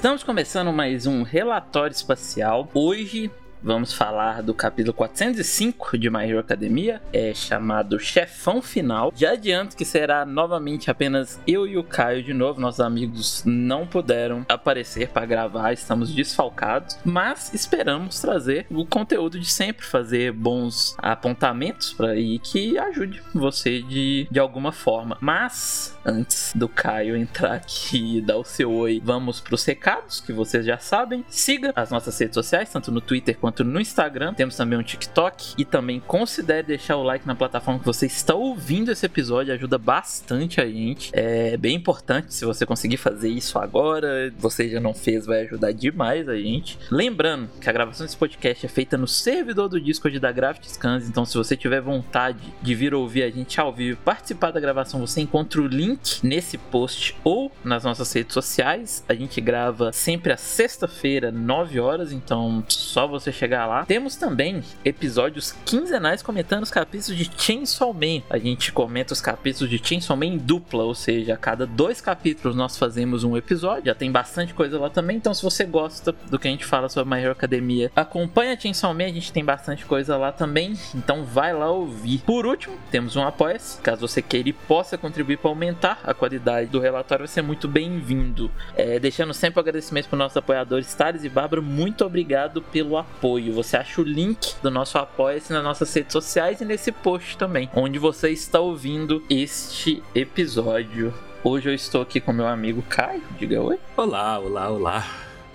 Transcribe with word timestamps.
Estamos 0.00 0.22
começando 0.22 0.72
mais 0.72 1.06
um 1.06 1.22
relatório 1.22 1.92
espacial. 1.92 2.66
Hoje 2.72 3.30
vamos 3.62 3.92
falar 3.92 4.42
do 4.42 4.54
capítulo 4.54 4.94
405 4.94 5.98
de 5.98 6.10
My 6.10 6.28
Hero 6.28 6.38
Academia, 6.38 7.00
é 7.12 7.34
chamado 7.34 7.98
Chefão 7.98 8.62
Final. 8.62 9.12
Já 9.14 9.32
adianto 9.32 9.76
que 9.76 9.84
será 9.84 10.24
novamente 10.24 10.90
apenas 10.90 11.38
eu 11.46 11.66
e 11.66 11.76
o 11.76 11.84
Caio 11.84 12.22
de 12.22 12.32
novo. 12.32 12.60
Nossos 12.60 12.80
amigos 12.80 13.42
não 13.44 13.86
puderam 13.86 14.44
aparecer 14.48 15.08
para 15.08 15.26
gravar, 15.26 15.72
estamos 15.72 16.14
desfalcados, 16.14 16.98
mas 17.04 17.52
esperamos 17.52 18.20
trazer 18.20 18.66
o 18.70 18.86
conteúdo 18.86 19.38
de 19.38 19.50
sempre, 19.50 19.84
fazer 19.84 20.32
bons 20.32 20.94
apontamentos 20.98 21.92
para 21.92 22.12
aí 22.12 22.38
que 22.38 22.78
ajude 22.78 23.22
você 23.34 23.82
de, 23.82 24.26
de 24.30 24.38
alguma 24.38 24.72
forma. 24.72 25.18
Mas 25.20 25.98
antes 26.04 26.52
do 26.54 26.68
Caio 26.68 27.16
entrar 27.16 27.54
aqui 27.54 28.18
e 28.18 28.20
dar 28.20 28.38
o 28.38 28.44
seu 28.44 28.72
oi, 28.72 29.00
vamos 29.04 29.40
para 29.40 29.54
os 29.54 29.64
recados 29.64 30.20
que 30.20 30.32
vocês 30.32 30.64
já 30.64 30.78
sabem. 30.78 31.24
Siga 31.28 31.72
as 31.76 31.90
nossas 31.90 32.18
redes 32.18 32.34
sociais, 32.34 32.70
tanto 32.70 32.90
no 32.90 33.00
Twitter 33.00 33.36
quanto 33.36 33.49
quanto 33.50 33.64
no 33.64 33.80
Instagram. 33.80 34.32
Temos 34.34 34.56
também 34.56 34.78
um 34.78 34.82
TikTok. 34.82 35.54
E 35.58 35.64
também 35.64 36.00
considere 36.00 36.68
deixar 36.68 36.96
o 36.96 37.02
like 37.02 37.26
na 37.26 37.34
plataforma 37.34 37.80
que 37.80 37.86
você 37.86 38.06
está 38.06 38.34
ouvindo 38.34 38.92
esse 38.92 39.04
episódio. 39.04 39.52
Ajuda 39.52 39.76
bastante 39.76 40.60
a 40.60 40.66
gente. 40.66 41.10
É 41.12 41.56
bem 41.56 41.74
importante 41.74 42.32
se 42.32 42.44
você 42.44 42.64
conseguir 42.64 42.96
fazer 42.96 43.28
isso 43.28 43.58
agora. 43.58 44.32
Você 44.38 44.68
já 44.68 44.80
não 44.80 44.94
fez, 44.94 45.26
vai 45.26 45.42
ajudar 45.42 45.72
demais 45.72 46.28
a 46.28 46.36
gente. 46.36 46.78
Lembrando 46.90 47.48
que 47.60 47.68
a 47.68 47.72
gravação 47.72 48.06
desse 48.06 48.16
podcast 48.16 48.64
é 48.64 48.68
feita 48.68 48.96
no 48.96 49.08
servidor 49.08 49.68
do 49.68 49.80
Discord 49.80 50.18
da 50.20 50.30
Gravity 50.30 50.70
Scans. 50.70 51.08
Então, 51.08 51.24
se 51.24 51.36
você 51.36 51.56
tiver 51.56 51.80
vontade 51.80 52.54
de 52.62 52.74
vir 52.74 52.94
ouvir 52.94 53.24
a 53.24 53.30
gente 53.30 53.60
ao 53.60 53.72
vivo, 53.72 53.98
participar 54.04 54.52
da 54.52 54.60
gravação, 54.60 55.00
você 55.00 55.20
encontra 55.20 55.60
o 55.60 55.66
link 55.66 56.20
nesse 56.22 56.56
post 56.56 57.16
ou 57.24 57.50
nas 57.64 57.82
nossas 57.82 58.12
redes 58.12 58.32
sociais. 58.32 59.04
A 59.08 59.14
gente 59.14 59.40
grava 59.40 59.92
sempre 59.92 60.32
às 60.32 60.40
sexta-feira, 60.40 61.32
9 61.32 61.80
horas. 61.80 62.12
Então, 62.12 62.62
só 62.68 63.06
você 63.06 63.32
chegar 63.40 63.66
lá. 63.66 63.86
Temos 63.86 64.16
também 64.16 64.62
episódios 64.84 65.52
quinzenais 65.64 66.22
comentando 66.22 66.62
os 66.62 66.70
capítulos 66.70 67.16
de 67.16 67.30
Chainsaw 67.38 67.94
Man. 67.94 68.22
A 68.28 68.36
gente 68.36 68.70
comenta 68.70 69.14
os 69.14 69.20
capítulos 69.20 69.70
de 69.70 69.80
Chainsaw 69.82 70.16
Man 70.16 70.26
em 70.26 70.38
dupla, 70.38 70.84
ou 70.84 70.94
seja, 70.94 71.34
a 71.34 71.36
cada 71.38 71.66
dois 71.66 72.02
capítulos 72.02 72.54
nós 72.54 72.76
fazemos 72.76 73.24
um 73.24 73.36
episódio. 73.36 73.86
Já 73.86 73.94
tem 73.94 74.12
bastante 74.12 74.52
coisa 74.52 74.78
lá 74.78 74.90
também, 74.90 75.16
então 75.16 75.32
se 75.32 75.42
você 75.42 75.64
gosta 75.64 76.12
do 76.12 76.38
que 76.38 76.48
a 76.48 76.50
gente 76.50 76.66
fala 76.66 76.88
sobre 76.90 77.14
My 77.14 77.22
Hero 77.22 77.32
Academia, 77.32 77.90
acompanha 77.96 78.58
Chainsaw 78.60 78.92
Man, 78.92 79.06
a 79.06 79.08
gente 79.08 79.32
tem 79.32 79.44
bastante 79.44 79.86
coisa 79.86 80.18
lá 80.18 80.32
também, 80.32 80.74
então 80.94 81.24
vai 81.24 81.54
lá 81.54 81.70
ouvir. 81.70 82.18
Por 82.18 82.44
último, 82.44 82.76
temos 82.90 83.16
um 83.16 83.22
apoia-se, 83.22 83.80
caso 83.80 84.06
você 84.06 84.20
queira 84.20 84.50
e 84.50 84.52
possa 84.52 84.98
contribuir 84.98 85.38
para 85.38 85.50
aumentar 85.50 86.00
a 86.04 86.12
qualidade 86.12 86.68
do 86.68 86.78
relatório, 86.78 87.24
vai 87.24 87.32
ser 87.32 87.42
muito 87.42 87.66
bem-vindo. 87.66 88.50
É, 88.76 88.98
deixando 88.98 89.32
sempre 89.32 89.58
o 89.58 89.62
agradecimento 89.62 90.08
para 90.08 90.16
os 90.16 90.18
nossos 90.18 90.36
apoiadores, 90.36 90.94
Thales 90.94 91.24
e 91.24 91.28
Bárbara, 91.30 91.62
muito 91.62 92.04
obrigado 92.04 92.60
pelo 92.60 92.98
apoio 92.98 93.29
apoio. 93.30 93.52
Você 93.52 93.76
acha 93.76 94.00
o 94.00 94.04
link 94.04 94.56
do 94.62 94.70
nosso 94.70 94.98
apoia-se 94.98 95.52
nas 95.52 95.62
nossas 95.62 95.94
redes 95.94 96.12
sociais 96.12 96.60
e 96.60 96.64
nesse 96.64 96.90
post 96.90 97.36
também, 97.38 97.70
onde 97.74 97.98
você 97.98 98.30
está 98.30 98.58
ouvindo 98.58 99.22
este 99.30 100.02
episódio. 100.14 101.14
Hoje 101.44 101.70
eu 101.70 101.74
estou 101.74 102.02
aqui 102.02 102.20
com 102.20 102.32
meu 102.32 102.46
amigo 102.46 102.82
Caio. 102.82 103.22
Diga 103.38 103.60
oi. 103.60 103.78
Olá, 103.96 104.38
olá, 104.38 104.68
olá. 104.68 105.06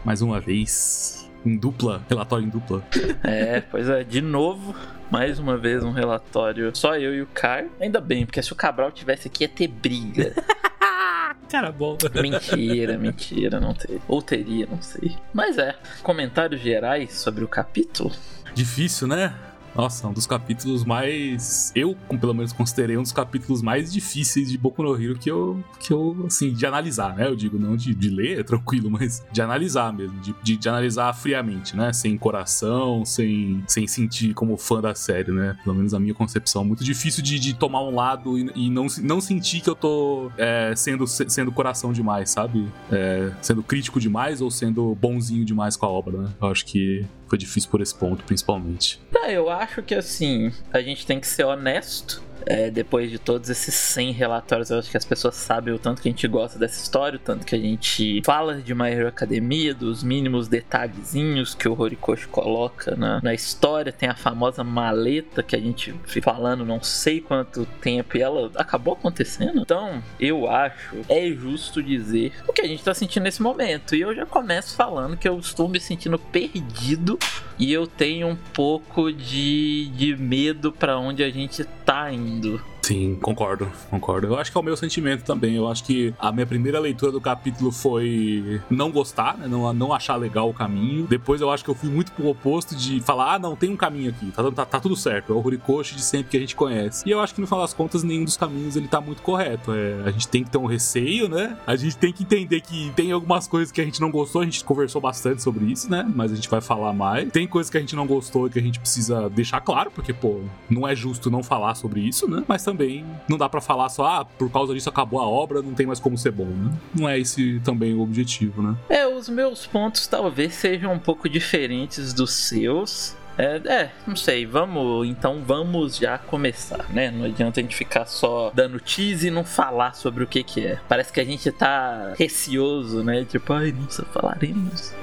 Mais 0.03 0.21
uma 0.21 0.39
vez. 0.39 1.29
Em 1.45 1.57
dupla, 1.57 2.03
relatório 2.09 2.45
em 2.45 2.49
dupla. 2.49 2.83
É, 3.23 3.61
pois 3.61 3.89
é, 3.89 4.03
de 4.03 4.21
novo, 4.21 4.75
mais 5.11 5.37
uma 5.37 5.57
vez 5.57 5.83
um 5.83 5.91
relatório 5.91 6.75
só 6.75 6.97
eu 6.97 7.13
e 7.13 7.21
o 7.21 7.27
Caio. 7.27 7.71
Ainda 7.79 7.99
bem, 7.99 8.25
porque 8.25 8.41
se 8.41 8.53
o 8.53 8.55
Cabral 8.55 8.91
tivesse 8.91 9.27
aqui 9.27 9.43
ia 9.43 9.49
ter 9.49 9.67
briga. 9.67 10.33
Cara 11.49 11.71
bom. 11.71 11.97
Mentira, 12.21 12.97
mentira, 12.97 13.59
não 13.59 13.73
teria. 13.73 14.01
Ou 14.07 14.21
teria, 14.21 14.67
não 14.69 14.81
sei. 14.81 15.15
Mas 15.33 15.57
é, 15.57 15.75
comentários 16.03 16.61
gerais 16.61 17.13
sobre 17.13 17.43
o 17.43 17.47
capítulo? 17.47 18.11
Difícil, 18.53 19.07
né? 19.07 19.33
Nossa, 19.75 20.07
um 20.07 20.13
dos 20.13 20.25
capítulos 20.25 20.85
mais. 20.85 21.71
Eu, 21.75 21.95
pelo 22.19 22.33
menos, 22.33 22.53
considerei 22.53 22.97
um 22.97 23.01
dos 23.01 23.11
capítulos 23.11 23.61
mais 23.61 23.91
difíceis 23.91 24.49
de 24.49 24.57
Boku 24.57 24.81
no 24.81 24.95
Hero 24.95 25.19
que 25.19 25.29
eu, 25.29 25.61
que 25.79 25.91
eu 25.91 26.25
assim, 26.25 26.53
de 26.53 26.65
analisar, 26.65 27.15
né? 27.15 27.27
Eu 27.27 27.35
digo, 27.35 27.59
não 27.59 27.75
de, 27.75 27.93
de 27.93 28.09
ler, 28.09 28.39
é 28.39 28.43
tranquilo, 28.43 28.89
mas 28.91 29.23
de 29.31 29.41
analisar 29.41 29.91
mesmo, 29.91 30.17
de, 30.21 30.33
de, 30.41 30.55
de, 30.55 30.69
analisar 30.69 31.13
friamente, 31.13 31.75
né? 31.75 31.91
Sem 31.91 32.17
coração, 32.17 33.03
sem, 33.03 33.63
sem 33.67 33.85
sentir 33.85 34.33
como 34.33 34.55
fã 34.57 34.79
da 34.81 34.95
série, 34.95 35.31
né? 35.31 35.57
Pelo 35.63 35.75
menos 35.75 35.93
a 35.93 35.99
minha 35.99 36.13
concepção. 36.13 36.63
Muito 36.63 36.83
difícil 36.83 37.21
de, 37.21 37.37
de 37.37 37.53
tomar 37.53 37.83
um 37.83 37.93
lado 37.93 38.39
e, 38.39 38.51
e 38.55 38.69
não, 38.69 38.87
não 39.01 39.19
sentir 39.19 39.59
que 39.59 39.69
eu 39.69 39.75
tô 39.75 40.31
é, 40.37 40.73
sendo, 40.75 41.05
sendo 41.05 41.51
coração 41.51 41.91
demais, 41.91 42.29
sabe? 42.29 42.65
É, 42.89 43.31
sendo 43.41 43.61
crítico 43.61 43.99
demais 43.99 44.39
ou 44.39 44.49
sendo 44.49 44.95
bonzinho 44.95 45.43
demais 45.43 45.75
com 45.75 45.85
a 45.85 45.89
obra, 45.89 46.17
né? 46.17 46.29
Eu 46.41 46.47
acho 46.47 46.65
que 46.65 47.05
foi 47.27 47.37
difícil 47.37 47.69
por 47.69 47.81
esse 47.81 47.93
ponto, 47.93 48.23
principalmente. 48.23 48.99
Tá, 49.11 49.29
eu 49.31 49.49
acho 49.49 49.64
que 49.83 49.95
assim, 49.95 50.51
a 50.71 50.81
gente 50.81 51.05
tem 51.05 51.19
que 51.19 51.27
ser 51.27 51.43
honesto 51.43 52.24
é, 52.45 52.69
depois 52.69 53.09
de 53.09 53.17
todos 53.17 53.49
esses 53.49 53.73
100 53.73 54.11
relatórios, 54.11 54.69
eu 54.69 54.79
acho 54.79 54.89
que 54.89 54.97
as 54.97 55.05
pessoas 55.05 55.35
sabem 55.35 55.73
o 55.73 55.79
tanto 55.79 56.01
que 56.01 56.07
a 56.07 56.11
gente 56.11 56.27
gosta 56.27 56.59
dessa 56.59 56.81
história, 56.81 57.17
o 57.17 57.19
tanto 57.19 57.45
que 57.45 57.55
a 57.55 57.59
gente 57.59 58.21
fala 58.23 58.61
de 58.61 58.73
My 58.73 58.89
Hero 58.89 59.07
Academia, 59.07 59.73
dos 59.73 60.03
mínimos 60.03 60.47
detalhezinhos 60.47 61.55
que 61.55 61.67
o 61.67 61.79
Horikoshi 61.79 62.27
coloca 62.27 62.95
na, 62.95 63.21
na 63.21 63.33
história. 63.33 63.91
Tem 63.91 64.09
a 64.09 64.15
famosa 64.15 64.63
maleta 64.63 65.41
que 65.41 65.55
a 65.55 65.59
gente 65.59 65.93
fica 66.05 66.31
falando 66.31 66.65
não 66.65 66.81
sei 66.81 67.21
quanto 67.21 67.65
tempo 67.81 68.17
e 68.17 68.21
ela 68.21 68.51
acabou 68.55 68.93
acontecendo. 68.93 69.61
Então, 69.61 70.03
eu 70.19 70.49
acho 70.49 70.97
é 71.09 71.27
justo 71.31 71.81
dizer 71.81 72.31
o 72.47 72.53
que 72.53 72.61
a 72.61 72.67
gente 72.67 72.83
tá 72.83 72.93
sentindo 72.93 73.23
nesse 73.23 73.41
momento. 73.41 73.95
E 73.95 74.01
eu 74.01 74.13
já 74.13 74.25
começo 74.25 74.75
falando 74.75 75.17
que 75.17 75.27
eu 75.27 75.37
estou 75.39 75.67
me 75.67 75.79
sentindo 75.79 76.17
perdido 76.17 77.17
e 77.57 77.71
eu 77.71 77.87
tenho 77.87 78.27
um 78.27 78.35
pouco 78.35 79.11
de, 79.11 79.87
de 79.95 80.15
medo 80.15 80.71
para 80.71 80.97
onde 80.97 81.23
a 81.23 81.29
gente 81.29 81.63
tá 81.95 82.11
indo. 82.11 82.74
Sim, 82.85 83.15
concordo, 83.19 83.67
concordo. 83.89 84.27
Eu 84.27 84.37
acho 84.37 84.51
que 84.51 84.57
é 84.59 84.61
o 84.61 84.63
meu 84.63 84.77
sentimento 84.77 85.23
também. 85.23 85.55
Eu 85.55 85.67
acho 85.67 85.83
que 85.83 86.13
a 86.19 86.31
minha 86.31 86.45
primeira 86.45 86.79
leitura 86.79 87.11
do 87.11 87.19
capítulo 87.19 87.71
foi 87.71 88.61
não 88.69 88.91
gostar, 88.91 89.35
né? 89.39 89.47
não, 89.47 89.73
não 89.73 89.91
achar 89.91 90.15
legal 90.17 90.47
o 90.47 90.53
caminho. 90.53 91.07
Depois 91.07 91.41
eu 91.41 91.49
acho 91.49 91.63
que 91.63 91.69
eu 91.71 91.73
fui 91.73 91.89
muito 91.89 92.11
pro 92.11 92.27
oposto 92.27 92.75
de 92.75 93.01
falar: 93.01 93.33
ah, 93.33 93.39
não, 93.39 93.55
tem 93.55 93.71
um 93.71 93.75
caminho 93.75 94.11
aqui, 94.11 94.29
tá, 94.29 94.51
tá, 94.51 94.65
tá 94.67 94.79
tudo 94.79 94.95
certo. 94.95 95.33
É 95.33 95.35
o 95.35 95.43
Horikoshi 95.43 95.95
de 95.95 96.03
sempre 96.03 96.29
que 96.29 96.37
a 96.37 96.39
gente 96.39 96.55
conhece. 96.55 97.03
E 97.07 97.09
eu 97.09 97.19
acho 97.19 97.33
que 97.33 97.41
no 97.41 97.47
final 97.47 97.61
das 97.61 97.73
contas, 97.73 98.03
nenhum 98.03 98.23
dos 98.23 98.37
caminhos 98.37 98.75
ele 98.75 98.87
tá 98.87 99.01
muito 99.01 99.23
correto. 99.23 99.71
É, 99.73 100.03
a 100.05 100.11
gente 100.11 100.27
tem 100.27 100.43
que 100.43 100.51
ter 100.51 100.59
um 100.59 100.67
receio, 100.67 101.27
né? 101.27 101.57
A 101.65 101.75
gente 101.75 101.97
tem 101.97 102.13
que 102.13 102.21
entender 102.21 102.61
que 102.61 102.91
tem 102.95 103.11
algumas 103.11 103.47
coisas 103.47 103.71
que 103.71 103.81
a 103.81 103.83
gente 103.83 103.99
não 103.99 104.11
gostou, 104.11 104.43
a 104.43 104.45
gente 104.45 104.63
conversou 104.63 105.01
bastante 105.01 105.41
sobre 105.41 105.65
isso, 105.65 105.89
né? 105.89 106.07
Mas 106.13 106.31
a 106.31 106.35
gente 106.35 106.47
vai 106.47 106.61
falar 106.61 106.93
mais. 106.93 107.31
Tem 107.31 107.47
coisas 107.47 107.71
que 107.71 107.77
a 107.77 107.81
gente 107.81 107.95
não 107.95 108.05
gostou 108.05 108.45
e 108.45 108.51
que 108.51 108.59
a 108.59 108.61
gente 108.61 108.79
precisa 108.79 109.27
deixar 109.27 109.59
claro, 109.59 109.89
porque, 109.89 110.13
pô, 110.13 110.41
não 110.69 110.87
é 110.87 110.95
justo 110.95 111.31
não 111.31 111.41
falar 111.41 111.73
sobre 111.73 112.01
isso, 112.01 112.29
né? 112.29 112.43
Mas 112.47 112.63
também 112.63 112.74
também 112.75 113.05
não 113.27 113.37
dá 113.37 113.47
para 113.47 113.61
falar 113.61 113.89
só, 113.89 114.05
ah, 114.05 114.25
por 114.25 114.51
causa 114.51 114.73
disso 114.73 114.89
acabou 114.89 115.19
a 115.19 115.25
obra, 115.25 115.61
não 115.61 115.73
tem 115.73 115.85
mais 115.85 115.99
como 115.99 116.17
ser 116.17 116.31
bom, 116.31 116.45
né? 116.45 116.71
Não 116.93 117.09
é 117.09 117.17
esse 117.17 117.59
também 117.63 117.93
o 117.93 118.01
objetivo, 118.01 118.61
né? 118.61 118.75
É, 118.89 119.07
os 119.07 119.29
meus 119.29 119.65
pontos 119.65 120.05
talvez 120.07 120.53
sejam 120.53 120.93
um 120.93 120.99
pouco 120.99 121.29
diferentes 121.29 122.13
dos 122.13 122.33
seus. 122.33 123.15
É, 123.37 123.61
é, 123.65 123.91
não 124.07 124.15
sei, 124.15 124.45
vamos, 124.45 125.07
então 125.07 125.41
vamos 125.45 125.97
já 125.97 126.17
começar, 126.17 126.85
né? 126.89 127.11
Não 127.11 127.25
adianta 127.25 127.59
a 127.59 127.63
gente 127.63 127.75
ficar 127.75 128.05
só 128.05 128.51
dando 128.53 128.79
tease 128.79 129.27
e 129.27 129.31
não 129.31 129.43
falar 129.43 129.93
sobre 129.93 130.23
o 130.23 130.27
que 130.27 130.43
que 130.43 130.65
é. 130.65 130.79
Parece 130.87 131.11
que 131.11 131.19
a 131.19 131.25
gente 131.25 131.51
tá 131.51 132.13
receoso, 132.17 133.03
né? 133.03 133.25
Tipo, 133.25 133.53
ai, 133.53 133.73
nossa, 133.73 134.05
falaremos. 134.05 134.93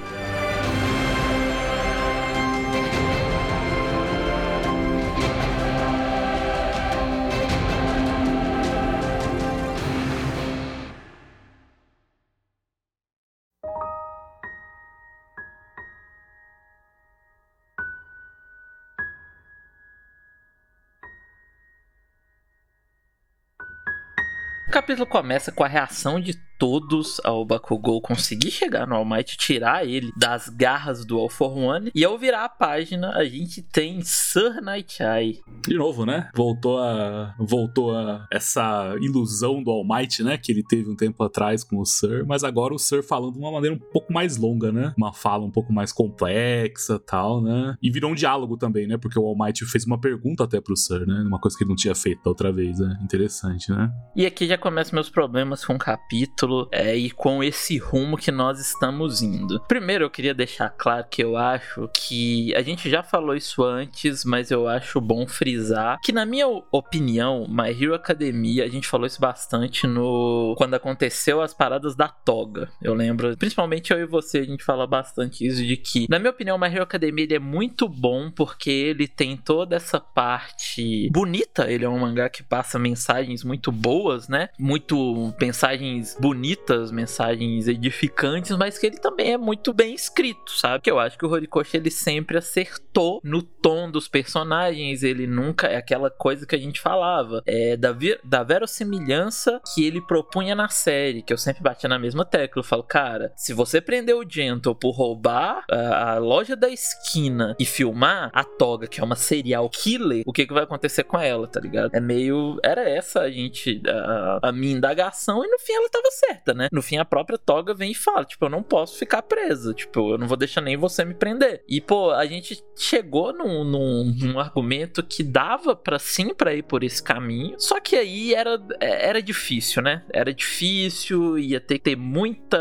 O 24.72 24.80
capítulo 24.80 25.06
começa 25.06 25.52
com 25.52 25.62
a 25.62 25.68
reação 25.68 26.18
de 26.18 26.32
todos 26.62 27.20
ao 27.24 27.44
Bakugou 27.44 28.00
conseguir 28.00 28.52
chegar 28.52 28.86
no 28.86 28.94
All 28.94 29.04
Might, 29.04 29.36
tirar 29.36 29.84
ele 29.84 30.12
das 30.16 30.48
garras 30.48 31.04
do 31.04 31.18
All 31.18 31.28
For 31.28 31.58
One. 31.58 31.90
E 31.92 32.04
ao 32.04 32.16
virar 32.16 32.44
a 32.44 32.48
página, 32.48 33.10
a 33.16 33.24
gente 33.24 33.60
tem 33.60 34.00
Sir 34.02 34.62
Night 34.62 35.02
Eye. 35.02 35.40
De 35.66 35.74
novo, 35.74 36.06
né? 36.06 36.30
Voltou 36.32 36.78
a 36.78 37.34
voltou 37.36 37.92
a 37.92 38.28
essa 38.30 38.94
ilusão 39.00 39.60
do 39.60 39.72
All 39.72 39.84
Might, 39.84 40.22
né, 40.22 40.38
que 40.38 40.52
ele 40.52 40.62
teve 40.62 40.88
um 40.88 40.94
tempo 40.94 41.24
atrás 41.24 41.64
com 41.64 41.80
o 41.80 41.84
Sir, 41.84 42.24
mas 42.28 42.44
agora 42.44 42.72
o 42.72 42.78
Sir 42.78 43.02
falando 43.02 43.32
de 43.32 43.40
uma 43.40 43.50
maneira 43.50 43.74
um 43.74 43.80
pouco 43.80 44.12
mais 44.12 44.36
longa, 44.36 44.70
né? 44.70 44.94
Uma 44.96 45.12
fala 45.12 45.44
um 45.44 45.50
pouco 45.50 45.72
mais 45.72 45.92
complexa, 45.92 46.96
tal, 46.96 47.42
né? 47.42 47.74
E 47.82 47.90
virou 47.90 48.12
um 48.12 48.14
diálogo 48.14 48.56
também, 48.56 48.86
né? 48.86 48.96
Porque 48.96 49.18
o 49.18 49.26
All 49.26 49.36
Might 49.36 49.66
fez 49.66 49.84
uma 49.84 50.00
pergunta 50.00 50.44
até 50.44 50.60
pro 50.60 50.76
Sir, 50.76 51.04
né? 51.08 51.24
Uma 51.26 51.40
coisa 51.40 51.58
que 51.58 51.64
ele 51.64 51.70
não 51.70 51.76
tinha 51.76 51.94
feito 51.96 52.22
da 52.22 52.30
outra 52.30 52.52
vez, 52.52 52.78
né? 52.78 53.00
Interessante, 53.02 53.68
né? 53.72 53.90
E 54.14 54.24
aqui 54.24 54.46
já 54.46 54.56
começam 54.56 54.94
meus 54.94 55.10
problemas 55.10 55.64
com 55.64 55.74
o 55.74 55.78
capítulo 55.78 56.51
é, 56.70 56.96
e 56.96 57.10
com 57.10 57.42
esse 57.42 57.78
rumo 57.78 58.16
que 58.16 58.30
nós 58.30 58.60
estamos 58.60 59.22
indo. 59.22 59.60
Primeiro, 59.68 60.04
eu 60.04 60.10
queria 60.10 60.34
deixar 60.34 60.70
claro 60.70 61.06
que 61.10 61.22
eu 61.22 61.36
acho 61.36 61.88
que 61.94 62.54
a 62.54 62.62
gente 62.62 62.88
já 62.90 63.02
falou 63.02 63.34
isso 63.34 63.62
antes, 63.62 64.24
mas 64.24 64.50
eu 64.50 64.68
acho 64.68 65.00
bom 65.00 65.26
frisar 65.26 65.98
que, 66.02 66.12
na 66.12 66.24
minha 66.26 66.46
opinião, 66.70 67.46
My 67.48 67.70
Hero 67.70 67.94
Academia, 67.94 68.64
a 68.64 68.68
gente 68.68 68.86
falou 68.86 69.06
isso 69.06 69.20
bastante 69.20 69.86
no 69.86 70.54
quando 70.56 70.74
aconteceu 70.74 71.40
as 71.40 71.54
paradas 71.54 71.94
da 71.94 72.08
toga. 72.08 72.70
Eu 72.80 72.94
lembro, 72.94 73.36
principalmente 73.36 73.92
eu 73.92 73.98
e 73.98 74.06
você, 74.06 74.38
a 74.38 74.44
gente 74.44 74.64
fala 74.64 74.86
bastante 74.86 75.46
isso 75.46 75.64
de 75.64 75.76
que, 75.76 76.06
na 76.08 76.18
minha 76.18 76.30
opinião, 76.30 76.58
My 76.58 76.66
Hero 76.66 76.82
Academia 76.82 77.24
ele 77.24 77.34
é 77.34 77.38
muito 77.38 77.88
bom 77.88 78.30
porque 78.30 78.70
ele 78.70 79.06
tem 79.06 79.36
toda 79.36 79.76
essa 79.76 80.00
parte 80.00 81.08
bonita. 81.10 81.70
Ele 81.70 81.84
é 81.84 81.88
um 81.88 81.98
mangá 81.98 82.28
que 82.28 82.42
passa 82.42 82.78
mensagens 82.78 83.44
muito 83.44 83.70
boas, 83.70 84.28
né? 84.28 84.48
Muito 84.58 85.32
mensagens 85.40 86.16
bonitas, 86.20 86.41
mensagens 86.90 87.68
edificantes, 87.68 88.56
mas 88.56 88.78
que 88.78 88.86
ele 88.86 88.98
também 88.98 89.32
é 89.32 89.38
muito 89.38 89.72
bem 89.72 89.94
escrito, 89.94 90.52
sabe? 90.52 90.82
Que 90.82 90.90
eu 90.90 90.98
acho 90.98 91.18
que 91.18 91.26
o 91.26 91.30
Horikoshi 91.30 91.76
ele 91.76 91.90
sempre 91.90 92.36
acertou 92.36 93.20
no 93.22 93.42
tom 93.42 93.90
dos 93.90 94.08
personagens, 94.08 95.02
ele 95.02 95.26
nunca 95.26 95.66
é 95.68 95.76
aquela 95.76 96.10
coisa 96.10 96.46
que 96.46 96.54
a 96.54 96.58
gente 96.58 96.80
falava, 96.80 97.42
é 97.46 97.76
da, 97.76 97.94
da 98.24 98.42
verossimilhança 98.42 99.60
que 99.74 99.84
ele 99.84 100.00
propunha 100.00 100.54
na 100.54 100.68
série, 100.68 101.22
que 101.22 101.32
eu 101.32 101.38
sempre 101.38 101.62
batia 101.62 101.88
na 101.88 101.98
mesma 101.98 102.24
tecla. 102.24 102.60
Eu 102.60 102.64
falo, 102.64 102.82
cara, 102.82 103.32
se 103.36 103.52
você 103.52 103.80
prender 103.80 104.16
o 104.16 104.28
Gentle 104.28 104.74
por 104.74 104.90
roubar 104.90 105.64
a, 105.70 106.14
a 106.14 106.18
loja 106.18 106.56
da 106.56 106.68
esquina 106.68 107.56
e 107.58 107.64
filmar 107.64 108.30
a 108.32 108.44
Toga, 108.44 108.86
que 108.86 109.00
é 109.00 109.04
uma 109.04 109.16
serial 109.16 109.68
killer, 109.68 110.22
o 110.26 110.32
que, 110.32 110.46
que 110.46 110.52
vai 110.52 110.64
acontecer 110.64 111.04
com 111.04 111.18
ela, 111.18 111.46
tá 111.46 111.60
ligado? 111.60 111.94
É 111.94 112.00
meio. 112.00 112.58
Era 112.62 112.88
essa 112.88 113.20
a 113.20 113.30
gente. 113.30 113.82
A, 113.86 114.48
a 114.48 114.52
minha 114.52 114.76
indagação, 114.76 115.44
e 115.44 115.48
no 115.48 115.58
fim 115.58 115.72
ela 115.72 115.88
tava 115.88 116.10
certa, 116.24 116.54
né? 116.54 116.68
No 116.72 116.82
fim 116.82 116.96
a 116.96 117.04
própria 117.04 117.38
Toga 117.38 117.74
vem 117.74 117.92
e 117.92 117.94
fala: 117.94 118.24
tipo, 118.24 118.44
eu 118.44 118.50
não 118.50 118.62
posso 118.62 118.98
ficar 118.98 119.22
presa, 119.22 119.74
tipo, 119.74 120.12
eu 120.12 120.18
não 120.18 120.26
vou 120.26 120.36
deixar 120.36 120.60
nem 120.60 120.76
você 120.76 121.04
me 121.04 121.14
prender. 121.14 121.62
E, 121.68 121.80
pô, 121.80 122.10
a 122.10 122.24
gente 122.26 122.62
chegou 122.76 123.32
num, 123.32 123.64
num, 123.64 124.04
num 124.18 124.38
argumento 124.38 125.02
que 125.02 125.22
dava 125.22 125.74
para 125.74 125.98
sim 125.98 126.34
para 126.34 126.54
ir 126.54 126.62
por 126.62 126.82
esse 126.82 127.02
caminho, 127.02 127.56
só 127.58 127.80
que 127.80 127.96
aí 127.96 128.34
era, 128.34 128.60
é, 128.80 129.08
era 129.08 129.22
difícil, 129.22 129.82
né? 129.82 130.04
Era 130.12 130.32
difícil, 130.32 131.38
ia 131.38 131.60
ter 131.60 131.78
que 131.78 131.84
ter 131.84 131.96
muita. 131.96 132.58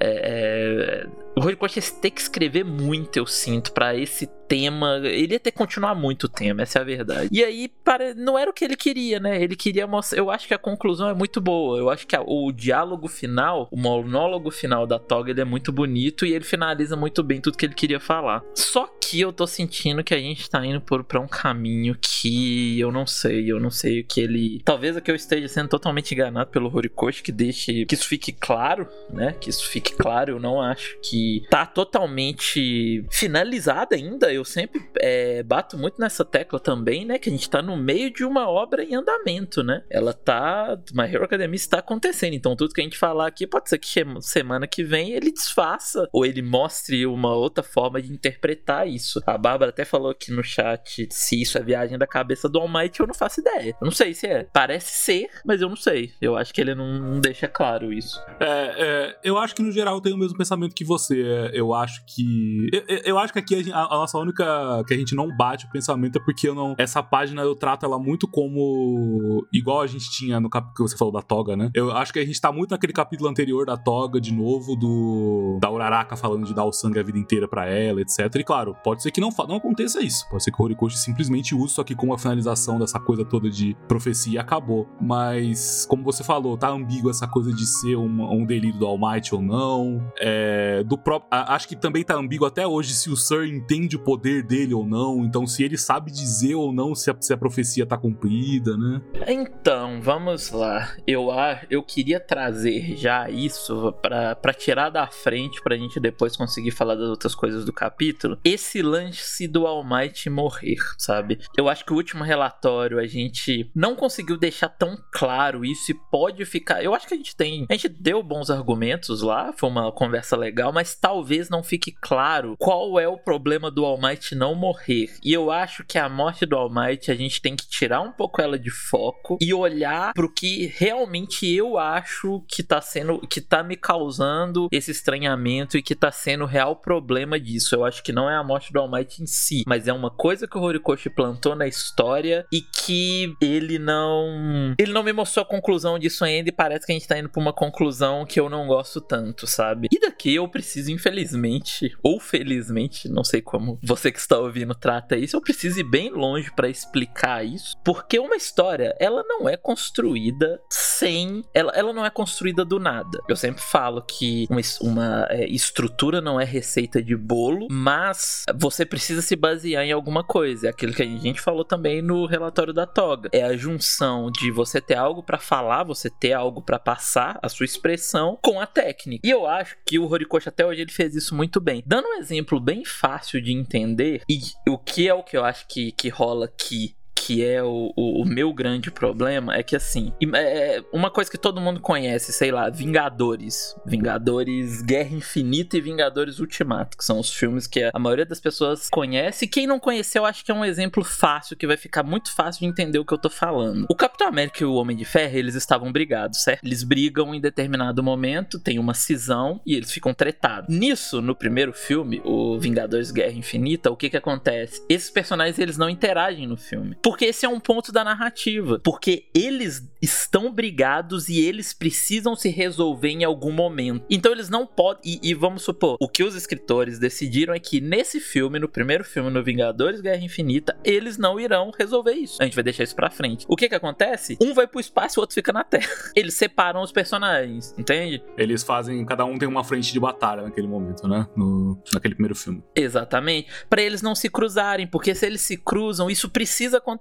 É, 0.00 1.04
é, 1.04 1.23
o 1.36 1.40
Horikoshi 1.40 1.80
ia 1.80 2.00
ter 2.00 2.10
que 2.10 2.20
escrever 2.20 2.64
muito, 2.64 3.16
eu 3.16 3.26
sinto, 3.26 3.72
para 3.72 3.96
esse 3.96 4.26
tema. 4.48 5.00
Ele 5.02 5.34
ia 5.34 5.40
ter 5.40 5.50
que 5.50 5.58
continuar 5.58 5.94
muito 5.94 6.24
o 6.24 6.28
tema, 6.28 6.62
essa 6.62 6.78
é 6.78 6.82
a 6.82 6.84
verdade. 6.84 7.28
E 7.32 7.42
aí, 7.42 7.68
para, 7.68 8.14
não 8.14 8.38
era 8.38 8.50
o 8.50 8.54
que 8.54 8.64
ele 8.64 8.76
queria, 8.76 9.18
né? 9.18 9.42
Ele 9.42 9.56
queria 9.56 9.86
mostrar. 9.86 10.18
Eu 10.18 10.30
acho 10.30 10.46
que 10.46 10.54
a 10.54 10.58
conclusão 10.58 11.08
é 11.08 11.14
muito 11.14 11.40
boa. 11.40 11.78
Eu 11.78 11.90
acho 11.90 12.06
que 12.06 12.14
a, 12.14 12.22
o 12.22 12.52
diálogo 12.52 13.08
final, 13.08 13.68
o 13.70 13.76
monólogo 13.76 14.50
final 14.50 14.86
da 14.86 14.98
Toga, 14.98 15.30
ele 15.30 15.40
é 15.40 15.44
muito 15.44 15.72
bonito 15.72 16.24
e 16.24 16.32
ele 16.32 16.44
finaliza 16.44 16.96
muito 16.96 17.22
bem 17.22 17.40
tudo 17.40 17.58
que 17.58 17.66
ele 17.66 17.74
queria 17.74 17.98
falar. 17.98 18.42
Só 18.54 18.86
que 19.14 19.20
eu 19.20 19.32
tô 19.32 19.46
sentindo 19.46 20.02
que 20.02 20.12
a 20.12 20.18
gente 20.18 20.50
tá 20.50 20.66
indo 20.66 20.80
por, 20.80 21.04
pra 21.04 21.20
um 21.20 21.28
caminho 21.28 21.96
que 22.00 22.80
eu 22.80 22.90
não 22.90 23.06
sei. 23.06 23.50
Eu 23.50 23.60
não 23.60 23.70
sei 23.70 24.00
o 24.00 24.04
que 24.04 24.20
ele. 24.20 24.60
Talvez 24.64 24.96
aqui 24.96 25.08
eu 25.08 25.14
esteja 25.14 25.46
sendo 25.46 25.68
totalmente 25.68 26.12
enganado 26.12 26.50
pelo 26.50 26.74
Horikoshi, 26.74 27.22
que 27.22 27.30
deixe. 27.30 27.86
Que 27.86 27.94
isso 27.94 28.08
fique 28.08 28.32
claro, 28.32 28.88
né? 29.10 29.32
Que 29.40 29.50
isso 29.50 29.68
fique 29.68 29.94
claro. 29.94 30.32
Eu 30.32 30.40
não 30.40 30.60
acho 30.60 30.98
que 31.00 31.44
tá 31.48 31.64
totalmente 31.64 33.04
finalizado 33.08 33.94
ainda 33.94 34.32
eu 34.32 34.44
sempre 34.44 34.84
é, 34.98 35.44
bato 35.44 35.78
muito 35.78 36.00
nessa 36.00 36.24
tecla 36.24 36.58
também, 36.58 37.04
né? 37.04 37.16
Que 37.16 37.28
a 37.28 37.32
gente 37.32 37.48
tá 37.48 37.62
no 37.62 37.76
meio 37.76 38.10
de 38.10 38.24
uma 38.24 38.48
obra 38.50 38.82
em 38.82 38.96
andamento, 38.96 39.62
né? 39.62 39.84
Ela 39.88 40.12
tá. 40.12 40.76
My 40.92 41.04
Hero 41.04 41.24
Academia 41.24 41.54
está 41.54 41.78
acontecendo. 41.78 42.34
Então, 42.34 42.56
tudo 42.56 42.74
que 42.74 42.80
a 42.80 42.84
gente 42.84 42.98
falar 42.98 43.28
aqui 43.28 43.46
pode 43.46 43.68
ser 43.68 43.78
que 43.78 43.88
semana 44.20 44.66
que 44.66 44.82
vem 44.82 45.12
ele 45.12 45.30
desfaça 45.30 46.08
ou 46.12 46.26
ele 46.26 46.42
mostre 46.42 47.06
uma 47.06 47.32
outra 47.32 47.62
forma 47.62 48.02
de 48.02 48.12
interpretar 48.12 48.88
isso. 48.88 49.03
A 49.26 49.38
Bárbara 49.38 49.70
até 49.70 49.84
falou 49.84 50.10
aqui 50.10 50.32
no 50.32 50.42
chat 50.42 51.06
se 51.10 51.40
isso 51.40 51.58
é 51.58 51.62
viagem 51.62 51.98
da 51.98 52.06
cabeça 52.06 52.48
do 52.48 52.58
All 52.58 52.68
Might, 52.68 52.98
eu 52.98 53.06
não 53.06 53.14
faço 53.14 53.40
ideia. 53.40 53.76
Eu 53.80 53.84
não 53.84 53.90
sei 53.90 54.14
se 54.14 54.26
é. 54.26 54.46
Parece 54.52 55.04
ser, 55.04 55.28
mas 55.44 55.60
eu 55.60 55.68
não 55.68 55.76
sei. 55.76 56.12
Eu 56.20 56.36
acho 56.36 56.52
que 56.52 56.60
ele 56.60 56.74
não, 56.74 56.98
não 56.98 57.20
deixa 57.20 57.48
claro 57.48 57.92
isso. 57.92 58.20
É, 58.40 58.74
é, 58.76 59.18
eu 59.22 59.38
acho 59.38 59.54
que 59.54 59.62
no 59.62 59.72
geral 59.72 59.96
eu 59.96 60.00
tenho 60.00 60.16
o 60.16 60.18
mesmo 60.18 60.36
pensamento 60.36 60.74
que 60.74 60.84
você. 60.84 61.22
É, 61.22 61.50
eu 61.54 61.74
acho 61.74 62.04
que. 62.06 62.68
Eu, 62.72 62.98
eu 63.04 63.18
acho 63.18 63.32
que 63.32 63.38
aqui 63.38 63.72
a, 63.72 63.84
a 63.84 63.96
nossa 63.96 64.18
única 64.18 64.44
que 64.86 64.94
a 64.94 64.96
gente 64.96 65.14
não 65.14 65.34
bate 65.36 65.66
o 65.66 65.70
pensamento 65.70 66.18
é 66.18 66.24
porque 66.24 66.48
eu 66.48 66.54
não. 66.54 66.74
Essa 66.78 67.02
página 67.02 67.42
eu 67.42 67.54
trato 67.54 67.86
ela 67.86 67.98
muito 67.98 68.28
como. 68.28 69.46
igual 69.52 69.80
a 69.80 69.86
gente 69.86 70.10
tinha 70.10 70.40
no 70.40 70.50
capítulo 70.50 70.74
que 70.74 70.90
você 70.90 70.96
falou 70.96 71.12
da 71.12 71.22
toga, 71.22 71.56
né? 71.56 71.70
Eu 71.74 71.90
acho 71.92 72.12
que 72.12 72.18
a 72.18 72.24
gente 72.24 72.40
tá 72.40 72.52
muito 72.52 72.70
naquele 72.70 72.92
capítulo 72.92 73.28
anterior 73.28 73.66
da 73.66 73.76
toga, 73.76 74.20
de 74.20 74.32
novo, 74.32 74.76
do. 74.76 75.58
da 75.60 75.70
Uraraka 75.70 76.16
falando 76.16 76.46
de 76.46 76.54
dar 76.54 76.64
o 76.64 76.72
sangue 76.72 76.98
a 76.98 77.02
vida 77.02 77.18
inteira 77.18 77.48
para 77.48 77.66
ela, 77.66 78.00
etc. 78.00 78.34
E 78.36 78.44
claro, 78.44 78.76
pode 78.84 79.02
ser 79.02 79.10
que 79.10 79.20
não, 79.20 79.30
não 79.48 79.56
aconteça 79.56 80.02
isso. 80.02 80.28
Pode 80.28 80.44
ser 80.44 80.52
que 80.52 80.60
o 80.60 80.64
Horikoshi 80.64 80.98
simplesmente 80.98 81.54
use 81.54 81.72
isso 81.72 81.80
aqui 81.80 81.94
como 81.94 82.12
a 82.12 82.18
finalização 82.18 82.78
dessa 82.78 83.00
coisa 83.00 83.24
toda 83.24 83.50
de 83.50 83.74
profecia 83.88 84.40
acabou. 84.40 84.86
Mas, 85.00 85.86
como 85.88 86.04
você 86.04 86.22
falou, 86.22 86.56
tá 86.56 86.68
ambíguo 86.68 87.10
essa 87.10 87.26
coisa 87.26 87.52
de 87.52 87.66
ser 87.66 87.96
um, 87.96 88.22
um 88.30 88.44
delírio 88.44 88.78
do 88.78 88.86
All 88.86 88.98
Might 88.98 89.34
ou 89.34 89.40
não. 89.40 90.06
É, 90.20 90.84
do 90.84 90.98
próprio. 90.98 91.28
Acho 91.30 91.66
que 91.66 91.74
também 91.74 92.04
tá 92.04 92.14
ambíguo 92.14 92.46
até 92.46 92.66
hoje 92.66 92.94
se 92.94 93.10
o 93.10 93.16
Sir 93.16 93.46
entende 93.46 93.96
o 93.96 93.98
poder 93.98 94.34
poder 94.34 94.42
dele 94.42 94.74
ou 94.74 94.86
não, 94.86 95.24
então 95.24 95.46
se 95.46 95.62
ele 95.62 95.76
sabe 95.76 96.10
dizer 96.10 96.54
ou 96.54 96.72
não 96.72 96.94
se 96.94 97.10
a, 97.10 97.16
se 97.20 97.32
a 97.32 97.36
profecia 97.36 97.84
tá 97.84 97.96
cumprida, 97.96 98.76
né? 98.76 99.02
Então, 99.26 100.00
vamos 100.00 100.50
lá. 100.50 100.96
Eu, 101.06 101.28
eu 101.70 101.82
queria 101.82 102.18
trazer 102.18 102.96
já 102.96 103.28
isso 103.28 103.92
para 104.00 104.54
tirar 104.54 104.90
da 104.90 105.06
frente 105.06 105.60
pra 105.62 105.76
gente 105.76 106.00
depois 106.00 106.36
conseguir 106.36 106.70
falar 106.70 106.94
das 106.94 107.08
outras 107.08 107.34
coisas 107.34 107.64
do 107.64 107.72
capítulo. 107.72 108.38
Esse 108.44 108.73
lance 108.82 109.46
do 109.46 109.66
All 109.66 109.84
Might 109.84 110.28
morrer, 110.30 110.78
sabe? 110.98 111.38
Eu 111.56 111.68
acho 111.68 111.84
que 111.84 111.92
o 111.92 111.96
último 111.96 112.24
relatório 112.24 112.98
a 112.98 113.06
gente 113.06 113.70
não 113.74 113.94
conseguiu 113.94 114.36
deixar 114.36 114.68
tão 114.68 114.96
claro 115.12 115.64
isso 115.64 115.90
e 115.90 115.94
pode 116.10 116.44
ficar. 116.44 116.82
Eu 116.82 116.94
acho 116.94 117.06
que 117.06 117.14
a 117.14 117.16
gente 117.16 117.36
tem. 117.36 117.66
A 117.68 117.74
gente 117.74 117.88
deu 117.88 118.22
bons 118.22 118.50
argumentos 118.50 119.22
lá, 119.22 119.52
foi 119.52 119.68
uma 119.68 119.92
conversa 119.92 120.36
legal, 120.36 120.72
mas 120.72 120.94
talvez 120.94 121.48
não 121.48 121.62
fique 121.62 121.92
claro 121.92 122.56
qual 122.58 122.98
é 122.98 123.08
o 123.08 123.18
problema 123.18 123.70
do 123.70 123.84
All 123.84 124.00
Might 124.00 124.34
não 124.34 124.54
morrer. 124.54 125.10
E 125.22 125.32
eu 125.32 125.50
acho 125.50 125.84
que 125.84 125.98
a 125.98 126.08
morte 126.08 126.46
do 126.46 126.56
All 126.56 126.72
Might 126.72 127.10
a 127.10 127.14
gente 127.14 127.40
tem 127.40 127.56
que 127.56 127.68
tirar 127.68 128.00
um 128.00 128.12
pouco 128.12 128.40
ela 128.40 128.58
de 128.58 128.70
foco 128.70 129.38
e 129.40 129.52
olhar 129.52 130.12
pro 130.12 130.32
que 130.32 130.66
realmente 130.66 131.46
eu 131.52 131.78
acho 131.78 132.44
que 132.48 132.62
tá 132.62 132.80
sendo, 132.80 133.20
que 133.20 133.40
tá 133.40 133.62
me 133.62 133.76
causando 133.76 134.68
esse 134.70 134.90
estranhamento 134.90 135.76
e 135.76 135.82
que 135.82 135.94
tá 135.94 136.10
sendo 136.10 136.44
o 136.44 136.46
real 136.46 136.76
problema 136.76 137.38
disso. 137.38 137.74
Eu 137.74 137.84
acho 137.84 138.02
que 138.02 138.12
não 138.12 138.28
é 138.28 138.36
a 138.36 138.44
morte 138.44 138.63
do 138.72 138.80
All 138.80 138.90
Might 138.90 139.22
em 139.22 139.26
si, 139.26 139.62
mas 139.66 139.88
é 139.88 139.92
uma 139.92 140.10
coisa 140.10 140.46
que 140.46 140.58
o 140.58 140.62
Horikoshi 140.62 141.10
plantou 141.10 141.54
na 141.54 141.66
história 141.66 142.46
e 142.52 142.60
que 142.60 143.34
ele 143.40 143.78
não. 143.78 144.74
Ele 144.78 144.92
não 144.92 145.02
me 145.02 145.12
mostrou 145.12 145.42
a 145.42 145.48
conclusão 145.48 145.98
disso 145.98 146.24
ainda 146.24 146.48
e 146.48 146.52
parece 146.52 146.86
que 146.86 146.92
a 146.92 146.94
gente 146.94 147.08
tá 147.08 147.18
indo 147.18 147.28
pra 147.28 147.40
uma 147.40 147.52
conclusão 147.52 148.24
que 148.24 148.38
eu 148.38 148.48
não 148.48 148.66
gosto 148.66 149.00
tanto, 149.00 149.46
sabe? 149.46 149.88
E 149.92 149.98
daqui 149.98 150.34
eu 150.34 150.48
preciso, 150.48 150.90
infelizmente, 150.90 151.94
ou 152.02 152.20
felizmente, 152.20 153.08
não 153.08 153.24
sei 153.24 153.40
como 153.40 153.78
você 153.82 154.10
que 154.10 154.18
está 154.18 154.38
ouvindo 154.38 154.74
trata 154.74 155.16
isso, 155.16 155.36
eu 155.36 155.40
preciso 155.40 155.80
ir 155.80 155.84
bem 155.84 156.10
longe 156.10 156.50
para 156.54 156.68
explicar 156.68 157.44
isso, 157.44 157.76
porque 157.84 158.18
uma 158.18 158.36
história, 158.36 158.94
ela 158.98 159.22
não 159.26 159.48
é 159.48 159.56
construída 159.56 160.60
sem. 160.70 161.44
Ela, 161.52 161.72
ela 161.74 161.92
não 161.92 162.04
é 162.04 162.10
construída 162.10 162.64
do 162.64 162.78
nada. 162.78 163.18
Eu 163.28 163.36
sempre 163.36 163.62
falo 163.62 164.02
que 164.02 164.46
uma, 164.50 164.60
uma 164.80 165.26
é, 165.30 165.46
estrutura 165.46 166.20
não 166.20 166.40
é 166.40 166.44
receita 166.44 167.02
de 167.02 167.16
bolo, 167.16 167.68
mas 167.70 168.44
você 168.56 168.84
precisa 168.84 169.22
se 169.22 169.36
basear 169.36 169.84
em 169.84 169.92
alguma 169.92 170.24
coisa. 170.24 170.66
É 170.66 170.70
aquilo 170.70 170.92
que 170.92 171.02
a 171.02 171.06
gente 171.06 171.40
falou 171.40 171.64
também 171.64 172.00
no 172.00 172.26
relatório 172.26 172.72
da 172.72 172.86
toga. 172.86 173.28
É 173.32 173.42
a 173.42 173.56
junção 173.56 174.30
de 174.30 174.50
você 174.50 174.80
ter 174.80 174.96
algo 174.96 175.22
para 175.22 175.38
falar, 175.38 175.84
você 175.84 176.10
ter 176.10 176.32
algo 176.32 176.62
para 176.62 176.78
passar, 176.78 177.38
a 177.42 177.48
sua 177.48 177.64
expressão, 177.64 178.38
com 178.42 178.60
a 178.60 178.66
técnica. 178.66 179.26
E 179.26 179.30
eu 179.30 179.46
acho 179.46 179.76
que 179.86 179.98
o 179.98 180.08
Horikoshi 180.08 180.48
até 180.48 180.64
hoje 180.64 180.82
ele 180.82 180.92
fez 180.92 181.14
isso 181.14 181.34
muito 181.34 181.60
bem. 181.60 181.82
Dando 181.86 182.08
um 182.08 182.14
exemplo 182.14 182.60
bem 182.60 182.84
fácil 182.84 183.40
de 183.40 183.52
entender. 183.52 184.22
E 184.28 184.40
o 184.68 184.78
que 184.78 185.08
é 185.08 185.14
o 185.14 185.22
que 185.22 185.36
eu 185.36 185.44
acho 185.44 185.66
que, 185.68 185.92
que 185.92 186.08
rola 186.08 186.46
aqui 186.46 186.94
que 187.24 187.42
é 187.42 187.62
o, 187.62 187.90
o, 187.96 188.20
o, 188.20 188.26
meu 188.26 188.52
grande 188.52 188.90
problema 188.90 189.54
é 189.54 189.62
que 189.62 189.74
assim, 189.74 190.12
é, 190.34 190.76
é 190.76 190.84
uma 190.92 191.10
coisa 191.10 191.30
que 191.30 191.38
todo 191.38 191.58
mundo 191.58 191.80
conhece, 191.80 192.34
sei 192.34 192.52
lá, 192.52 192.68
Vingadores, 192.68 193.74
Vingadores 193.86 194.82
Guerra 194.82 195.16
Infinita 195.16 195.78
e 195.78 195.80
Vingadores 195.80 196.38
Ultimato, 196.38 196.98
que 196.98 197.04
são 197.04 197.18
os 197.18 197.32
filmes 197.32 197.66
que 197.66 197.90
a 197.90 197.98
maioria 197.98 198.26
das 198.26 198.40
pessoas 198.40 198.90
conhece. 198.90 199.46
Quem 199.46 199.66
não 199.66 199.80
conheceu, 199.80 200.26
acho 200.26 200.44
que 200.44 200.52
é 200.52 200.54
um 200.54 200.66
exemplo 200.66 201.02
fácil 201.02 201.56
que 201.56 201.66
vai 201.66 201.78
ficar 201.78 202.02
muito 202.02 202.30
fácil 202.30 202.60
de 202.60 202.66
entender 202.66 202.98
o 202.98 203.06
que 203.06 203.14
eu 203.14 203.18
tô 203.18 203.30
falando. 203.30 203.86
O 203.88 203.94
Capitão 203.94 204.28
América 204.28 204.62
e 204.62 204.66
o 204.66 204.74
Homem 204.74 204.94
de 204.94 205.06
Ferro, 205.06 205.38
eles 205.38 205.54
estavam 205.54 205.90
brigados, 205.90 206.42
certo? 206.42 206.62
Eles 206.62 206.82
brigam 206.84 207.34
em 207.34 207.40
determinado 207.40 208.02
momento, 208.02 208.60
tem 208.60 208.78
uma 208.78 208.92
cisão 208.92 209.62
e 209.64 209.74
eles 209.74 209.90
ficam 209.90 210.12
tretados. 210.12 210.68
Nisso, 210.68 211.22
no 211.22 211.34
primeiro 211.34 211.72
filme, 211.72 212.20
o 212.22 212.58
Vingadores 212.58 213.10
Guerra 213.10 213.32
Infinita, 213.32 213.90
o 213.90 213.96
que 213.96 214.10
que 214.10 214.16
acontece? 214.18 214.84
Esses 214.90 215.08
personagens 215.08 215.58
eles 215.58 215.78
não 215.78 215.88
interagem 215.88 216.46
no 216.46 216.58
filme. 216.58 216.98
Por 217.02 217.13
Porque 217.14 217.26
esse 217.26 217.46
é 217.46 217.48
um 217.48 217.60
ponto 217.60 217.92
da 217.92 218.02
narrativa. 218.02 218.80
Porque 218.82 219.26
eles 219.32 219.88
estão 220.02 220.52
brigados 220.52 221.28
e 221.28 221.38
eles 221.40 221.72
precisam 221.72 222.34
se 222.34 222.48
resolver 222.48 223.08
em 223.08 223.22
algum 223.22 223.52
momento. 223.52 224.04
Então 224.10 224.32
eles 224.32 224.48
não 224.48 224.66
podem. 224.66 225.00
E, 225.04 225.30
e, 225.30 225.32
vamos 225.32 225.62
supor, 225.62 225.96
o 226.00 226.08
que 226.08 226.24
os 226.24 226.34
escritores 226.34 226.98
decidiram 226.98 227.54
é 227.54 227.60
que 227.60 227.80
nesse 227.80 228.18
filme, 228.18 228.58
no 228.58 228.68
primeiro 228.68 229.04
filme, 229.04 229.30
no 229.30 229.44
Vingadores 229.44 230.00
Guerra 230.00 230.24
Infinita, 230.24 230.76
eles 230.82 231.16
não 231.16 231.38
irão 231.38 231.70
resolver 231.78 232.14
isso. 232.14 232.42
A 232.42 232.44
gente 232.44 232.56
vai 232.56 232.64
deixar 232.64 232.82
isso 232.82 232.96
pra 232.96 233.08
frente. 233.08 233.46
O 233.48 233.54
que 233.54 233.68
que 233.68 233.76
acontece? 233.76 234.36
Um 234.40 234.52
vai 234.52 234.66
pro 234.66 234.80
espaço 234.80 235.16
e 235.16 235.20
o 235.20 235.22
outro 235.22 235.34
fica 235.34 235.52
na 235.52 235.62
Terra. 235.62 235.88
Eles 236.16 236.34
separam 236.34 236.82
os 236.82 236.90
personagens, 236.90 237.72
entende? 237.78 238.24
Eles 238.36 238.64
fazem. 238.64 239.04
Cada 239.06 239.24
um 239.24 239.38
tem 239.38 239.48
uma 239.48 239.62
frente 239.62 239.92
de 239.92 240.00
batalha 240.00 240.42
naquele 240.42 240.66
momento, 240.66 241.06
né? 241.06 241.28
No, 241.36 241.80
naquele 241.92 242.14
primeiro 242.14 242.34
filme. 242.34 242.62
Exatamente. 242.74 243.48
para 243.70 243.82
eles 243.82 244.02
não 244.02 244.16
se 244.16 244.28
cruzarem, 244.28 244.86
porque 244.88 245.14
se 245.14 245.24
eles 245.24 245.42
se 245.42 245.56
cruzam, 245.56 246.10
isso 246.10 246.28
precisa 246.28 246.78
acontecer, 246.78 246.93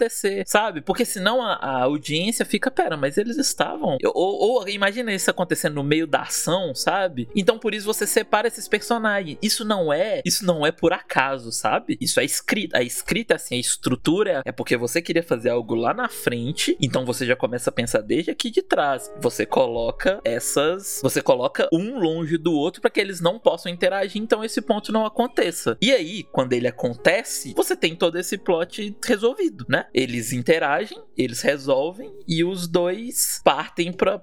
sabe? 0.45 0.81
Porque 0.81 1.05
senão 1.05 1.41
a, 1.41 1.53
a 1.53 1.83
audiência 1.83 2.45
fica, 2.45 2.71
pera, 2.71 2.97
mas 2.97 3.17
eles 3.17 3.37
estavam. 3.37 3.97
Ou, 4.03 4.61
ou 4.61 4.69
imagina 4.69 5.13
isso 5.13 5.29
acontecendo 5.29 5.75
no 5.75 5.83
meio 5.83 6.07
da 6.07 6.21
ação, 6.21 6.73
sabe? 6.73 7.27
Então 7.35 7.57
por 7.57 7.73
isso 7.73 7.85
você 7.85 8.05
separa 8.05 8.47
esses 8.47 8.67
personagens. 8.67 9.37
Isso 9.41 9.65
não 9.65 9.91
é, 9.91 10.21
isso 10.25 10.45
não 10.45 10.65
é 10.65 10.71
por 10.71 10.93
acaso, 10.93 11.51
sabe? 11.51 11.97
Isso 11.99 12.19
é 12.19 12.25
escrita. 12.25 12.77
A 12.77 12.83
escrita 12.83 13.35
assim, 13.35 13.55
a 13.55 13.59
estrutura 13.59 14.41
é 14.45 14.51
porque 14.51 14.77
você 14.77 15.01
queria 15.01 15.23
fazer 15.23 15.49
algo 15.49 15.75
lá 15.75 15.93
na 15.93 16.09
frente, 16.09 16.77
então 16.81 17.05
você 17.05 17.25
já 17.25 17.35
começa 17.35 17.69
a 17.69 17.73
pensar 17.73 18.01
desde 18.01 18.31
aqui 18.31 18.49
de 18.49 18.61
trás. 18.61 19.11
Você 19.19 19.45
coloca 19.45 20.19
essas, 20.23 20.99
você 21.01 21.21
coloca 21.21 21.67
um 21.71 21.99
longe 21.99 22.37
do 22.37 22.53
outro 22.53 22.81
para 22.81 22.89
que 22.89 22.99
eles 22.99 23.21
não 23.21 23.39
possam 23.39 23.71
interagir, 23.71 24.21
então 24.21 24.43
esse 24.43 24.61
ponto 24.61 24.91
não 24.91 25.05
aconteça. 25.05 25.77
E 25.81 25.91
aí, 25.91 26.23
quando 26.23 26.53
ele 26.53 26.67
acontece, 26.67 27.53
você 27.55 27.75
tem 27.75 27.95
todo 27.95 28.17
esse 28.17 28.37
plot 28.37 28.95
resolvido, 29.03 29.65
né? 29.67 29.82
Eles 29.93 30.33
interagem, 30.33 30.97
eles 31.17 31.41
resolvem 31.41 32.11
e 32.27 32.43
os 32.43 32.67
dois 32.67 33.41
partem 33.43 33.91
para 33.91 34.19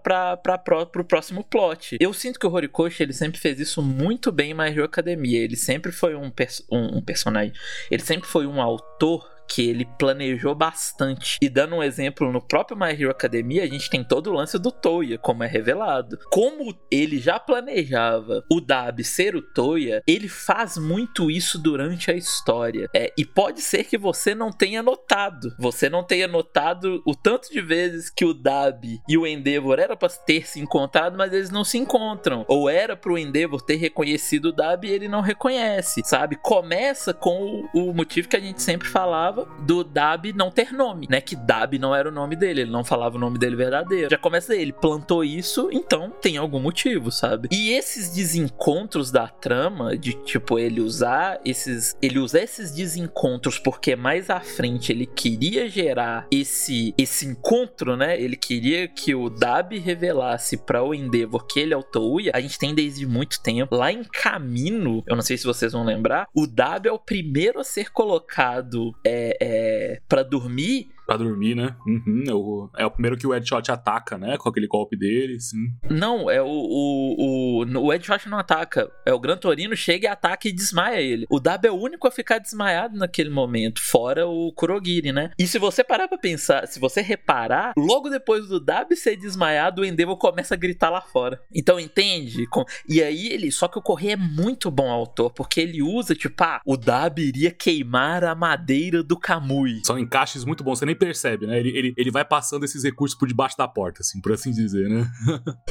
pro 0.86 1.04
próximo 1.04 1.44
plot. 1.44 1.96
Eu 2.00 2.12
sinto 2.12 2.38
que 2.38 2.46
o 2.46 2.52
Horikoshi 2.52 3.02
ele 3.02 3.12
sempre 3.12 3.40
fez 3.40 3.60
isso 3.60 3.82
muito 3.82 4.32
bem 4.32 4.50
em 4.50 4.54
My 4.54 4.68
Hero 4.68 4.84
Academia. 4.84 5.38
Ele 5.38 5.56
sempre 5.56 5.92
foi 5.92 6.14
um, 6.14 6.30
pers 6.30 6.64
um, 6.70 6.98
um 6.98 7.02
personagem, 7.02 7.52
ele 7.90 8.02
sempre 8.02 8.28
foi 8.28 8.46
um 8.46 8.60
autor 8.60 9.29
que 9.50 9.68
ele 9.68 9.84
planejou 9.98 10.54
bastante. 10.54 11.36
E 11.42 11.48
dando 11.48 11.74
um 11.74 11.82
exemplo, 11.82 12.30
no 12.30 12.40
próprio 12.40 12.78
My 12.78 12.92
Hero 12.92 13.10
Academia, 13.10 13.64
a 13.64 13.66
gente 13.66 13.90
tem 13.90 14.04
todo 14.04 14.30
o 14.30 14.32
lance 14.32 14.56
do 14.60 14.70
Toya, 14.70 15.18
como 15.18 15.42
é 15.42 15.48
revelado. 15.48 16.16
Como 16.30 16.72
ele 16.88 17.18
já 17.18 17.40
planejava 17.40 18.44
o 18.50 18.60
Dab 18.60 19.02
ser 19.02 19.34
o 19.34 19.42
Toya, 19.42 20.02
ele 20.06 20.28
faz 20.28 20.78
muito 20.78 21.28
isso 21.28 21.58
durante 21.58 22.12
a 22.12 22.14
história. 22.14 22.88
É, 22.94 23.12
e 23.18 23.24
pode 23.24 23.60
ser 23.60 23.84
que 23.84 23.98
você 23.98 24.36
não 24.36 24.52
tenha 24.52 24.84
notado. 24.84 25.52
Você 25.58 25.90
não 25.90 26.04
tenha 26.04 26.28
notado 26.28 27.02
o 27.04 27.14
tanto 27.14 27.50
de 27.50 27.60
vezes 27.60 28.08
que 28.08 28.24
o 28.24 28.32
Dab 28.32 29.00
e 29.08 29.18
o 29.18 29.26
Endeavor 29.26 29.80
era 29.80 29.96
para 29.96 30.08
ter 30.10 30.46
se 30.46 30.60
encontrado, 30.60 31.18
mas 31.18 31.32
eles 31.32 31.50
não 31.50 31.64
se 31.64 31.76
encontram. 31.76 32.44
Ou 32.46 32.70
era 32.70 32.96
pro 32.96 33.18
Endeavor 33.18 33.60
ter 33.60 33.76
reconhecido 33.76 34.46
o 34.46 34.52
Dab 34.52 34.86
e 34.86 34.92
ele 34.92 35.08
não 35.08 35.20
reconhece, 35.20 36.02
sabe? 36.04 36.36
Começa 36.36 37.12
com 37.12 37.66
o, 37.74 37.90
o 37.90 37.94
motivo 37.94 38.28
que 38.28 38.36
a 38.36 38.40
gente 38.40 38.62
sempre 38.62 38.86
falava 38.86 39.39
do 39.60 39.84
Dab 39.84 40.32
não 40.32 40.50
ter 40.50 40.72
nome, 40.72 41.06
né? 41.10 41.20
Que 41.20 41.36
Dab 41.36 41.78
não 41.78 41.94
era 41.94 42.08
o 42.08 42.12
nome 42.12 42.36
dele, 42.36 42.62
ele 42.62 42.70
não 42.70 42.84
falava 42.84 43.16
o 43.16 43.20
nome 43.20 43.38
dele 43.38 43.56
verdadeiro. 43.56 44.10
Já 44.10 44.18
começa 44.18 44.54
ele 44.54 44.72
plantou 44.72 45.24
isso, 45.24 45.68
então 45.72 46.12
tem 46.20 46.36
algum 46.36 46.60
motivo, 46.60 47.10
sabe? 47.10 47.48
E 47.50 47.72
esses 47.72 48.10
desencontros 48.10 49.10
da 49.10 49.28
trama, 49.28 49.96
de 49.96 50.12
tipo 50.24 50.58
ele 50.58 50.80
usar 50.80 51.40
esses, 51.44 51.96
ele 52.02 52.18
usar 52.18 52.40
esses 52.40 52.72
desencontros 52.72 53.58
porque 53.58 53.96
mais 53.96 54.30
à 54.30 54.40
frente 54.40 54.92
ele 54.92 55.06
queria 55.06 55.68
gerar 55.68 56.26
esse 56.30 56.94
esse 56.96 57.26
encontro, 57.26 57.96
né? 57.96 58.20
Ele 58.20 58.36
queria 58.36 58.88
que 58.88 59.14
o 59.14 59.28
Dab 59.28 59.76
revelasse 59.78 60.56
para 60.56 60.82
o 60.82 60.94
Endeavor 60.94 61.46
que 61.46 61.60
ele 61.60 61.74
é 61.74 61.76
o 61.76 61.82
Touya. 61.82 62.32
A 62.34 62.40
gente 62.40 62.58
tem 62.58 62.74
desde 62.74 63.06
muito 63.06 63.40
tempo. 63.42 63.74
Lá 63.74 63.92
em 63.92 64.04
Camino, 64.04 65.02
eu 65.06 65.14
não 65.14 65.22
sei 65.22 65.36
se 65.36 65.44
vocês 65.44 65.72
vão 65.72 65.84
lembrar, 65.84 66.28
o 66.34 66.46
Dab 66.46 66.86
é 66.86 66.92
o 66.92 66.98
primeiro 66.98 67.60
a 67.60 67.64
ser 67.64 67.90
colocado 67.90 68.92
é, 69.04 69.29
é, 69.40 70.00
para 70.08 70.22
dormir 70.22 70.90
Pra 71.10 71.16
dormir, 71.16 71.56
né? 71.56 71.74
Uhum, 71.84 72.22
é, 72.28 72.32
o, 72.32 72.70
é 72.78 72.86
o 72.86 72.90
primeiro 72.92 73.16
que 73.16 73.26
o 73.26 73.32
Headshot 73.32 73.68
ataca, 73.68 74.16
né? 74.16 74.36
Com 74.38 74.48
aquele 74.48 74.68
golpe 74.68 74.96
dele, 74.96 75.40
sim. 75.40 75.74
Não, 75.90 76.30
é 76.30 76.40
o, 76.40 76.46
o, 76.46 77.64
o, 77.64 77.78
o 77.80 77.90
Headshot 77.90 78.28
não 78.28 78.38
ataca. 78.38 78.88
É 79.04 79.12
o 79.12 79.18
Gran 79.18 79.36
Torino 79.36 79.74
chega 79.74 80.06
e 80.06 80.08
ataca 80.08 80.46
e 80.46 80.52
desmaia 80.52 81.00
ele. 81.00 81.26
O 81.28 81.40
Dab 81.40 81.66
é 81.66 81.70
o 81.72 81.74
único 81.74 82.06
a 82.06 82.12
ficar 82.12 82.38
desmaiado 82.38 82.96
naquele 82.96 83.28
momento, 83.28 83.82
fora 83.82 84.24
o 84.24 84.52
Kurogiri, 84.52 85.10
né? 85.10 85.32
E 85.36 85.48
se 85.48 85.58
você 85.58 85.82
parar 85.82 86.06
pra 86.06 86.16
pensar, 86.16 86.68
se 86.68 86.78
você 86.78 87.00
reparar, 87.00 87.72
logo 87.76 88.08
depois 88.08 88.46
do 88.46 88.60
Dab 88.60 88.94
ser 88.94 89.16
desmaiado, 89.16 89.82
o 89.82 89.84
Endeavor 89.84 90.16
começa 90.16 90.54
a 90.54 90.56
gritar 90.56 90.90
lá 90.90 91.00
fora. 91.00 91.42
Então, 91.52 91.80
entende? 91.80 92.46
E 92.88 93.02
aí 93.02 93.26
ele. 93.32 93.50
Só 93.50 93.66
que 93.66 93.80
o 93.80 93.82
Correia 93.82 94.12
é 94.12 94.16
muito 94.16 94.70
bom 94.70 94.88
autor, 94.88 95.32
porque 95.32 95.60
ele 95.60 95.82
usa, 95.82 96.14
tipo, 96.14 96.44
ah, 96.44 96.60
o 96.64 96.76
Dab 96.76 97.18
iria 97.18 97.50
queimar 97.50 98.22
a 98.22 98.36
madeira 98.36 99.02
do 99.02 99.18
Kamui. 99.18 99.80
São 99.84 99.98
encaixes 99.98 100.44
muito 100.44 100.62
bons. 100.62 100.78
Você 100.78 100.86
nem 100.86 100.99
percebe, 101.00 101.46
né? 101.46 101.58
Ele, 101.58 101.70
ele, 101.70 101.94
ele 101.96 102.10
vai 102.10 102.24
passando 102.24 102.64
esses 102.64 102.84
recursos 102.84 103.18
por 103.18 103.26
debaixo 103.26 103.56
da 103.56 103.66
porta, 103.66 104.02
assim, 104.02 104.20
por 104.20 104.32
assim 104.32 104.52
dizer, 104.52 104.88
né? 104.88 105.10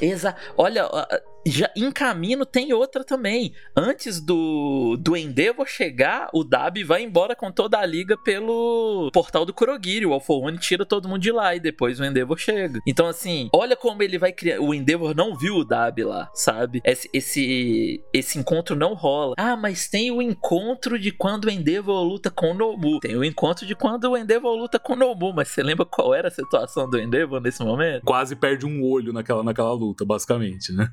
Exato. 0.01 0.41
Olha, 0.57 0.89
já 1.45 1.69
em 1.75 1.91
caminho 1.91 2.45
tem 2.45 2.73
outra 2.73 3.03
também. 3.03 3.53
Antes 3.75 4.21
do, 4.21 4.97
do 4.99 5.15
Endeavor 5.15 5.67
chegar, 5.67 6.29
o 6.33 6.43
Dab 6.43 6.83
vai 6.83 7.03
embora 7.03 7.35
com 7.35 7.51
toda 7.51 7.77
a 7.79 7.85
liga 7.85 8.17
pelo 8.17 9.09
portal 9.13 9.45
do 9.45 9.53
Kurogiri. 9.53 10.05
O 10.05 10.13
Alpha 10.13 10.33
One 10.33 10.57
tira 10.57 10.85
todo 10.85 11.07
mundo 11.07 11.21
de 11.21 11.31
lá 11.31 11.55
e 11.55 11.59
depois 11.59 11.99
o 11.99 12.05
Endeavor 12.05 12.37
chega. 12.37 12.79
Então, 12.85 13.07
assim, 13.07 13.49
olha 13.53 13.75
como 13.75 14.03
ele 14.03 14.17
vai 14.17 14.31
criar. 14.31 14.59
O 14.59 14.73
Endeavor 14.73 15.15
não 15.15 15.35
viu 15.35 15.55
o 15.55 15.65
Dab 15.65 16.03
lá, 16.03 16.29
sabe? 16.33 16.81
Esse, 16.83 17.09
esse, 17.13 18.03
esse 18.13 18.37
encontro 18.37 18.75
não 18.75 18.93
rola. 18.93 19.35
Ah, 19.37 19.55
mas 19.55 19.87
tem 19.87 20.11
o 20.11 20.21
encontro 20.21 20.99
de 20.99 21.11
quando 21.11 21.45
o 21.45 21.49
Endeavor 21.49 22.03
luta 22.03 22.29
com 22.29 22.51
o 22.51 22.53
Nobu. 22.53 22.99
Tem 22.99 23.15
o 23.15 23.23
encontro 23.23 23.65
de 23.65 23.75
quando 23.75 24.05
o 24.05 24.17
Endeavor 24.17 24.55
luta 24.55 24.79
com 24.79 24.93
o 24.93 24.95
Nobu, 24.95 25.33
mas 25.33 25.49
você 25.49 25.63
lembra 25.63 25.85
qual 25.85 26.13
era 26.13 26.27
a 26.27 26.31
situação 26.31 26.89
do 26.89 26.99
Endeavor 26.99 27.41
nesse 27.41 27.63
momento? 27.63 28.03
Quase 28.03 28.35
perde 28.35 28.65
um 28.65 28.83
olho 28.83 29.13
naquela, 29.13 29.43
naquela 29.43 29.71
luta, 29.71 30.05
basicamente, 30.05 30.73
né? 30.73 30.91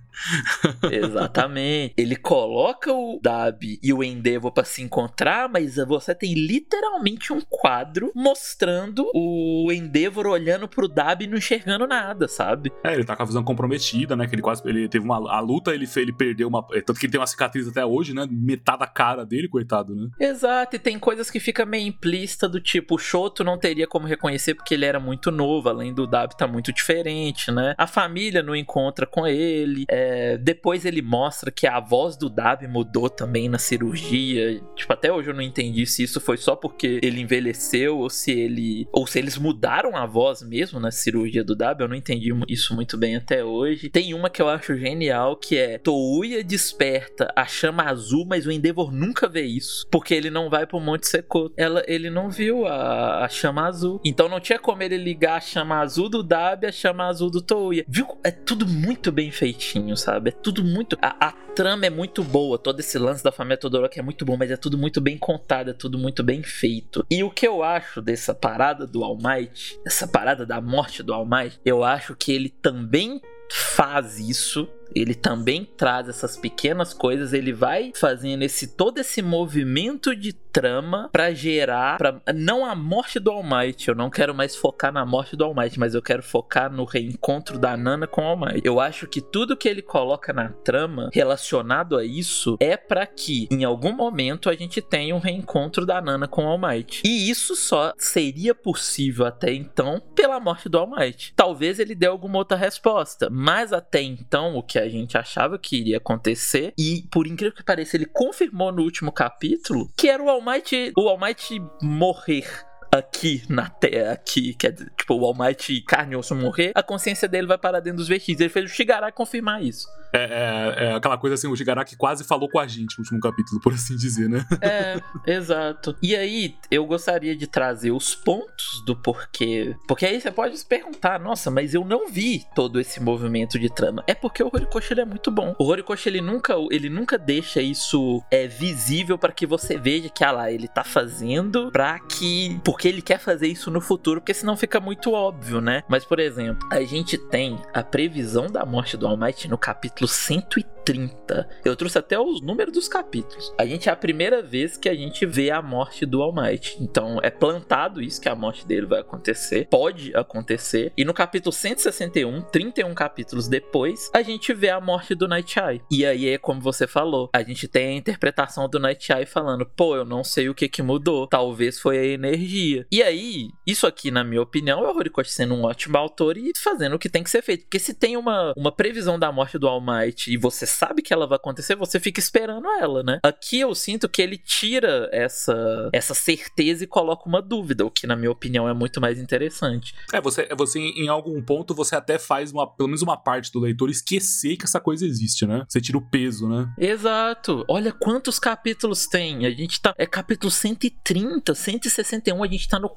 Exatamente. 0.91 1.95
Ele 1.97 2.17
coloca 2.17 2.93
o 2.93 3.19
Dab 3.23 3.79
e 3.83 3.93
o 3.93 4.03
Endeavor 4.03 4.53
para 4.53 4.65
se 4.65 4.83
encontrar, 4.83 5.49
mas 5.49 5.77
você 5.77 6.15
tem 6.15 6.35
literalmente 6.35 7.33
um 7.33 7.41
quadro 7.41 8.13
mostrando 8.15 9.11
o 9.15 9.71
Endeavor 9.73 10.27
olhando 10.27 10.69
pro 10.69 10.89
Dab 10.89 11.23
e 11.23 11.27
não 11.27 11.39
enxergando 11.39 11.87
nada, 11.87 12.29
sabe? 12.29 12.73
É, 12.85 12.95
ele 12.95 13.05
tá 13.05 13.17
com 13.17 13.23
a 13.23 13.27
visão 13.27 13.45
comprometida, 13.45 14.17
né? 14.17 14.27
Que 14.27 14.35
ele 14.35 14.43
quase 14.43 14.63
ele 14.67 14.89
teve 14.89 15.05
uma 15.05 15.17
a 15.31 15.41
luta, 15.41 15.75
ele 15.75 15.87
ele 15.97 16.13
perdeu 16.13 16.49
uma, 16.49 16.67
é, 16.73 16.81
tanto 16.81 16.99
que 16.99 17.07
ele 17.07 17.13
tem 17.13 17.21
uma 17.21 17.27
cicatriz 17.27 17.69
até 17.69 17.85
hoje, 17.85 18.15
né? 18.15 18.27
Metade 18.31 18.81
da 18.81 18.87
cara 18.87 19.25
dele, 19.25 19.49
coitado, 19.49 19.95
né? 19.95 20.09
Exato, 20.19 20.77
e 20.77 20.79
tem 20.79 20.99
coisas 20.99 21.31
que 21.31 21.41
fica 21.41 21.65
meio 21.65 21.87
implícita 21.87 22.49
do 22.49 22.61
tipo, 22.61 22.97
o 22.97 22.99
Shoto 22.99 23.43
não 23.45 23.59
teria 23.59 23.87
como 23.87 24.07
reconhecer 24.07 24.55
porque 24.55 24.75
ele 24.75 24.85
era 24.85 25.01
muito 25.01 25.31
novo, 25.31 25.69
além 25.69 25.95
do 25.95 26.07
Dab 26.07 26.35
tá 26.37 26.47
muito 26.47 26.73
diferente, 26.73 27.51
né? 27.51 27.75
A 27.79 27.87
família 27.87 28.43
não 28.43 28.55
encontra 28.55 29.07
com 29.07 29.27
ele, 29.27 29.85
é, 29.89 30.26
depois 30.39 30.85
ele 30.85 31.03
mostra 31.03 31.51
que 31.51 31.67
a 31.67 31.81
voz 31.81 32.17
do 32.17 32.29
Dab 32.29 32.67
mudou 32.67 33.09
também 33.09 33.49
na 33.49 33.59
cirurgia. 33.59 34.61
Tipo, 34.75 34.93
até 34.93 35.13
hoje 35.13 35.31
eu 35.31 35.35
não 35.35 35.43
entendi 35.43 35.87
se 35.87 36.03
isso 36.03 36.21
foi 36.21 36.37
só 36.37 36.57
porque 36.57 37.01
ele 37.03 37.21
envelheceu 37.21 37.99
ou 37.99 38.11
se 38.11 38.31
ele. 38.31 38.89
ou 38.93 39.07
se 39.07 39.19
eles 39.19 39.39
mudaram 39.39 39.97
a 39.97 40.07
voz 40.07 40.43
mesmo 40.43 40.81
na 40.81 40.91
cirurgia 40.91 41.45
do 41.45 41.55
Dab. 41.55 41.81
Eu 41.81 41.89
não 41.89 41.97
entendi 41.97 42.31
isso 42.49 42.75
muito 42.75 42.97
bem 42.97 43.17
até 43.17 43.45
hoje. 43.45 43.91
Tem 43.91 44.15
uma 44.15 44.31
que 44.31 44.41
eu 44.41 44.49
acho 44.49 44.77
genial 44.77 45.37
que 45.37 45.57
é 45.57 45.79
Touya 45.79 46.43
desperta 46.43 47.33
a 47.37 47.47
chama 47.47 47.85
azul, 47.85 48.25
mas 48.27 48.47
o 48.47 48.51
Endeavor 48.51 48.93
nunca 48.93 49.29
vê 49.29 49.43
isso. 49.43 49.87
Porque 49.91 50.15
ele 50.15 50.31
não 50.31 50.49
vai 50.49 50.67
pro 50.67 50.81
Monte 50.81 51.07
Secoto. 51.07 51.55
Ela, 51.57 51.83
ele 51.87 52.11
não 52.11 52.31
viu 52.31 52.67
a, 52.67 53.25
a 53.25 53.29
chama 53.29 53.67
azul. 53.67 54.01
Então 54.05 54.29
não 54.29 54.41
tinha 54.41 54.59
como 54.59 54.83
ele 54.83 54.97
ligar 54.97 55.37
a 55.37 55.41
chama 55.41 55.81
azul 55.81 56.09
do 56.09 56.23
Dab 56.23 56.65
e 56.65 56.67
a 56.69 56.73
chama 56.73 57.07
azul 57.07 57.31
do 57.31 57.43
Touya. 57.43 57.85
Viu? 57.89 58.07
É 58.25 58.31
tudo 58.31 58.67
muito 58.67 59.13
bem 59.13 59.31
feitinho, 59.31 59.97
sabe? 59.97 60.16
É 60.25 60.31
tudo 60.31 60.65
muito. 60.65 60.97
A, 61.01 61.29
a, 61.29 61.33
trama 61.33 61.87
é 61.87 61.91
muito 61.91 62.23
boa, 62.23 62.59
todo 62.59 62.81
esse 62.81 62.99
lance 62.99 63.25
da 63.25 63.33
família 63.33 63.57
Todoroki 63.57 63.99
é 63.99 64.03
muito 64.03 64.25
bom, 64.27 64.37
mas 64.37 64.51
é 64.51 64.57
tudo 64.57 64.77
muito 64.77 65.01
bem 65.01 65.17
contado, 65.17 65.71
é 65.71 65.73
tudo 65.73 65.99
muito 65.99 66.23
bem 66.23 66.43
feito. 66.43 67.05
E 67.11 67.25
o 67.25 67.31
que 67.31 67.47
eu 67.47 67.63
acho 67.63 68.03
dessa 68.03 68.35
parada 68.35 68.87
do 68.87 69.03
All 69.03 69.17
Might, 69.17 69.81
essa 69.87 70.07
parada 70.07 70.45
da 70.45 70.61
morte 70.61 71.03
do 71.03 71.15
All 71.15 71.25
Might, 71.25 71.59
eu 71.65 71.83
acho 71.83 72.15
que 72.15 72.31
ele 72.31 72.51
também 72.51 73.23
faz 73.51 74.19
isso 74.19 74.69
ele 74.95 75.15
também 75.15 75.69
traz 75.77 76.09
essas 76.09 76.37
pequenas 76.37 76.95
coisas, 76.95 77.33
ele 77.33 77.53
vai 77.53 77.93
fazendo 77.95 78.43
esse 78.43 78.69
todo 78.69 78.99
esse 78.99 79.23
movimento 79.23 80.15
de 80.15 80.33
trama 80.33 81.11
para 81.13 81.35
gerar 81.35 81.99
pra, 81.99 82.19
não 82.35 82.65
a 82.65 82.75
morte 82.75 83.21
do 83.21 83.31
All 83.31 83.43
Might, 83.43 83.89
eu 83.89 83.95
não 83.95 84.09
quero 84.09 84.35
mais 84.35 84.57
focar 84.57 84.91
na 84.91 85.05
morte 85.05 85.37
do 85.37 85.45
All 85.45 85.55
Might, 85.55 85.79
mas 85.79 85.95
eu 85.95 86.01
quero 86.01 86.23
focar 86.23 86.73
no 86.73 86.85
reencontro 86.85 87.59
da 87.59 87.77
Nana 87.77 88.07
com 88.07 88.23
o 88.23 88.25
All 88.25 88.39
Might. 88.39 88.63
Eu 88.65 88.81
acho 88.81 89.07
que 89.07 89.21
tudo 89.21 89.57
que 89.57 89.69
ele 89.69 89.83
coloca 89.83 90.33
na 90.33 90.49
trama 90.49 91.11
relacionado 91.13 91.97
a 91.99 92.05
isso 92.05 92.57
é 92.59 92.75
para 92.75 93.07
que 93.07 93.47
em 93.51 93.65
algum 93.65 93.93
momento 93.93 94.49
a 94.49 94.55
gente 94.55 94.81
tenha 94.81 95.15
um 95.15 95.19
reencontro 95.19 95.85
da 95.85 96.01
Nana 96.01 96.27
com 96.27 96.47
o 96.47 96.49
All 96.49 96.59
Might. 96.59 97.03
E 97.05 97.29
isso 97.29 97.55
só 97.55 97.93
seria 97.99 98.55
possível 98.55 99.27
até 99.27 99.53
então 99.53 100.01
pela 100.15 100.41
morte 100.41 100.71
do 100.71 100.79
All 100.79 100.89
Might. 100.89 101.35
Talvez 101.37 101.79
ele 101.79 101.95
dê 101.95 102.07
alguma 102.07 102.39
outra 102.39 102.57
resposta, 102.57 103.29
mas 103.39 103.71
até 103.71 104.01
então 104.01 104.57
o 104.57 104.63
que 104.63 104.79
a 104.79 104.89
gente 104.89 105.19
achava 105.19 105.59
que 105.59 105.77
iria 105.77 105.99
acontecer 105.99 106.73
e 106.79 107.07
por 107.11 107.27
incrível 107.27 107.55
que 107.55 107.63
pareça 107.63 107.95
ele 107.95 108.07
confirmou 108.07 108.73
no 108.73 108.83
último 108.83 109.13
capítulo 109.13 109.91
que 109.95 110.09
era 110.09 110.23
o 110.23 110.31
All 110.31 110.41
Might, 110.43 110.95
o 110.97 111.07
All 111.07 111.21
Might 111.21 111.61
morrer 111.83 112.66
aqui 112.97 113.43
na 113.49 113.69
Terra, 113.69 114.13
aqui, 114.13 114.55
quer 114.55 114.73
dizer, 114.73 114.93
tipo, 114.97 115.15
o 115.15 115.25
All 115.25 115.37
Might 115.37 115.83
carne 115.83 116.15
e 116.15 116.17
osso 116.17 116.35
morrer, 116.35 116.73
a 116.75 116.83
consciência 116.83 117.29
dele 117.29 117.47
vai 117.47 117.59
parar 117.59 117.81
dentro 117.81 117.99
dos 117.99 118.09
vestígios. 118.09 118.41
Ele 118.41 118.51
fez 118.51 118.71
o 118.71 118.75
Shigaraki 118.75 119.17
confirmar 119.17 119.63
isso. 119.63 119.87
É, 120.13 120.19
é, 120.19 120.85
é, 120.87 120.95
aquela 120.95 121.19
coisa 121.19 121.35
assim, 121.35 121.49
o 121.49 121.57
Shigaraki 121.57 121.97
quase 121.97 122.25
falou 122.25 122.49
com 122.49 122.59
a 122.59 122.67
gente 122.67 122.99
no 122.99 123.03
último 123.03 123.21
capítulo, 123.21 123.61
por 123.61 123.73
assim 123.73 123.97
dizer, 123.97 124.29
né? 124.29 124.45
É, 124.61 125.01
exato. 125.31 125.97
E 126.03 126.15
aí, 126.17 126.55
eu 126.71 126.87
gostaria 126.87 127.37
de 127.37 127.47
trazer 127.47 127.91
os 127.91 128.15
pontos 128.15 128.83
do 128.87 128.97
porquê. 128.97 129.75
Porque 129.87 130.07
aí 130.07 130.21
você 130.21 130.31
pode 130.31 130.57
se 130.57 130.65
perguntar, 130.65 131.21
nossa, 131.21 131.51
mas 131.51 131.75
eu 131.75 131.85
não 131.85 132.09
vi 132.09 132.45
todo 132.55 132.81
esse 132.81 133.01
movimento 133.01 133.59
de 133.59 133.69
trama. 133.69 134.03
É 134.07 134.15
porque 134.15 134.43
o 134.43 134.51
Horikoshi 134.53 134.93
ele 134.93 135.01
é 135.03 135.05
muito 135.05 135.31
bom. 135.31 135.55
O 135.59 135.65
Horikoshi 135.65 136.09
ele 136.09 136.21
nunca, 136.21 136.55
ele 136.71 136.89
nunca 136.89 137.19
deixa 137.19 137.61
isso 137.61 138.23
é 138.31 138.47
visível 138.47 139.19
para 139.19 139.33
que 139.33 139.47
você 139.47 139.77
veja 139.77 140.09
que, 140.09 140.25
ah 140.25 140.33
lá, 140.33 140.51
ele 140.51 140.69
tá 140.69 140.85
fazendo 140.85 141.71
pra 141.71 141.99
que. 141.99 142.61
Porque 142.65 142.86
que 142.87 142.91
ele 142.91 143.03
quer 143.03 143.19
fazer 143.19 143.49
isso 143.49 143.69
no 143.69 143.81
futuro, 143.81 144.21
porque 144.21 144.33
senão 144.33 144.57
fica 144.57 144.79
muito 144.79 145.13
óbvio, 145.13 145.61
né? 145.61 145.83
Mas, 145.89 146.05
por 146.05 146.21
exemplo, 146.21 146.69
a 146.71 146.81
gente 146.83 147.19
tem 147.19 147.61
a 147.75 147.83
previsão 147.83 148.47
da 148.47 148.65
morte 148.65 148.97
do 148.97 149.09
Almighty 149.09 149.49
no 149.49 149.59
capítulo 149.59 150.07
103 150.07 150.76
30. 150.87 151.49
Eu 151.65 151.75
trouxe 151.75 151.99
até 151.99 152.19
os 152.19 152.41
números 152.41 152.73
dos 152.73 152.89
capítulos. 152.89 153.53
A 153.59 153.67
gente 153.67 153.89
é 153.89 153.93
a 153.93 153.97
primeira 153.97 154.41
vez 154.41 154.77
que 154.77 154.89
a 154.89 154.95
gente 154.95 155.27
vê 155.27 155.51
a 155.51 155.61
morte 155.61 156.07
do 156.07 156.23
All 156.23 156.33
Might. 156.33 156.79
Então 156.81 157.19
é 157.23 157.29
plantado 157.29 158.01
isso 158.01 158.21
que 158.21 158.29
a 158.29 158.37
morte 158.37 158.65
dele 158.65 158.87
vai 158.87 159.01
acontecer, 159.01 159.67
pode 159.69 160.15
acontecer. 160.15 160.93
E 160.97 161.05
no 161.05 161.13
capítulo 161.13 161.53
161, 161.53 162.41
31 162.43 162.95
capítulos 162.95 163.49
depois, 163.49 164.09
a 164.15 164.23
gente 164.23 164.55
vê 164.55 164.71
a 164.71 164.81
morte 164.81 165.15
do 165.15 165.27
Night 165.27 165.59
Eye. 165.59 165.83
E 165.91 166.07
aí 166.07 166.29
é 166.29 166.39
como 166.39 166.61
você 166.61 166.87
falou, 166.87 167.29
a 167.33 167.43
gente 167.43 167.67
tem 167.67 167.89
a 167.89 167.99
interpretação 167.99 168.69
do 168.69 168.79
Night 168.79 169.13
Eye 169.13 169.27
falando: 169.27 169.67
"Pô, 169.67 169.97
eu 169.97 170.05
não 170.05 170.23
sei 170.23 170.49
o 170.49 170.55
que 170.55 170.69
que 170.69 170.83
mudou, 170.83 171.27
talvez 171.27 171.81
foi 171.81 171.99
a 171.99 172.05
energia". 172.05 172.87
E 172.93 173.03
aí, 173.03 173.51
isso 173.67 173.87
aqui 173.87 174.11
na 174.11 174.23
minha 174.23 174.41
opinião 174.41 174.85
é 174.85 174.91
o 174.91 174.97
Horikoshi 174.97 175.31
sendo 175.31 175.55
um 175.55 175.65
ótimo 175.65 175.97
autor 175.97 176.37
e 176.37 176.53
fazendo 176.57 176.95
o 176.95 176.99
que 176.99 177.09
tem 177.09 177.23
que 177.23 177.31
ser 177.31 177.43
feito. 177.43 177.63
Porque 177.63 177.79
se 177.79 177.95
tem 177.95 178.17
uma, 178.17 178.53
uma 178.57 178.71
previsão 178.71 179.19
da 179.19 179.33
morte 179.33 179.59
do 179.59 179.67
All 179.67 179.81
Might 179.81 180.33
e 180.33 180.37
você 180.37 180.67
sabe 180.67 181.03
que 181.03 181.13
ela 181.13 181.27
vai 181.27 181.37
acontecer, 181.37 181.75
você 181.75 181.99
fica 181.99 182.21
esperando 182.21 182.69
ela, 182.69 183.03
né? 183.03 183.19
Aqui 183.23 183.61
eu 183.61 183.75
sinto 183.75 184.09
que 184.09 184.23
ele 184.23 184.39
tira 184.39 185.09
essa, 185.13 185.91
essa 185.93 186.15
certeza 186.15 186.85
e 186.85 186.87
coloca 186.87 187.29
uma 187.29 187.43
dúvida, 187.43 187.85
o 187.85 187.91
que 187.91 188.07
na 188.07 188.17
minha 188.17 188.31
opinião 188.31 188.69
é 188.69 188.75
muito 188.75 189.01
mais 189.01 189.19
interessante. 189.19 189.95
É, 190.13 190.21
você, 190.21 190.49
você 190.57 190.79
em 190.79 191.09
algum 191.09 191.43
ponto 191.43 191.75
você 191.75 191.97
até 191.97 192.19
faz 192.19 192.53
uma, 192.53 192.67
pelo 192.67 192.89
menos 192.89 193.03
uma 193.03 193.17
parte 193.17 193.51
do 193.53 193.59
leitor 193.59 193.91
esquecer 193.91 194.57
que 194.57 194.65
essa 194.65 194.81
coisa 194.81 195.05
existe, 195.05 195.47
né? 195.47 195.65
Você 195.69 195.81
tira 195.81 195.99
o 195.99 196.03
peso, 196.03 196.49
né? 196.49 196.73
Exato. 196.79 197.65
Olha 197.69 197.93
quantos 197.93 198.39
capítulos 198.39 199.07
tem. 199.07 199.47
A 199.47 199.51
gente 199.51 199.81
tá 199.81 199.95
é 199.99 200.07
capítulo 200.07 200.51
130, 200.51 201.55
161, 201.55 202.43
a 202.43 202.47
gente 202.47 202.69
tá 202.69 202.79
no 202.79 202.89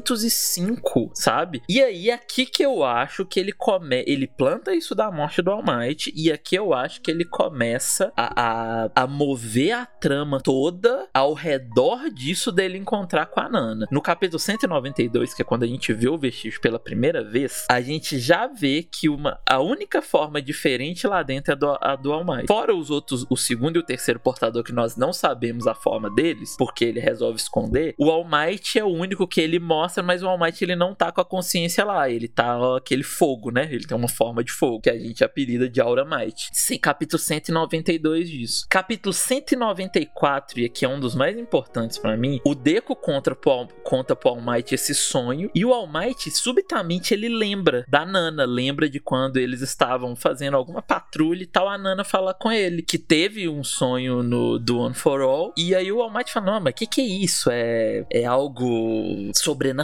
405, 0.00 1.10
sabe? 1.14 1.62
E 1.68 1.82
aí 1.82 2.10
aqui 2.10 2.46
que 2.46 2.62
eu 2.62 2.84
acho 2.84 3.24
que 3.24 3.38
ele 3.38 3.52
come, 3.52 4.04
ele 4.06 4.26
planta 4.26 4.74
isso 4.74 4.94
da 4.94 5.10
morte 5.10 5.42
do 5.42 5.50
All 5.50 5.62
Might 5.62 6.12
e 6.14 6.30
aqui 6.30 6.56
eu 6.56 6.72
acho 6.72 7.00
que 7.00 7.10
ele 7.10 7.24
começa 7.24 8.12
a, 8.16 8.84
a, 8.84 8.90
a 8.94 9.06
mover 9.06 9.72
a 9.72 9.86
trama 9.86 10.40
toda 10.40 11.08
ao 11.12 11.34
redor 11.34 12.10
disso 12.10 12.52
dele 12.52 12.78
encontrar 12.78 13.26
com 13.26 13.40
a 13.40 13.48
Nana. 13.48 13.86
No 13.90 14.00
capítulo 14.00 14.38
192, 14.38 15.34
que 15.34 15.42
é 15.42 15.44
quando 15.44 15.64
a 15.64 15.66
gente 15.66 15.92
vê 15.92 16.08
o 16.08 16.18
vestígio 16.18 16.60
pela 16.60 16.78
primeira 16.78 17.22
vez, 17.22 17.66
a 17.70 17.80
gente 17.80 18.18
já 18.18 18.46
vê 18.46 18.82
que 18.82 19.08
uma, 19.08 19.38
a 19.48 19.60
única 19.60 20.00
forma 20.00 20.40
diferente 20.40 21.06
lá 21.06 21.22
dentro 21.22 21.52
é 21.52 21.56
do, 21.56 21.76
a 21.80 21.96
do 21.96 22.12
All 22.12 22.24
Might. 22.24 22.46
Fora 22.46 22.74
os 22.74 22.90
outros, 22.90 23.26
o 23.28 23.36
segundo 23.36 23.76
e 23.76 23.78
o 23.80 23.82
terceiro 23.82 24.20
portador 24.20 24.62
que 24.62 24.72
nós 24.72 24.96
não 24.96 25.12
sabemos 25.12 25.66
a 25.66 25.74
forma 25.74 26.10
deles, 26.10 26.56
porque 26.56 26.84
ele 26.84 27.00
resolve 27.00 27.38
esconder, 27.38 27.94
o 27.98 28.10
All 28.10 28.24
Might 28.24 28.78
é 28.78 28.84
o 28.84 28.88
único 28.88 29.26
que 29.26 29.40
ele 29.40 29.58
mostra, 29.58 29.87
mas 30.02 30.22
o 30.22 30.28
All 30.28 30.38
Might 30.38 30.62
ele 30.62 30.76
não 30.76 30.94
tá 30.94 31.10
com 31.10 31.20
a 31.20 31.24
consciência 31.24 31.84
lá, 31.84 32.08
ele 32.08 32.28
tá 32.28 32.58
ó, 32.58 32.76
aquele 32.76 33.02
fogo, 33.02 33.50
né? 33.50 33.68
Ele 33.70 33.86
tem 33.86 33.96
uma 33.96 34.08
forma 34.08 34.42
de 34.44 34.52
fogo, 34.52 34.80
que 34.80 34.90
a 34.90 34.98
gente 34.98 35.24
apelida 35.24 35.68
de 35.68 35.80
Aura 35.80 36.04
Might. 36.04 36.48
Sim, 36.52 36.78
capítulo 36.78 37.18
192 37.18 38.28
disso. 38.28 38.66
Capítulo 38.68 39.12
194, 39.12 40.60
e 40.60 40.64
aqui 40.66 40.84
é 40.84 40.88
um 40.88 41.00
dos 41.00 41.14
mais 41.14 41.38
importantes 41.38 41.98
para 41.98 42.16
mim, 42.16 42.40
o 42.44 42.54
Deco 42.54 42.94
contra 42.94 43.34
pro, 43.34 43.68
conta 43.82 44.14
pro 44.14 44.30
All 44.30 44.40
Might 44.40 44.74
esse 44.74 44.94
sonho, 44.94 45.50
e 45.54 45.64
o 45.64 45.72
All 45.72 45.86
Might, 45.86 46.30
subitamente, 46.30 47.14
ele 47.14 47.28
lembra 47.28 47.84
da 47.88 48.04
Nana, 48.04 48.44
lembra 48.44 48.88
de 48.88 49.00
quando 49.00 49.36
eles 49.36 49.60
estavam 49.60 50.14
fazendo 50.14 50.56
alguma 50.56 50.82
patrulha 50.82 51.42
e 51.42 51.46
tal, 51.46 51.68
a 51.68 51.78
Nana 51.78 52.04
fala 52.04 52.34
com 52.34 52.50
ele, 52.50 52.82
que 52.82 52.98
teve 52.98 53.48
um 53.48 53.64
sonho 53.64 54.22
no 54.22 54.58
do 54.58 54.78
One 54.78 54.94
for 54.94 55.20
All, 55.20 55.52
e 55.56 55.74
aí 55.74 55.90
o 55.90 56.00
All 56.00 56.12
Might 56.12 56.32
fala, 56.32 56.46
não, 56.46 56.60
mas 56.60 56.72
o 56.72 56.76
que 56.76 56.86
que 56.86 57.00
é 57.00 57.04
isso? 57.04 57.50
É, 57.50 58.06
é 58.10 58.24
algo 58.24 59.30
sobrenatural? 59.34 59.77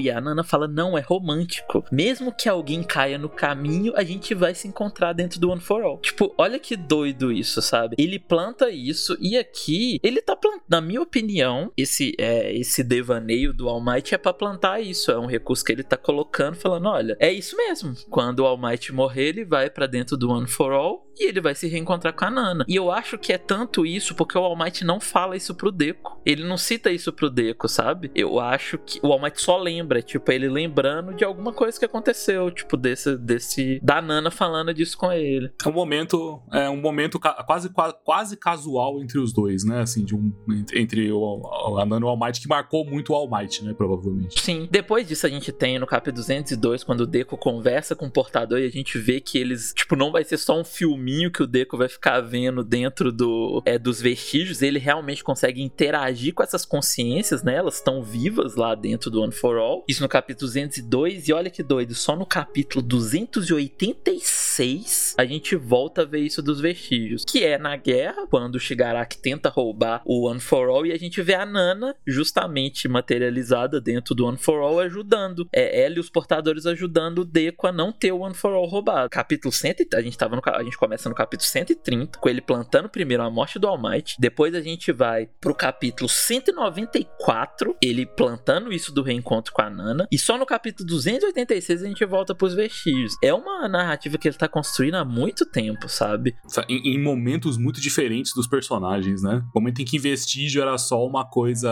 E 0.00 0.10
a 0.10 0.20
Nana 0.20 0.42
fala, 0.44 0.66
não, 0.66 0.96
é 0.96 1.00
romântico. 1.00 1.84
Mesmo 1.90 2.32
que 2.32 2.48
alguém 2.48 2.82
caia 2.82 3.18
no 3.18 3.28
caminho, 3.28 3.92
a 3.96 4.04
gente 4.04 4.34
vai 4.34 4.54
se 4.54 4.68
encontrar 4.68 5.12
dentro 5.12 5.40
do 5.40 5.50
One 5.50 5.60
for 5.60 5.82
All. 5.82 5.98
Tipo, 5.98 6.34
olha 6.38 6.58
que 6.58 6.76
doido 6.76 7.32
isso, 7.32 7.60
sabe? 7.60 7.96
Ele 7.98 8.18
planta 8.18 8.70
isso 8.70 9.16
e 9.20 9.36
aqui 9.36 9.98
ele 10.02 10.20
tá 10.20 10.36
plantando, 10.36 10.62
na 10.68 10.80
minha 10.80 11.02
opinião, 11.02 11.72
esse 11.76 12.14
é, 12.18 12.52
esse 12.54 12.82
devaneio 12.82 13.52
do 13.52 13.68
All 13.68 13.82
Might 13.82 14.14
é 14.14 14.18
para 14.18 14.32
plantar 14.32 14.80
isso, 14.80 15.10
é 15.10 15.18
um 15.18 15.26
recurso 15.26 15.64
que 15.64 15.72
ele 15.72 15.82
tá 15.82 15.96
colocando 15.96 16.56
falando, 16.56 16.88
olha, 16.88 17.16
é 17.18 17.32
isso 17.32 17.56
mesmo. 17.56 17.94
Quando 18.08 18.40
o 18.40 18.46
All 18.46 18.58
Might 18.58 18.92
morrer, 18.92 19.28
ele 19.28 19.44
vai 19.44 19.70
para 19.70 19.86
dentro 19.86 20.16
do 20.16 20.30
One 20.30 20.46
for 20.46 20.72
All 20.72 21.09
e 21.20 21.28
ele 21.28 21.40
vai 21.40 21.54
se 21.54 21.68
reencontrar 21.68 22.14
com 22.14 22.24
a 22.24 22.30
Nana. 22.30 22.64
E 22.66 22.74
eu 22.74 22.90
acho 22.90 23.18
que 23.18 23.32
é 23.32 23.36
tanto 23.36 23.84
isso 23.84 24.14
porque 24.14 24.38
o 24.38 24.40
All 24.40 24.56
Might 24.56 24.82
não 24.84 24.98
fala 24.98 25.36
isso 25.36 25.54
pro 25.54 25.70
Deco. 25.70 26.18
Ele 26.24 26.44
não 26.44 26.56
cita 26.56 26.90
isso 26.90 27.12
pro 27.12 27.28
Deco, 27.28 27.68
sabe? 27.68 28.10
Eu 28.14 28.40
acho 28.40 28.78
que 28.78 28.98
o 29.02 29.12
All 29.12 29.20
Might 29.20 29.40
só 29.40 29.58
lembra, 29.58 30.00
tipo, 30.00 30.32
ele 30.32 30.48
lembrando 30.48 31.12
de 31.14 31.22
alguma 31.22 31.52
coisa 31.52 31.78
que 31.78 31.84
aconteceu, 31.84 32.50
tipo, 32.50 32.76
desse, 32.76 33.18
desse 33.18 33.78
da 33.82 34.00
Nana 34.00 34.30
falando 34.30 34.72
disso 34.72 34.96
com 34.96 35.12
ele. 35.12 35.52
É 35.62 35.68
um 35.68 35.72
momento, 35.72 36.42
é 36.52 36.70
um 36.70 36.80
momento 36.80 37.20
quase, 37.20 37.70
quase, 38.02 38.36
casual 38.38 39.02
entre 39.02 39.18
os 39.18 39.32
dois, 39.32 39.62
né? 39.62 39.82
Assim, 39.82 40.04
de 40.04 40.14
um, 40.14 40.32
entre 40.74 41.12
o, 41.12 41.78
a 41.78 41.84
Nana 41.84 42.00
e 42.00 42.04
o 42.04 42.08
All 42.08 42.18
Might, 42.18 42.40
que 42.40 42.48
marcou 42.48 42.86
muito 42.86 43.12
o 43.12 43.14
All 43.14 43.30
Might, 43.30 43.62
né? 43.62 43.74
Provavelmente. 43.74 44.40
Sim. 44.40 44.66
Depois 44.70 45.06
disso, 45.06 45.26
a 45.26 45.30
gente 45.30 45.52
tem 45.52 45.78
no 45.78 45.86
capítulo 45.86 46.16
202, 46.16 46.82
quando 46.82 47.02
o 47.02 47.06
Deco 47.06 47.36
conversa 47.36 47.94
com 47.94 48.06
o 48.06 48.10
portador 48.10 48.58
e 48.58 48.66
a 48.66 48.70
gente 48.70 48.96
vê 48.96 49.20
que 49.20 49.36
eles, 49.36 49.74
tipo, 49.74 49.94
não 49.94 50.10
vai 50.10 50.24
ser 50.24 50.38
só 50.38 50.58
um 50.58 50.64
filme 50.64 51.09
que 51.30 51.42
o 51.42 51.46
Deco 51.46 51.76
vai 51.76 51.88
ficar 51.88 52.20
vendo 52.20 52.62
dentro 52.62 53.10
do, 53.10 53.62
é, 53.64 53.78
dos 53.78 54.00
vestígios, 54.00 54.62
ele 54.62 54.78
realmente 54.78 55.24
consegue 55.24 55.60
interagir 55.62 56.34
com 56.34 56.42
essas 56.42 56.64
consciências, 56.64 57.42
né? 57.42 57.56
Elas 57.56 57.76
estão 57.76 58.02
vivas 58.02 58.54
lá 58.54 58.74
dentro 58.74 59.10
do 59.10 59.22
One 59.22 59.32
for 59.32 59.56
All. 59.56 59.84
Isso 59.88 60.02
no 60.02 60.08
capítulo 60.08 60.46
202, 60.46 61.28
e 61.28 61.32
olha 61.32 61.50
que 61.50 61.62
doido, 61.62 61.94
só 61.94 62.16
no 62.16 62.26
capítulo 62.26 62.82
286 62.82 65.14
a 65.18 65.24
gente 65.24 65.56
volta 65.56 66.02
a 66.02 66.04
ver 66.04 66.20
isso 66.20 66.42
dos 66.42 66.60
vestígios, 66.60 67.24
que 67.24 67.42
é 67.44 67.56
na 67.58 67.76
guerra, 67.76 68.26
quando 68.28 68.56
o 68.56 68.60
Shigaraki 68.60 69.16
tenta 69.18 69.48
roubar 69.48 70.02
o 70.04 70.28
One 70.28 70.40
for 70.40 70.68
All 70.68 70.84
e 70.84 70.92
a 70.92 70.98
gente 70.98 71.22
vê 71.22 71.34
a 71.34 71.46
Nana 71.46 71.94
justamente 72.06 72.88
materializada 72.88 73.80
dentro 73.80 74.14
do 74.14 74.26
One 74.26 74.38
for 74.38 74.60
All 74.60 74.80
ajudando. 74.80 75.48
É 75.52 75.84
ela 75.84 75.96
e 75.96 76.00
os 76.00 76.10
portadores 76.10 76.66
ajudando 76.66 77.20
o 77.20 77.24
Deco 77.24 77.66
a 77.66 77.72
não 77.72 77.90
ter 77.92 78.12
o 78.12 78.20
One 78.20 78.34
for 78.34 78.52
All 78.52 78.66
roubado. 78.66 79.08
Capítulo 79.10 79.52
100, 79.52 79.76
a 79.94 80.00
gente 80.00 80.18
tava 80.18 80.36
no 80.36 80.42
a 80.44 80.62
gente 80.62 80.76
começa 80.90 81.08
no 81.08 81.14
capítulo 81.14 81.48
130, 81.48 82.18
com 82.18 82.28
ele 82.28 82.40
plantando 82.40 82.88
primeiro 82.88 83.22
a 83.22 83.30
morte 83.30 83.60
do 83.60 83.68
All 83.68 83.80
Might. 83.80 84.16
Depois 84.18 84.56
a 84.56 84.60
gente 84.60 84.90
vai 84.90 85.28
pro 85.40 85.54
capítulo 85.54 86.08
194, 86.08 87.76
ele 87.80 88.04
plantando 88.04 88.72
isso 88.72 88.92
do 88.92 89.00
reencontro 89.00 89.52
com 89.52 89.62
a 89.62 89.70
Nana. 89.70 90.08
E 90.10 90.18
só 90.18 90.36
no 90.36 90.44
capítulo 90.44 90.88
286 90.88 91.84
a 91.84 91.86
gente 91.86 92.04
volta 92.04 92.34
pros 92.34 92.54
vestígios. 92.54 93.14
É 93.22 93.32
uma 93.32 93.68
narrativa 93.68 94.18
que 94.18 94.26
ele 94.26 94.36
tá 94.36 94.48
construindo 94.48 94.96
há 94.96 95.04
muito 95.04 95.46
tempo, 95.46 95.88
sabe? 95.88 96.34
Em, 96.68 96.96
em 96.96 97.00
momentos 97.00 97.56
muito 97.56 97.80
diferentes 97.80 98.34
dos 98.34 98.48
personagens, 98.48 99.22
né? 99.22 99.44
Momento 99.54 99.82
em 99.82 99.84
que 99.84 99.96
Vestígio 99.96 100.60
era 100.60 100.76
só 100.76 101.06
uma 101.06 101.24
coisa. 101.24 101.70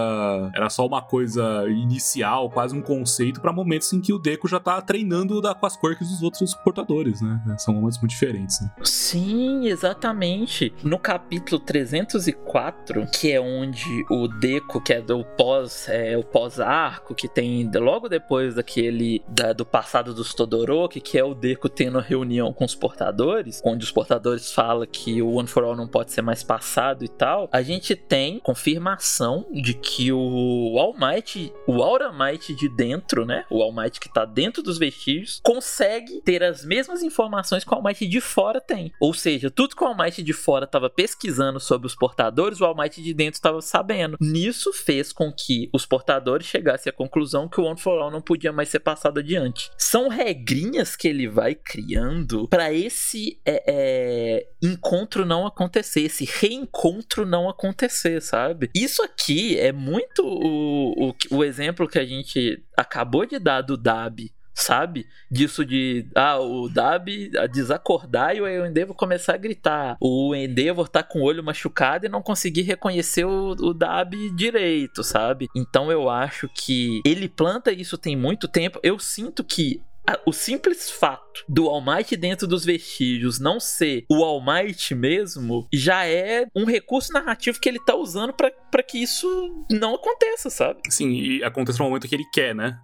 Era 0.55 0.71
só 0.71 0.87
uma 0.87 1.03
coisa 1.03 1.69
inicial, 1.69 2.51
quase 2.51 2.77
um 2.77 2.83
conceito, 2.83 3.41
para 3.41 3.53
momentos 3.53 3.93
em 3.93 4.01
que 4.01 4.13
o 4.13 4.19
Deco 4.19 4.47
já 4.47 4.61
tá 4.61 4.81
treinando 4.81 5.41
da, 5.41 5.57
com 5.57 5.67
as 5.67 5.77
quirks 5.77 6.09
dos 6.09 6.23
outros 6.23 6.55
portadores, 6.55 7.21
né? 7.21 7.57
São 7.59 7.75
momentos 7.75 7.99
muito 7.99 8.13
diferentes. 8.13 8.61
Né? 8.61 8.71
Exatamente. 9.17 10.73
No 10.83 10.99
capítulo 10.99 11.61
304, 11.61 13.07
que 13.13 13.33
é 13.33 13.41
onde 13.41 14.05
o 14.11 14.29
Deco, 14.29 14.81
que 14.81 14.93
é 14.93 15.01
do 15.01 15.25
pós, 15.25 15.89
é, 15.89 16.17
o 16.17 16.25
pós-arco, 16.25 17.15
que 17.15 17.29
tem 17.29 17.71
logo 17.75 18.09
depois 18.09 18.55
daquele 18.55 19.23
da, 19.29 19.53
do 19.53 19.65
passado 19.65 20.13
dos 20.13 20.35
Todoroki, 20.35 21.01
que 21.01 21.19
é 21.19 21.25
o 21.25 21.35
Deco 21.35 21.69
tendo 21.69 21.99
reunião 22.01 22.53
com 22.53 22.65
os 22.65 22.75
portadores, 22.75 23.63
onde 23.65 23.85
os 23.85 23.91
portadores 23.91 24.53
falam 24.53 24.87
que 24.87 25.23
o 25.23 25.35
One 25.35 25.49
for 25.49 25.65
All 25.65 25.77
não 25.77 25.89
pode 25.89 26.13
ser 26.13 26.23
mais 26.23 26.43
passado 26.43 27.05
e 27.05 27.09
tal, 27.09 27.49
a 27.53 27.63
gente 27.63 27.95
tem 27.95 28.41
confirmação 28.41 29.47
de 29.51 29.75
que 29.75 30.13
o 30.13 30.77
All 30.79 30.95
Might, 30.99 31.53
o 31.67 31.83
Aura 31.83 32.13
Might 32.13 32.55
de 32.55 32.69
dentro, 32.69 33.25
né? 33.25 33.45
O 33.51 33.63
All 33.63 33.73
Might 33.73 34.01
que 34.01 34.13
tá 34.13 34.25
dentro 34.25 34.63
dos 34.63 34.79
vestígios, 34.79 35.41
consegue 35.43 36.21
ter 36.23 36.43
as 36.43 36.65
mesmas 36.65 37.03
informações 37.03 37.65
que 37.65 37.73
o 37.73 37.75
All 37.75 37.83
Might 37.83 38.07
de 38.07 38.21
fora 38.21 38.61
tem. 38.61 38.93
Ou 39.01 39.15
seja, 39.15 39.51
tudo 39.51 39.77
que 39.77 39.83
o 39.83 39.87
All 39.87 39.97
Might 39.97 40.23
de 40.23 40.33
fora 40.33 40.65
estava 40.65 40.91
pesquisando 40.91 41.61
sobre 41.61 41.87
os 41.87 41.95
portadores, 41.95 42.61
o 42.61 42.65
All 42.65 42.77
Might 42.77 43.03
de 43.03 43.15
dentro 43.15 43.39
estava 43.39 43.61
sabendo. 43.61 44.17
Nisso 44.21 44.73
fez 44.73 45.13
com 45.13 45.33
que 45.33 45.69
os 45.73 45.87
portadores 45.87 46.47
chegassem 46.47 46.91
à 46.91 46.93
conclusão 46.93 47.49
que 47.49 47.61
o 47.61 47.65
One 47.65 47.81
for 47.81 48.01
All 48.01 48.11
não 48.11 48.21
podia 48.21 48.53
mais 48.53 48.69
ser 48.69 48.81
passado 48.81 49.19
adiante. 49.19 49.71
São 49.77 50.09
regrinhas 50.09 50.97
que 50.97 51.09
ele 51.09 51.29
vai 51.29 51.55
criando 51.55 52.49
para 52.49 52.73
esse 52.73 53.41
é, 53.45 53.63
é, 53.67 54.47
encontro 54.63 55.25
não 55.25 55.47
acontecer, 55.47 56.03
esse 56.03 56.25
reencontro 56.25 57.25
não 57.25 57.49
acontecer, 57.49 58.21
sabe? 58.21 58.71
Isso 58.75 59.03
aqui 59.03 59.59
é 59.59 59.73
muito 59.73 60.23
o, 60.25 61.11
o, 61.11 61.15
o 61.31 61.45
exemplo 61.45 61.89
que 61.89 61.99
a 61.99 62.05
gente 62.05 62.63
acabou 62.77 63.27
de 63.27 63.39
dar 63.39 63.63
do 63.63 63.77
Dab 63.77 64.31
sabe? 64.61 65.07
Disso 65.31 65.65
de, 65.65 66.07
ah, 66.15 66.39
o 66.39 66.69
Dab 66.69 67.09
desacordar 67.53 68.37
e 68.37 68.41
o 68.41 68.67
Endeavor 68.67 68.95
começar 68.95 69.35
a 69.35 69.39
gritar. 69.39 69.97
O 70.01 70.35
Endeavor 70.35 70.89
tá 70.89 71.03
com 71.03 71.21
o 71.21 71.25
olho 71.25 71.43
machucado 71.43 72.07
e 72.07 72.09
não 72.09 72.23
conseguir 72.23 72.63
reconhecer 72.63 73.25
o, 73.25 73.51
o 73.51 73.75
Dab 73.75 74.15
direito, 74.35 75.03
sabe? 75.03 75.49
Então 75.55 75.91
eu 75.91 76.09
acho 76.09 76.49
que 76.49 77.01
ele 77.05 77.29
planta 77.29 77.73
isso 77.73 77.97
tem 77.97 78.17
muito 78.17 78.49
tempo. 78.49 78.81
Eu 78.83 78.99
sinto 78.99 79.45
que 79.45 79.83
o 80.25 80.33
simples 80.33 80.91
fato 80.91 81.45
do 81.49 81.69
All 81.69 81.83
Might 81.83 82.17
dentro 82.17 82.47
dos 82.47 82.65
vestígios 82.65 83.39
não 83.39 83.61
ser 83.61 84.05
o 84.09 84.25
All 84.25 84.41
Might 84.41 84.95
mesmo 84.95 85.67
já 85.73 86.07
é 86.07 86.47
um 86.55 86.65
recurso 86.65 87.13
narrativo 87.13 87.61
que 87.61 87.69
ele 87.69 87.79
tá 87.85 87.95
usando 87.95 88.33
para 88.33 88.51
que 88.83 88.99
isso 88.99 89.65
não 89.71 89.95
aconteça, 89.95 90.51
sabe? 90.51 90.81
Sim, 90.89 91.11
e 91.11 91.45
aconteça 91.45 91.79
no 91.83 91.89
momento 91.89 92.09
que 92.09 92.15
ele 92.15 92.25
quer, 92.33 92.55
né? 92.55 92.79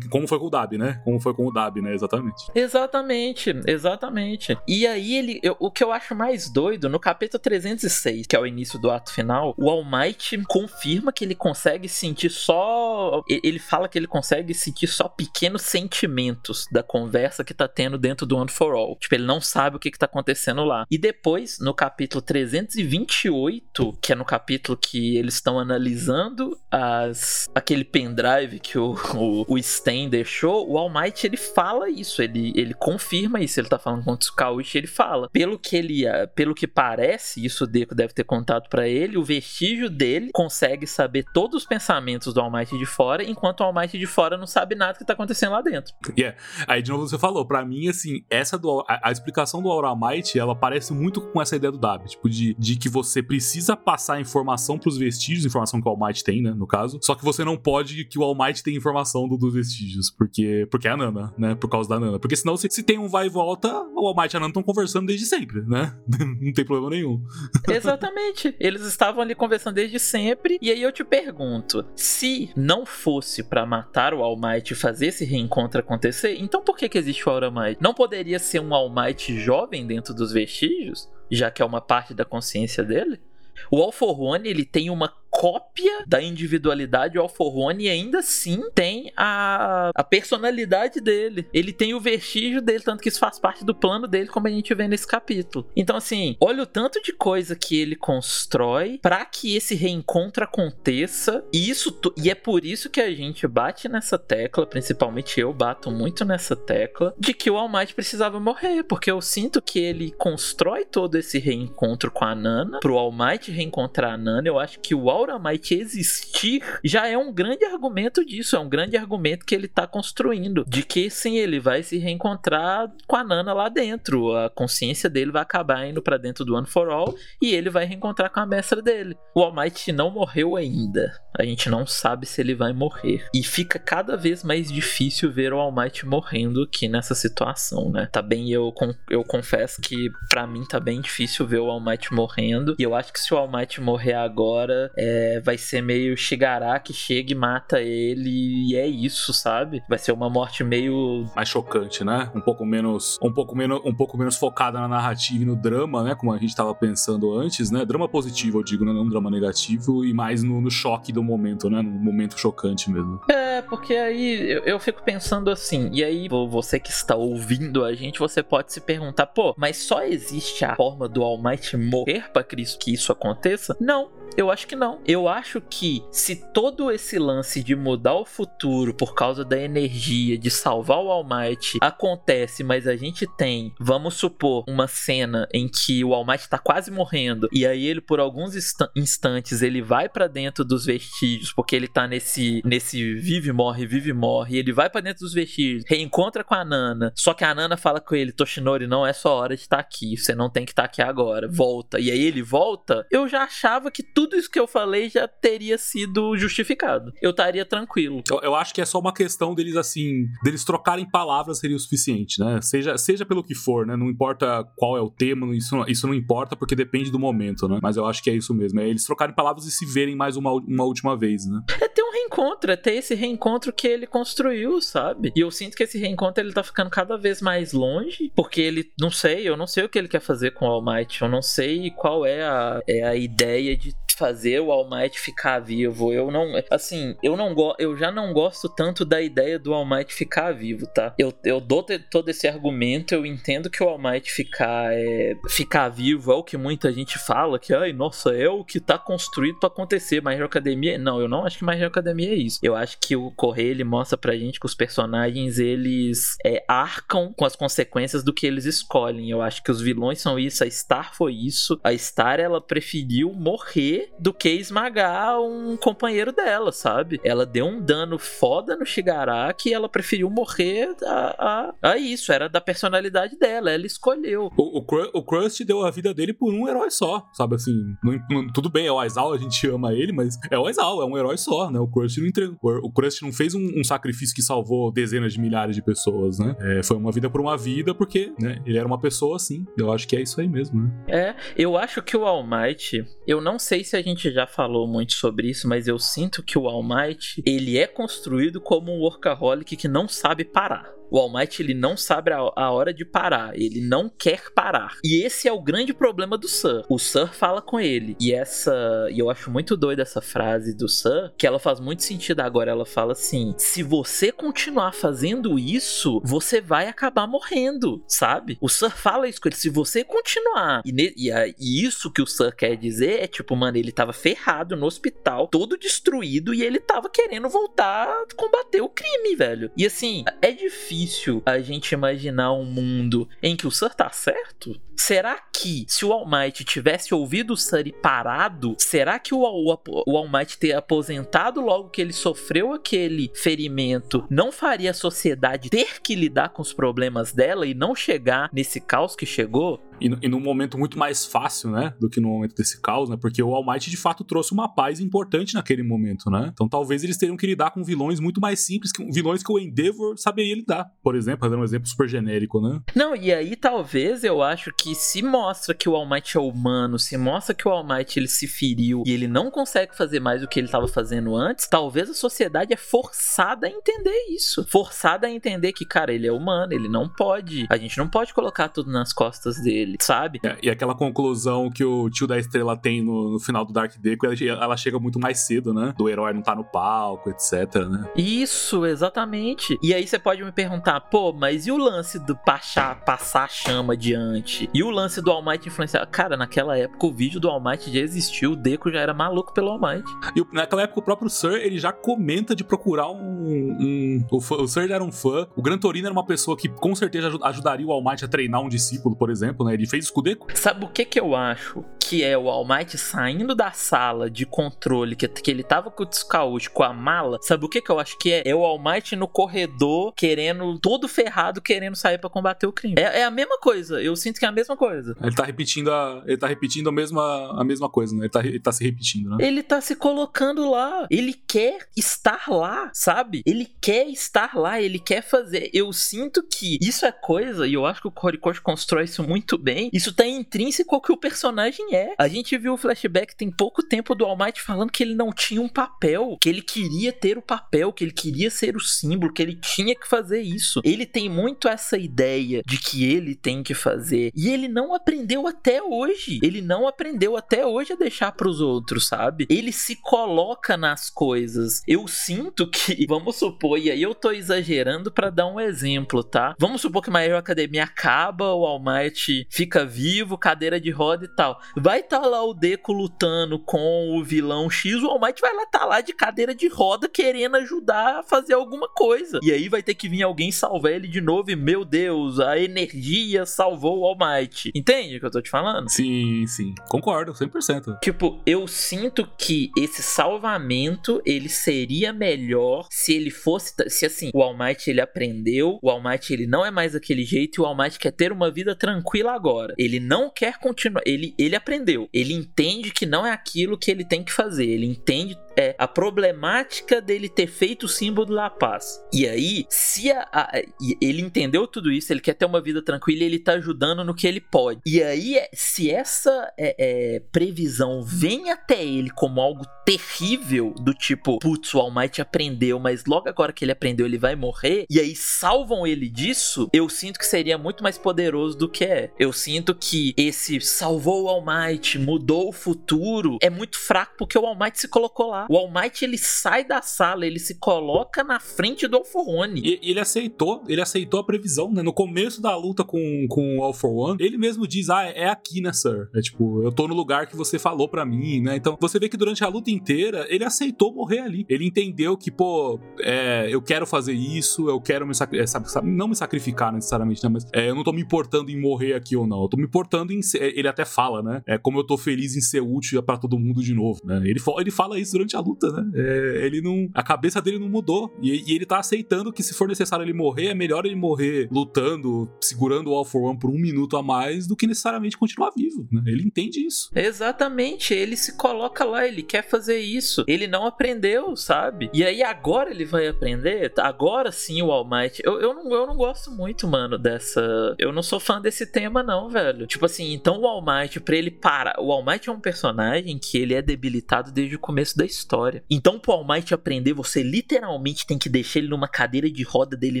Como 0.10 0.26
foi 0.26 0.38
com 0.38 0.46
o 0.46 0.50
Dab, 0.50 0.76
né? 0.76 1.00
Como 1.04 1.20
foi 1.20 1.34
com 1.34 1.46
o 1.46 1.52
Dab, 1.52 1.80
né? 1.80 1.94
Exatamente. 1.94 2.44
Exatamente, 2.54 3.54
exatamente. 3.66 4.58
E 4.66 4.86
aí 4.86 5.14
ele, 5.16 5.40
eu, 5.42 5.56
o 5.58 5.70
que 5.70 5.82
eu 5.82 5.92
acho 5.92 6.14
mais 6.14 6.50
doido, 6.52 6.88
no 6.88 6.98
capítulo 6.98 7.40
306, 7.40 8.26
que 8.26 8.36
é 8.36 8.40
o 8.40 8.46
início 8.46 8.78
do 8.78 8.90
ato 8.90 9.12
final, 9.12 9.54
o 9.56 9.68
All 9.68 9.84
Might 9.84 10.42
confirma 10.48 11.12
que 11.12 11.24
ele 11.24 11.34
consegue 11.34 11.88
sentir 11.88 12.30
só. 12.30 13.22
Ele 13.28 13.58
fala 13.58 13.88
que 13.88 13.98
ele 13.98 14.06
consegue 14.06 14.54
sentir 14.54 14.86
só 14.86 15.08
pequenos 15.08 15.62
sentimentos 15.62 16.66
da 16.70 16.82
conversa 16.82 17.44
que 17.44 17.54
tá 17.54 17.68
tendo 17.68 17.98
dentro 17.98 18.26
do 18.26 18.36
One 18.36 18.50
for 18.50 18.74
All. 18.74 18.96
Tipo, 18.96 19.14
ele 19.14 19.24
não 19.24 19.40
sabe 19.40 19.76
o 19.76 19.78
que, 19.78 19.90
que 19.90 19.98
tá 19.98 20.06
acontecendo 20.06 20.64
lá. 20.64 20.86
E 20.90 20.98
depois, 20.98 21.58
no 21.60 21.74
capítulo 21.74 22.22
328, 22.22 23.98
que 24.00 24.12
é 24.12 24.16
no 24.16 24.24
capítulo 24.24 24.76
que 24.76 25.09
eles 25.16 25.34
estão 25.34 25.58
analisando 25.58 26.58
as, 26.70 27.48
aquele 27.54 27.84
pendrive 27.84 28.60
que 28.60 28.78
o, 28.78 28.94
o, 29.14 29.44
o 29.54 29.58
Stan 29.58 30.08
deixou, 30.08 30.70
o 30.70 30.78
All 30.78 30.90
Might 30.90 31.26
ele 31.26 31.36
fala 31.36 31.88
isso, 31.88 32.22
ele, 32.22 32.52
ele 32.56 32.74
confirma 32.74 33.40
isso. 33.40 33.60
Ele 33.60 33.68
tá 33.68 33.78
falando 33.78 34.04
com 34.04 34.12
o 34.12 34.16
Tsukauichi, 34.16 34.78
ele 34.78 34.86
fala. 34.86 35.28
Pelo 35.30 35.58
que 35.58 35.76
ele, 35.76 36.04
pelo 36.34 36.54
que 36.54 36.66
parece, 36.66 37.44
isso 37.44 37.64
o 37.64 37.66
Deco 37.66 37.94
deve 37.94 38.12
ter 38.12 38.24
contado 38.24 38.68
para 38.68 38.88
ele, 38.88 39.16
o 39.16 39.24
vestígio 39.24 39.90
dele 39.90 40.30
consegue 40.32 40.86
saber 40.86 41.24
todos 41.32 41.62
os 41.62 41.66
pensamentos 41.66 42.32
do 42.32 42.40
All 42.40 42.50
Might 42.50 42.76
de 42.76 42.86
fora, 42.86 43.22
enquanto 43.22 43.60
o 43.60 43.64
All 43.64 43.74
Might 43.74 43.98
de 43.98 44.06
fora 44.06 44.36
não 44.36 44.46
sabe 44.46 44.74
nada 44.74 44.98
que 44.98 45.04
tá 45.04 45.12
acontecendo 45.12 45.52
lá 45.52 45.62
dentro. 45.62 45.94
Yeah. 46.16 46.36
Aí, 46.66 46.82
de 46.82 46.90
novo, 46.90 47.06
você 47.06 47.18
falou, 47.18 47.46
para 47.46 47.64
mim, 47.64 47.88
assim, 47.88 48.24
essa 48.30 48.58
do, 48.58 48.84
a, 48.88 49.08
a, 49.08 49.12
explicação 49.12 49.62
do 49.62 49.70
Aura 49.70 49.94
Might, 49.94 50.38
ela 50.38 50.54
parece 50.54 50.92
muito 50.92 51.20
com 51.20 51.40
essa 51.40 51.56
ideia 51.56 51.70
do 51.70 51.78
Dab, 51.78 52.06
tipo, 52.06 52.28
de, 52.28 52.54
de 52.54 52.76
que 52.76 52.88
você 52.88 53.22
precisa 53.22 53.76
passar 53.76 54.20
informação 54.20 54.78
pros 54.78 54.96
vestígios, 55.00 55.44
informação 55.44 55.80
que 55.80 55.88
o 55.88 55.90
All 55.90 55.98
Might 55.98 56.22
tem, 56.22 56.42
né, 56.42 56.52
no 56.52 56.66
caso, 56.66 56.98
só 57.02 57.14
que 57.14 57.24
você 57.24 57.44
não 57.44 57.56
pode 57.56 58.04
que 58.04 58.18
o 58.18 58.22
All 58.22 58.36
Might 58.36 58.62
tenha 58.62 58.76
informação 58.76 59.28
do, 59.28 59.36
dos 59.36 59.52
vestígios, 59.52 60.10
porque, 60.10 60.66
porque 60.70 60.86
é 60.86 60.92
a 60.92 60.96
Nana, 60.96 61.34
né, 61.36 61.54
por 61.54 61.68
causa 61.68 61.88
da 61.88 61.98
Nana. 61.98 62.18
Porque 62.18 62.36
senão, 62.36 62.56
se, 62.56 62.68
se 62.70 62.82
tem 62.82 62.98
um 62.98 63.08
vai 63.08 63.26
e 63.26 63.28
volta, 63.28 63.68
o 63.68 64.06
All 64.06 64.14
Might 64.14 64.34
e 64.34 64.36
a 64.36 64.40
Nana 64.40 64.50
estão 64.50 64.62
conversando 64.62 65.06
desde 65.06 65.26
sempre, 65.26 65.62
né? 65.62 65.96
não 66.40 66.52
tem 66.52 66.64
problema 66.64 66.90
nenhum. 66.90 67.22
Exatamente. 67.68 68.54
Eles 68.58 68.82
estavam 68.82 69.22
ali 69.22 69.34
conversando 69.34 69.74
desde 69.74 69.98
sempre, 69.98 70.58
e 70.60 70.70
aí 70.70 70.82
eu 70.82 70.92
te 70.92 71.04
pergunto, 71.04 71.84
se 71.94 72.50
não 72.56 72.84
fosse 72.84 73.42
para 73.42 73.66
matar 73.66 74.14
o 74.14 74.22
All 74.22 74.38
Might 74.38 74.72
e 74.72 74.76
fazer 74.76 75.06
esse 75.06 75.24
reencontro 75.24 75.80
acontecer, 75.80 76.36
então 76.38 76.62
por 76.62 76.76
que, 76.76 76.88
que 76.88 76.98
existe 76.98 77.28
o 77.28 77.32
Aura 77.32 77.50
Might? 77.50 77.80
Não 77.80 77.94
poderia 77.94 78.38
ser 78.38 78.60
um 78.60 78.74
All 78.74 78.92
Might 78.92 79.38
jovem 79.38 79.86
dentro 79.86 80.14
dos 80.14 80.32
vestígios? 80.32 81.08
Já 81.30 81.50
que 81.50 81.62
é 81.62 81.64
uma 81.64 81.80
parte 81.80 82.12
da 82.12 82.24
consciência 82.24 82.82
dele? 82.82 83.20
O 83.70 83.82
All 83.82 83.92
For 83.92 84.20
One, 84.20 84.48
ele 84.48 84.64
tem 84.64 84.90
uma 84.90 85.08
cópia 85.30 86.04
da 86.06 86.20
individualidade 86.20 87.16
Alforrone 87.16 87.84
e 87.84 87.88
ainda 87.88 88.18
assim 88.18 88.62
tem 88.74 89.12
a, 89.16 89.90
a 89.94 90.04
personalidade 90.04 91.00
dele. 91.00 91.46
Ele 91.52 91.72
tem 91.72 91.94
o 91.94 92.00
vestígio 92.00 92.60
dele, 92.60 92.80
tanto 92.80 93.02
que 93.02 93.08
isso 93.08 93.18
faz 93.18 93.38
parte 93.38 93.64
do 93.64 93.74
plano 93.74 94.06
dele, 94.06 94.28
como 94.28 94.48
a 94.48 94.50
gente 94.50 94.74
vê 94.74 94.88
nesse 94.88 95.06
capítulo. 95.06 95.66
Então, 95.76 95.96
assim, 95.96 96.36
olha 96.40 96.62
o 96.62 96.66
tanto 96.66 97.00
de 97.02 97.12
coisa 97.12 97.54
que 97.54 97.80
ele 97.80 97.96
constrói 97.96 98.98
para 99.00 99.24
que 99.24 99.56
esse 99.56 99.74
reencontro 99.74 100.44
aconteça. 100.44 101.44
E 101.52 101.70
isso 101.70 101.98
e 102.16 102.30
é 102.30 102.34
por 102.34 102.64
isso 102.64 102.90
que 102.90 103.00
a 103.00 103.10
gente 103.14 103.46
bate 103.46 103.88
nessa 103.88 104.18
tecla, 104.18 104.66
principalmente 104.66 105.40
eu 105.40 105.52
bato 105.52 105.90
muito 105.90 106.24
nessa 106.24 106.56
tecla, 106.56 107.14
de 107.18 107.32
que 107.32 107.50
o 107.50 107.56
All 107.56 107.68
Might 107.68 107.94
precisava 107.94 108.40
morrer, 108.40 108.82
porque 108.82 109.10
eu 109.10 109.20
sinto 109.20 109.62
que 109.62 109.78
ele 109.78 110.10
constrói 110.12 110.84
todo 110.84 111.16
esse 111.16 111.38
reencontro 111.38 112.10
com 112.10 112.24
a 112.24 112.34
Nana, 112.34 112.80
pro 112.80 112.98
All 112.98 113.12
Might 113.12 113.50
reencontrar 113.50 114.14
a 114.14 114.16
Nana. 114.16 114.48
Eu 114.48 114.58
acho 114.58 114.80
que 114.80 114.94
o 114.94 115.10
All 115.10 115.19
Aura 115.20 115.38
Might 115.38 115.74
existir 115.74 116.62
já 116.82 117.06
é 117.06 117.16
um 117.16 117.32
grande 117.32 117.64
argumento 117.64 118.24
disso, 118.24 118.56
é 118.56 118.58
um 118.58 118.68
grande 118.68 118.96
argumento 118.96 119.44
que 119.44 119.54
ele 119.54 119.68
tá 119.68 119.86
construindo, 119.86 120.64
de 120.66 120.82
que 120.82 121.10
sim, 121.10 121.36
ele 121.36 121.60
vai 121.60 121.82
se 121.82 121.98
reencontrar 121.98 122.90
com 123.06 123.16
a 123.16 123.24
Nana 123.24 123.52
lá 123.52 123.68
dentro, 123.68 124.34
a 124.34 124.48
consciência 124.48 125.10
dele 125.10 125.30
vai 125.30 125.42
acabar 125.42 125.86
indo 125.86 126.02
para 126.02 126.16
dentro 126.16 126.44
do 126.44 126.54
One 126.54 126.66
for 126.66 126.88
All 126.88 127.14
e 127.40 127.54
ele 127.54 127.68
vai 127.68 127.84
reencontrar 127.84 128.30
com 128.30 128.40
a 128.40 128.46
mestra 128.46 128.80
dele. 128.80 129.16
O 129.34 129.42
All 129.42 129.54
Might 129.54 129.92
não 129.92 130.10
morreu 130.10 130.56
ainda, 130.56 131.12
a 131.38 131.44
gente 131.44 131.68
não 131.68 131.86
sabe 131.86 132.26
se 132.26 132.40
ele 132.40 132.54
vai 132.54 132.72
morrer 132.72 133.26
e 133.34 133.42
fica 133.42 133.78
cada 133.78 134.16
vez 134.16 134.42
mais 134.42 134.72
difícil 134.72 135.30
ver 135.30 135.52
o 135.52 135.58
All 135.58 135.72
Might 135.72 136.06
morrendo 136.06 136.62
aqui 136.62 136.88
nessa 136.88 137.14
situação, 137.14 137.90
né? 137.90 138.08
Tá 138.10 138.22
bem, 138.22 138.50
eu, 138.50 138.72
eu 139.10 139.22
confesso 139.22 139.80
que 139.82 140.10
para 140.30 140.46
mim 140.46 140.64
tá 140.64 140.80
bem 140.80 141.00
difícil 141.00 141.46
ver 141.46 141.58
o 141.58 141.70
All 141.70 141.80
Might 141.80 142.12
morrendo 142.12 142.74
e 142.78 142.82
eu 142.82 142.94
acho 142.94 143.12
que 143.12 143.20
se 143.20 143.34
o 143.34 143.36
All 143.36 143.50
Might 143.50 143.80
morrer 143.80 144.14
agora 144.14 144.90
é 144.96 145.09
é, 145.10 145.40
vai 145.40 145.58
ser 145.58 145.82
meio 145.82 146.16
Shigará 146.16 146.78
que 146.78 146.92
chega 146.92 147.32
e 147.32 147.34
mata 147.34 147.80
ele 147.80 148.70
e 148.70 148.76
é 148.76 148.86
isso, 148.86 149.32
sabe? 149.32 149.82
Vai 149.88 149.98
ser 149.98 150.12
uma 150.12 150.30
morte 150.30 150.62
meio 150.62 151.26
mais 151.34 151.48
chocante, 151.48 152.04
né? 152.04 152.30
Um 152.34 152.40
pouco 152.40 152.64
menos, 152.64 153.18
um 153.20 153.32
pouco 153.32 153.56
menos, 153.56 153.80
um 153.84 153.94
pouco 153.94 154.16
menos 154.16 154.36
focada 154.36 154.78
na 154.78 154.88
narrativa 154.88 155.42
e 155.42 155.46
no 155.46 155.56
drama, 155.56 156.04
né? 156.04 156.14
Como 156.14 156.32
a 156.32 156.38
gente 156.38 156.54
tava 156.54 156.74
pensando 156.74 157.34
antes, 157.36 157.70
né? 157.70 157.84
Drama 157.84 158.08
positivo, 158.08 158.58
eu 158.58 158.64
digo, 158.64 158.84
né? 158.84 158.92
não 158.92 159.08
drama 159.08 159.30
negativo 159.30 160.04
e 160.04 160.12
mais 160.12 160.42
no, 160.42 160.60
no 160.60 160.70
choque 160.70 161.12
do 161.12 161.22
momento, 161.22 161.68
né? 161.68 161.82
No 161.82 161.90
momento 161.90 162.38
chocante 162.38 162.90
mesmo. 162.90 163.20
É, 163.28 163.62
porque 163.62 163.94
aí 163.94 164.50
eu, 164.50 164.62
eu 164.64 164.78
fico 164.78 165.02
pensando 165.02 165.50
assim, 165.50 165.90
e 165.92 166.04
aí 166.04 166.28
você 166.28 166.78
que 166.78 166.90
está 166.90 167.16
ouvindo 167.16 167.84
a 167.84 167.94
gente, 167.94 168.18
você 168.18 168.42
pode 168.42 168.72
se 168.72 168.80
perguntar, 168.80 169.26
pô, 169.26 169.54
mas 169.56 169.76
só 169.78 170.02
existe 170.02 170.64
a 170.64 170.76
forma 170.76 171.08
do 171.08 171.22
All 171.22 171.42
Might 171.42 171.76
morrer 171.76 172.30
para 172.32 172.44
que 172.44 172.92
isso 172.92 173.12
aconteça? 173.12 173.76
Não, 173.80 174.10
Eu 174.36 174.50
acho 174.50 174.66
que 174.66 174.76
não. 174.76 175.00
Eu 175.06 175.28
acho 175.28 175.60
que 175.60 176.02
se 176.10 176.36
todo 176.36 176.90
esse 176.90 177.18
lance 177.18 177.62
de 177.62 177.74
mudar 177.74 178.14
o 178.14 178.24
futuro 178.24 178.94
por 178.94 179.14
causa 179.14 179.44
da 179.44 179.58
energia, 179.58 180.38
de 180.38 180.50
salvar 180.50 180.98
o 180.98 181.10
All 181.10 181.24
Might, 181.24 181.78
acontece, 181.80 182.64
mas 182.64 182.86
a 182.86 182.96
gente 182.96 183.26
tem, 183.36 183.74
vamos 183.78 184.14
supor, 184.14 184.64
uma 184.68 184.86
cena 184.86 185.48
em 185.52 185.68
que 185.68 186.04
o 186.04 186.14
All 186.14 186.24
Might 186.24 186.48
tá 186.48 186.58
quase 186.58 186.90
morrendo, 186.90 187.48
e 187.52 187.66
aí 187.66 187.86
ele, 187.86 188.00
por 188.00 188.20
alguns 188.20 188.54
instantes, 188.96 189.62
ele 189.62 189.82
vai 189.82 190.08
para 190.08 190.26
dentro 190.26 190.64
dos 190.64 190.86
vestígios, 190.86 191.52
porque 191.52 191.76
ele 191.76 191.88
tá 191.88 192.06
nesse, 192.06 192.62
nesse 192.64 193.14
vive, 193.14 193.52
morre, 193.52 193.86
vive, 193.86 194.12
morre, 194.12 194.58
ele 194.58 194.72
vai 194.72 194.88
para 194.88 195.00
dentro 195.00 195.24
dos 195.24 195.34
vestígios, 195.34 195.84
reencontra 195.86 196.42
com 196.42 196.54
a 196.54 196.64
Nana, 196.64 197.12
só 197.16 197.34
que 197.34 197.44
a 197.44 197.54
Nana 197.54 197.76
fala 197.76 198.00
com 198.00 198.14
ele, 198.14 198.32
Toshinori, 198.32 198.86
não 198.86 199.06
é 199.06 199.12
só 199.12 199.34
hora 199.36 199.54
de 199.54 199.62
estar 199.62 199.76
tá 199.76 199.82
aqui, 199.82 200.16
você 200.16 200.34
não 200.34 200.48
tem 200.48 200.64
que 200.64 200.72
estar 200.72 200.82
tá 200.82 200.86
aqui 200.86 201.02
agora, 201.02 201.48
volta. 201.48 201.98
E 201.98 202.10
aí 202.10 202.24
ele 202.24 202.42
volta, 202.42 203.06
eu 203.10 203.28
já 203.28 203.44
achava 203.44 203.90
que 203.90 204.02
tudo 204.02 204.19
isso 204.32 204.50
que 204.50 204.58
eu 204.58 204.66
falei 204.66 205.08
já 205.08 205.26
teria 205.26 205.78
sido 205.78 206.36
justificado. 206.36 207.12
Eu 207.20 207.30
estaria 207.30 207.64
tranquilo. 207.64 208.22
Eu, 208.30 208.40
eu, 208.42 208.54
acho 208.54 208.74
que 208.74 208.80
é 208.80 208.84
só 208.84 208.98
uma 208.98 209.12
questão 209.12 209.54
deles, 209.54 209.76
assim, 209.76 210.26
deles 210.42 210.64
trocarem 210.64 211.08
palavras 211.08 211.58
seria 211.58 211.76
o 211.76 211.80
suficiente, 211.80 212.40
né? 212.40 212.60
Seja, 212.62 212.96
seja 212.98 213.24
pelo 213.24 213.42
que 213.42 213.54
for, 213.54 213.86
né? 213.86 213.96
Não 213.96 214.08
importa 214.08 214.64
qual 214.76 214.96
é 214.96 215.00
o 215.00 215.10
tema, 215.10 215.54
isso, 215.54 215.76
isso 215.88 216.06
não 216.06 216.14
importa 216.14 216.56
porque 216.56 216.74
depende 216.74 217.10
do 217.10 217.18
momento, 217.18 217.68
né? 217.68 217.78
Mas 217.82 217.96
eu 217.96 218.06
acho 218.06 218.22
que 218.22 218.30
é 218.30 218.34
isso 218.34 218.54
mesmo. 218.54 218.80
É 218.80 218.88
eles 218.88 219.04
trocarem 219.04 219.34
palavras 219.34 219.64
e 219.64 219.70
se 219.70 219.86
verem 219.86 220.16
mais 220.16 220.36
uma, 220.36 220.52
uma 220.52 220.84
última 220.84 221.16
vez, 221.16 221.46
né? 221.46 221.62
É 221.80 221.88
ter 221.88 222.02
um 222.02 222.12
reencontro, 222.12 222.70
é 222.70 222.76
ter 222.76 222.94
esse 222.94 223.14
reencontro 223.14 223.72
que 223.72 223.86
ele 223.86 224.06
construiu, 224.06 224.80
sabe? 224.80 225.32
E 225.34 225.40
eu 225.40 225.50
sinto 225.50 225.76
que 225.76 225.82
esse 225.82 225.98
reencontro 225.98 226.42
ele 226.42 226.52
tá 226.52 226.62
ficando 226.62 226.90
cada 226.90 227.16
vez 227.16 227.40
mais 227.40 227.72
longe, 227.72 228.32
porque 228.34 228.60
ele, 228.60 228.90
não 228.98 229.10
sei, 229.10 229.48
eu 229.48 229.56
não 229.56 229.66
sei 229.66 229.84
o 229.84 229.88
que 229.88 229.98
ele 229.98 230.08
quer 230.08 230.20
fazer 230.20 230.52
com 230.52 230.66
o 230.66 230.68
All 230.68 230.84
Might, 230.84 231.20
eu 231.22 231.28
não 231.28 231.42
sei 231.42 231.90
qual 231.90 232.24
é 232.24 232.42
a, 232.42 232.80
é 232.86 233.02
a 233.02 233.16
ideia 233.16 233.76
de 233.76 233.94
fazer 234.20 234.60
o 234.60 234.70
All 234.70 234.88
Might 234.88 235.18
ficar 235.18 235.60
vivo. 235.60 236.12
Eu 236.12 236.30
não, 236.30 236.52
assim, 236.70 237.16
eu 237.22 237.38
não 237.38 237.56
eu 237.78 237.96
já 237.96 238.12
não 238.12 238.34
gosto 238.34 238.68
tanto 238.68 239.02
da 239.02 239.22
ideia 239.22 239.58
do 239.58 239.72
All 239.72 239.86
Might 239.86 240.12
ficar 240.12 240.52
vivo, 240.52 240.86
tá? 240.86 241.14
Eu, 241.18 241.32
eu 241.42 241.58
dou 241.58 241.82
todo 242.10 242.28
esse 242.28 242.46
argumento, 242.46 243.14
eu 243.14 243.24
entendo 243.24 243.70
que 243.70 243.82
o 243.82 243.88
All 243.88 243.98
Might 243.98 244.30
ficar 244.30 244.92
é, 244.92 245.34
ficar 245.48 245.88
vivo 245.88 246.30
é 246.32 246.34
o 246.34 246.44
que 246.44 246.58
muita 246.58 246.92
gente 246.92 247.18
fala, 247.18 247.58
que 247.58 247.72
ai, 247.72 247.94
nossa, 247.94 248.30
é 248.34 248.46
o 248.46 248.62
que 248.62 248.78
tá 248.78 248.98
construído 248.98 249.58
para 249.58 249.68
acontecer, 249.68 250.20
mas 250.20 250.38
Academia, 250.38 250.98
não, 250.98 251.18
eu 251.18 251.28
não 251.28 251.46
acho 251.46 251.58
que 251.58 251.64
mais 251.64 251.80
Academia 251.82 252.30
é 252.30 252.34
isso. 252.34 252.58
Eu 252.62 252.76
acho 252.76 252.98
que 253.00 253.16
o 253.16 253.30
Correio 253.30 253.70
ele 253.70 253.84
mostra 253.84 254.18
pra 254.18 254.36
gente 254.36 254.60
que 254.60 254.66
os 254.66 254.74
personagens 254.74 255.58
eles 255.58 256.36
é, 256.44 256.62
arcam 256.68 257.32
com 257.32 257.46
as 257.46 257.56
consequências 257.56 258.22
do 258.22 258.34
que 258.34 258.46
eles 258.46 258.66
escolhem. 258.66 259.30
Eu 259.30 259.40
acho 259.40 259.62
que 259.62 259.70
os 259.70 259.80
vilões 259.80 260.20
são 260.20 260.38
isso, 260.38 260.62
a 260.62 260.70
Star 260.70 261.14
foi 261.14 261.32
isso. 261.32 261.80
A 261.82 261.96
Star 261.96 262.38
ela 262.38 262.60
preferiu 262.60 263.32
morrer 263.32 264.09
do 264.18 264.32
que 264.32 264.50
esmagar 264.50 265.40
um 265.40 265.76
companheiro 265.76 266.32
dela, 266.32 266.72
sabe? 266.72 267.20
Ela 267.24 267.46
deu 267.46 267.66
um 267.66 267.80
dano 267.80 268.18
foda 268.18 268.76
no 268.76 268.84
Shigaraki 268.84 269.70
e 269.70 269.74
ela 269.74 269.88
preferiu 269.88 270.28
morrer 270.28 270.94
a, 271.02 271.74
a, 271.82 271.90
a 271.90 271.98
isso, 271.98 272.32
era 272.32 272.48
da 272.48 272.60
personalidade 272.60 273.38
dela, 273.38 273.70
ela 273.70 273.86
escolheu. 273.86 274.50
O, 274.56 274.78
o, 274.78 274.84
o 275.14 275.22
Crust 275.22 275.64
deu 275.64 275.84
a 275.84 275.90
vida 275.90 276.12
dele 276.12 276.32
por 276.32 276.52
um 276.52 276.68
herói 276.68 276.90
só, 276.90 277.26
sabe 277.32 277.56
assim? 277.56 277.74
Não, 278.02 278.20
não, 278.30 278.52
tudo 278.52 278.70
bem, 278.70 278.86
é 278.86 278.92
o 278.92 278.98
Aizawa, 278.98 279.34
a 279.34 279.38
gente 279.38 279.66
ama 279.66 279.92
ele, 279.94 280.12
mas 280.12 280.38
é 280.50 280.58
o 280.58 280.66
Aizawa, 280.66 281.04
é 281.04 281.06
um 281.06 281.16
herói 281.16 281.36
só, 281.36 281.70
né? 281.70 281.78
O 281.78 281.88
Crust 281.88 282.18
não 282.18 282.26
entregou. 282.26 282.58
O 282.82 282.92
Crust 282.92 283.22
não 283.22 283.32
fez 283.32 283.54
um, 283.54 283.80
um 283.80 283.84
sacrifício 283.84 284.34
que 284.34 284.42
salvou 284.42 284.92
dezenas 284.92 285.32
de 285.32 285.40
milhares 285.40 285.74
de 285.74 285.82
pessoas, 285.82 286.38
né? 286.38 286.56
É, 286.60 286.82
foi 286.82 286.96
uma 286.96 287.12
vida 287.12 287.30
por 287.30 287.40
uma 287.40 287.56
vida, 287.56 287.94
porque, 287.94 288.32
né? 288.38 288.60
Ele 288.64 288.78
era 288.78 288.86
uma 288.86 289.00
pessoa 289.00 289.36
assim. 289.36 289.64
Eu 289.76 289.92
acho 289.92 290.06
que 290.06 290.16
é 290.16 290.22
isso 290.22 290.40
aí 290.40 290.48
mesmo, 290.48 290.82
né? 290.82 290.90
É, 291.08 291.34
eu 291.56 291.76
acho 291.76 292.02
que 292.02 292.16
o 292.16 292.24
All 292.24 292.46
Might, 292.46 293.04
eu 293.26 293.40
não 293.40 293.58
sei 293.58 293.84
se 293.84 293.96
a 293.96 293.99
gente 294.02 294.30
já 294.30 294.46
falou 294.46 294.86
muito 294.86 295.14
sobre 295.14 295.48
isso, 295.48 295.68
mas 295.68 295.88
eu 295.88 295.98
sinto 295.98 296.42
que 296.42 296.58
o 296.58 296.68
All 296.68 296.82
Might, 296.82 297.42
ele 297.44 297.78
é 297.78 297.86
construído 297.86 298.60
como 298.60 298.92
um 298.92 299.00
workaholic 299.00 299.76
que 299.76 299.88
não 299.88 300.08
sabe 300.08 300.44
parar. 300.44 300.99
O 301.10 301.18
All 301.18 301.32
Might, 301.32 301.60
ele 301.60 301.74
não 301.74 301.96
sabe 301.96 302.32
a, 302.32 302.38
a, 302.38 302.70
hora 302.70 302.94
de 302.94 303.04
parar, 303.04 303.58
ele 303.58 303.80
não 303.80 304.08
quer 304.08 304.50
parar. 304.54 304.96
E 305.02 305.22
esse 305.24 305.48
é 305.48 305.52
o 305.52 305.60
grande 305.60 305.92
problema 305.92 306.38
do 306.38 306.46
Sir. 306.46 306.84
O 306.88 306.98
Sir 306.98 307.34
fala 307.34 307.60
com 307.60 307.80
ele. 307.80 308.16
E 308.20 308.32
essa, 308.32 309.08
e 309.10 309.18
eu 309.18 309.28
acho 309.28 309.50
muito 309.50 309.76
doida 309.76 310.02
essa 310.02 310.20
frase 310.20 310.72
do 310.72 310.88
Sir, 310.88 311.32
que 311.36 311.46
ela 311.46 311.58
faz 311.58 311.80
muito 311.80 312.04
sentido 312.04 312.40
agora. 312.40 312.70
Ela 312.70 312.86
fala 312.86 313.12
assim: 313.12 313.54
"Se 313.58 313.82
você 313.82 314.30
continuar 314.30 314.92
fazendo 314.92 315.58
isso, 315.58 316.20
você 316.24 316.60
vai 316.60 316.86
acabar 316.86 317.26
morrendo", 317.26 318.04
sabe? 318.06 318.56
O 318.60 318.68
Sir 318.68 318.90
fala 318.90 319.28
isso 319.28 319.40
com 319.40 319.48
ele, 319.48 319.56
se 319.56 319.68
você 319.68 320.04
continuar. 320.04 320.82
E, 320.84 320.92
ne, 320.92 321.12
e, 321.16 321.32
a, 321.32 321.48
e 321.48 321.84
isso 321.84 322.10
que 322.10 322.22
o 322.22 322.26
Sir 322.26 322.54
quer 322.54 322.76
dizer 322.76 323.20
é 323.20 323.26
tipo, 323.26 323.56
mano, 323.56 323.76
ele 323.76 323.90
tava 323.90 324.12
ferrado 324.12 324.76
no 324.76 324.86
hospital, 324.86 325.48
todo 325.48 325.76
destruído 325.76 326.54
e 326.54 326.62
ele 326.62 326.78
tava 326.78 327.08
querendo 327.08 327.48
voltar 327.48 328.08
a 328.08 328.26
combater 328.36 328.80
o 328.80 328.88
crime, 328.88 329.34
velho. 329.34 329.72
E 329.76 329.84
assim, 329.84 330.24
é 330.40 330.52
difícil 330.52 330.99
difícil 331.00 331.42
a 331.46 331.58
gente 331.60 331.92
imaginar 331.92 332.52
um 332.52 332.64
mundo 332.64 333.28
em 333.42 333.56
que 333.56 333.66
o 333.66 333.70
Sir 333.70 333.94
tá 333.94 334.10
certo? 334.10 334.78
Será 334.96 335.40
que 335.52 335.86
se 335.88 336.04
o 336.04 336.12
All 336.12 336.28
Might 336.28 336.62
tivesse 336.64 337.14
ouvido 337.14 337.54
o 337.54 337.56
Sir 337.56 337.86
e 337.86 337.92
parado, 337.92 338.76
será 338.78 339.18
que 339.18 339.34
o, 339.34 339.40
o, 339.40 339.78
o 340.06 340.16
All 340.16 340.28
Might 340.28 340.58
ter 340.58 340.72
aposentado 340.72 341.60
logo 341.60 341.88
que 341.88 342.02
ele 342.02 342.12
sofreu 342.12 342.72
aquele 342.72 343.30
ferimento 343.34 344.26
não 344.28 344.52
faria 344.52 344.90
a 344.90 344.94
sociedade 344.94 345.70
ter 345.70 346.00
que 346.02 346.14
lidar 346.14 346.50
com 346.50 346.60
os 346.60 346.72
problemas 346.72 347.32
dela 347.32 347.66
e 347.66 347.74
não 347.74 347.94
chegar 347.94 348.50
nesse 348.52 348.80
caos 348.80 349.16
que 349.16 349.24
chegou? 349.24 349.80
E, 350.00 350.26
e 350.26 350.28
num 350.28 350.40
momento 350.40 350.78
muito 350.78 350.98
mais 350.98 351.24
fácil, 351.24 351.70
né, 351.70 351.94
do 352.00 352.08
que 352.08 352.20
no 352.20 352.28
momento 352.28 352.54
desse 352.54 352.80
caos, 352.80 353.08
né, 353.08 353.16
porque 353.20 353.42
o 353.42 353.54
All 353.54 353.64
Might 353.64 353.90
de 353.90 353.96
fato 353.96 354.24
trouxe 354.24 354.52
uma 354.52 354.68
paz 354.68 355.00
importante 355.00 355.54
naquele 355.54 355.82
momento, 355.82 356.30
né, 356.30 356.50
então 356.52 356.68
talvez 356.68 357.04
eles 357.04 357.16
teriam 357.16 357.36
que 357.36 357.46
lidar 357.46 357.70
com 357.70 357.82
vilões 357.82 358.20
muito 358.20 358.40
mais 358.40 358.60
simples, 358.60 358.92
que, 358.92 359.04
vilões 359.10 359.42
que 359.42 359.52
o 359.52 359.58
Endeavor 359.58 360.16
saberia 360.16 360.54
lidar, 360.54 360.90
por 361.02 361.14
exemplo, 361.14 361.48
dando 361.48 361.60
um 361.60 361.64
exemplo 361.64 361.88
super 361.88 362.08
genérico, 362.08 362.60
né. 362.60 362.80
Não, 362.94 363.14
e 363.14 363.32
aí 363.32 363.56
talvez 363.56 364.24
eu 364.24 364.42
acho 364.42 364.72
que 364.76 364.94
se 364.94 365.22
mostra 365.22 365.74
que 365.74 365.88
o 365.88 365.94
All 365.94 366.08
Might 366.08 366.36
é 366.36 366.40
humano, 366.40 366.98
se 366.98 367.16
mostra 367.16 367.54
que 367.54 367.66
o 367.66 367.70
All 367.70 367.86
Might 367.86 368.18
ele 368.18 368.28
se 368.28 368.46
feriu 368.46 369.02
e 369.06 369.12
ele 369.12 369.26
não 369.26 369.50
consegue 369.50 369.96
fazer 369.96 370.20
mais 370.20 370.40
do 370.40 370.48
que 370.48 370.58
ele 370.58 370.66
estava 370.66 370.88
fazendo 370.88 371.34
antes, 371.34 371.68
talvez 371.68 372.10
a 372.10 372.14
sociedade 372.14 372.72
é 372.72 372.76
forçada 372.76 373.66
a 373.66 373.70
entender 373.70 374.26
isso, 374.30 374.66
forçada 374.68 375.26
a 375.26 375.30
entender 375.30 375.72
que, 375.72 375.84
cara, 375.84 376.12
ele 376.12 376.26
é 376.26 376.32
humano, 376.32 376.72
ele 376.72 376.88
não 376.88 377.08
pode, 377.08 377.66
a 377.68 377.76
gente 377.76 377.96
não 377.98 378.08
pode 378.08 378.34
colocar 378.34 378.68
tudo 378.68 378.90
nas 378.90 379.12
costas 379.12 379.60
dele, 379.62 379.89
dele, 379.90 379.96
sabe? 380.00 380.40
É, 380.44 380.56
e 380.62 380.70
aquela 380.70 380.94
conclusão 380.94 381.70
que 381.70 381.84
o 381.84 382.08
tio 382.10 382.26
da 382.26 382.38
estrela 382.38 382.76
tem 382.76 383.02
no, 383.02 383.32
no 383.32 383.40
final 383.40 383.64
do 383.64 383.72
Dark 383.72 383.96
Deco, 383.98 384.26
ela, 384.26 384.34
ela, 384.34 384.76
chega 384.76 384.98
muito 384.98 385.18
mais 385.18 385.40
cedo, 385.40 385.74
né? 385.74 385.94
Do 385.96 386.08
herói 386.08 386.32
não 386.32 386.42
tá 386.42 386.54
no 386.54 386.64
palco, 386.64 387.30
etc, 387.30 387.86
né? 387.88 388.08
Isso, 388.16 388.86
exatamente. 388.86 389.78
E 389.82 389.92
aí 389.92 390.06
você 390.06 390.18
pode 390.18 390.42
me 390.42 390.52
perguntar, 390.52 391.00
pô, 391.00 391.32
mas 391.32 391.66
e 391.66 391.72
o 391.72 391.76
lance 391.76 392.18
do 392.18 392.36
passar, 392.36 393.00
passar 393.04 393.44
a 393.44 393.48
chama 393.48 393.94
adiante? 393.94 394.68
E 394.72 394.82
o 394.82 394.90
lance 394.90 395.20
do 395.20 395.30
All 395.30 395.44
Might 395.44 395.66
influenciar? 395.66 396.04
Cara, 396.06 396.36
naquela 396.36 396.76
época 396.76 397.06
o 397.06 397.12
vídeo 397.12 397.40
do 397.40 397.48
All 397.48 397.62
Might 397.62 397.90
já 397.90 398.00
existiu, 398.00 398.52
o 398.52 398.56
Deco 398.56 398.90
já 398.90 399.00
era 399.00 399.14
maluco 399.14 399.52
pelo 399.52 399.70
All 399.70 399.80
Might. 399.80 400.04
E 400.36 400.44
naquela 400.54 400.82
época 400.82 401.00
o 401.00 401.02
próprio 401.02 401.30
Sir, 401.30 401.54
ele 401.54 401.78
já 401.78 401.92
comenta 401.92 402.54
de 402.54 402.64
procurar 402.64 403.10
um... 403.10 403.76
um 403.80 404.26
o, 404.30 404.36
o 404.36 404.68
Sir 404.68 404.88
já 404.88 404.94
era 404.94 405.04
um 405.04 405.12
fã, 405.12 405.46
o 405.56 405.62
Gran 405.62 405.78
Torino 405.78 406.06
era 406.06 406.12
uma 406.12 406.24
pessoa 406.24 406.56
que 406.56 406.68
com 406.68 406.94
certeza 406.94 407.30
ajudaria 407.42 407.86
o 407.86 407.92
All 407.92 408.02
Might 408.02 408.24
a 408.24 408.28
treinar 408.28 408.60
um 408.60 408.68
discípulo, 408.68 409.16
por 409.16 409.30
exemplo, 409.30 409.64
né? 409.66 409.76
Ele 409.80 409.86
fez 409.86 410.10
o. 410.10 410.22
Sabe 410.54 410.84
o 410.84 410.88
que 410.88 411.06
que 411.06 411.18
eu 411.18 411.34
acho? 411.34 411.82
Que 411.98 412.22
é 412.22 412.36
o 412.36 412.50
All 412.50 412.66
Might 412.66 412.98
saindo 412.98 413.54
da 413.54 413.72
sala 413.72 414.28
de 414.28 414.44
controle, 414.44 415.16
que, 415.16 415.26
que 415.26 415.50
ele 415.50 415.62
tava 415.62 415.90
com 415.90 416.02
o 416.02 416.06
Tsukaoshi 416.06 416.68
com 416.68 416.82
a 416.82 416.92
mala. 416.92 417.38
Sabe 417.40 417.64
o 417.64 417.68
que 417.68 417.80
que 417.80 417.90
eu 417.90 417.98
acho 417.98 418.18
que 418.18 418.30
é? 418.32 418.42
É 418.44 418.54
o 418.54 418.62
All 418.62 418.78
Might 418.78 419.16
no 419.16 419.26
corredor, 419.26 420.12
querendo, 420.12 420.78
todo 420.78 421.08
ferrado, 421.08 421.62
querendo 421.62 421.96
sair 421.96 422.18
para 422.18 422.28
combater 422.28 422.66
o 422.66 422.72
crime. 422.72 422.96
É, 422.98 423.20
é, 423.20 423.24
a 423.24 423.30
mesma 423.30 423.58
coisa, 423.58 424.02
eu 424.02 424.14
sinto 424.16 424.38
que 424.38 424.44
é 424.44 424.48
a 424.48 424.52
mesma 424.52 424.76
coisa. 424.76 425.16
Ele 425.22 425.34
tá 425.34 425.44
repetindo 425.44 425.90
a, 425.90 426.22
ele 426.26 426.36
tá 426.36 426.46
repetindo 426.46 426.88
a 426.90 426.92
mesma, 426.92 427.58
a 427.58 427.64
mesma 427.64 427.88
coisa, 427.88 428.14
né? 428.14 428.22
Ele 428.22 428.28
tá, 428.28 428.40
ele 428.40 428.60
tá 428.60 428.72
se 428.72 428.84
repetindo, 428.84 429.30
né? 429.30 429.36
Ele 429.40 429.62
tá 429.62 429.80
se 429.80 429.96
colocando 429.96 430.70
lá. 430.70 431.06
Ele 431.10 431.32
quer 431.32 431.88
estar 431.96 432.44
lá, 432.48 432.90
sabe? 432.92 433.42
Ele 433.46 433.66
quer 433.80 434.08
estar 434.08 434.54
lá, 434.54 434.80
ele 434.80 434.98
quer 434.98 435.22
fazer. 435.22 435.70
Eu 435.72 435.90
sinto 435.90 436.42
que 436.42 436.78
isso 436.82 437.06
é 437.06 437.12
coisa, 437.12 437.66
e 437.66 437.74
eu 437.74 437.86
acho 437.86 438.02
que 438.02 438.08
o 438.08 438.12
Horikoshi 438.14 438.60
constrói 438.60 439.04
isso 439.04 439.22
muito 439.22 439.56
bem 439.56 439.69
bem, 439.70 439.88
isso 439.92 440.12
tá 440.12 440.26
intrínseco 440.26 440.96
ao 440.96 441.00
que 441.00 441.12
o 441.12 441.16
personagem 441.16 441.94
é. 441.94 442.14
A 442.18 442.26
gente 442.26 442.58
viu 442.58 442.74
o 442.74 442.76
flashback 442.76 443.36
tem 443.36 443.50
pouco 443.50 443.84
tempo 443.84 444.16
do 444.16 444.24
All 444.24 444.36
Might 444.36 444.60
falando 444.60 444.90
que 444.90 445.04
ele 445.04 445.14
não 445.14 445.32
tinha 445.32 445.60
um 445.60 445.68
papel, 445.68 446.36
que 446.40 446.48
ele 446.48 446.60
queria 446.60 447.12
ter 447.12 447.38
o 447.38 447.42
papel, 447.42 447.92
que 447.92 448.02
ele 448.02 448.12
queria 448.12 448.50
ser 448.50 448.76
o 448.76 448.80
símbolo, 448.80 449.32
que 449.32 449.40
ele 449.40 449.54
tinha 449.54 449.94
que 449.94 450.08
fazer 450.08 450.40
isso. 450.40 450.80
Ele 450.84 451.06
tem 451.06 451.28
muito 451.28 451.68
essa 451.68 451.96
ideia 451.96 452.62
de 452.66 452.78
que 452.78 453.04
ele 453.04 453.36
tem 453.36 453.62
que 453.62 453.74
fazer 453.74 454.32
e 454.34 454.48
ele 454.48 454.66
não 454.66 454.92
aprendeu 454.92 455.46
até 455.46 455.80
hoje. 455.80 456.40
Ele 456.42 456.60
não 456.60 456.88
aprendeu 456.88 457.36
até 457.36 457.64
hoje 457.64 457.92
a 457.92 457.96
deixar 457.96 458.32
para 458.32 458.48
os 458.48 458.60
outros, 458.60 459.06
sabe? 459.06 459.46
Ele 459.48 459.70
se 459.70 459.94
coloca 459.94 460.76
nas 460.76 461.08
coisas. 461.08 461.82
Eu 461.86 462.08
sinto 462.08 462.68
que, 462.68 463.06
vamos 463.06 463.36
supor, 463.36 463.78
e 463.78 463.90
aí 463.90 464.02
eu 464.02 464.14
tô 464.14 464.32
exagerando 464.32 465.12
para 465.12 465.30
dar 465.30 465.46
um 465.46 465.60
exemplo, 465.60 466.24
tá? 466.24 466.56
Vamos 466.58 466.80
supor 466.80 467.02
que 467.02 467.10
My 467.10 467.20
Hero 467.20 467.36
Academia 467.36 467.84
acaba, 467.84 468.52
o 468.52 468.66
All 468.66 468.82
Might 468.82 469.46
fica 469.60 469.84
vivo, 469.84 470.38
cadeira 470.38 470.80
de 470.80 470.90
roda 470.90 471.26
e 471.26 471.28
tal. 471.28 471.60
vai 471.76 472.00
estar 472.00 472.20
tá 472.20 472.26
lá 472.26 472.42
o 472.42 472.54
Deco 472.54 472.94
lutando 472.94 473.58
com 473.58 474.16
o 474.16 474.24
vilão 474.24 474.70
X, 474.70 475.02
o 475.02 475.06
All 475.08 475.20
Might 475.20 475.38
vai 475.38 475.54
lá 475.54 475.66
tá 475.66 475.84
lá 475.84 476.00
de 476.00 476.14
cadeira 476.14 476.54
de 476.54 476.66
roda 476.66 477.06
querendo 477.06 477.56
ajudar 477.56 478.20
a 478.20 478.22
fazer 478.22 478.54
alguma 478.54 478.88
coisa. 478.88 479.38
E 479.42 479.52
aí 479.52 479.68
vai 479.68 479.82
ter 479.82 479.94
que 479.94 480.08
vir 480.08 480.22
alguém 480.22 480.50
salvar 480.50 480.92
ele 480.92 481.06
de 481.06 481.20
novo 481.20 481.50
e, 481.50 481.56
meu 481.56 481.84
Deus, 481.84 482.40
a 482.40 482.58
energia 482.58 483.44
salvou 483.44 483.98
o 483.98 484.04
All 484.06 484.16
Might. 484.16 484.72
Entende 484.74 485.16
o 485.16 485.20
que 485.20 485.26
eu 485.26 485.30
tô 485.30 485.42
te 485.42 485.50
falando? 485.50 485.90
Sim, 485.90 486.46
sim. 486.46 486.74
Concordo, 486.88 487.32
100%. 487.34 487.98
Tipo, 488.02 488.40
eu 488.46 488.66
sinto 488.66 489.28
que 489.36 489.70
esse 489.76 490.02
salvamento, 490.02 491.20
ele 491.26 491.50
seria 491.50 492.14
melhor 492.14 492.86
se 492.90 493.12
ele 493.12 493.30
fosse, 493.30 493.74
se 493.90 494.06
assim, 494.06 494.30
o 494.32 494.42
All 494.42 494.56
Might 494.56 494.88
ele 494.88 495.02
aprendeu, 495.02 495.78
o 495.82 495.90
All 495.90 496.02
Might 496.02 496.32
ele 496.32 496.46
não 496.46 496.64
é 496.64 496.70
mais 496.70 496.94
daquele 496.94 497.24
jeito 497.24 497.60
e 497.60 497.62
o 497.62 497.66
All 497.66 497.76
Might 497.76 497.98
quer 497.98 498.12
ter 498.12 498.32
uma 498.32 498.50
vida 498.50 498.74
tranquila 498.74 499.34
agora. 499.40 499.74
Ele 499.78 499.98
não 499.98 500.30
quer 500.30 500.58
continuar, 500.58 501.02
ele, 501.06 501.34
ele 501.38 501.56
aprendeu, 501.56 502.08
ele 502.12 502.34
entende 502.34 502.92
que 502.92 503.06
não 503.06 503.26
é 503.26 503.32
aquilo 503.32 503.78
que 503.78 503.90
ele 503.90 504.04
tem 504.04 504.22
que 504.22 504.32
fazer, 504.32 504.66
ele 504.66 504.86
entende 504.86 505.36
é 505.56 505.74
a 505.78 505.86
problemática 505.86 507.00
dele 507.00 507.28
ter 507.28 507.46
feito 507.46 507.84
o 507.84 507.88
símbolo 507.88 508.34
da 508.34 508.50
paz. 508.50 509.00
E 509.12 509.26
aí, 509.26 509.66
se 509.68 510.10
a, 510.10 510.28
a, 510.32 510.62
ele 511.00 511.22
entendeu 511.22 511.66
tudo 511.66 511.90
isso, 511.90 512.12
ele 512.12 512.20
quer 512.20 512.34
ter 512.34 512.44
uma 512.44 512.60
vida 512.60 512.82
tranquila 512.82 513.20
ele 513.24 513.38
tá 513.38 513.52
ajudando 513.52 514.04
no 514.04 514.14
que 514.14 514.26
ele 514.26 514.40
pode. 514.40 514.80
E 514.86 515.02
aí, 515.02 515.36
é, 515.36 515.48
se 515.52 515.90
essa 515.90 516.52
é, 516.56 516.74
é, 516.78 517.20
previsão 517.32 518.02
vem 518.02 518.50
até 518.50 518.82
ele 518.84 519.10
como 519.10 519.40
algo 519.40 519.64
terrível, 519.84 520.74
do 520.80 520.94
tipo, 520.94 521.38
putz, 521.38 521.74
o 521.74 521.80
All 521.80 521.92
Might 521.92 522.20
aprendeu, 522.20 522.78
mas 522.78 523.04
logo 523.04 523.28
agora 523.28 523.52
que 523.52 523.64
ele 523.64 523.72
aprendeu, 523.72 524.06
ele 524.06 524.18
vai 524.18 524.36
morrer, 524.36 524.86
e 524.88 525.00
aí 525.00 525.14
salvam 525.16 525.86
ele 525.86 526.08
disso, 526.08 526.68
eu 526.72 526.88
sinto 526.88 527.18
que 527.18 527.26
seria 527.26 527.58
muito 527.58 527.82
mais 527.82 527.98
poderoso 527.98 528.56
do 528.56 528.68
que 528.68 528.84
é. 528.84 529.10
Eu 529.18 529.32
sinto 529.32 529.74
que 529.74 530.14
esse 530.16 530.60
salvou 530.60 531.24
o 531.24 531.28
All 531.28 531.44
Might, 531.44 531.98
mudou 531.98 532.48
o 532.48 532.52
futuro, 532.52 533.38
é 533.42 533.50
muito 533.50 533.78
fraco 533.78 534.14
porque 534.18 534.38
o 534.38 534.46
All 534.46 534.58
Might 534.58 534.78
se 534.78 534.88
colocou 534.88 535.28
lá. 535.28 535.39
O 535.48 535.56
All 535.56 535.70
Might 535.70 536.04
ele 536.04 536.18
sai 536.18 536.64
da 536.64 536.82
sala, 536.82 537.26
ele 537.26 537.38
se 537.38 537.58
coloca 537.58 538.22
na 538.24 538.40
frente 538.40 538.86
do 538.86 538.96
Alforone. 538.96 539.62
E 539.64 539.80
ele 539.82 540.00
aceitou, 540.00 540.62
ele 540.68 540.80
aceitou 540.80 541.20
a 541.20 541.24
previsão, 541.24 541.72
né? 541.72 541.82
No 541.82 541.92
começo 541.92 542.40
da 542.40 542.56
luta 542.56 542.84
com, 542.84 543.26
com 543.28 543.58
o 543.58 543.62
All 543.62 543.72
For 543.72 543.90
One, 543.90 544.18
ele 544.20 544.36
mesmo 544.36 544.66
diz: 544.66 544.90
Ah, 544.90 545.04
é 545.04 545.28
aqui, 545.28 545.60
né, 545.60 545.72
sir? 545.72 546.08
É 546.14 546.20
tipo, 546.20 546.62
eu 546.62 546.72
tô 546.72 546.86
no 546.88 546.94
lugar 546.94 547.26
que 547.26 547.36
você 547.36 547.58
falou 547.58 547.88
para 547.88 548.04
mim, 548.04 548.40
né? 548.40 548.56
Então 548.56 548.76
você 548.80 548.98
vê 548.98 549.08
que 549.08 549.16
durante 549.16 549.44
a 549.44 549.48
luta 549.48 549.70
inteira 549.70 550.26
ele 550.28 550.44
aceitou 550.44 550.92
morrer 550.94 551.20
ali. 551.20 551.46
Ele 551.48 551.66
entendeu 551.66 552.16
que, 552.16 552.30
pô, 552.30 552.80
é, 553.00 553.48
eu 553.50 553.62
quero 553.62 553.86
fazer 553.86 554.12
isso, 554.12 554.68
eu 554.68 554.80
quero 554.80 555.06
me 555.06 555.14
sacrificar, 555.14 555.82
é, 555.82 555.86
não 555.86 556.08
me 556.08 556.16
sacrificar 556.16 556.72
necessariamente, 556.72 557.22
né? 557.22 557.30
Mas 557.30 557.46
é, 557.52 557.70
eu 557.70 557.74
não 557.74 557.84
tô 557.84 557.92
me 557.92 558.02
importando 558.02 558.50
em 558.50 558.60
morrer 558.60 558.94
aqui 558.94 559.16
ou 559.16 559.26
não. 559.26 559.42
Eu 559.42 559.48
tô 559.48 559.56
me 559.56 559.64
importando 559.64 560.12
em 560.12 560.22
ser, 560.22 560.56
ele 560.56 560.68
até 560.68 560.84
fala, 560.84 561.22
né? 561.22 561.42
É 561.46 561.58
como 561.58 561.78
eu 561.78 561.84
tô 561.84 561.96
feliz 561.96 562.36
em 562.36 562.40
ser 562.40 562.60
útil 562.60 563.02
para 563.02 563.16
todo 563.16 563.38
mundo 563.38 563.62
de 563.62 563.74
novo, 563.74 564.00
né? 564.04 564.18
Ele, 564.24 564.40
ele 564.58 564.70
fala 564.70 564.98
isso 564.98 565.12
durante 565.12 565.29
a 565.36 565.40
a 565.40 565.42
luta, 565.42 565.72
né? 565.72 565.90
É, 565.94 566.46
ele 566.46 566.60
não. 566.60 566.88
A 566.94 567.02
cabeça 567.02 567.40
dele 567.40 567.58
não 567.58 567.68
mudou. 567.68 568.14
E, 568.20 568.44
e, 568.46 568.54
ele 568.54 568.66
tá 568.66 568.78
aceitando 568.78 569.32
que 569.32 569.42
se 569.42 569.54
for 569.54 569.66
necessário 569.66 570.04
ele 570.04 570.12
morrer, 570.12 570.48
é 570.48 570.54
melhor 570.54 570.84
ele 570.84 570.94
morrer 570.94 571.48
lutando, 571.50 572.30
segurando 572.40 572.90
o 572.90 572.94
All 572.94 573.04
for 573.04 573.22
One 573.22 573.38
por 573.38 573.50
um 573.50 573.58
minuto 573.58 573.96
a 573.96 574.02
mais 574.02 574.46
do 574.46 574.54
que 574.54 574.66
necessariamente 574.66 575.16
continuar 575.16 575.50
vivo. 575.56 575.88
Né? 575.90 576.02
Ele 576.06 576.22
entende 576.22 576.64
isso. 576.64 576.90
Exatamente. 576.94 577.94
Ele 577.94 578.16
se 578.16 578.36
coloca 578.36 578.84
lá, 578.84 579.06
ele 579.06 579.22
quer 579.22 579.48
fazer 579.48 579.78
isso. 579.78 580.24
Ele 580.28 580.46
não 580.46 580.66
aprendeu, 580.66 581.34
sabe? 581.34 581.90
E 581.92 582.04
aí 582.04 582.22
agora 582.22 582.70
ele 582.70 582.84
vai 582.84 583.08
aprender. 583.08 583.72
Agora 583.78 584.30
sim 584.30 584.62
o 584.62 584.70
All 584.70 584.88
Might. 584.88 585.22
Eu, 585.24 585.40
eu, 585.40 585.54
não, 585.54 585.72
eu 585.72 585.86
não 585.86 585.96
gosto 585.96 586.30
muito, 586.30 586.68
mano, 586.68 586.98
dessa. 586.98 587.74
Eu 587.78 587.92
não 587.92 588.02
sou 588.02 588.20
fã 588.20 588.40
desse 588.40 588.66
tema, 588.66 589.02
não, 589.02 589.28
velho. 589.28 589.66
Tipo 589.66 589.86
assim, 589.86 590.12
então 590.12 590.40
o 590.40 590.46
All 590.46 590.64
Might, 590.64 591.00
pra 591.00 591.16
ele 591.16 591.30
parar. 591.30 591.76
O 591.80 591.90
All 591.90 592.04
Might 592.04 592.28
é 592.28 592.32
um 592.32 592.40
personagem 592.40 593.18
que 593.18 593.38
ele 593.38 593.54
é 593.54 593.62
debilitado 593.62 594.30
desde 594.30 594.56
o 594.56 594.58
começo 594.58 594.96
da 594.96 595.04
história 595.04 595.19
história. 595.20 595.62
Então, 595.70 595.98
pro 595.98 596.12
All 596.12 596.26
Might 596.26 596.52
aprender, 596.52 596.92
você 596.92 597.22
literalmente 597.22 598.06
tem 598.06 598.18
que 598.18 598.28
deixar 598.28 598.58
ele 598.60 598.68
numa 598.68 598.88
cadeira 598.88 599.30
de 599.30 599.42
roda 599.42 599.76
dele 599.76 600.00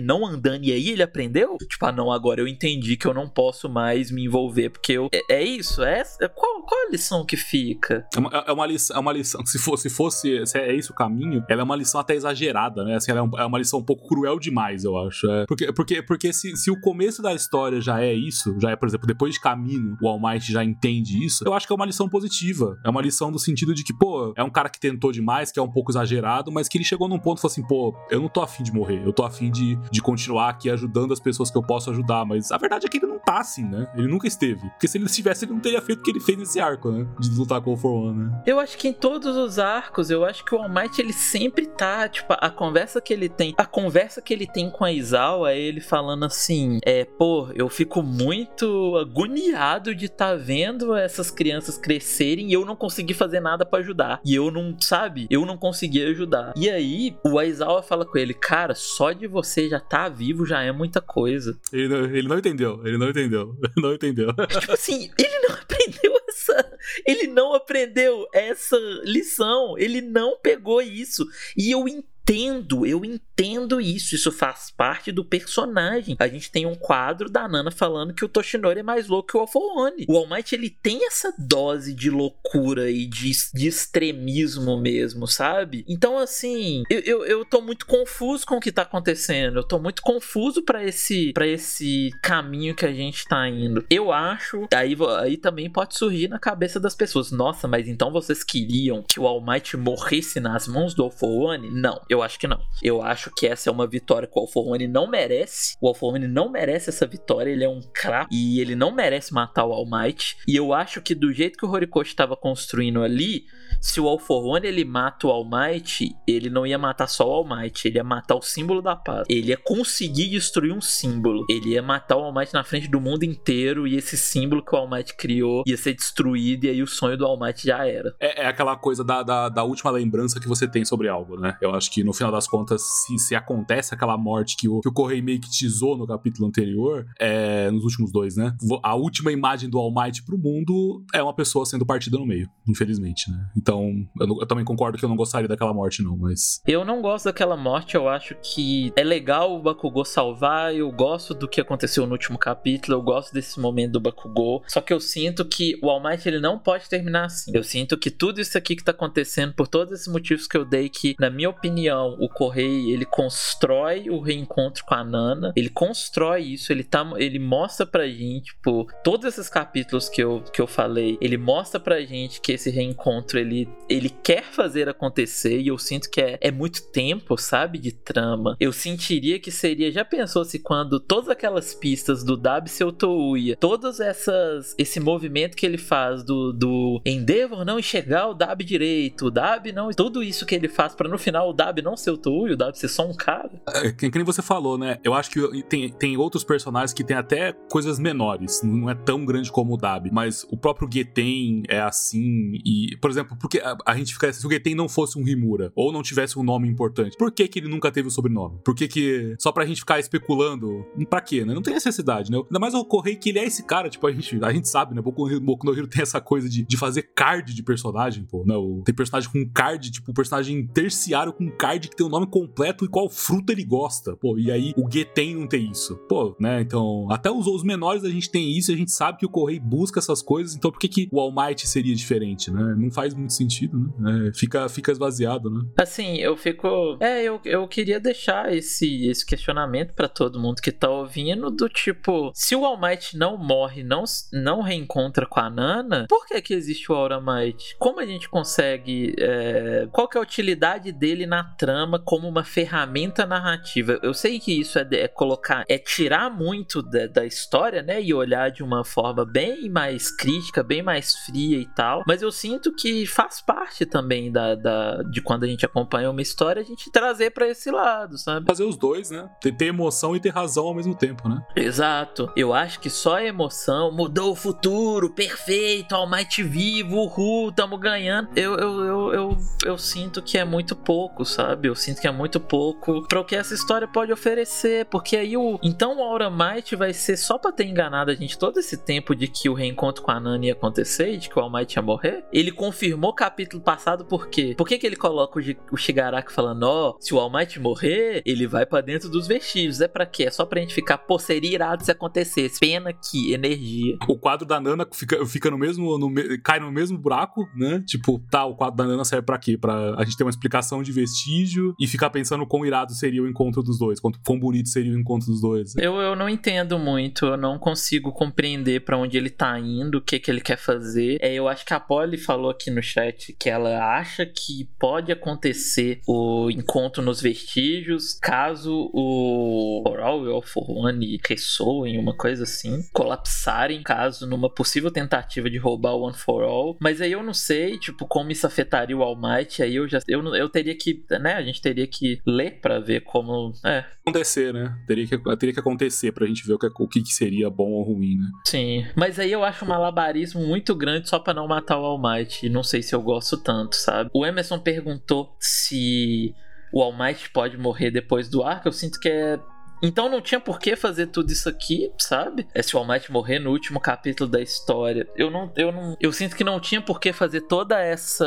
não 0.00 0.26
andando 0.26 0.64
e 0.64 0.72
aí 0.72 0.90
ele 0.90 1.02
aprendeu? 1.02 1.56
Tipo, 1.58 1.86
ah, 1.86 1.92
não, 1.92 2.12
agora 2.12 2.40
eu 2.40 2.48
entendi 2.48 2.96
que 2.96 3.06
eu 3.06 3.14
não 3.14 3.28
posso 3.28 3.68
mais 3.68 4.10
me 4.10 4.24
envolver, 4.24 4.70
porque 4.70 4.92
eu. 4.92 5.08
É, 5.12 5.34
é 5.34 5.44
isso? 5.44 5.82
É, 5.82 6.02
é, 6.20 6.28
qual, 6.28 6.62
qual 6.62 6.88
a 6.88 6.90
lição 6.90 7.24
que 7.24 7.36
fica? 7.36 8.06
É 8.14 8.18
uma, 8.18 8.30
é 8.48 8.52
uma, 8.52 8.66
lição, 8.66 8.96
é 8.96 9.00
uma 9.00 9.12
lição. 9.12 9.44
Se 9.46 9.58
fosse, 9.58 9.88
se 9.88 9.94
fosse, 9.94 10.46
se 10.46 10.58
é 10.58 10.74
esse 10.74 10.90
o 10.90 10.94
caminho, 10.94 11.44
ela 11.48 11.60
é 11.60 11.64
uma 11.64 11.76
lição 11.76 12.00
até 12.00 12.14
exagerada, 12.14 12.84
né? 12.84 12.96
Assim, 12.96 13.10
ela 13.10 13.20
é, 13.20 13.42
é 13.42 13.44
uma 13.44 13.58
lição 13.58 13.80
um 13.80 13.84
pouco 13.84 14.08
cruel 14.08 14.38
demais, 14.38 14.84
eu 14.84 14.96
acho. 14.98 15.30
É, 15.30 15.46
porque 15.46 15.72
porque, 15.72 16.02
porque 16.02 16.32
se, 16.32 16.56
se 16.56 16.70
o 16.70 16.80
começo 16.80 17.22
da 17.22 17.34
história 17.34 17.80
já 17.80 18.02
é 18.02 18.12
isso, 18.12 18.56
já 18.60 18.70
é, 18.70 18.76
por 18.76 18.88
exemplo, 18.88 19.06
depois 19.06 19.34
de 19.34 19.40
caminho, 19.40 19.96
o 20.00 20.08
All 20.08 20.20
Might 20.20 20.50
já 20.50 20.64
entende 20.64 21.24
isso, 21.24 21.44
eu 21.46 21.54
acho 21.54 21.66
que 21.66 21.72
é 21.72 21.76
uma 21.76 21.86
lição 21.86 22.08
positiva. 22.08 22.78
É 22.84 22.90
uma 22.90 23.02
lição 23.02 23.30
no 23.30 23.38
sentido 23.38 23.74
de 23.74 23.84
que, 23.84 23.92
pô, 23.92 24.32
é 24.36 24.42
um 24.42 24.50
cara 24.50 24.68
que 24.68 24.80
tentou 24.80 25.09
de 25.12 25.20
demais, 25.20 25.52
que 25.52 25.60
é 25.60 25.62
um 25.62 25.70
pouco 25.70 25.92
exagerado, 25.92 26.50
mas 26.50 26.68
que 26.68 26.78
ele 26.78 26.84
chegou 26.84 27.08
num 27.08 27.18
ponto 27.18 27.38
e 27.38 27.40
falou 27.42 27.52
assim: 27.52 27.62
pô, 27.62 27.94
eu 28.10 28.20
não 28.20 28.28
tô 28.28 28.40
afim 28.40 28.62
de 28.62 28.72
morrer, 28.72 29.02
eu 29.04 29.12
tô 29.12 29.22
afim 29.22 29.50
de, 29.50 29.76
de 29.90 30.02
continuar 30.02 30.48
aqui 30.48 30.70
ajudando 30.70 31.12
as 31.12 31.20
pessoas 31.20 31.50
que 31.50 31.56
eu 31.56 31.62
posso 31.62 31.90
ajudar. 31.90 32.24
Mas 32.24 32.50
a 32.50 32.58
verdade 32.58 32.86
é 32.86 32.88
que 32.88 32.96
ele 32.96 33.06
não 33.06 33.18
tá 33.18 33.38
assim, 33.38 33.64
né? 33.64 33.86
Ele 33.94 34.08
nunca 34.08 34.26
esteve. 34.26 34.68
Porque 34.70 34.88
se 34.88 34.98
ele 34.98 35.04
estivesse, 35.04 35.44
ele 35.44 35.52
não 35.52 35.60
teria 35.60 35.80
feito 35.80 36.00
o 36.00 36.02
que 36.02 36.10
ele 36.10 36.20
fez 36.20 36.38
nesse 36.38 36.58
arco, 36.58 36.90
né? 36.90 37.06
De 37.18 37.28
lutar 37.30 37.60
com 37.60 37.72
o 37.72 37.76
For 37.76 37.92
One, 37.92 38.24
né? 38.24 38.42
Eu 38.46 38.58
acho 38.58 38.76
que 38.78 38.88
em 38.88 38.92
todos 38.92 39.36
os 39.36 39.58
arcos, 39.58 40.10
eu 40.10 40.24
acho 40.24 40.44
que 40.44 40.54
o 40.54 40.58
All 40.58 40.68
Might 40.68 41.00
ele 41.00 41.12
sempre 41.12 41.66
tá, 41.66 42.08
tipo, 42.08 42.32
a 42.36 42.50
conversa 42.50 43.00
que 43.00 43.12
ele 43.12 43.28
tem, 43.28 43.54
a 43.56 43.66
conversa 43.66 44.22
que 44.22 44.32
ele 44.32 44.46
tem 44.46 44.70
com 44.70 44.84
a 44.84 44.92
Izawa 44.92 45.52
é 45.52 45.58
ele 45.58 45.80
falando 45.80 46.24
assim: 46.24 46.78
é, 46.84 47.04
pô, 47.04 47.48
eu 47.54 47.68
fico 47.68 48.02
muito 48.02 48.96
agoniado 48.96 49.94
de 49.94 50.06
estar 50.06 50.30
tá 50.30 50.36
vendo 50.36 50.94
essas 50.94 51.30
crianças 51.30 51.76
crescerem 51.76 52.48
e 52.48 52.52
eu 52.52 52.64
não 52.64 52.76
consegui 52.76 53.14
fazer 53.14 53.40
nada 53.40 53.66
para 53.66 53.80
ajudar. 53.80 54.20
E 54.24 54.34
eu 54.34 54.50
não, 54.50 54.76
sabe? 54.80 54.99
Sabe? 55.00 55.26
Eu 55.30 55.46
não 55.46 55.56
conseguia 55.56 56.08
ajudar. 56.08 56.52
E 56.56 56.68
aí, 56.68 57.16
o 57.24 57.38
Aizawa 57.38 57.82
fala 57.82 58.04
com 58.04 58.18
ele, 58.18 58.34
cara, 58.34 58.74
só 58.74 59.12
de 59.12 59.26
você 59.26 59.68
já 59.68 59.80
tá 59.80 60.08
vivo 60.08 60.44
já 60.44 60.62
é 60.62 60.70
muita 60.70 61.00
coisa. 61.00 61.58
Ele 61.72 61.88
não, 61.88 62.04
ele 62.04 62.28
não 62.28 62.38
entendeu, 62.38 62.80
ele 62.84 62.98
não 62.98 63.08
entendeu, 63.08 63.56
ele 63.64 63.72
não 63.76 63.94
entendeu. 63.94 64.34
tipo 64.48 64.72
assim, 64.72 65.10
ele 65.18 65.38
não 65.48 65.54
aprendeu 65.56 66.20
essa. 66.28 66.78
Ele 67.06 67.26
não 67.26 67.54
aprendeu 67.54 68.26
essa 68.32 68.76
lição. 69.04 69.78
Ele 69.78 70.00
não 70.00 70.38
pegou 70.38 70.82
isso. 70.82 71.26
E 71.56 71.70
eu 71.70 71.88
entendo 71.88 72.19
entendo, 72.30 72.86
eu 72.86 73.04
entendo 73.04 73.80
isso. 73.80 74.14
Isso 74.14 74.30
faz 74.30 74.70
parte 74.70 75.10
do 75.10 75.24
personagem. 75.24 76.16
A 76.18 76.28
gente 76.28 76.50
tem 76.50 76.64
um 76.64 76.74
quadro 76.74 77.28
da 77.28 77.48
Nana 77.48 77.70
falando 77.70 78.14
que 78.14 78.24
o 78.24 78.28
Toshinori 78.28 78.80
é 78.80 78.82
mais 78.82 79.08
louco 79.08 79.28
que 79.28 79.36
o 79.36 79.40
Alforone. 79.40 80.06
O 80.08 80.16
All 80.16 80.28
Might, 80.28 80.54
ele 80.54 80.70
tem 80.70 81.06
essa 81.06 81.34
dose 81.38 81.92
de 81.92 82.10
loucura 82.10 82.90
e 82.90 83.06
de, 83.06 83.30
de 83.52 83.66
extremismo 83.66 84.80
mesmo, 84.80 85.26
sabe? 85.26 85.84
Então, 85.88 86.18
assim, 86.18 86.84
eu, 86.88 87.00
eu, 87.00 87.24
eu 87.24 87.44
tô 87.44 87.60
muito 87.60 87.84
confuso 87.86 88.46
com 88.46 88.56
o 88.56 88.60
que 88.60 88.70
tá 88.70 88.82
acontecendo. 88.82 89.58
Eu 89.58 89.64
tô 89.64 89.78
muito 89.78 90.02
confuso 90.02 90.62
para 90.62 90.84
esse 90.84 91.32
para 91.32 91.46
esse 91.46 92.10
caminho 92.22 92.74
que 92.74 92.86
a 92.86 92.92
gente 92.92 93.26
tá 93.26 93.48
indo. 93.48 93.84
Eu 93.90 94.12
acho, 94.12 94.68
aí, 94.74 94.96
aí 95.18 95.36
também 95.36 95.68
pode 95.68 95.96
surgir 95.96 96.28
na 96.28 96.38
cabeça 96.38 96.78
das 96.78 96.94
pessoas. 96.94 97.30
Nossa, 97.30 97.66
mas 97.66 97.88
então 97.88 98.12
vocês 98.12 98.44
queriam 98.44 99.02
que 99.02 99.18
o 99.18 99.26
All 99.26 99.44
Might 99.44 99.76
morresse 99.76 100.38
nas 100.38 100.68
mãos 100.68 100.94
do 100.94 101.02
Alforone? 101.02 101.70
Não. 101.70 102.00
Eu 102.08 102.19
acho 102.22 102.38
que 102.38 102.46
não. 102.46 102.60
Eu 102.82 103.02
acho 103.02 103.30
que 103.34 103.46
essa 103.46 103.68
é 103.68 103.72
uma 103.72 103.86
vitória 103.86 104.28
que 104.28 104.38
o 104.38 104.42
Alforone 104.42 104.86
não 104.86 105.08
merece. 105.08 105.76
O 105.80 105.88
Alforone 105.88 106.26
não 106.26 106.50
merece 106.50 106.90
essa 106.90 107.06
vitória. 107.06 107.50
Ele 107.50 107.64
é 107.64 107.68
um 107.68 107.80
crack 107.92 108.28
e 108.30 108.60
ele 108.60 108.74
não 108.74 108.92
merece 108.92 109.32
matar 109.32 109.64
o 109.64 109.72
All 109.72 109.88
Might. 109.88 110.36
E 110.46 110.56
eu 110.56 110.72
acho 110.72 111.00
que 111.00 111.14
do 111.14 111.32
jeito 111.32 111.58
que 111.58 111.66
o 111.66 111.70
Horikoshi 111.70 112.10
estava 112.10 112.36
construindo 112.36 113.02
ali, 113.02 113.44
se 113.80 114.00
o 114.00 114.08
Alforone 114.08 114.66
ele 114.66 114.84
mata 114.84 115.26
o 115.26 115.30
All 115.30 115.44
Might, 115.44 116.14
ele 116.26 116.50
não 116.50 116.66
ia 116.66 116.78
matar 116.78 117.06
só 117.06 117.28
o 117.28 117.32
All 117.32 117.48
Might, 117.48 117.86
ele 117.86 117.96
ia 117.96 118.04
matar 118.04 118.36
o 118.36 118.42
símbolo 118.42 118.82
da 118.82 118.96
paz. 118.96 119.26
Ele 119.28 119.48
ia 119.48 119.56
conseguir 119.56 120.28
destruir 120.28 120.72
um 120.72 120.80
símbolo. 120.80 121.46
Ele 121.48 121.70
ia 121.70 121.82
matar 121.82 122.16
o 122.16 122.24
All 122.24 122.34
Might 122.34 122.52
na 122.52 122.64
frente 122.64 122.88
do 122.88 123.00
mundo 123.00 123.24
inteiro 123.24 123.86
e 123.86 123.96
esse 123.96 124.16
símbolo 124.16 124.64
que 124.64 124.74
o 124.74 124.78
All 124.78 124.88
Might 124.88 125.14
criou 125.14 125.62
ia 125.66 125.76
ser 125.76 125.94
destruído 125.94 126.64
e 126.64 126.68
aí 126.68 126.82
o 126.82 126.86
sonho 126.86 127.16
do 127.16 127.24
All 127.24 127.38
Might 127.38 127.66
já 127.66 127.86
era. 127.86 128.14
É, 128.20 128.42
é 128.42 128.46
aquela 128.46 128.76
coisa 128.76 129.04
da, 129.04 129.22
da, 129.22 129.48
da, 129.48 129.64
última 129.64 129.90
lembrança 129.90 130.40
que 130.40 130.48
você 130.48 130.66
tem 130.66 130.84
sobre 130.84 131.08
algo, 131.08 131.38
né? 131.38 131.56
Eu 131.60 131.74
acho 131.74 131.90
que 131.90 132.02
no 132.04 132.09
final 132.12 132.32
das 132.32 132.46
contas, 132.46 132.82
se, 132.82 133.18
se 133.18 133.34
acontece 133.34 133.94
aquela 133.94 134.16
morte 134.16 134.56
que 134.56 134.68
o, 134.68 134.80
que 134.80 134.88
o 134.88 134.92
Correio 134.92 135.22
meio 135.22 135.40
que 135.40 135.50
tizou 135.50 135.96
no 135.96 136.06
capítulo 136.06 136.46
anterior, 136.46 137.06
é, 137.18 137.70
nos 137.70 137.84
últimos 137.84 138.12
dois, 138.12 138.36
né? 138.36 138.56
A 138.82 138.94
última 138.94 139.32
imagem 139.32 139.68
do 139.68 139.78
All 139.78 139.92
Might 139.92 140.22
pro 140.22 140.38
mundo 140.38 141.04
é 141.14 141.22
uma 141.22 141.34
pessoa 141.34 141.64
sendo 141.66 141.84
partida 141.86 142.18
no 142.18 142.26
meio, 142.26 142.48
infelizmente, 142.68 143.30
né? 143.30 143.50
Então 143.56 143.90
eu, 144.18 144.26
eu, 144.40 144.46
também 144.46 144.64
concordo 144.64 144.98
que 144.98 145.04
eu 145.04 145.08
não 145.08 145.16
gostaria 145.16 145.48
daquela 145.48 145.72
morte, 145.72 146.02
não, 146.02 146.16
mas. 146.16 146.60
Eu 146.66 146.84
não 146.84 147.00
gosto 147.00 147.26
daquela 147.26 147.56
morte, 147.56 147.94
eu 147.94 148.08
acho 148.08 148.34
que 148.42 148.92
é 148.96 149.02
legal 149.02 149.56
o 149.56 149.62
Bakugou 149.62 150.04
salvar, 150.04 150.74
eu 150.74 150.90
gosto 150.90 151.34
do 151.34 151.48
que 151.48 151.60
aconteceu 151.60 152.06
no 152.06 152.12
último 152.12 152.38
capítulo, 152.38 152.96
eu 152.96 153.02
gosto 153.02 153.32
desse 153.32 153.58
momento 153.60 153.92
do 153.92 154.00
Bakugou. 154.00 154.62
Só 154.68 154.80
que 154.80 154.92
eu 154.92 155.00
sinto 155.00 155.44
que 155.44 155.78
o 155.82 155.90
All 155.90 156.02
Might 156.02 156.26
ele 156.28 156.40
não 156.40 156.58
pode 156.58 156.88
terminar 156.88 157.26
assim. 157.26 157.50
Eu 157.54 157.62
sinto 157.62 157.96
que 157.96 158.10
tudo 158.10 158.40
isso 158.40 158.56
aqui 158.56 158.76
que 158.76 158.84
tá 158.84 158.92
acontecendo, 158.92 159.54
por 159.54 159.66
todos 159.66 159.92
esses 159.92 160.08
motivos 160.08 160.46
que 160.46 160.56
eu 160.56 160.64
dei, 160.64 160.88
que, 160.88 161.14
na 161.18 161.30
minha 161.30 161.50
opinião, 161.50 161.89
o 161.96 162.28
Correio 162.28 162.90
ele 162.90 163.04
constrói 163.04 164.08
o 164.10 164.20
reencontro 164.20 164.84
com 164.84 164.94
a 164.94 165.04
Nana, 165.04 165.52
ele 165.56 165.68
constrói 165.68 166.42
isso, 166.42 166.72
ele 166.72 166.84
tá, 166.84 167.08
ele 167.16 167.38
mostra 167.38 167.86
pra 167.86 168.06
gente, 168.06 168.50
tipo, 168.52 168.86
todos 169.02 169.26
esses 169.26 169.48
capítulos 169.48 170.08
que 170.08 170.22
eu, 170.22 170.42
que 170.52 170.60
eu 170.60 170.66
falei, 170.66 171.18
ele 171.20 171.36
mostra 171.36 171.78
pra 171.80 172.00
gente 172.02 172.40
que 172.40 172.52
esse 172.52 172.70
reencontro 172.70 173.38
ele, 173.38 173.68
ele 173.88 174.08
quer 174.08 174.44
fazer 174.44 174.88
acontecer 174.88 175.60
e 175.60 175.68
eu 175.68 175.78
sinto 175.78 176.10
que 176.10 176.20
é, 176.20 176.38
é 176.40 176.50
muito 176.50 176.82
tempo, 176.90 177.36
sabe, 177.36 177.78
de 177.78 177.92
trama. 177.92 178.56
Eu 178.60 178.72
sentiria 178.72 179.38
que 179.38 179.50
seria, 179.50 179.90
já 179.90 180.04
pensou 180.04 180.44
se 180.44 180.58
quando 180.58 181.00
todas 181.00 181.28
aquelas 181.28 181.74
pistas 181.74 182.22
do 182.22 182.36
Dab 182.36 182.68
seu 182.68 182.92
Touya, 182.92 183.56
todas 183.56 184.00
essas 184.00 184.74
esse 184.78 185.00
movimento 185.00 185.56
que 185.56 185.66
ele 185.66 185.78
faz 185.78 186.22
do, 186.22 186.52
do 186.52 187.00
Endeavor 187.04 187.64
não 187.64 187.78
enxergar 187.78 188.28
o 188.28 188.34
Dab 188.34 188.62
direito, 188.64 189.26
o 189.26 189.30
Dab 189.30 189.72
não, 189.72 189.90
tudo 189.90 190.22
isso 190.22 190.46
que 190.46 190.54
ele 190.54 190.68
faz 190.68 190.94
para 190.94 191.08
no 191.08 191.18
final 191.18 191.50
o 191.50 191.52
Dab 191.52 191.79
não 191.82 191.96
ser 191.96 192.10
o 192.10 192.18
Touya, 192.18 192.54
o 192.54 192.56
Dab 192.56 192.74
ser 192.76 192.88
só 192.88 193.08
um 193.08 193.14
cara. 193.14 193.50
É, 193.68 193.90
que, 193.92 194.10
nem 194.10 194.24
você 194.24 194.42
falou, 194.42 194.78
né? 194.78 194.98
Eu 195.02 195.14
acho 195.14 195.30
que 195.30 195.62
tem, 195.64 195.90
tem 195.90 196.16
outros 196.16 196.44
personagens 196.44 196.92
que 196.92 197.04
tem 197.04 197.16
até 197.16 197.52
coisas 197.70 197.98
menores, 197.98 198.62
não 198.62 198.88
é 198.88 198.94
tão 198.94 199.24
grande 199.24 199.50
como 199.50 199.74
o 199.74 199.76
Dab, 199.76 200.10
mas 200.12 200.46
o 200.50 200.56
próprio 200.56 200.88
Geten 200.90 201.62
é 201.68 201.80
assim 201.80 202.52
e, 202.64 202.96
por 203.00 203.10
exemplo, 203.10 203.36
porque 203.40 203.58
a, 203.58 203.76
a 203.86 203.96
gente 203.96 204.12
fica 204.12 204.32
se 204.32 204.46
o 204.46 204.50
Geten 204.50 204.74
não 204.74 204.88
fosse 204.88 205.18
um 205.18 205.24
Rimura 205.24 205.72
ou 205.74 205.92
não 205.92 206.02
tivesse 206.02 206.38
um 206.38 206.42
nome 206.42 206.68
importante, 206.68 207.16
por 207.16 207.30
que 207.30 207.46
que 207.48 207.58
ele 207.58 207.68
nunca 207.68 207.90
teve 207.90 208.08
o 208.08 208.10
sobrenome? 208.10 208.58
Por 208.64 208.74
que 208.74 208.88
que 208.88 209.34
só 209.38 209.52
pra 209.52 209.64
gente 209.64 209.80
ficar 209.80 209.98
especulando, 209.98 210.84
pra 211.08 211.20
quê, 211.20 211.44
né? 211.44 211.54
Não 211.54 211.62
tem 211.62 211.74
necessidade, 211.74 212.30
né? 212.30 212.38
Ainda 212.38 212.58
mais 212.58 212.74
o 212.74 212.84
Correio 212.84 213.18
que 213.18 213.30
ele 213.30 213.38
é 213.38 213.44
esse 213.44 213.64
cara, 213.64 213.88
tipo, 213.88 214.06
a 214.06 214.12
gente, 214.12 214.38
a 214.42 214.52
gente 214.52 214.68
sabe, 214.68 214.94
né? 214.94 215.02
Boku 215.02 215.26
no 215.64 215.76
Hero 215.76 215.86
tem 215.86 216.02
essa 216.02 216.20
coisa 216.20 216.48
de, 216.48 216.64
de 216.64 216.76
fazer 216.76 217.02
card 217.14 217.54
de 217.54 217.62
personagem, 217.62 218.24
pô, 218.24 218.44
né? 218.44 218.54
Tem 218.84 218.94
personagem 218.94 219.30
com 219.30 219.48
card, 219.50 219.90
tipo, 219.90 220.12
personagem 220.12 220.66
terciário 220.66 221.32
com 221.32 221.50
card 221.50 221.69
que 221.78 221.96
tem 221.96 222.06
o 222.06 222.10
nome 222.10 222.26
completo 222.26 222.84
e 222.84 222.88
qual 222.88 223.08
fruta 223.08 223.52
ele 223.52 223.64
gosta, 223.64 224.16
pô, 224.16 224.38
e 224.38 224.50
aí 224.50 224.72
o 224.76 224.90
Geten 224.90 225.36
não 225.36 225.46
tem 225.46 225.70
isso, 225.70 225.96
pô, 226.08 226.36
né? 226.38 226.60
Então, 226.60 227.06
até 227.10 227.30
os, 227.30 227.46
os 227.46 227.62
menores 227.62 228.04
a 228.04 228.10
gente 228.10 228.30
tem 228.30 228.56
isso, 228.56 228.72
a 228.72 228.76
gente 228.76 228.90
sabe 228.90 229.18
que 229.18 229.26
o 229.26 229.30
Correio 229.30 229.60
busca 229.60 229.98
essas 229.98 230.22
coisas, 230.22 230.54
então 230.54 230.70
por 230.70 230.78
que 230.78 230.88
que 230.88 231.08
o 231.12 231.20
All 231.20 231.32
Might 231.32 231.66
seria 231.66 231.94
diferente, 231.94 232.50
né? 232.50 232.74
Não 232.76 232.90
faz 232.90 233.14
muito 233.14 233.32
sentido, 233.32 233.92
né? 233.98 234.10
É, 234.28 234.32
fica, 234.32 234.68
fica 234.68 234.92
esvaziado, 234.92 235.50
né? 235.50 235.64
Assim, 235.76 236.16
eu 236.16 236.36
fico. 236.36 236.96
É, 237.00 237.22
eu, 237.22 237.40
eu 237.44 237.66
queria 237.68 238.00
deixar 238.00 238.52
esse, 238.52 239.06
esse 239.06 239.24
questionamento 239.24 239.94
para 239.94 240.08
todo 240.08 240.40
mundo 240.40 240.60
que 240.60 240.72
tá 240.72 240.88
ouvindo: 240.88 241.50
do 241.50 241.68
tipo, 241.68 242.30
se 242.34 242.54
o 242.54 242.64
All 242.64 242.80
Might 242.80 243.16
não 243.16 243.36
morre, 243.36 243.82
não, 243.82 244.04
não 244.32 244.62
reencontra 244.62 245.26
com 245.26 245.40
a 245.40 245.48
Nana, 245.48 246.06
por 246.08 246.26
que 246.26 246.40
que 246.40 246.54
existe 246.54 246.90
o 246.90 246.94
Aura 246.94 247.20
Might? 247.20 247.76
Como 247.78 248.00
a 248.00 248.06
gente 248.06 248.28
consegue. 248.28 249.14
É, 249.18 249.88
qual 249.92 250.08
que 250.08 250.16
é 250.16 250.20
a 250.20 250.22
utilidade 250.22 250.92
dele 250.92 251.26
na 251.26 251.44
trama 251.60 251.98
como 251.98 252.26
uma 252.26 252.42
ferramenta 252.42 253.26
narrativa? 253.26 253.98
Eu 254.02 254.14
sei 254.14 254.40
que 254.40 254.58
isso 254.58 254.78
é, 254.78 254.88
é 254.92 255.08
colocar. 255.08 255.66
é 255.68 255.76
tirar 255.76 256.30
muito 256.30 256.80
da, 256.80 257.06
da 257.06 257.26
história, 257.26 257.82
né? 257.82 258.02
E 258.02 258.14
olhar 258.14 258.50
de 258.50 258.62
uma 258.62 258.82
forma 258.82 259.26
bem 259.26 259.68
mais 259.68 260.10
crítica, 260.10 260.62
bem 260.62 260.82
mais 260.82 261.14
fria 261.26 261.58
e 261.58 261.66
tal. 261.66 262.02
Mas 262.06 262.22
eu 262.22 262.32
sinto 262.32 262.74
que 262.74 263.04
faz 263.04 263.42
parte 263.42 263.84
também 263.84 264.32
da, 264.32 264.54
da 264.54 265.02
de 265.02 265.20
quando 265.20 265.44
a 265.44 265.46
gente 265.46 265.66
acompanha 265.66 266.10
uma 266.10 266.22
história, 266.22 266.62
a 266.62 266.64
gente 266.64 266.90
trazer 266.90 267.30
para 267.30 267.46
esse 267.46 267.70
lado, 267.70 268.16
sabe? 268.16 268.46
Fazer 268.46 268.64
os 268.64 268.78
dois, 268.78 269.10
né? 269.10 269.28
Ter, 269.38 269.52
ter, 269.52 269.66
emoção 269.66 270.16
e 270.16 270.20
ter 270.20 270.30
razão 270.30 270.66
ao 270.66 270.74
mesmo 270.74 270.94
tempo, 270.94 271.28
né? 271.28 271.42
Exato. 271.54 272.32
Eu 272.34 272.54
acho 272.54 272.80
que 272.80 272.88
só 272.88 273.16
a 273.16 273.24
emoção 273.24 273.92
mudou 273.92 274.32
o 274.32 274.36
futuro, 274.36 275.10
perfeito, 275.10 275.94
Almighty 275.94 276.42
vivo, 276.42 276.96
uhul, 276.96 277.52
tamo 277.52 277.76
ganhando. 277.76 278.30
Eu, 278.34 278.54
eu, 278.54 278.84
eu, 278.84 279.12
eu, 279.12 279.36
eu 279.66 279.78
sinto 279.78 280.22
que 280.22 280.38
é 280.38 280.44
muito 280.44 280.74
pouco, 280.74 281.22
sabe? 281.26 281.49
Eu 281.62 281.74
sinto 281.74 282.00
que 282.00 282.06
é 282.06 282.12
muito 282.12 282.38
pouco 282.38 283.06
para 283.06 283.20
o 283.20 283.24
que 283.24 283.36
essa 283.36 283.54
história 283.54 283.86
pode 283.86 284.12
oferecer, 284.12 284.86
porque 284.86 285.16
aí 285.16 285.36
o. 285.36 285.58
Então 285.62 285.98
o 285.98 286.02
Aura 286.02 286.30
Might 286.30 286.74
vai 286.76 286.92
ser 286.92 287.16
só 287.16 287.38
pra 287.38 287.52
ter 287.52 287.64
enganado 287.64 288.10
a 288.10 288.14
gente 288.14 288.38
todo 288.38 288.58
esse 288.58 288.76
tempo 288.76 289.14
de 289.14 289.28
que 289.28 289.48
o 289.48 289.54
reencontro 289.54 290.02
com 290.02 290.10
a 290.10 290.20
Nani 290.20 290.48
ia 290.48 290.52
acontecer 290.52 291.14
e 291.14 291.16
de 291.16 291.28
que 291.28 291.38
o 291.38 291.42
All 291.42 291.52
Might 291.52 291.74
ia 291.74 291.82
morrer. 291.82 292.24
Ele 292.32 292.52
confirmou 292.52 293.14
capítulo 293.14 293.62
passado 293.62 294.04
por 294.04 294.28
quê? 294.28 294.54
Por 294.56 294.66
que, 294.66 294.78
que 294.78 294.86
ele 294.86 294.96
coloca 294.96 295.40
o, 295.70 295.76
Shigaraki 295.76 296.32
falando, 296.32 296.62
ó, 296.64 296.90
oh, 296.90 297.00
se 297.00 297.14
o 297.14 297.18
All 297.18 297.32
Might 297.32 297.58
morrer, 297.60 298.22
ele 298.24 298.46
vai 298.46 298.66
para 298.66 298.80
dentro 298.80 299.08
dos 299.08 299.26
vestígios. 299.26 299.80
É 299.80 299.88
para 299.88 300.06
quê? 300.06 300.24
É 300.24 300.30
só 300.30 300.44
pra 300.44 300.60
gente 300.60 300.74
ficar, 300.74 300.98
pô, 300.98 301.18
seria 301.18 301.54
irado 301.54 301.84
se 301.84 301.90
acontecesse. 301.90 302.60
Pena 302.60 302.92
que 302.92 303.32
energia. 303.32 303.96
O 304.08 304.18
quadro 304.18 304.46
da 304.46 304.60
Nana 304.60 304.86
fica, 304.92 305.24
fica 305.26 305.50
no 305.50 305.58
mesmo. 305.58 305.98
No, 305.98 306.12
cai 306.42 306.60
no 306.60 306.70
mesmo 306.70 306.98
buraco, 306.98 307.48
né? 307.54 307.82
Tipo, 307.86 308.18
tá, 308.30 308.44
o 308.44 308.54
quadro 308.54 308.76
da 308.76 308.86
Nana 308.86 309.04
serve 309.04 309.24
pra 309.24 309.38
quê? 309.38 309.56
Pra 309.56 309.94
a 309.96 310.04
gente 310.04 310.16
ter 310.16 310.24
uma 310.24 310.30
explicação 310.30 310.82
de 310.82 310.92
vestígio 310.92 311.39
e 311.78 311.86
ficar 311.86 312.10
pensando 312.10 312.46
quão 312.46 312.64
irado 312.64 312.92
seria 312.92 313.22
o 313.22 313.28
encontro 313.28 313.62
dos 313.62 313.78
dois, 313.78 314.00
quão, 314.00 314.12
quão 314.24 314.38
bonito 314.38 314.68
seria 314.68 314.92
o 314.92 314.98
encontro 314.98 315.30
dos 315.30 315.40
dois. 315.40 315.76
Eu, 315.76 315.96
eu 315.96 316.16
não 316.16 316.28
entendo 316.28 316.78
muito, 316.78 317.26
eu 317.26 317.36
não 317.36 317.58
consigo 317.58 318.12
compreender 318.12 318.80
para 318.80 318.98
onde 318.98 319.16
ele 319.16 319.30
tá 319.30 319.58
indo, 319.58 319.98
o 319.98 320.00
que 320.00 320.18
que 320.18 320.30
ele 320.30 320.40
quer 320.40 320.56
fazer. 320.56 321.18
É, 321.20 321.32
eu 321.32 321.48
acho 321.48 321.64
que 321.64 321.74
a 321.74 321.80
Polly 321.80 322.16
falou 322.16 322.50
aqui 322.50 322.70
no 322.70 322.82
chat 322.82 323.34
que 323.38 323.48
ela 323.48 323.98
acha 323.98 324.24
que 324.26 324.68
pode 324.78 325.12
acontecer 325.12 326.00
o 326.06 326.50
encontro 326.50 327.02
nos 327.02 327.20
vestígios 327.20 328.18
caso 328.20 328.90
o 328.92 329.82
Oral 329.86 330.24
e 330.24 330.28
o 330.28 330.42
For 330.42 330.68
One 330.68 331.20
ressoem, 331.26 331.98
uma 331.98 332.14
coisa 332.14 332.44
assim, 332.44 332.84
colapsarem 332.92 333.82
caso 333.82 334.26
numa 334.26 334.48
possível 334.48 334.90
tentativa 334.90 335.48
de 335.48 335.58
roubar 335.58 335.92
o 335.92 336.02
One 336.02 336.16
for 336.16 336.42
All. 336.42 336.76
Mas 336.80 337.00
aí 337.00 337.12
eu 337.12 337.22
não 337.22 337.34
sei, 337.34 337.78
tipo, 337.78 338.06
como 338.06 338.30
isso 338.30 338.46
afetaria 338.46 338.96
o 338.96 339.02
All 339.02 339.16
Might. 339.16 339.62
Aí 339.62 339.76
eu 339.76 339.88
já 339.88 340.00
eu, 340.08 340.34
eu 340.34 340.48
teria 340.48 340.76
que, 340.76 341.02
né? 341.20 341.29
A 341.34 341.42
gente 341.42 341.60
teria 341.60 341.86
que 341.86 342.20
ler 342.26 342.60
para 342.60 342.78
ver 342.78 343.00
como. 343.00 343.52
É. 343.64 343.84
Acontecer, 344.02 344.52
né? 344.52 344.76
Teria 344.86 345.06
que, 345.06 345.36
teria 345.36 345.54
que 345.54 345.60
acontecer 345.60 346.12
pra 346.12 346.26
gente 346.26 346.46
ver 346.46 346.54
o 346.54 346.58
que, 346.58 346.66
o 346.66 346.88
que 346.88 347.04
seria 347.06 347.50
bom 347.50 347.70
ou 347.70 347.82
ruim, 347.82 348.16
né? 348.16 348.26
Sim. 348.46 348.86
Mas 348.96 349.18
aí 349.18 349.32
eu 349.32 349.44
acho 349.44 349.64
um 349.64 349.68
malabarismo 349.68 350.46
muito 350.46 350.74
grande 350.74 351.08
só 351.08 351.18
para 351.18 351.34
não 351.34 351.46
matar 351.46 351.78
o 351.78 351.84
All 351.84 352.00
Might. 352.00 352.44
E 352.46 352.48
não 352.48 352.62
sei 352.62 352.82
se 352.82 352.94
eu 352.94 353.02
gosto 353.02 353.36
tanto, 353.36 353.76
sabe? 353.76 354.10
O 354.12 354.26
Emerson 354.26 354.58
perguntou 354.58 355.36
se 355.38 356.34
o 356.72 356.82
All 356.82 356.96
Might 356.96 357.30
pode 357.30 357.56
morrer 357.56 357.90
depois 357.90 358.28
do 358.28 358.42
arco. 358.42 358.68
Eu 358.68 358.72
sinto 358.72 358.98
que 358.98 359.08
é 359.08 359.38
então 359.82 360.08
não 360.08 360.20
tinha 360.20 360.40
por 360.40 360.58
que 360.58 360.76
fazer 360.76 361.06
tudo 361.06 361.30
isso 361.30 361.48
aqui, 361.48 361.90
sabe? 361.98 362.46
É 362.54 362.62
se 362.62 362.76
o 362.76 362.78
All 362.78 362.86
Might 362.86 363.10
morrer 363.10 363.38
no 363.38 363.50
último 363.50 363.80
capítulo 363.80 364.28
da 364.28 364.40
história. 364.40 365.08
Eu 365.16 365.30
não, 365.30 365.52
eu 365.56 365.72
não, 365.72 365.96
eu 366.00 366.12
sinto 366.12 366.36
que 366.36 366.44
não 366.44 366.60
tinha 366.60 366.80
por 366.80 367.00
que 367.00 367.12
fazer 367.12 367.42
toda 367.42 367.80
essa, 367.80 368.26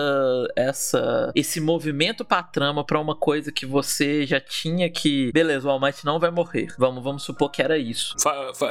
essa, 0.55 1.31
esse 1.35 1.59
movimento 1.59 2.25
pra 2.25 2.41
trama 2.41 2.83
pra 2.83 2.99
uma 2.99 3.15
coisa 3.15 3.51
que 3.51 3.65
você 3.65 4.25
já 4.25 4.39
tinha 4.39 4.89
que, 4.89 5.31
beleza, 5.31 5.67
o 5.67 5.71
All 5.71 5.79
Might 5.79 6.03
não 6.05 6.19
vai 6.19 6.31
morrer. 6.31 6.67
Vamos, 6.77 7.03
vamos 7.03 7.23
supor 7.23 7.49
que 7.49 7.61
era 7.61 7.77
isso. 7.77 8.15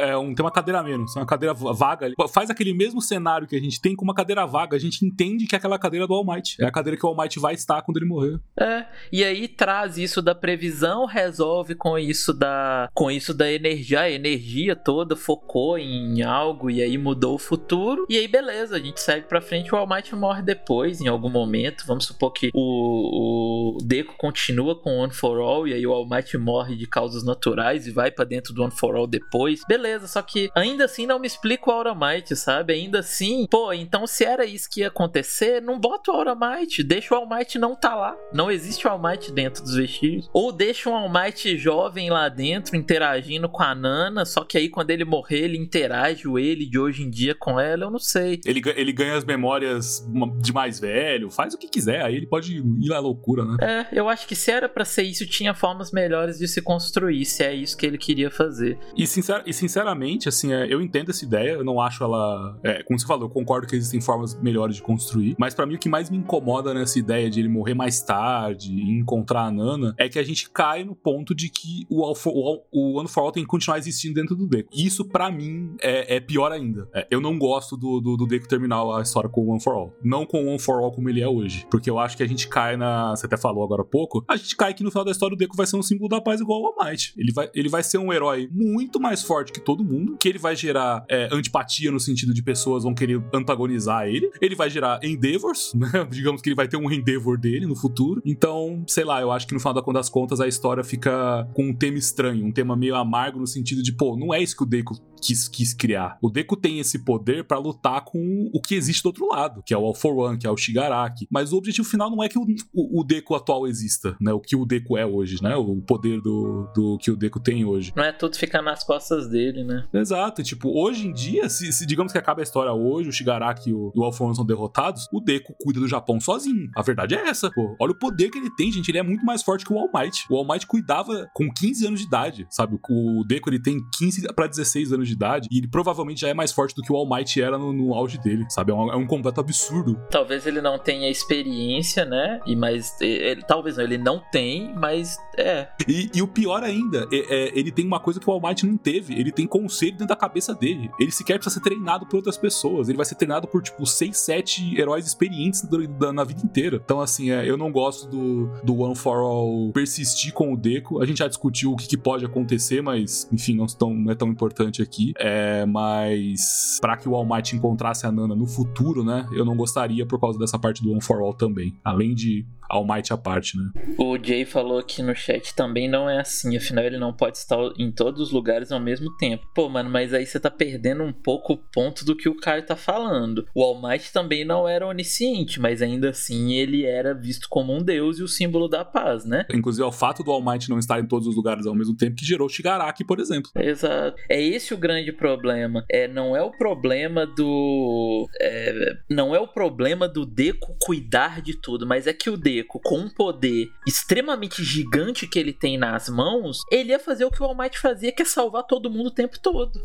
É 0.00 0.16
um, 0.16 0.34
tem 0.34 0.44
uma 0.44 0.52
cadeira 0.52 0.82
menos, 0.82 1.14
uma 1.14 1.26
cadeira 1.26 1.54
vaga. 1.54 2.12
Faz 2.32 2.50
aquele 2.50 2.74
mesmo 2.74 3.00
cenário 3.00 3.46
que 3.46 3.56
a 3.56 3.60
gente 3.60 3.80
tem 3.80 3.94
com 3.94 4.04
uma 4.04 4.14
cadeira 4.14 4.46
vaga. 4.46 4.76
A 4.76 4.80
gente 4.80 5.04
entende 5.04 5.46
que 5.46 5.54
é 5.54 5.58
aquela 5.58 5.78
cadeira 5.78 6.06
do 6.06 6.14
All 6.14 6.24
Might. 6.24 6.56
É 6.60 6.66
a 6.66 6.72
cadeira 6.72 6.98
que 6.98 7.06
o 7.06 7.08
All 7.08 7.16
Might 7.16 7.38
vai 7.38 7.54
estar 7.54 7.82
quando 7.82 7.98
ele 7.98 8.06
morrer. 8.06 8.40
É. 8.58 8.86
E 9.12 9.22
aí 9.22 9.46
traz 9.46 9.98
isso 9.98 10.20
da 10.20 10.34
previsão, 10.34 11.06
resolve 11.06 11.74
com 11.74 11.98
isso 11.98 12.32
da 12.32 12.71
com 12.94 13.10
isso 13.10 13.34
da 13.34 13.50
energia, 13.50 14.00
a 14.00 14.10
energia 14.10 14.74
toda 14.76 15.16
focou 15.16 15.78
em 15.78 16.22
algo 16.22 16.70
e 16.70 16.82
aí 16.82 16.96
mudou 16.98 17.34
o 17.34 17.38
futuro. 17.38 18.06
E 18.08 18.16
aí, 18.16 18.28
beleza, 18.28 18.76
a 18.76 18.78
gente 18.78 19.00
segue 19.00 19.26
pra 19.26 19.40
frente. 19.40 19.74
O 19.74 19.78
All 19.78 19.86
Might 19.86 20.14
morre 20.14 20.42
depois, 20.42 21.00
em 21.00 21.08
algum 21.08 21.30
momento. 21.30 21.84
Vamos 21.86 22.06
supor 22.06 22.32
que 22.32 22.50
o, 22.54 23.76
o 23.76 23.78
Deco 23.82 24.14
continua 24.16 24.74
com 24.78 24.98
One 24.98 25.12
for 25.12 25.38
All 25.38 25.66
e 25.66 25.74
aí 25.74 25.86
o 25.86 25.92
All 25.92 26.08
Might 26.08 26.36
morre 26.38 26.76
de 26.76 26.86
causas 26.86 27.24
naturais 27.24 27.86
e 27.86 27.90
vai 27.90 28.10
para 28.10 28.24
dentro 28.24 28.52
do 28.52 28.62
One 28.62 28.72
for 28.72 28.94
All 28.96 29.06
depois. 29.06 29.62
Beleza, 29.66 30.06
só 30.06 30.22
que 30.22 30.50
ainda 30.54 30.84
assim 30.84 31.06
não 31.06 31.18
me 31.18 31.26
explica 31.26 31.70
o 31.70 31.72
Aura 31.72 31.94
Might, 31.94 32.34
sabe? 32.36 32.72
Ainda 32.72 33.00
assim, 33.00 33.46
pô, 33.50 33.72
então 33.72 34.06
se 34.06 34.24
era 34.24 34.44
isso 34.44 34.68
que 34.70 34.80
ia 34.80 34.88
acontecer, 34.88 35.60
não 35.60 35.78
bota 35.78 36.10
o 36.10 36.14
Aura 36.14 36.34
Might, 36.34 36.82
deixa 36.82 37.14
o 37.14 37.18
All 37.18 37.28
Might 37.28 37.58
não 37.58 37.74
tá 37.74 37.94
lá. 37.94 38.16
Não 38.32 38.50
existe 38.50 38.86
o 38.86 38.90
All 38.90 38.98
Might 38.98 39.32
dentro 39.32 39.62
dos 39.62 39.74
vestígios. 39.74 40.28
Ou 40.32 40.52
deixa 40.52 40.90
um 40.90 40.94
All 40.94 41.08
Might 41.08 41.56
jovem 41.56 42.10
lá 42.10 42.28
dentro 42.28 42.61
dentro 42.62 42.76
interagindo 42.76 43.48
com 43.48 43.62
a 43.62 43.74
Nana, 43.74 44.24
só 44.24 44.44
que 44.44 44.56
aí 44.56 44.68
quando 44.68 44.90
ele 44.90 45.04
morrer, 45.04 45.40
ele 45.40 45.58
interage 45.58 46.28
o 46.28 46.38
ele 46.38 46.64
de 46.64 46.78
hoje 46.78 47.02
em 47.02 47.10
dia 47.10 47.34
com 47.34 47.58
ela, 47.58 47.84
eu 47.84 47.90
não 47.90 47.98
sei. 47.98 48.40
Ele, 48.44 48.62
ele 48.76 48.92
ganha 48.92 49.16
as 49.16 49.24
memórias 49.24 50.06
de 50.40 50.52
mais 50.52 50.78
velho, 50.78 51.30
faz 51.30 51.54
o 51.54 51.58
que 51.58 51.68
quiser, 51.68 52.02
aí 52.02 52.14
ele 52.14 52.26
pode 52.26 52.62
ir 52.80 52.92
à 52.92 53.00
loucura, 53.00 53.44
né? 53.44 53.56
É, 53.60 53.86
eu 53.92 54.08
acho 54.08 54.26
que 54.26 54.36
se 54.36 54.50
era 54.50 54.68
para 54.68 54.84
ser 54.84 55.02
isso, 55.02 55.26
tinha 55.26 55.54
formas 55.54 55.90
melhores 55.90 56.38
de 56.38 56.46
se 56.46 56.62
construir, 56.62 57.24
se 57.24 57.42
é 57.42 57.52
isso 57.52 57.76
que 57.76 57.84
ele 57.84 57.98
queria 57.98 58.30
fazer. 58.30 58.78
E, 58.96 59.06
sincer, 59.06 59.42
e 59.44 59.52
sinceramente, 59.52 60.28
assim, 60.28 60.52
é, 60.52 60.72
eu 60.72 60.80
entendo 60.80 61.10
essa 61.10 61.24
ideia, 61.24 61.52
eu 61.52 61.64
não 61.64 61.80
acho 61.80 62.04
ela. 62.04 62.58
É, 62.62 62.82
como 62.82 62.98
você 62.98 63.06
falou, 63.06 63.24
eu 63.24 63.30
concordo 63.30 63.66
que 63.66 63.74
existem 63.74 64.00
formas 64.00 64.40
melhores 64.40 64.76
de 64.76 64.82
construir, 64.82 65.34
mas 65.38 65.54
para 65.54 65.66
mim 65.66 65.74
o 65.74 65.78
que 65.78 65.88
mais 65.88 66.10
me 66.10 66.16
incomoda 66.16 66.72
nessa 66.72 66.98
ideia 66.98 67.28
de 67.28 67.40
ele 67.40 67.48
morrer 67.48 67.74
mais 67.74 68.00
tarde 68.02 68.72
e 68.72 68.98
encontrar 68.98 69.46
a 69.46 69.50
Nana 69.50 69.94
é 69.98 70.08
que 70.08 70.18
a 70.18 70.22
gente 70.22 70.48
cai 70.50 70.84
no 70.84 70.94
ponto 70.94 71.34
de 71.34 71.48
que 71.48 71.86
o, 71.90 72.02
o 72.02 72.51
o, 72.51 72.51
o 72.70 72.98
One 72.98 73.08
for 73.08 73.20
All 73.20 73.32
tem 73.32 73.42
que 73.42 73.48
continuar 73.48 73.78
existindo 73.78 74.14
dentro 74.14 74.34
do 74.34 74.46
Deco. 74.46 74.70
Isso, 74.72 75.04
para 75.04 75.30
mim, 75.30 75.74
é, 75.80 76.16
é, 76.16 76.20
pior 76.20 76.52
ainda. 76.52 76.88
É, 76.94 77.06
eu 77.10 77.20
não 77.20 77.38
gosto 77.38 77.76
do, 77.76 78.00
do, 78.00 78.16
do 78.16 78.26
Deco 78.26 78.48
terminar 78.48 78.82
a 78.96 79.02
história 79.02 79.28
com 79.28 79.42
o 79.42 79.50
One 79.50 79.62
for 79.62 79.74
All. 79.74 79.96
Não 80.02 80.26
com 80.26 80.44
o 80.44 80.48
One 80.48 80.58
for 80.58 80.80
All 80.80 80.92
como 80.92 81.08
ele 81.08 81.20
é 81.20 81.28
hoje. 81.28 81.66
Porque 81.70 81.88
eu 81.88 81.98
acho 81.98 82.16
que 82.16 82.22
a 82.22 82.28
gente 82.28 82.48
cai 82.48 82.76
na. 82.76 83.10
Você 83.10 83.26
até 83.26 83.36
falou 83.36 83.64
agora 83.64 83.82
há 83.82 83.84
pouco. 83.84 84.24
A 84.28 84.36
gente 84.36 84.56
cai 84.56 84.74
que 84.74 84.82
no 84.82 84.90
final 84.90 85.04
da 85.04 85.10
história 85.10 85.34
o 85.34 85.38
Deco 85.38 85.56
vai 85.56 85.66
ser 85.66 85.76
um 85.76 85.82
símbolo 85.82 86.08
da 86.08 86.20
paz 86.20 86.40
igual 86.40 86.64
ao 86.64 86.72
All 86.78 86.84
Might. 86.84 87.14
Ele 87.16 87.32
vai, 87.32 87.50
ele 87.54 87.68
vai 87.68 87.82
ser 87.82 87.98
um 87.98 88.12
herói 88.12 88.48
muito 88.52 89.00
mais 89.00 89.22
forte 89.22 89.52
que 89.52 89.60
todo 89.60 89.84
mundo. 89.84 90.16
Que 90.18 90.28
ele 90.28 90.38
vai 90.38 90.56
gerar 90.56 91.04
é, 91.08 91.28
antipatia 91.32 91.90
no 91.90 92.00
sentido 92.00 92.34
de 92.34 92.42
pessoas 92.42 92.84
vão 92.84 92.94
querer 92.94 93.22
antagonizar 93.32 94.06
ele. 94.06 94.30
Ele 94.40 94.54
vai 94.54 94.70
gerar 94.70 95.00
endeavors, 95.02 95.72
né? 95.76 96.06
Digamos 96.10 96.40
que 96.42 96.48
ele 96.48 96.56
vai 96.56 96.68
ter 96.68 96.76
um 96.76 96.90
endeavor 96.90 97.38
dele 97.38 97.66
no 97.66 97.76
futuro. 97.76 98.22
Então, 98.24 98.84
sei 98.86 99.04
lá, 99.04 99.20
eu 99.20 99.30
acho 99.30 99.46
que 99.46 99.54
no 99.54 99.60
final 99.60 99.74
das 99.92 100.08
contas 100.08 100.40
a 100.40 100.48
história 100.48 100.84
fica 100.84 101.48
com 101.54 101.68
um 101.68 101.74
tema 101.74 101.98
estranho, 101.98 102.31
um 102.32 102.52
tema 102.52 102.76
meio 102.76 102.94
amargo 102.94 103.38
no 103.38 103.46
sentido 103.46 103.82
de, 103.82 103.92
pô, 103.92 104.16
não 104.16 104.32
é 104.32 104.40
isso 104.40 104.56
que 104.56 104.62
o 104.62 104.66
Deco 104.66 104.94
quis, 105.22 105.48
quis 105.48 105.72
criar. 105.72 106.18
O 106.20 106.28
Deku 106.28 106.56
tem 106.56 106.80
esse 106.80 106.98
poder 106.98 107.44
para 107.44 107.58
lutar 107.58 108.04
com 108.04 108.50
o 108.52 108.60
que 108.60 108.74
existe 108.74 109.02
do 109.02 109.06
outro 109.06 109.28
lado, 109.28 109.62
que 109.64 109.72
é 109.72 109.78
o 109.78 109.84
All 109.84 109.94
for 109.94 110.16
One, 110.16 110.38
que 110.38 110.46
é 110.46 110.50
o 110.50 110.56
Shigaraki. 110.56 111.26
Mas 111.30 111.52
o 111.52 111.56
objetivo 111.56 111.88
final 111.88 112.10
não 112.10 112.22
é 112.22 112.28
que 112.28 112.38
o, 112.38 112.46
o, 112.74 113.00
o 113.00 113.04
Deku 113.04 113.34
atual 113.34 113.66
exista, 113.66 114.16
né? 114.20 114.32
O 114.32 114.40
que 114.40 114.56
o 114.56 114.66
Deku 114.66 114.98
é 114.98 115.06
hoje, 115.06 115.42
né? 115.42 115.54
O 115.56 115.80
poder 115.80 116.20
do, 116.20 116.68
do 116.74 116.98
que 116.98 117.10
o 117.10 117.16
Deku 117.16 117.38
tem 117.38 117.64
hoje. 117.64 117.92
Não 117.94 118.04
é 118.04 118.12
tudo 118.12 118.36
ficar 118.36 118.62
nas 118.62 118.82
costas 118.82 119.28
dele, 119.28 119.62
né? 119.62 119.86
Exato. 119.92 120.42
Tipo, 120.42 120.68
hoje 120.76 121.06
em 121.06 121.12
dia, 121.12 121.48
se, 121.48 121.72
se 121.72 121.86
digamos 121.86 122.12
que 122.12 122.18
acaba 122.18 122.40
a 122.40 122.42
história 122.42 122.72
hoje, 122.72 123.08
o 123.08 123.12
Shigaraki 123.12 123.70
e 123.70 123.74
o, 123.74 123.92
o 123.94 124.02
All 124.02 124.12
for 124.12 124.26
One 124.26 124.34
são 124.34 124.44
derrotados, 124.44 125.08
o 125.12 125.20
Deku 125.20 125.54
cuida 125.62 125.78
do 125.78 125.86
Japão 125.86 126.20
sozinho. 126.20 126.70
A 126.74 126.82
verdade 126.82 127.14
é 127.14 127.28
essa, 127.28 127.50
pô. 127.50 127.76
Olha 127.78 127.92
o 127.92 127.98
poder 127.98 128.30
que 128.30 128.38
ele 128.38 128.50
tem, 128.56 128.72
gente. 128.72 128.90
Ele 128.90 128.98
é 128.98 129.02
muito 129.02 129.24
mais 129.24 129.42
forte 129.42 129.64
que 129.64 129.72
o 129.72 129.78
All 129.78 129.90
Might. 129.94 130.26
O 130.28 130.36
All 130.36 130.46
Might 130.46 130.66
cuidava 130.66 131.30
com 131.34 131.48
15 131.50 131.86
anos 131.86 132.00
de 132.00 132.06
idade, 132.06 132.46
sabe? 132.50 132.78
O 132.90 133.24
Deku, 133.24 133.50
ele 133.50 133.60
tem 133.60 133.78
15 133.98 134.32
para 134.34 134.46
16 134.46 134.92
anos 134.92 135.08
de 135.08 135.11
idade 135.14 135.48
e 135.50 135.58
ele 135.58 135.68
provavelmente 135.68 136.20
já 136.20 136.28
é 136.28 136.34
mais 136.34 136.52
forte 136.52 136.74
do 136.74 136.82
que 136.82 136.92
o 136.92 136.96
All 136.96 137.08
Might 137.08 137.40
era 137.40 137.58
no, 137.58 137.72
no 137.72 137.94
auge 137.94 138.18
dele, 138.18 138.44
sabe? 138.48 138.72
É 138.72 138.74
um, 138.74 138.92
é 138.92 138.96
um, 138.96 139.06
completo 139.06 139.40
absurdo. 139.40 140.00
Talvez 140.10 140.46
ele 140.46 140.60
não 140.60 140.78
tenha 140.78 141.10
experiência, 141.10 142.04
né? 142.04 142.40
E 142.46 142.56
mas 142.56 143.00
ele, 143.00 143.42
talvez 143.42 143.76
não, 143.76 143.84
ele 143.84 143.98
não 143.98 144.22
tem, 144.30 144.74
mas 144.74 145.18
é. 145.36 145.68
E, 145.88 146.10
e 146.14 146.22
o 146.22 146.28
pior 146.28 146.62
ainda, 146.62 147.06
é, 147.12 147.16
é, 147.16 147.58
ele 147.58 147.70
tem 147.70 147.86
uma 147.86 148.00
coisa 148.00 148.20
que 148.20 148.28
o 148.28 148.32
All 148.32 148.40
Might 148.40 148.66
não 148.66 148.76
teve. 148.76 149.14
Ele 149.18 149.32
tem 149.32 149.46
conselho 149.46 149.92
dentro 149.92 150.08
da 150.08 150.16
cabeça 150.16 150.54
dele. 150.54 150.90
Ele 150.98 151.10
sequer 151.10 151.38
precisa 151.38 151.54
ser 151.54 151.60
treinado 151.60 152.06
por 152.06 152.16
outras 152.16 152.36
pessoas. 152.36 152.88
Ele 152.88 152.96
vai 152.96 153.06
ser 153.06 153.14
treinado 153.14 153.46
por, 153.46 153.62
tipo, 153.62 153.84
6, 153.84 154.16
7 154.16 154.80
heróis 154.80 155.06
experientes 155.06 155.62
da, 155.62 156.12
na 156.12 156.24
vida 156.24 156.40
inteira. 156.44 156.80
Então, 156.82 157.00
assim, 157.00 157.30
é, 157.30 157.48
eu 157.48 157.56
não 157.56 157.70
gosto 157.70 158.08
do, 158.08 158.50
do 158.62 158.78
One 158.78 158.94
for 158.94 159.18
All 159.18 159.72
persistir 159.72 160.32
com 160.32 160.52
o 160.52 160.56
Deco. 160.56 161.00
A 161.00 161.06
gente 161.06 161.18
já 161.18 161.28
discutiu 161.28 161.72
o 161.72 161.76
que, 161.76 161.86
que 161.86 161.96
pode 161.96 162.24
acontecer, 162.24 162.82
mas, 162.82 163.28
enfim, 163.32 163.56
não, 163.56 163.66
tão, 163.66 163.94
não 163.94 164.10
é 164.10 164.14
tão 164.14 164.28
importante 164.28 164.82
aqui. 164.82 165.01
É, 165.18 165.66
mas 165.66 166.78
para 166.80 166.96
que 166.96 167.08
o 167.08 167.14
All 167.14 167.26
Might 167.26 167.56
encontrasse 167.56 168.06
a 168.06 168.12
Nana 168.12 168.34
no 168.34 168.46
futuro, 168.46 169.04
né? 169.04 169.26
Eu 169.32 169.44
não 169.44 169.56
gostaria 169.56 170.06
por 170.06 170.20
causa 170.20 170.38
dessa 170.38 170.58
parte 170.58 170.82
do 170.82 170.90
One 170.92 171.00
for 171.00 171.20
All 171.20 171.34
também. 171.34 171.74
Além 171.84 172.14
de 172.14 172.46
All 172.72 172.86
Might 172.86 173.12
à 173.12 173.18
parte, 173.18 173.58
né? 173.58 173.70
O 173.98 174.16
Jay 174.16 174.46
falou 174.46 174.78
aqui 174.78 175.02
no 175.02 175.14
chat 175.14 175.54
também 175.54 175.88
não 175.88 176.08
é 176.08 176.20
assim, 176.20 176.56
afinal 176.56 176.84
ele 176.84 176.98
não 176.98 177.12
pode 177.12 177.36
estar 177.36 177.58
em 177.78 177.92
todos 177.92 178.20
os 178.20 178.30
lugares 178.30 178.72
ao 178.72 178.80
mesmo 178.80 179.14
tempo. 179.18 179.46
Pô, 179.54 179.68
mano, 179.68 179.90
mas 179.90 180.14
aí 180.14 180.24
você 180.24 180.40
tá 180.40 180.50
perdendo 180.50 181.02
um 181.02 181.12
pouco 181.12 181.52
o 181.52 181.56
ponto 181.56 182.04
do 182.04 182.16
que 182.16 182.28
o 182.28 182.36
Caio 182.36 182.64
tá 182.64 182.74
falando. 182.74 183.46
O 183.54 183.62
All 183.62 183.80
Might 183.80 184.10
também 184.10 184.44
não 184.44 184.66
era 184.66 184.86
onisciente, 184.86 185.60
mas 185.60 185.82
ainda 185.82 186.10
assim 186.10 186.54
ele 186.54 186.86
era 186.86 187.12
visto 187.12 187.46
como 187.50 187.74
um 187.76 187.82
deus 187.82 188.18
e 188.18 188.22
o 188.22 188.28
símbolo 188.28 188.68
da 188.68 188.84
paz, 188.84 189.26
né? 189.26 189.44
Inclusive, 189.52 189.84
é 189.84 189.86
o 189.86 189.92
fato 189.92 190.24
do 190.24 190.30
All 190.30 190.42
Might 190.42 190.70
não 190.70 190.78
estar 190.78 190.98
em 190.98 191.06
todos 191.06 191.28
os 191.28 191.36
lugares 191.36 191.66
ao 191.66 191.74
mesmo 191.74 191.94
tempo 191.94 192.16
que 192.16 192.24
gerou 192.24 192.48
Shigaraki, 192.48 193.04
por 193.04 193.20
exemplo. 193.20 193.50
Exato. 193.54 194.16
É 194.28 194.40
esse 194.40 194.72
o 194.72 194.78
grande 194.78 195.12
problema. 195.12 195.84
É, 195.90 196.08
não 196.08 196.34
é 196.34 196.42
o 196.42 196.50
problema 196.50 197.26
do. 197.26 198.26
É, 198.40 198.96
não 199.10 199.34
é 199.34 199.40
o 199.40 199.46
problema 199.46 200.08
do 200.08 200.24
Deco 200.24 200.74
cuidar 200.80 201.42
de 201.42 201.60
tudo, 201.60 201.86
mas 201.86 202.06
é 202.06 202.12
que 202.12 202.30
o 202.30 202.36
Deco 202.62 202.80
com 202.80 202.98
um 202.98 203.08
poder 203.08 203.70
extremamente 203.86 204.62
gigante 204.62 205.26
que 205.26 205.38
ele 205.38 205.52
tem 205.52 205.76
nas 205.76 206.08
mãos, 206.08 206.60
ele 206.70 206.90
ia 206.90 206.98
fazer 206.98 207.24
o 207.24 207.30
que 207.30 207.42
o 207.42 207.46
All 207.46 207.56
Might 207.56 207.78
fazia, 207.78 208.12
que 208.12 208.22
é 208.22 208.24
salvar 208.24 208.62
todo 208.64 208.90
mundo 208.90 209.08
o 209.08 209.14
tempo 209.14 209.38
todo. 209.38 209.82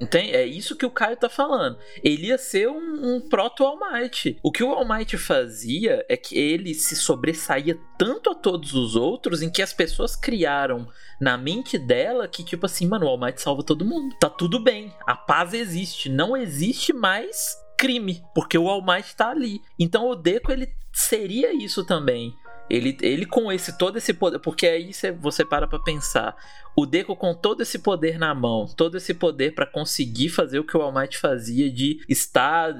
Entende? 0.00 0.30
É 0.30 0.46
isso 0.46 0.76
que 0.76 0.86
o 0.86 0.90
Caio 0.90 1.16
tá 1.16 1.28
falando. 1.28 1.76
Ele 2.04 2.28
ia 2.28 2.38
ser 2.38 2.68
um, 2.68 3.16
um 3.16 3.20
proto 3.20 3.64
All 3.64 3.78
Might. 3.80 4.38
O 4.44 4.52
que 4.52 4.62
o 4.62 4.72
All 4.72 4.86
Might 4.86 5.18
fazia 5.18 6.04
é 6.08 6.16
que 6.16 6.38
ele 6.38 6.72
se 6.72 6.94
sobressaía 6.94 7.76
tanto 7.98 8.30
a 8.30 8.34
todos 8.34 8.74
os 8.74 8.94
outros 8.94 9.42
em 9.42 9.50
que 9.50 9.60
as 9.60 9.72
pessoas 9.72 10.14
criaram 10.14 10.86
na 11.20 11.36
mente 11.36 11.76
dela 11.76 12.28
que, 12.28 12.44
tipo 12.44 12.66
assim, 12.66 12.86
mano, 12.86 13.06
o 13.06 13.08
All 13.08 13.18
Might 13.18 13.42
salva 13.42 13.64
todo 13.64 13.84
mundo. 13.84 14.14
Tá 14.20 14.30
tudo 14.30 14.62
bem. 14.62 14.94
A 15.04 15.16
paz 15.16 15.52
existe. 15.52 16.08
Não 16.08 16.36
existe 16.36 16.92
mais 16.92 17.56
crime, 17.78 18.22
porque 18.34 18.58
o 18.58 18.68
All 18.68 18.84
Might 18.84 19.14
tá 19.16 19.30
ali. 19.30 19.60
Então 19.78 20.08
o 20.08 20.16
Deco 20.16 20.52
ele 20.52 20.68
seria 20.98 21.52
isso 21.52 21.84
também. 21.84 22.34
Ele, 22.68 22.96
ele 23.00 23.24
com 23.24 23.50
esse 23.50 23.78
todo 23.78 23.96
esse 23.96 24.12
poder, 24.12 24.38
porque 24.40 24.66
aí 24.66 24.92
você, 24.92 25.10
você 25.10 25.44
para 25.44 25.66
pra 25.66 25.78
pensar. 25.78 26.36
O 26.76 26.84
Deco 26.84 27.16
com 27.16 27.34
todo 27.34 27.62
esse 27.62 27.78
poder 27.78 28.18
na 28.18 28.34
mão, 28.34 28.66
todo 28.66 28.96
esse 28.96 29.14
poder 29.14 29.54
para 29.54 29.64
conseguir 29.64 30.28
fazer 30.28 30.58
o 30.58 30.64
que 30.64 30.76
o 30.76 30.82
All 30.82 30.92
Might 30.92 31.16
fazia 31.16 31.70
de 31.70 32.04
estar 32.08 32.74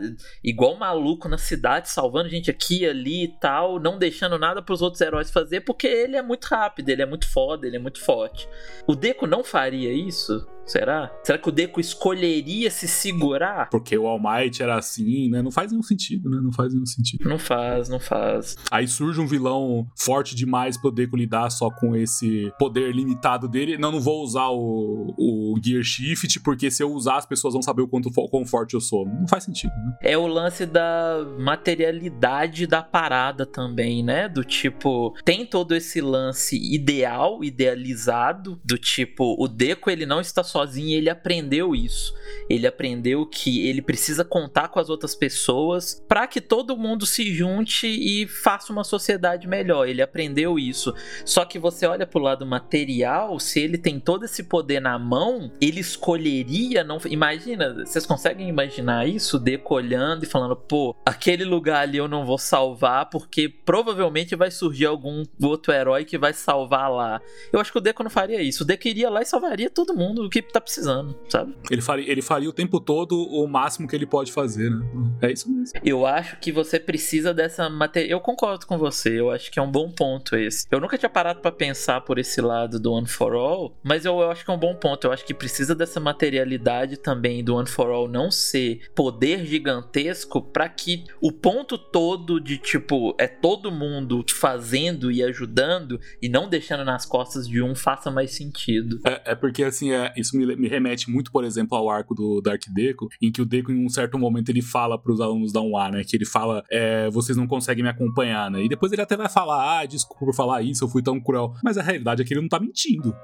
igual 0.45 0.77
maluco 0.77 1.29
na 1.29 1.39
cidade, 1.39 1.89
salvando 1.89 2.29
gente 2.29 2.51
aqui 2.51 2.87
ali 2.87 3.25
e 3.25 3.29
tal, 3.29 3.81
não 3.81 3.99
deixando 3.99 4.39
nada 4.39 4.61
para 4.61 4.75
os 4.75 4.83
outros 4.83 5.01
heróis 5.01 5.31
fazer, 5.31 5.63
porque 5.63 5.87
ele 5.87 6.17
é 6.17 6.23
muito 6.23 6.45
rápido, 6.45 6.91
ele 6.91 7.03
é 7.03 7.07
muito 7.07 7.27
foda, 7.27 7.67
ele 7.67 7.77
é 7.77 7.81
muito 7.81 8.01
forte. 8.01 8.49
O 8.87 8.95
Deco 8.95 9.27
não 9.27 9.43
faria 9.43 9.93
isso? 9.93 10.47
Será? 10.69 11.11
Será 11.25 11.39
que 11.39 11.49
o 11.49 11.53
Deco 11.53 11.81
escolheria 11.81 12.71
se 12.71 12.87
segurar? 12.87 13.71
Porque 13.71 13.97
o 13.97 14.07
All 14.07 14.21
Might 14.21 14.63
era 14.63 14.77
assim, 14.77 15.31
né? 15.31 15.41
Não 15.41 15.51
faz 15.51 15.73
nenhum 15.73 15.83
sentido, 15.83 16.29
né? 16.29 16.39
Não 16.43 16.53
faz 16.53 16.75
nenhum 16.75 16.87
sentido. 16.87 17.27
Não 17.27 17.39
faz, 17.39 17.89
não 17.89 17.99
faz. 17.99 18.55
Aí 18.71 18.87
surge 18.87 19.19
um 19.19 19.27
vilão 19.27 19.89
forte 19.97 20.35
demais 20.35 20.77
pro 20.77 20.91
Deco 20.91 21.17
lidar 21.17 21.49
só 21.51 21.71
com 21.71 21.97
esse 21.97 22.53
poder 22.59 22.95
limitado 22.95 23.49
dele. 23.49 23.79
Não, 23.79 23.91
não 23.91 24.01
vou 24.01 24.23
usar 24.23 24.49
o, 24.49 25.15
o 25.17 25.55
Gear 25.63 25.83
Shift, 25.83 26.41
porque 26.41 26.71
se 26.71 26.83
eu 26.83 26.93
usar, 26.93 27.17
as 27.17 27.27
pessoas 27.27 27.55
vão 27.55 27.63
saber 27.63 27.83
o 27.83 27.89
quanto 27.89 28.11
quão 28.11 28.45
forte 28.45 28.75
eu 28.75 28.81
sou. 28.81 29.07
Não 29.07 29.27
faz 29.27 29.45
sentido, 29.45 29.73
né? 29.73 29.97
É 30.03 30.19
o 30.19 30.27
lance 30.27 30.67
da 30.67 31.25
materialidade 31.39 32.67
da 32.67 32.83
parada 32.83 33.47
também, 33.47 34.03
né? 34.03 34.29
Do 34.29 34.45
tipo, 34.45 35.15
tem 35.25 35.47
todo 35.47 35.75
esse 35.75 36.01
lance 36.03 36.57
ideal, 36.57 37.43
idealizado, 37.43 38.61
do 38.63 38.77
tipo, 38.77 39.35
o 39.39 39.49
Deco 39.49 39.91
ele 39.91 40.05
não 40.05 40.21
está 40.21 40.43
só 40.43 40.58
sozinho 40.59 40.89
e 40.89 40.95
ele 40.95 41.11
aprendeu 41.11 41.75
isso. 41.75 42.15
Ele 42.49 42.67
aprendeu 42.67 43.25
que 43.27 43.67
ele 43.67 43.81
precisa 43.81 44.25
contar 44.25 44.69
com 44.69 44.81
as 44.81 44.91
outras 44.91 45.15
pessoas 45.15 46.03
para 46.09 46.27
que 46.27 46.41
todo 46.41 46.77
mundo 46.77 47.07
se 47.07 47.33
junte 47.33 47.87
e 47.87 48.27
faça 48.27 48.73
uma 48.73 48.85
sociedade 48.85 49.47
melhor. 49.47 49.87
Ele 49.87 50.03
aprendeu 50.03 50.59
isso. 50.59 50.95
Só 51.25 51.45
que 51.45 51.59
você 51.59 51.87
olha 51.87 52.07
pro 52.07 52.21
lado 52.21 52.45
material, 52.45 53.39
se 53.39 53.61
ele 53.61 53.79
tem 53.79 54.01
todo 54.01 54.25
esse 54.25 54.43
poder 54.43 54.81
na 54.81 54.99
mão, 54.99 55.53
ele 55.61 55.81
escolheria 55.81 56.83
não. 56.83 56.99
Imagina, 57.07 57.85
vocês 57.85 58.05
conseguem 58.05 58.49
imaginar 58.49 59.09
isso? 59.09 59.39
Decolhando 59.39 60.25
e 60.25 60.29
falando, 60.29 60.57
pô, 60.57 60.97
aquele 61.05 61.45
lugar 61.45 61.83
ali 61.83 61.99
eu 61.99 62.09
não 62.09 62.27
vou 62.27 62.39
salvar 62.39 63.09
porque 63.11 63.49
provavelmente 63.49 64.35
vai 64.35 64.51
surgir 64.51 64.87
algum 64.87 65.25
outro 65.43 65.73
herói 65.73 66.05
que 66.05 66.19
vai 66.19 66.33
salvar 66.33 66.91
lá. 66.91 67.21
Eu 67.53 67.61
acho 67.61 67.71
que 67.71 67.79
o 67.79 67.81
Deco 67.81 68.03
não 68.03 68.11
faria 68.11 68.43
isso. 68.43 68.65
O 68.65 68.67
Deco 68.67 68.89
iria 68.89 69.11
lá 69.11 69.23
e 69.23 69.27
salvaria 69.27 69.71
todo 69.71 69.95
mundo. 69.95 70.25
O 70.25 70.31
que 70.31 70.43
tá 70.53 70.61
precisando, 70.61 71.19
sabe? 71.29 71.55
Ele 71.71 71.81
faria, 71.81 72.11
ele 72.11 72.23
faria 72.23 72.49
o 72.49 72.53
tempo 72.53 72.81
todo 72.81 73.17
o 73.17 73.47
máximo 73.47 73.89
que 73.89 73.95
ele 73.95 74.07
pode 74.07 74.33
fazer, 74.33 74.71
né? 74.71 74.87
É 75.23 75.33
isso 75.33 75.51
mesmo. 75.51 75.79
Eu 75.85 76.07
acho 76.07 76.39
que 76.39 76.53
você 76.53 76.79
precisa 76.79 77.35
dessa 77.35 77.69
matéria. 77.69 78.11
Eu 78.11 78.21
concordo 78.21 78.67
com 78.67 78.79
você, 78.79 79.19
eu 79.21 79.31
acho 79.31 79.51
que 79.51 79.59
é 79.59 79.63
um 79.63 79.71
bom 79.71 79.91
ponto 79.91 80.37
esse. 80.37 80.67
Eu 80.71 80.81
nunca 80.81 80.97
tinha 80.97 81.09
parado 81.09 81.41
para 81.41 81.53
pensar 81.53 82.01
por 82.03 82.19
esse 82.19 82.41
lado 82.41 82.79
do 82.79 82.93
One 82.93 83.07
for 83.07 83.35
All, 83.35 83.77
mas 83.83 84.05
eu, 84.05 84.19
eu 84.21 84.31
acho 84.31 84.45
que 84.45 84.51
é 84.51 84.55
um 84.55 84.59
bom 84.59 84.75
ponto. 84.75 85.07
Eu 85.07 85.13
acho 85.13 85.25
que 85.25 85.35
precisa 85.35 85.75
dessa 85.75 86.01
materialidade 86.01 86.97
também 86.97 87.43
do 87.43 87.57
One 87.57 87.69
for 87.69 87.91
All 87.91 88.09
não 88.09 88.31
ser 88.31 88.81
poder 88.95 89.45
gigantesco 89.45 90.43
para 90.43 90.69
que 90.69 91.05
o 91.21 91.33
ponto 91.33 91.77
todo 91.77 92.41
de 92.41 92.59
tipo 92.59 93.15
é 93.19 93.27
todo 93.27 93.71
mundo 93.71 94.25
fazendo 94.31 95.11
e 95.11 95.23
ajudando 95.23 96.01
e 96.23 96.29
não 96.29 96.49
deixando 96.49 96.85
nas 96.85 97.05
costas 97.05 97.47
de 97.47 97.63
um 97.63 97.75
faça 97.75 98.11
mais 98.11 98.33
sentido. 98.33 99.01
É, 99.05 99.33
é 99.33 99.35
porque 99.35 99.65
assim, 99.65 99.93
é, 99.93 100.13
isso 100.17 100.37
me, 100.39 100.57
me, 100.57 100.69
remete 100.69 101.11
muito, 101.11 101.33
por 101.33 101.45
exemplo, 101.45 101.77
ao 101.77 101.91
arco 101.91 102.15
do 102.15 102.41
Dark 102.41 102.63
Deco, 102.73 103.09
em 103.21 103.33
que 103.33 103.43
o 103.43 103.47
Deco, 103.47 103.73
em 103.73 103.85
um 103.85 103.89
certo 103.89 104.19
momento, 104.19 104.49
ele 104.49 104.63
fala 104.63 105.01
pros 105.01 105.21
alunos 105.21 105.53
da 105.53 105.61
UA, 105.61 105.91
né? 105.91 106.05
Que 106.05 106.17
ele 106.17 106.27
fala, 106.27 106.63
é, 106.71 107.11
vocês 107.11 107.37
não 107.37 107.47
conseguem 107.47 107.83
me 107.83 107.91
acompanhar, 107.91 108.51
né? 108.51 108.63
E 108.63 108.69
depois 108.69 108.93
ele 108.93 109.03
até 109.03 109.17
vai 109.17 109.29
falar, 109.29 109.81
ah, 109.81 109.87
desculpa 109.87 110.27
por 110.27 110.35
falar 110.35 110.63
isso, 110.63 110.85
eu 110.85 110.89
fui 110.89 111.03
tão 111.03 111.21
cruel. 111.21 111.55
Mas 111.63 111.79
a 111.79 111.83
realidade 111.83 112.23
é 112.23 112.25
que 112.25 112.35
ele 112.35 112.41
não 112.41 112.49
tá 112.49 112.61
mentindo. 112.61 113.15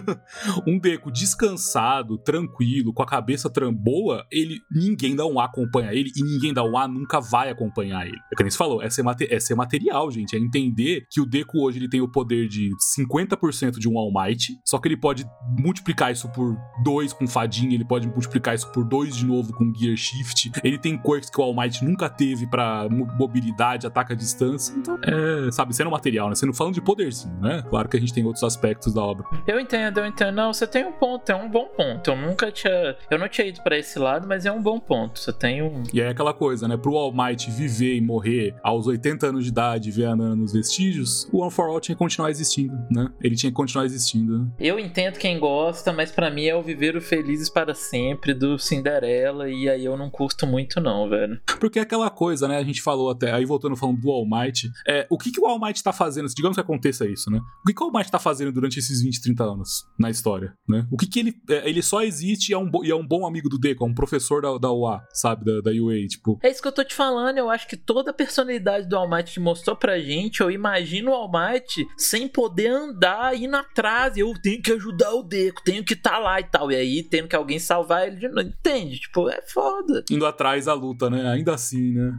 um 0.66 0.78
Deco 0.78 1.10
descansado, 1.10 2.18
tranquilo, 2.18 2.92
com 2.92 3.02
a 3.02 3.06
cabeça 3.06 3.50
boa, 3.70 4.24
ele 4.30 4.60
ninguém 4.70 5.14
da 5.14 5.26
UA 5.26 5.44
acompanha 5.44 5.92
ele 5.92 6.10
e 6.16 6.22
ninguém 6.22 6.54
da 6.54 6.64
UA 6.64 6.88
nunca 6.88 7.20
vai 7.20 7.50
acompanhar 7.50 8.06
ele. 8.06 8.16
É 8.32 8.36
que 8.36 8.42
nem 8.42 8.50
você 8.50 8.56
falou, 8.56 8.82
é 8.82 8.88
ser, 8.88 9.04
é 9.28 9.40
ser 9.40 9.54
material, 9.54 10.10
gente. 10.10 10.34
É 10.34 10.38
entender 10.38 11.06
que 11.10 11.20
o 11.20 11.26
Deco 11.26 11.58
hoje 11.58 11.78
ele 11.78 11.88
tem 11.88 12.00
o 12.00 12.08
poder 12.08 12.48
de 12.48 12.70
50% 12.98 13.78
de 13.78 13.88
um 13.88 13.98
All 13.98 14.12
Might, 14.12 14.58
só 14.64 14.78
que 14.78 14.88
ele 14.88 14.96
pode 14.96 15.24
multiplicar 15.58 16.12
isso 16.12 16.28
por 16.30 16.49
2 16.82 17.12
com 17.12 17.26
fadinha, 17.26 17.74
ele 17.74 17.84
pode 17.84 18.06
multiplicar 18.08 18.54
isso 18.54 18.70
por 18.72 18.84
2 18.84 19.16
de 19.16 19.26
novo 19.26 19.52
com 19.52 19.72
Gear 19.74 19.96
Shift. 19.96 20.52
Ele 20.62 20.78
tem 20.78 20.96
quirks 20.96 21.30
que 21.30 21.40
o 21.40 21.44
All 21.44 21.54
Might 21.54 21.84
nunca 21.84 22.08
teve 22.08 22.46
para 22.46 22.88
mobilidade, 22.88 23.86
ataque 23.86 24.12
à 24.12 24.16
distância. 24.16 24.74
Então, 24.76 24.98
é, 25.02 25.50
sabe, 25.50 25.74
sendo 25.74 25.90
material, 25.90 26.28
né? 26.28 26.34
Sendo 26.34 26.52
falando 26.52 26.74
de 26.74 26.80
poderzinho, 26.80 27.34
né? 27.40 27.62
Claro 27.68 27.88
que 27.88 27.96
a 27.96 28.00
gente 28.00 28.12
tem 28.12 28.24
outros 28.24 28.44
aspectos 28.44 28.94
da 28.94 29.02
obra. 29.02 29.24
Eu 29.46 29.58
entendo, 29.60 29.98
eu 29.98 30.06
entendo. 30.06 30.34
Não, 30.34 30.52
você 30.52 30.66
tem 30.66 30.84
um 30.84 30.92
ponto, 30.92 31.30
é 31.30 31.34
um 31.34 31.48
bom 31.48 31.66
ponto. 31.76 32.10
Eu 32.10 32.16
nunca 32.16 32.50
tinha. 32.50 32.96
Eu 33.10 33.18
não 33.18 33.28
tinha 33.28 33.46
ido 33.46 33.62
para 33.62 33.78
esse 33.78 33.98
lado, 33.98 34.26
mas 34.26 34.46
é 34.46 34.52
um 34.52 34.62
bom 34.62 34.78
ponto. 34.78 35.18
Você 35.18 35.32
tem 35.32 35.62
um. 35.62 35.82
E 35.92 36.00
é 36.00 36.08
aquela 36.08 36.32
coisa, 36.32 36.66
né? 36.66 36.76
Pro 36.76 36.96
All 36.96 37.12
Might 37.12 37.50
viver 37.50 37.96
e 37.96 38.00
morrer 38.00 38.54
aos 38.62 38.86
80 38.86 39.26
anos 39.26 39.44
de 39.44 39.50
idade, 39.50 39.90
ver 39.90 40.06
a 40.06 40.16
Nana 40.16 40.36
nos 40.36 40.52
vestígios, 40.52 41.28
o 41.32 41.38
One 41.38 41.50
for 41.50 41.68
All 41.68 41.80
tinha 41.80 41.94
que 41.94 41.98
continuar 41.98 42.30
existindo, 42.30 42.76
né? 42.90 43.08
Ele 43.20 43.36
tinha 43.36 43.50
que 43.50 43.56
continuar 43.56 43.84
existindo. 43.84 44.38
Né? 44.38 44.46
Eu 44.58 44.78
entendo 44.78 45.18
quem 45.18 45.38
gosta, 45.38 45.92
mas 45.92 46.10
para 46.10 46.29
mim 46.30 46.46
é 46.46 46.54
o 46.54 46.62
viver 46.62 46.96
o 46.96 47.00
felizes 47.00 47.48
para 47.48 47.74
sempre 47.74 48.32
do 48.32 48.58
Cinderela, 48.58 49.48
e 49.48 49.68
aí 49.68 49.84
eu 49.84 49.96
não 49.96 50.10
curto 50.10 50.46
muito, 50.46 50.80
não, 50.80 51.08
velho. 51.08 51.40
Porque 51.58 51.78
é 51.78 51.82
aquela 51.82 52.10
coisa, 52.10 52.46
né? 52.46 52.56
A 52.58 52.64
gente 52.64 52.82
falou 52.82 53.10
até, 53.10 53.32
aí 53.32 53.44
voltando 53.44 53.76
falando 53.76 54.00
do 54.00 54.10
All 54.10 54.26
Might, 54.26 54.70
é, 54.86 55.06
o 55.10 55.18
que, 55.18 55.30
que 55.30 55.40
o 55.40 55.46
All 55.46 55.60
Might 55.60 55.82
tá 55.82 55.92
fazendo, 55.92 56.28
digamos 56.28 56.56
que 56.56 56.60
aconteça 56.60 57.06
isso, 57.06 57.30
né? 57.30 57.38
O 57.38 57.66
que, 57.66 57.74
que 57.74 57.82
o 57.82 57.86
All 57.86 57.92
Might 57.92 58.10
tá 58.10 58.18
fazendo 58.18 58.52
durante 58.52 58.78
esses 58.78 59.02
20, 59.02 59.20
30 59.20 59.44
anos 59.44 59.86
na 59.98 60.10
história, 60.10 60.54
né? 60.68 60.86
O 60.90 60.96
que, 60.96 61.06
que 61.06 61.20
ele. 61.20 61.34
É, 61.48 61.68
ele 61.68 61.82
só 61.82 62.02
existe 62.02 62.50
e 62.50 62.54
é, 62.54 62.58
um, 62.58 62.70
e 62.82 62.90
é 62.90 62.94
um 62.94 63.06
bom 63.06 63.26
amigo 63.26 63.48
do 63.48 63.58
Deco, 63.58 63.84
é 63.84 63.86
um 63.86 63.94
professor 63.94 64.42
da, 64.42 64.56
da 64.58 64.72
UA, 64.72 65.02
sabe? 65.12 65.44
Da, 65.44 65.60
da 65.60 65.70
UA, 65.70 66.06
tipo. 66.08 66.38
É 66.42 66.50
isso 66.50 66.62
que 66.62 66.68
eu 66.68 66.72
tô 66.72 66.84
te 66.84 66.94
falando, 66.94 67.38
eu 67.38 67.50
acho 67.50 67.68
que 67.68 67.76
toda 67.76 68.10
a 68.10 68.14
personalidade 68.14 68.88
do 68.88 68.96
All 68.96 69.08
Might 69.08 69.38
mostrou 69.40 69.76
pra 69.76 69.98
gente, 69.98 70.40
eu 70.40 70.50
imagino 70.50 71.10
o 71.10 71.14
All 71.14 71.30
Might 71.30 71.86
sem 71.96 72.28
poder 72.28 72.68
andar, 72.68 73.36
indo 73.36 73.56
atrás, 73.56 74.16
eu 74.16 74.32
tenho 74.42 74.62
que 74.62 74.72
ajudar 74.72 75.12
o 75.12 75.22
Deco, 75.22 75.62
tenho 75.64 75.84
que 75.84 75.94
estar 75.94 76.10
tá 76.10 76.18
lá 76.20 76.40
e 76.40 76.44
tal. 76.44 76.70
E 76.70 76.76
aí, 76.76 77.02
tendo 77.02 77.28
que 77.28 77.36
alguém 77.36 77.58
salvar 77.58 78.06
ele 78.06 78.16
de 78.16 78.28
novo. 78.28 78.48
Entende? 78.48 79.00
Tipo, 79.00 79.28
é 79.28 79.42
foda. 79.42 80.04
Indo 80.10 80.26
atrás 80.26 80.66
da 80.66 80.74
luta, 80.74 81.10
né? 81.10 81.28
Ainda 81.28 81.54
assim, 81.54 81.92
né? 81.92 82.14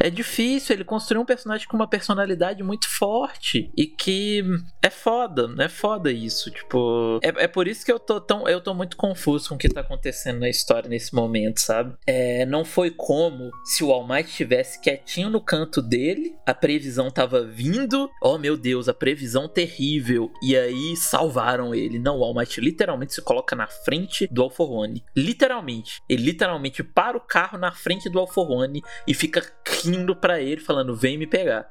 É. 0.00 0.06
é 0.06 0.10
difícil, 0.10 0.74
ele 0.74 0.84
construiu 0.84 1.22
um 1.22 1.26
personagem 1.26 1.66
com 1.66 1.76
uma 1.76 1.88
personalidade 1.88 2.62
muito 2.62 2.88
forte 2.88 3.70
e 3.76 3.86
que 3.86 4.44
é 4.82 4.90
foda, 4.90 5.48
é 5.58 5.68
foda 5.68 6.12
isso. 6.12 6.50
Tipo, 6.50 7.18
é, 7.22 7.44
é 7.44 7.48
por 7.48 7.66
isso 7.66 7.84
que 7.84 7.92
eu 7.92 7.98
tô 7.98 8.20
tão. 8.20 8.48
Eu 8.48 8.60
tô 8.60 8.74
muito 8.74 8.96
confuso 8.96 9.48
com 9.48 9.54
o 9.54 9.58
que 9.58 9.68
tá 9.68 9.80
acontecendo 9.80 10.40
na 10.40 10.48
história 10.48 10.88
nesse 10.88 11.14
momento, 11.14 11.60
sabe? 11.60 11.94
É, 12.06 12.44
não 12.46 12.64
foi 12.64 12.90
como 12.90 13.50
se 13.64 13.82
o 13.82 13.90
All 13.90 14.06
Might 14.06 14.28
estivesse 14.28 14.80
quietinho 14.80 15.30
no 15.30 15.40
canto 15.40 15.80
dele, 15.80 16.34
a 16.46 16.54
previsão 16.54 17.10
tava 17.10 17.44
vindo. 17.44 18.10
Oh 18.22 18.38
meu 18.38 18.56
Deus, 18.56 18.88
a 18.88 18.94
previsão 18.94 19.48
terrível. 19.48 20.30
E 20.42 20.56
aí 20.56 20.96
salvaram 20.96 21.74
ele. 21.74 21.98
Não, 21.98 22.18
o 22.18 22.24
All 22.24 22.34
Might 22.34 22.60
literalmente 22.60 23.14
se 23.14 23.21
coloca 23.22 23.56
na 23.56 23.66
frente 23.66 24.26
do 24.26 24.42
Alforone. 24.42 25.04
Literalmente. 25.16 26.02
Ele 26.08 26.24
literalmente 26.24 26.82
para 26.82 27.16
o 27.16 27.20
carro 27.20 27.58
na 27.58 27.72
frente 27.72 28.08
do 28.10 28.18
Alforone 28.18 28.82
e 29.06 29.14
fica 29.14 29.42
rindo 29.82 30.14
para 30.14 30.40
ele, 30.40 30.60
falando: 30.60 30.94
vem 30.94 31.16
me 31.16 31.26
pegar. 31.26 31.70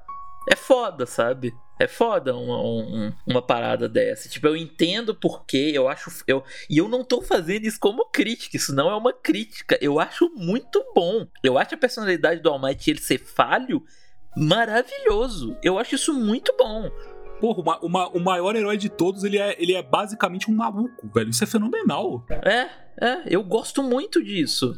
É 0.49 0.55
foda, 0.55 1.05
sabe? 1.05 1.53
É 1.79 1.87
foda 1.87 2.35
uma, 2.35 2.61
uma, 2.61 3.17
uma, 3.27 3.41
parada 3.41 3.87
dessa. 3.87 4.29
Tipo, 4.29 4.47
eu 4.47 4.55
entendo 4.55 5.15
porque 5.15 5.71
eu 5.73 5.87
acho. 5.87 6.11
Eu, 6.27 6.43
e 6.69 6.77
eu 6.77 6.87
não 6.87 7.03
tô 7.03 7.21
fazendo 7.21 7.65
isso 7.65 7.79
como 7.79 8.05
crítica, 8.05 8.57
isso 8.57 8.73
não 8.73 8.89
é 8.89 8.95
uma 8.95 9.13
crítica. 9.13 9.77
Eu 9.81 9.99
acho 9.99 10.29
muito 10.35 10.83
bom. 10.95 11.27
Eu 11.43 11.57
acho 11.57 11.75
a 11.75 11.77
personalidade 11.77 12.41
do 12.41 12.49
All 12.49 12.61
Might 12.61 12.89
ele 12.89 12.99
ser 12.99 13.19
falho 13.19 13.83
maravilhoso. 14.35 15.57
Eu 15.63 15.77
acho 15.77 15.95
isso 15.95 16.13
muito 16.13 16.53
bom. 16.57 16.89
Porra, 17.41 17.79
uma, 17.81 18.07
o 18.09 18.19
maior 18.19 18.55
herói 18.55 18.77
de 18.77 18.87
todos, 18.87 19.23
ele 19.23 19.39
é, 19.39 19.61
ele 19.61 19.73
é 19.73 19.81
basicamente 19.81 20.49
um 20.49 20.55
maluco, 20.55 21.09
velho. 21.11 21.31
Isso 21.31 21.43
é 21.43 21.47
fenomenal. 21.47 22.23
É, 22.29 22.69
é, 23.03 23.23
eu 23.25 23.43
gosto 23.43 23.81
muito 23.81 24.23
disso. 24.23 24.75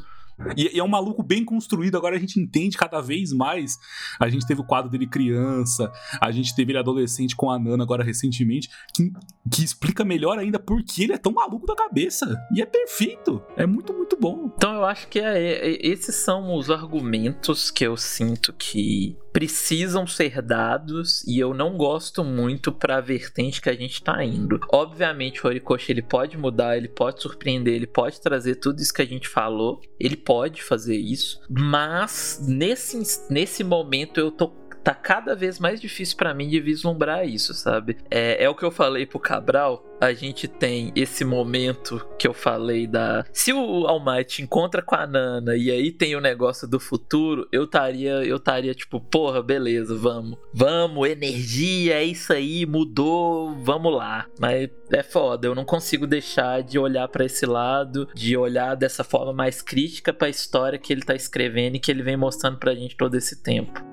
E, 0.55 0.75
e, 0.75 0.79
é 0.79 0.83
um 0.83 0.87
maluco 0.87 1.21
bem 1.21 1.43
construído, 1.43 1.97
agora 1.97 2.15
a 2.15 2.19
gente 2.19 2.39
entende 2.39 2.77
cada 2.77 3.01
vez 3.01 3.33
mais. 3.33 3.77
A 4.19 4.29
gente 4.29 4.47
teve 4.47 4.61
o 4.61 4.63
quadro 4.63 4.89
dele 4.89 5.05
criança, 5.05 5.91
a 6.19 6.31
gente 6.31 6.55
teve 6.55 6.71
ele 6.71 6.79
adolescente 6.79 7.35
com 7.35 7.51
a 7.51 7.59
Nana 7.59 7.83
agora 7.83 8.03
recentemente, 8.03 8.69
que, 8.95 9.11
que 9.51 9.63
explica 9.63 10.03
melhor 10.03 10.39
ainda 10.39 10.57
por 10.57 10.81
que 10.83 11.03
ele 11.03 11.13
é 11.13 11.17
tão 11.17 11.33
maluco 11.33 11.65
da 11.65 11.75
cabeça. 11.75 12.41
E 12.55 12.61
é 12.61 12.65
perfeito, 12.65 13.43
é 13.55 13.65
muito, 13.65 13.93
muito 13.93 14.17
bom. 14.17 14.51
Então 14.55 14.73
eu 14.73 14.85
acho 14.85 15.07
que 15.09 15.19
é, 15.19 15.37
é, 15.37 15.85
esses 15.85 16.15
são 16.15 16.55
os 16.55 16.69
argumentos 16.69 17.69
que 17.69 17.85
eu 17.85 17.97
sinto 17.97 18.53
que 18.53 19.17
precisam 19.33 20.05
ser 20.05 20.41
dados 20.41 21.23
e 21.27 21.39
eu 21.39 21.53
não 21.55 21.75
gosto 21.75 22.23
muito 22.23 22.71
para 22.71 22.97
a 22.97 23.01
vertente 23.01 23.59
que 23.59 23.69
a 23.69 23.73
gente 23.73 24.01
tá 24.01 24.23
indo. 24.23 24.59
Obviamente 24.71 25.43
o 25.43 25.47
Horikoshi 25.47 25.91
ele 25.91 26.03
pode 26.03 26.37
mudar, 26.37 26.77
ele 26.77 26.87
pode 26.87 27.21
surpreender, 27.21 27.73
ele 27.73 27.87
pode 27.87 28.21
trazer 28.21 28.55
tudo 28.55 28.79
isso 28.79 28.93
que 28.93 29.01
a 29.01 29.07
gente 29.07 29.27
falou, 29.27 29.81
ele 29.99 30.15
pode 30.15 30.61
fazer 30.61 30.95
isso, 30.97 31.41
mas 31.49 32.45
nesse, 32.47 33.27
nesse 33.29 33.63
momento 33.63 34.19
eu 34.19 34.29
tô 34.29 34.47
tá 34.83 34.93
cada 34.93 35.35
vez 35.35 35.59
mais 35.59 35.79
difícil 35.79 36.17
para 36.17 36.33
mim 36.33 36.49
de 36.49 36.59
vislumbrar 36.59 37.27
isso, 37.27 37.53
sabe? 37.53 37.97
É, 38.11 38.43
é 38.43 38.49
o 38.49 38.55
que 38.55 38.65
eu 38.65 38.71
falei 38.71 39.05
pro 39.05 39.19
Cabral. 39.19 39.83
A 40.01 40.11
gente 40.13 40.49
tem 40.49 40.91
esse 40.95 41.23
momento 41.23 42.05
que 42.19 42.27
eu 42.27 42.33
falei 42.33 42.85
da. 42.85 43.25
Se 43.31 43.53
o 43.53 43.87
Almighty 43.87 44.41
encontra 44.41 44.81
com 44.81 44.95
a 44.95 45.07
Nana 45.07 45.55
e 45.55 45.71
aí 45.71 45.91
tem 45.91 46.13
o 46.15 46.19
negócio 46.19 46.67
do 46.67 46.77
futuro, 46.77 47.47
eu 47.53 47.63
estaria, 47.63 48.25
eu 48.25 48.35
estaria 48.35 48.73
tipo, 48.73 48.99
porra, 48.99 49.41
beleza, 49.41 49.95
vamos. 49.95 50.37
Vamos, 50.53 51.07
energia, 51.07 51.95
é 51.95 52.03
isso 52.03 52.33
aí, 52.33 52.65
mudou, 52.65 53.55
vamos 53.63 53.95
lá. 53.95 54.27
Mas 54.37 54.69
é 54.91 55.03
foda, 55.03 55.47
eu 55.47 55.55
não 55.55 55.63
consigo 55.63 56.05
deixar 56.05 56.61
de 56.63 56.77
olhar 56.77 57.07
para 57.07 57.23
esse 57.23 57.45
lado, 57.45 58.09
de 58.13 58.35
olhar 58.35 58.75
dessa 58.75 59.05
forma 59.05 59.31
mais 59.31 59.61
crítica 59.61 60.11
para 60.11 60.27
a 60.27 60.31
história 60.31 60.77
que 60.77 60.91
ele 60.91 61.03
tá 61.03 61.15
escrevendo 61.15 61.75
e 61.75 61.79
que 61.79 61.89
ele 61.89 62.03
vem 62.03 62.17
mostrando 62.17 62.57
pra 62.57 62.75
gente 62.75 62.97
todo 62.97 63.15
esse 63.15 63.41
tempo. 63.41 63.92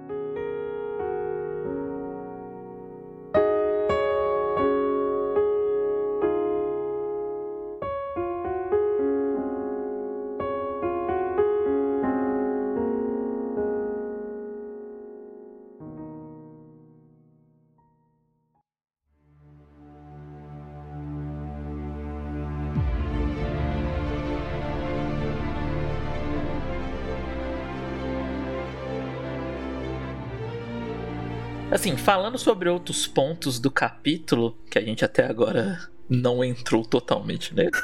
Assim, 31.81 31.97
falando 31.97 32.37
sobre 32.37 32.69
outros 32.69 33.07
pontos 33.07 33.59
do 33.59 33.71
capítulo, 33.71 34.55
que 34.71 34.79
a 34.79 34.83
gente 34.83 35.03
até 35.03 35.25
agora 35.25 35.79
não 36.11 36.43
entrou 36.43 36.85
totalmente 36.85 37.55
nele. 37.55 37.71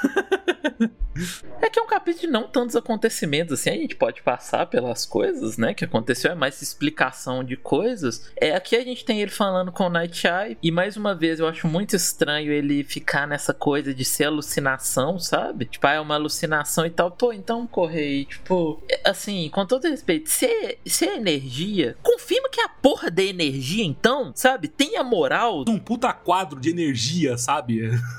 é 1.63 1.71
que 1.71 1.79
é 1.79 1.83
um 1.83 1.87
capítulo 1.87 2.27
de 2.27 2.27
não 2.27 2.49
tantos 2.49 2.75
acontecimentos, 2.75 3.55
assim, 3.55 3.71
a 3.71 3.75
gente 3.75 3.95
pode 3.95 4.21
passar 4.23 4.67
pelas 4.67 5.07
coisas, 5.07 5.57
né, 5.57 5.73
que 5.73 5.85
aconteceu, 5.85 6.33
é 6.33 6.35
mais 6.35 6.61
explicação 6.61 7.45
de 7.45 7.57
coisas. 7.57 8.31
É, 8.37 8.55
aqui 8.55 8.75
a 8.75 8.83
gente 8.83 9.05
tem 9.05 9.21
ele 9.21 9.31
falando 9.31 9.71
com 9.71 9.85
o 9.85 9.89
Night 9.89 10.27
Eye, 10.27 10.59
e 10.63 10.71
mais 10.73 10.97
uma 10.97 11.15
vez 11.15 11.39
eu 11.39 11.47
acho 11.47 11.69
muito 11.69 11.95
estranho 11.95 12.53
ele 12.53 12.83
ficar 12.83 13.27
nessa 13.27 13.55
coisa 13.55 13.95
de 13.95 14.05
ser 14.05 14.25
alucinação, 14.25 15.19
sabe? 15.19 15.67
Tipo, 15.67 15.87
ah, 15.87 15.93
é 15.93 16.01
uma 16.01 16.15
alucinação 16.17 16.85
e 16.85 16.91
tal. 16.91 17.11
Pô, 17.13 17.33
então 17.33 17.67
correi, 17.67 18.25
tipo, 18.25 18.83
assim, 19.05 19.49
com 19.51 19.65
todo 19.65 19.89
respeito, 19.89 20.29
se 20.29 20.47
é, 20.47 20.79
se 20.85 21.07
é 21.07 21.17
energia, 21.17 21.97
confirma 22.03 22.49
que 22.49 22.61
é 22.61 22.65
a 22.65 22.69
porra 22.69 23.11
da 23.11 23.23
energia, 23.23 23.85
então, 23.85 24.33
sabe? 24.35 24.69
Tenha 24.69 25.05
moral. 25.05 25.65
Um 25.69 25.79
puta 25.79 26.13
quadro 26.13 26.61
de 26.61 26.71
energia, 26.71 27.39
sabe? 27.39 27.91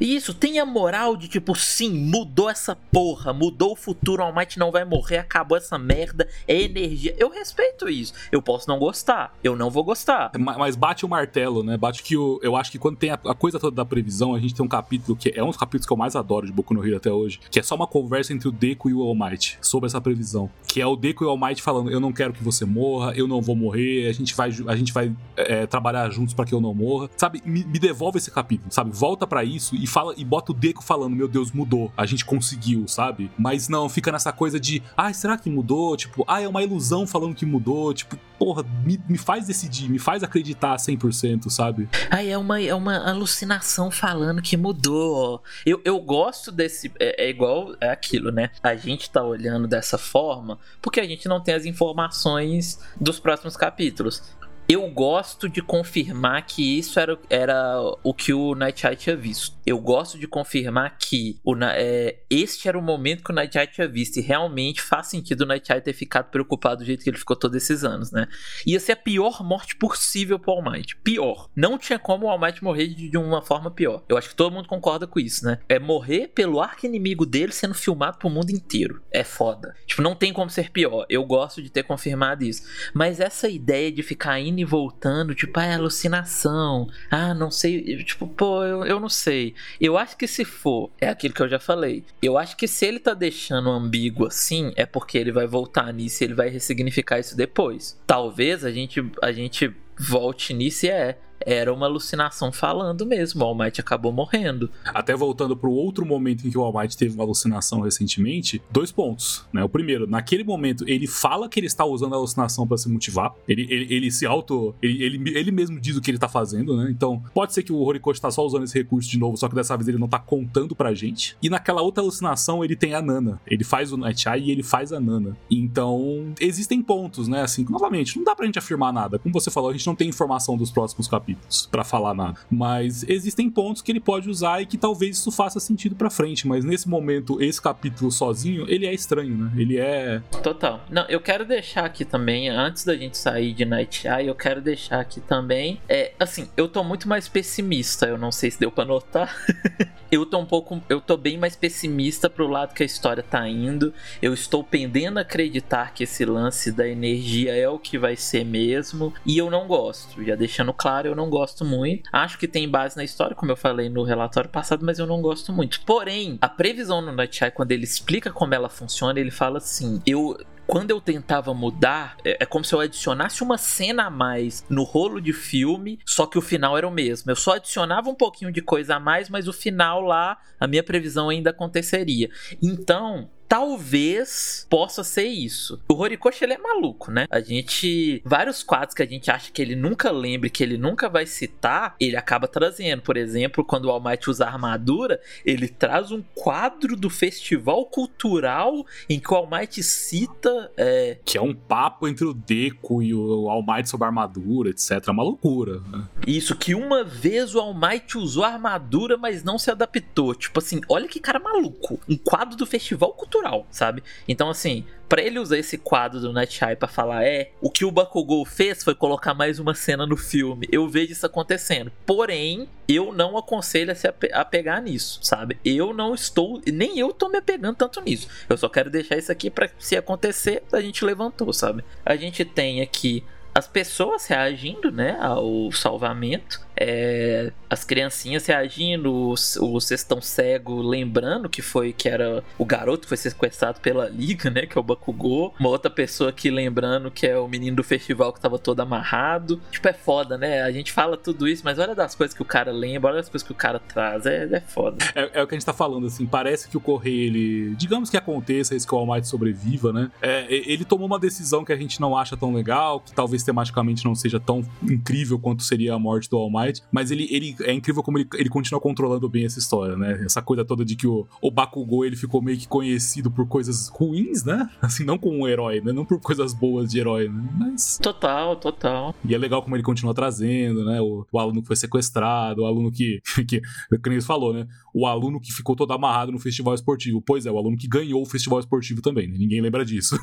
Isso, 0.00 0.34
tem 0.34 0.58
a 0.58 0.66
moral 0.66 1.16
de 1.16 1.28
tipo, 1.28 1.54
sim, 1.54 1.90
mudou 1.90 2.50
essa 2.50 2.76
porra, 2.92 3.32
mudou 3.32 3.72
o 3.72 3.76
futuro, 3.76 4.22
o 4.22 4.26
All 4.26 4.34
Might 4.34 4.58
não 4.58 4.70
vai 4.70 4.84
morrer, 4.84 5.18
acabou 5.18 5.56
essa 5.56 5.78
merda, 5.78 6.28
é 6.46 6.60
energia. 6.60 7.14
Eu 7.18 7.30
respeito 7.30 7.88
isso. 7.88 8.12
Eu 8.30 8.42
posso 8.42 8.68
não 8.68 8.78
gostar, 8.78 9.36
eu 9.42 9.56
não 9.56 9.70
vou 9.70 9.84
gostar. 9.84 10.32
Mas 10.38 10.76
bate 10.76 11.04
o 11.04 11.08
martelo, 11.08 11.62
né? 11.62 11.76
Bate 11.76 12.02
que 12.02 12.16
o, 12.16 12.40
eu 12.42 12.56
acho 12.56 12.70
que 12.70 12.78
quando 12.78 12.96
tem 12.96 13.10
a, 13.10 13.14
a 13.14 13.34
coisa 13.34 13.58
toda 13.58 13.74
da 13.74 13.84
previsão, 13.84 14.34
a 14.34 14.38
gente 14.38 14.54
tem 14.54 14.64
um 14.64 14.68
capítulo 14.68 15.16
que 15.16 15.32
é 15.34 15.42
um 15.42 15.48
dos 15.48 15.56
capítulos 15.56 15.86
que 15.86 15.92
eu 15.92 15.96
mais 15.96 16.16
adoro 16.16 16.46
de 16.46 16.52
Boku 16.52 16.74
no 16.74 16.84
Hero 16.84 16.96
até 16.96 17.10
hoje, 17.10 17.40
que 17.50 17.58
é 17.58 17.62
só 17.62 17.74
uma 17.74 17.86
conversa 17.86 18.32
entre 18.32 18.48
o 18.48 18.52
Deku 18.52 18.90
e 18.90 18.94
o 18.94 19.02
All 19.02 19.14
Might 19.14 19.58
sobre 19.60 19.86
essa 19.86 20.00
previsão. 20.00 20.50
Que 20.66 20.80
é 20.80 20.86
o 20.86 20.96
Deku 20.96 21.24
e 21.24 21.26
o 21.26 21.30
All 21.30 21.38
Might 21.38 21.62
falando: 21.62 21.90
Eu 21.90 22.00
não 22.00 22.12
quero 22.12 22.32
que 22.32 22.42
você 22.42 22.64
morra, 22.64 23.12
eu 23.14 23.28
não 23.28 23.40
vou 23.40 23.56
morrer, 23.56 24.08
a 24.08 24.12
gente 24.12 24.34
vai, 24.34 24.50
a 24.66 24.76
gente 24.76 24.92
vai 24.92 25.12
é, 25.36 25.66
trabalhar 25.66 26.10
juntos 26.10 26.34
para 26.34 26.44
que 26.44 26.54
eu 26.54 26.60
não 26.60 26.74
morra. 26.74 27.08
Sabe, 27.16 27.42
me, 27.44 27.64
me 27.64 27.78
devolve 27.78 28.18
esse 28.18 28.30
capítulo, 28.30 28.72
sabe? 28.72 28.90
Volta 28.92 29.13
para 29.16 29.44
isso 29.44 29.74
e 29.76 29.86
fala 29.86 30.14
e 30.16 30.24
bota 30.24 30.52
o 30.52 30.54
Deku 30.54 30.82
falando: 30.82 31.14
Meu 31.14 31.28
Deus, 31.28 31.52
mudou, 31.52 31.92
a 31.96 32.06
gente 32.06 32.24
conseguiu, 32.24 32.86
sabe? 32.88 33.30
Mas 33.38 33.68
não, 33.68 33.88
fica 33.88 34.10
nessa 34.10 34.32
coisa 34.32 34.58
de: 34.58 34.82
Ai, 34.96 35.10
ah, 35.10 35.14
será 35.14 35.38
que 35.38 35.48
mudou? 35.48 35.96
Tipo, 35.96 36.24
ah, 36.26 36.40
é 36.40 36.48
uma 36.48 36.62
ilusão 36.62 37.06
falando 37.06 37.34
que 37.34 37.46
mudou. 37.46 37.92
Tipo, 37.94 38.18
porra, 38.38 38.64
me, 38.84 39.00
me 39.08 39.18
faz 39.18 39.46
decidir, 39.46 39.88
me 39.88 39.98
faz 39.98 40.22
acreditar 40.22 40.76
100%, 40.76 41.48
sabe? 41.50 41.88
Ai, 42.10 42.30
é 42.30 42.38
uma, 42.38 42.60
é 42.60 42.74
uma 42.74 43.08
alucinação 43.08 43.90
falando 43.90 44.42
que 44.42 44.56
mudou. 44.56 45.42
Eu, 45.64 45.80
eu 45.84 46.00
gosto 46.00 46.50
desse. 46.50 46.92
É, 46.98 47.26
é 47.26 47.30
igual 47.30 47.74
é 47.80 47.90
aquilo, 47.90 48.30
né? 48.30 48.50
A 48.62 48.74
gente 48.74 49.10
tá 49.10 49.22
olhando 49.22 49.66
dessa 49.66 49.98
forma 49.98 50.58
porque 50.82 51.00
a 51.00 51.06
gente 51.06 51.28
não 51.28 51.40
tem 51.40 51.54
as 51.54 51.64
informações 51.64 52.78
dos 53.00 53.18
próximos 53.18 53.56
capítulos 53.56 54.22
eu 54.68 54.88
gosto 54.90 55.48
de 55.48 55.60
confirmar 55.60 56.46
que 56.46 56.78
isso 56.78 56.98
era, 56.98 57.18
era 57.28 57.78
o 58.02 58.14
que 58.14 58.32
o 58.32 58.54
Night 58.54 58.82
tinha 58.96 59.16
visto. 59.16 59.56
Eu 59.66 59.78
gosto 59.78 60.18
de 60.18 60.26
confirmar 60.26 60.96
que 60.98 61.38
o, 61.44 61.54
é, 61.62 62.18
este 62.30 62.68
era 62.68 62.78
o 62.78 62.82
momento 62.82 63.22
que 63.22 63.30
o 63.30 63.34
Night 63.34 63.58
tinha 63.72 63.86
visto. 63.86 64.16
E 64.16 64.22
realmente 64.22 64.80
faz 64.80 65.08
sentido 65.08 65.42
o 65.42 65.46
Night 65.46 65.68
ter 65.82 65.92
ficado 65.92 66.30
preocupado 66.30 66.78
do 66.78 66.86
jeito 66.86 67.04
que 67.04 67.10
ele 67.10 67.18
ficou 67.18 67.36
todos 67.36 67.56
esses 67.56 67.84
anos, 67.84 68.10
né? 68.10 68.26
Ia 68.66 68.80
ser 68.80 68.92
a 68.92 68.96
pior 68.96 69.42
morte 69.42 69.76
possível 69.76 70.38
pro 70.38 70.52
All 70.52 70.62
Might. 70.62 70.96
Pior. 70.96 71.50
Não 71.54 71.76
tinha 71.76 71.98
como 71.98 72.26
o 72.26 72.30
All 72.30 72.38
Might 72.38 72.62
morrer 72.62 72.88
de, 72.88 73.10
de 73.10 73.18
uma 73.18 73.42
forma 73.42 73.70
pior. 73.70 74.02
Eu 74.08 74.16
acho 74.16 74.30
que 74.30 74.34
todo 74.34 74.52
mundo 74.52 74.68
concorda 74.68 75.06
com 75.06 75.20
isso, 75.20 75.44
né? 75.44 75.58
É 75.68 75.78
morrer 75.78 76.28
pelo 76.28 76.60
arco 76.60 76.86
inimigo 76.86 77.26
dele 77.26 77.52
sendo 77.52 77.74
filmado 77.74 78.18
pro 78.18 78.30
mundo 78.30 78.50
inteiro. 78.50 79.02
É 79.10 79.24
foda. 79.24 79.74
Tipo, 79.86 80.00
não 80.00 80.14
tem 80.14 80.32
como 80.32 80.50
ser 80.50 80.70
pior. 80.70 81.04
Eu 81.08 81.24
gosto 81.24 81.62
de 81.62 81.70
ter 81.70 81.82
confirmado 81.82 82.44
isso. 82.44 82.62
Mas 82.94 83.20
essa 83.20 83.48
ideia 83.48 83.92
de 83.92 84.02
ficar 84.02 84.40
indo 84.40 84.53
e 84.60 84.64
voltando, 84.64 85.34
tipo, 85.34 85.58
ah, 85.58 85.64
é 85.64 85.74
alucinação. 85.74 86.88
Ah, 87.10 87.34
não 87.34 87.50
sei. 87.50 88.02
Tipo, 88.04 88.26
pô, 88.26 88.64
eu, 88.64 88.84
eu 88.84 89.00
não 89.00 89.08
sei. 89.08 89.54
Eu 89.80 89.96
acho 89.96 90.16
que 90.16 90.26
se 90.26 90.44
for, 90.44 90.90
é 91.00 91.08
aquilo 91.08 91.34
que 91.34 91.42
eu 91.42 91.48
já 91.48 91.58
falei. 91.58 92.04
Eu 92.22 92.38
acho 92.38 92.56
que 92.56 92.66
se 92.66 92.86
ele 92.86 92.98
tá 92.98 93.14
deixando 93.14 93.70
ambíguo 93.70 94.26
assim, 94.26 94.72
é 94.76 94.86
porque 94.86 95.18
ele 95.18 95.32
vai 95.32 95.46
voltar 95.46 95.92
nisso 95.92 96.22
e 96.22 96.26
ele 96.26 96.34
vai 96.34 96.48
ressignificar 96.48 97.18
isso 97.18 97.36
depois. 97.36 98.00
Talvez 98.06 98.64
a 98.64 98.70
gente, 98.70 99.04
a 99.22 99.32
gente 99.32 99.74
volte 99.98 100.52
nisso 100.52 100.86
e 100.86 100.90
é 100.90 101.18
era 101.44 101.72
uma 101.72 101.86
alucinação 101.86 102.50
falando 102.50 103.04
mesmo. 103.04 103.42
O 103.42 103.46
All 103.46 103.54
Might 103.54 103.80
acabou 103.80 104.12
morrendo. 104.12 104.70
Até 104.86 105.14
voltando 105.14 105.56
para 105.56 105.68
o 105.68 105.72
outro 105.72 106.06
momento 106.06 106.46
em 106.46 106.50
que 106.50 106.58
o 106.58 106.62
All 106.62 106.72
Might 106.72 106.96
teve 106.96 107.14
uma 107.14 107.24
alucinação 107.24 107.80
recentemente, 107.80 108.62
dois 108.70 108.90
pontos. 108.90 109.44
Né? 109.52 109.62
O 109.62 109.68
primeiro, 109.68 110.06
naquele 110.06 110.42
momento, 110.42 110.84
ele 110.88 111.06
fala 111.06 111.48
que 111.48 111.60
ele 111.60 111.66
está 111.66 111.84
usando 111.84 112.14
a 112.14 112.16
alucinação 112.16 112.66
para 112.66 112.78
se 112.78 112.88
motivar. 112.88 113.34
Ele, 113.46 113.66
ele, 113.70 113.94
ele 113.94 114.10
se 114.10 114.24
auto. 114.24 114.74
Ele, 114.80 115.02
ele, 115.02 115.38
ele, 115.38 115.50
mesmo 115.50 115.78
diz 115.78 115.96
o 115.96 116.00
que 116.00 116.10
ele 116.10 116.16
está 116.16 116.28
fazendo, 116.28 116.76
né? 116.76 116.90
Então, 116.90 117.22
pode 117.34 117.52
ser 117.52 117.62
que 117.62 117.72
o 117.72 117.80
Horikoshi 117.80 118.18
está 118.18 118.30
só 118.30 118.44
usando 118.44 118.64
esse 118.64 118.76
recurso 118.76 119.10
de 119.10 119.18
novo, 119.18 119.36
só 119.36 119.48
que 119.48 119.54
dessa 119.54 119.76
vez 119.76 119.88
ele 119.88 119.98
não 119.98 120.06
está 120.06 120.18
contando 120.18 120.74
pra 120.74 120.94
gente. 120.94 121.36
E 121.42 121.50
naquela 121.50 121.82
outra 121.82 122.02
alucinação, 122.02 122.64
ele 122.64 122.74
tem 122.74 122.94
a 122.94 123.02
Nana. 123.02 123.40
Ele 123.46 123.64
faz 123.64 123.92
o 123.92 123.96
Night 123.96 124.28
Eye 124.28 124.48
e 124.48 124.50
ele 124.50 124.62
faz 124.62 124.92
a 124.92 125.00
Nana. 125.00 125.36
Então, 125.50 126.32
existem 126.40 126.82
pontos, 126.82 127.28
né? 127.28 127.42
Assim, 127.42 127.66
novamente, 127.68 128.16
não 128.16 128.24
dá 128.24 128.34
pra 128.34 128.46
gente 128.46 128.58
afirmar 128.58 128.92
nada. 128.92 129.18
Como 129.18 129.32
você 129.32 129.50
falou, 129.50 129.70
a 129.70 129.72
gente 129.72 129.86
não 129.86 129.94
tem 129.94 130.08
informação 130.08 130.56
dos 130.56 130.70
próximos 130.70 131.06
capítulos 131.06 131.33
capítulos 131.34 131.66
para 131.70 131.84
falar 131.84 132.14
nada. 132.14 132.38
Mas 132.50 133.04
existem 133.08 133.50
pontos 133.50 133.82
que 133.82 133.92
ele 133.92 134.00
pode 134.00 134.28
usar 134.28 134.60
e 134.62 134.66
que 134.66 134.78
talvez 134.78 135.18
isso 135.18 135.30
faça 135.30 135.60
sentido 135.60 135.94
para 135.94 136.10
frente, 136.10 136.46
mas 136.46 136.64
nesse 136.64 136.88
momento 136.88 137.42
esse 137.42 137.60
capítulo 137.60 138.10
sozinho, 138.10 138.64
ele 138.68 138.86
é 138.86 138.94
estranho, 138.94 139.36
né? 139.36 139.52
Ele 139.56 139.78
é 139.78 140.22
Total. 140.42 140.80
Não, 140.90 141.04
eu 141.08 141.20
quero 141.20 141.44
deixar 141.44 141.84
aqui 141.84 142.04
também 142.04 142.48
antes 142.48 142.84
da 142.84 142.96
gente 142.96 143.16
sair 143.16 143.52
de 143.52 143.64
Night 143.64 144.06
Eye, 144.06 144.28
eu 144.28 144.34
quero 144.34 144.60
deixar 144.60 145.00
aqui 145.00 145.20
também 145.20 145.80
é 145.88 146.12
assim, 146.18 146.48
eu 146.56 146.68
tô 146.68 146.82
muito 146.82 147.08
mais 147.08 147.28
pessimista, 147.28 148.06
eu 148.06 148.18
não 148.18 148.32
sei 148.32 148.50
se 148.50 148.60
deu 148.60 148.70
para 148.70 148.84
notar. 148.84 149.34
eu 150.10 150.24
tô 150.24 150.38
um 150.38 150.46
pouco, 150.46 150.80
eu 150.88 151.00
tô 151.00 151.16
bem 151.16 151.36
mais 151.36 151.56
pessimista 151.56 152.30
pro 152.30 152.46
lado 152.46 152.74
que 152.74 152.82
a 152.82 152.86
história 152.86 153.22
tá 153.22 153.48
indo. 153.48 153.92
Eu 154.22 154.32
estou 154.32 154.62
pendendo 154.62 155.18
a 155.18 155.22
acreditar 155.22 155.92
que 155.92 156.04
esse 156.04 156.24
lance 156.24 156.70
da 156.70 156.86
energia 156.86 157.54
é 157.54 157.68
o 157.68 157.78
que 157.78 157.98
vai 157.98 158.16
ser 158.16 158.44
mesmo, 158.44 159.12
e 159.26 159.36
eu 159.36 159.50
não 159.50 159.66
gosto. 159.66 160.24
Já 160.24 160.34
deixando 160.34 160.72
claro, 160.72 161.08
eu 161.08 161.16
não 161.16 161.23
gosto 161.28 161.64
muito. 161.64 162.08
Acho 162.12 162.38
que 162.38 162.48
tem 162.48 162.68
base 162.68 162.96
na 162.96 163.04
história, 163.04 163.34
como 163.34 163.52
eu 163.52 163.56
falei 163.56 163.88
no 163.88 164.02
relatório 164.02 164.50
passado, 164.50 164.84
mas 164.84 164.98
eu 164.98 165.06
não 165.06 165.20
gosto 165.20 165.52
muito. 165.52 165.80
Porém, 165.82 166.38
a 166.40 166.48
previsão 166.48 167.00
no 167.00 167.12
Night 167.12 167.42
Eye, 167.42 167.50
quando 167.50 167.72
ele 167.72 167.84
explica 167.84 168.30
como 168.30 168.54
ela 168.54 168.68
funciona, 168.68 169.18
ele 169.18 169.30
fala 169.30 169.58
assim: 169.58 170.00
eu 170.06 170.36
quando 170.66 170.90
eu 170.90 171.00
tentava 171.00 171.52
mudar, 171.52 172.16
é, 172.24 172.38
é, 172.40 172.46
como 172.46 172.64
se 172.64 172.74
eu 172.74 172.80
adicionasse 172.80 173.42
uma 173.42 173.58
cena 173.58 174.04
a 174.04 174.10
mais 174.10 174.64
no 174.68 174.82
rolo 174.82 175.20
de 175.20 175.32
filme, 175.32 175.98
só 176.06 176.26
que 176.26 176.38
o 176.38 176.42
final 176.42 176.76
era 176.76 176.88
o 176.88 176.90
mesmo. 176.90 177.30
Eu 177.30 177.36
só 177.36 177.54
adicionava 177.54 178.08
um 178.08 178.14
pouquinho 178.14 178.50
de 178.50 178.62
coisa 178.62 178.96
a 178.96 179.00
mais, 179.00 179.28
mas 179.28 179.46
o 179.46 179.52
final 179.52 180.00
lá, 180.00 180.38
a 180.58 180.66
minha 180.66 180.82
previsão 180.82 181.28
ainda 181.28 181.50
aconteceria. 181.50 182.30
Então, 182.62 183.28
talvez 183.54 184.66
possa 184.68 185.04
ser 185.04 185.26
isso. 185.28 185.80
O 185.88 185.94
Horikoshi 185.94 186.42
ele 186.42 186.54
é 186.54 186.58
maluco, 186.58 187.12
né? 187.12 187.28
A 187.30 187.38
gente 187.38 188.20
vários 188.24 188.64
quadros 188.64 188.96
que 188.96 189.02
a 189.02 189.06
gente 189.06 189.30
acha 189.30 189.52
que 189.52 189.62
ele 189.62 189.76
nunca 189.76 190.10
lembra, 190.10 190.50
que 190.50 190.60
ele 190.60 190.76
nunca 190.76 191.08
vai 191.08 191.24
citar, 191.24 191.94
ele 192.00 192.16
acaba 192.16 192.48
trazendo. 192.48 193.02
Por 193.02 193.16
exemplo, 193.16 193.64
quando 193.64 193.84
o 193.84 193.90
All 193.90 194.02
Might 194.02 194.28
usa 194.28 194.44
armadura, 194.44 195.20
ele 195.46 195.68
traz 195.68 196.10
um 196.10 196.20
quadro 196.34 196.96
do 196.96 197.08
festival 197.08 197.86
cultural 197.86 198.84
em 199.08 199.20
que 199.20 199.32
o 199.32 199.36
All 199.36 199.48
Might 199.48 199.80
cita 199.84 200.72
é... 200.76 201.18
que 201.24 201.38
é 201.38 201.40
um 201.40 201.54
papo 201.54 202.08
entre 202.08 202.24
o 202.24 202.34
Deco 202.34 203.04
e 203.04 203.14
o 203.14 203.48
All 203.48 203.64
Might 203.64 203.88
sobre 203.88 204.06
a 204.06 204.08
armadura, 204.08 204.70
etc. 204.70 205.00
É 205.06 205.10
uma 205.12 205.22
loucura. 205.22 205.80
Né? 205.92 206.08
Isso 206.26 206.56
que 206.56 206.74
uma 206.74 207.04
vez 207.04 207.54
o 207.54 207.60
All 207.60 207.72
Might 207.72 208.18
usou 208.18 208.42
a 208.42 208.48
armadura, 208.48 209.16
mas 209.16 209.44
não 209.44 209.60
se 209.60 209.70
adaptou. 209.70 210.34
Tipo 210.34 210.58
assim, 210.58 210.80
olha 210.88 211.06
que 211.06 211.20
cara 211.20 211.38
maluco. 211.38 212.00
Um 212.08 212.16
quadro 212.16 212.56
do 212.56 212.66
festival 212.66 213.12
cultural 213.12 213.43
cultural, 213.44 213.66
sabe? 213.70 214.02
Então, 214.26 214.48
assim, 214.48 214.84
para 215.08 215.22
ele 215.22 215.38
usar 215.38 215.58
esse 215.58 215.76
quadro 215.76 216.18
do 216.18 216.32
Night 216.32 216.64
Eye 216.64 216.74
pra 216.74 216.88
falar, 216.88 217.24
é, 217.24 217.52
o 217.60 217.70
que 217.70 217.84
o 217.84 217.90
Bakugou 217.90 218.44
fez 218.44 218.82
foi 218.82 218.94
colocar 218.94 219.34
mais 219.34 219.58
uma 219.58 219.74
cena 219.74 220.06
no 220.06 220.16
filme. 220.16 220.66
Eu 220.72 220.88
vejo 220.88 221.12
isso 221.12 221.26
acontecendo. 221.26 221.92
Porém, 222.06 222.68
eu 222.88 223.12
não 223.12 223.36
aconselho 223.36 223.92
a 223.92 223.94
se 223.94 224.08
apegar 224.32 224.82
nisso, 224.82 225.20
sabe? 225.22 225.58
Eu 225.64 225.92
não 225.92 226.14
estou, 226.14 226.60
nem 226.66 226.98
eu 226.98 227.12
tô 227.12 227.28
me 227.28 227.38
apegando 227.38 227.76
tanto 227.76 228.00
nisso. 228.00 228.28
Eu 228.48 228.56
só 228.56 228.68
quero 228.68 228.90
deixar 228.90 229.16
isso 229.16 229.30
aqui 229.30 229.50
para 229.50 229.70
se 229.78 229.96
acontecer, 229.96 230.62
a 230.72 230.80
gente 230.80 231.04
levantou, 231.04 231.52
sabe? 231.52 231.84
A 232.04 232.16
gente 232.16 232.44
tem 232.44 232.80
aqui 232.80 233.22
as 233.54 233.68
pessoas 233.68 234.26
reagindo, 234.26 234.90
né, 234.90 235.16
ao 235.20 235.70
salvamento 235.70 236.63
é, 236.76 237.52
as 237.68 237.84
criancinhas 237.84 238.46
reagindo, 238.46 239.12
o, 239.12 239.80
Cestão 239.80 240.20
Cego 240.20 240.80
lembrando 240.80 241.48
que 241.48 241.62
foi 241.62 241.92
que 241.92 242.08
era 242.08 242.42
o 242.58 242.64
garoto 242.64 243.02
que 243.02 243.08
foi 243.08 243.16
sequestrado 243.16 243.80
pela 243.80 244.08
Liga, 244.08 244.50
né? 244.50 244.66
Que 244.66 244.76
é 244.76 244.80
o 244.80 244.84
Bakugou. 244.84 245.54
Uma 245.58 245.68
outra 245.68 245.90
pessoa 245.90 246.30
aqui 246.30 246.50
lembrando 246.50 247.10
que 247.10 247.26
é 247.26 247.38
o 247.38 247.46
menino 247.46 247.76
do 247.76 247.84
festival 247.84 248.32
que 248.32 248.40
tava 248.40 248.58
todo 248.58 248.80
amarrado. 248.80 249.60
Tipo, 249.70 249.88
é 249.88 249.92
foda, 249.92 250.38
né? 250.38 250.62
A 250.62 250.72
gente 250.72 250.92
fala 250.92 251.16
tudo 251.16 251.46
isso, 251.46 251.62
mas 251.64 251.78
olha 251.78 251.94
das 251.94 252.14
coisas 252.14 252.34
que 252.34 252.42
o 252.42 252.44
cara 252.44 252.72
lembra, 252.72 253.10
olha 253.10 253.18
das 253.18 253.28
coisas 253.28 253.46
que 253.46 253.52
o 253.52 253.56
cara 253.56 253.78
traz. 253.78 254.26
É, 254.26 254.44
é 254.44 254.60
foda. 254.60 255.04
É, 255.14 255.40
é 255.40 255.42
o 255.42 255.46
que 255.46 255.54
a 255.54 255.58
gente 255.58 255.66
tá 255.66 255.72
falando, 255.72 256.06
assim. 256.06 256.26
Parece 256.26 256.68
que 256.68 256.76
o 256.76 256.80
Correio, 256.80 257.26
ele. 257.26 257.74
Digamos 257.76 258.10
que 258.10 258.16
aconteça 258.16 258.74
isso 258.74 258.86
que 258.86 258.94
o 258.94 258.98
All 258.98 259.06
Might 259.06 259.26
sobreviva, 259.26 259.92
né? 259.92 260.10
É, 260.22 260.46
ele 260.48 260.84
tomou 260.84 261.06
uma 261.06 261.18
decisão 261.18 261.64
que 261.64 261.72
a 261.72 261.76
gente 261.76 262.00
não 262.00 262.16
acha 262.16 262.36
tão 262.36 262.52
legal, 262.52 263.00
que 263.00 263.12
talvez 263.12 263.42
tematicamente 263.42 264.04
não 264.04 264.14
seja 264.14 264.40
tão 264.40 264.64
incrível 264.82 265.38
quanto 265.38 265.62
seria 265.62 265.94
a 265.94 265.98
morte 265.98 266.28
do 266.28 266.36
All 266.36 266.50
Might 266.50 266.63
mas 266.90 267.10
ele, 267.10 267.28
ele 267.30 267.56
é 267.62 267.72
incrível 267.72 268.02
como 268.02 268.18
ele, 268.18 268.28
ele 268.34 268.48
continua 268.48 268.80
controlando 268.80 269.28
bem 269.28 269.44
essa 269.44 269.58
história, 269.58 269.96
né? 269.96 270.22
Essa 270.24 270.42
coisa 270.42 270.64
toda 270.64 270.84
de 270.84 270.96
que 270.96 271.06
o, 271.06 271.26
o 271.40 271.50
Bakugou 271.50 272.04
ele 272.04 272.16
ficou 272.16 272.42
meio 272.42 272.58
que 272.58 272.68
conhecido 272.68 273.30
por 273.30 273.46
coisas 273.46 273.88
ruins, 273.88 274.44
né? 274.44 274.68
Assim, 274.80 275.04
não 275.04 275.18
como 275.18 275.38
um 275.38 275.48
herói, 275.48 275.80
né? 275.80 275.92
Não 275.92 276.04
por 276.04 276.20
coisas 276.20 276.52
boas 276.52 276.90
de 276.90 276.98
herói, 276.98 277.28
né? 277.28 277.48
Mas. 277.58 277.98
Total, 278.02 278.56
total. 278.56 279.14
E 279.24 279.34
é 279.34 279.38
legal 279.38 279.62
como 279.62 279.76
ele 279.76 279.82
continua 279.82 280.14
trazendo, 280.14 280.84
né? 280.84 281.00
O, 281.00 281.26
o 281.30 281.38
aluno 281.38 281.60
que 281.62 281.66
foi 281.66 281.76
sequestrado, 281.76 282.62
o 282.62 282.66
aluno 282.66 282.90
que. 282.90 283.20
que, 283.46 283.60
que 283.60 284.10
nem 284.10 284.20
falou, 284.20 284.52
né? 284.52 284.66
O 284.92 285.06
aluno 285.06 285.40
que 285.40 285.52
ficou 285.52 285.76
todo 285.76 285.92
amarrado 285.92 286.32
no 286.32 286.38
festival 286.38 286.74
esportivo. 286.74 287.20
Pois 287.20 287.46
é, 287.46 287.50
o 287.50 287.58
aluno 287.58 287.76
que 287.76 287.88
ganhou 287.88 288.22
o 288.22 288.26
festival 288.26 288.60
esportivo 288.60 289.02
também, 289.02 289.28
né? 289.28 289.36
Ninguém 289.38 289.60
lembra 289.60 289.84
disso. 289.84 290.16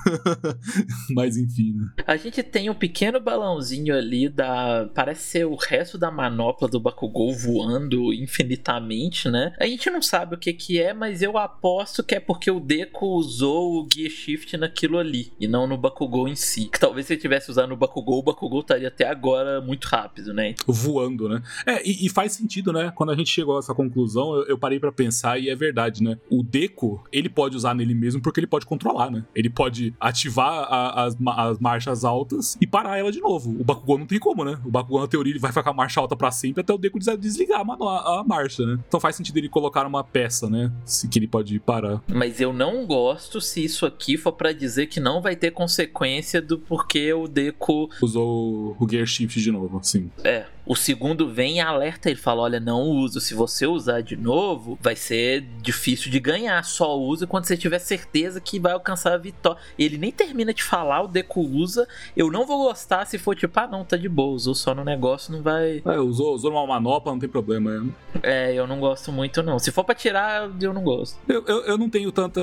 Mas 1.15 1.37
enfim, 1.37 1.73
né? 1.73 1.87
A 2.07 2.15
gente 2.15 2.41
tem 2.43 2.69
um 2.69 2.75
pequeno 2.75 3.19
balãozinho 3.19 3.95
ali 3.95 4.29
da. 4.29 4.89
Parece 4.93 5.23
ser 5.23 5.45
o 5.45 5.55
resto 5.55 5.97
da 5.97 6.09
manada 6.09 6.30
manopla 6.31 6.67
do 6.67 6.79
Bakugou 6.79 7.33
voando 7.33 8.13
infinitamente, 8.13 9.29
né? 9.29 9.53
A 9.59 9.65
gente 9.65 9.89
não 9.89 10.01
sabe 10.01 10.35
o 10.35 10.37
que 10.37 10.53
que 10.53 10.81
é, 10.81 10.93
mas 10.93 11.21
eu 11.21 11.37
aposto 11.37 12.03
que 12.03 12.15
é 12.15 12.19
porque 12.19 12.49
o 12.49 12.59
Deku 12.59 13.05
usou 13.05 13.81
o 13.81 13.87
Gear 13.93 14.09
Shift 14.09 14.55
naquilo 14.57 14.97
ali 14.97 15.31
e 15.39 15.47
não 15.47 15.67
no 15.67 15.77
Bakugou 15.77 16.27
em 16.27 16.35
si. 16.35 16.65
Que 16.65 16.79
talvez 16.79 17.05
se 17.05 17.13
ele 17.13 17.21
tivesse 17.21 17.51
usado 17.51 17.69
no 17.69 17.75
Bakugou, 17.75 18.19
o 18.19 18.23
Bakugou 18.23 18.61
estaria 18.61 18.87
até 18.87 19.07
agora 19.07 19.59
muito 19.59 19.85
rápido, 19.85 20.33
né? 20.33 20.55
Voando, 20.65 21.27
né? 21.27 21.43
É, 21.65 21.87
e, 21.87 22.05
e 22.05 22.09
faz 22.09 22.31
sentido, 22.31 22.71
né? 22.71 22.91
Quando 22.95 23.11
a 23.11 23.15
gente 23.15 23.29
chegou 23.29 23.57
a 23.57 23.59
essa 23.59 23.73
conclusão, 23.73 24.35
eu, 24.35 24.45
eu 24.47 24.57
parei 24.57 24.79
para 24.79 24.91
pensar 24.91 25.37
e 25.39 25.49
é 25.49 25.55
verdade, 25.55 26.01
né? 26.01 26.17
O 26.29 26.41
Deku, 26.41 27.03
ele 27.11 27.29
pode 27.29 27.57
usar 27.57 27.75
nele 27.75 27.93
mesmo 27.93 28.21
porque 28.21 28.39
ele 28.39 28.47
pode 28.47 28.65
controlar, 28.65 29.11
né? 29.11 29.25
Ele 29.35 29.49
pode 29.49 29.93
ativar 29.99 30.65
a, 30.69 31.03
as, 31.03 31.17
as 31.37 31.59
marchas 31.59 32.05
altas 32.05 32.57
e 32.61 32.65
parar 32.65 32.97
ela 32.97 33.11
de 33.11 33.19
novo. 33.19 33.51
O 33.59 33.63
Bakugou 33.63 33.97
não 33.97 34.05
tem 34.05 34.19
como, 34.19 34.45
né? 34.45 34.59
O 34.63 34.71
Bakugou, 34.71 35.01
na 35.01 35.07
teoria, 35.07 35.33
ele 35.33 35.39
vai 35.39 35.51
ficar 35.51 35.63
com 35.63 35.69
a 35.69 35.73
marcha 35.73 35.99
alta 35.99 36.15
para 36.21 36.31
sempre 36.31 36.61
até 36.61 36.71
o 36.71 36.77
Deku 36.77 36.99
desligar 36.99 37.61
a, 37.61 37.63
a, 37.63 38.19
a, 38.19 38.23
marcha, 38.23 38.63
né? 38.63 38.79
Então 38.87 38.99
faz 38.99 39.15
sentido 39.15 39.37
ele 39.37 39.49
colocar 39.49 39.87
uma 39.87 40.03
peça, 40.03 40.49
né? 40.49 40.71
Se 40.85 41.07
que 41.07 41.17
ele 41.17 41.27
pode 41.27 41.59
parar. 41.59 42.01
Mas 42.07 42.39
eu 42.39 42.53
não 42.53 42.85
gosto 42.85 43.41
se 43.41 43.63
isso 43.63 43.85
aqui 43.85 44.17
for 44.17 44.31
para 44.31 44.53
dizer 44.53 44.87
que 44.87 44.99
não 44.99 45.21
vai 45.21 45.35
ter 45.35 45.51
consequência 45.51 46.41
do 46.41 46.59
porquê 46.59 47.11
o 47.13 47.27
Deku 47.27 47.89
usou 48.01 48.77
o 48.79 48.87
Gear 48.89 49.05
Shift 49.05 49.41
de 49.41 49.51
novo, 49.51 49.79
sim. 49.81 50.11
É, 50.23 50.45
o 50.65 50.75
segundo 50.75 51.27
vem 51.27 51.57
e 51.57 51.59
alerta 51.59 52.09
ele, 52.09 52.19
fala: 52.19 52.43
olha, 52.43 52.59
não 52.59 52.81
uso. 52.83 53.19
Se 53.19 53.33
você 53.33 53.65
usar 53.65 54.01
de 54.01 54.15
novo, 54.15 54.77
vai 54.81 54.95
ser 54.95 55.41
difícil 55.61 56.11
de 56.11 56.19
ganhar. 56.19 56.63
Só 56.63 56.97
usa 56.97 57.25
quando 57.25 57.45
você 57.45 57.57
tiver 57.57 57.79
certeza 57.79 58.39
que 58.39 58.59
vai 58.59 58.71
alcançar 58.73 59.13
a 59.13 59.17
vitória. 59.17 59.59
Ele 59.77 59.97
nem 59.97 60.11
termina 60.11 60.53
de 60.53 60.63
falar, 60.63 61.01
o 61.01 61.07
Deku 61.07 61.41
usa. 61.41 61.87
Eu 62.15 62.31
não 62.31 62.45
vou 62.45 62.67
gostar 62.67 63.05
se 63.05 63.17
for 63.17 63.35
tipo, 63.35 63.59
ah, 63.59 63.67
não, 63.67 63.83
tá 63.83 63.97
de 63.97 64.07
boa, 64.07 64.33
usou 64.33 64.53
só 64.53 64.73
no 64.75 64.83
negócio, 64.83 65.33
não 65.33 65.41
vai. 65.41 65.81
É, 65.85 65.99
usou, 66.11 66.35
usou 66.35 66.51
uma 66.51 66.65
manopla, 66.67 67.11
não 67.11 67.19
tem 67.19 67.29
problema. 67.29 67.79
Né? 67.79 67.91
É, 68.21 68.53
eu 68.53 68.67
não 68.67 68.79
gosto 68.79 69.11
muito, 69.11 69.41
não. 69.41 69.57
Se 69.57 69.71
for 69.71 69.83
pra 69.83 69.95
tirar, 69.95 70.49
eu 70.61 70.73
não 70.73 70.83
gosto. 70.83 71.17
Eu, 71.27 71.43
eu, 71.47 71.61
eu 71.63 71.77
não 71.77 71.89
tenho 71.89 72.11
tanta. 72.11 72.41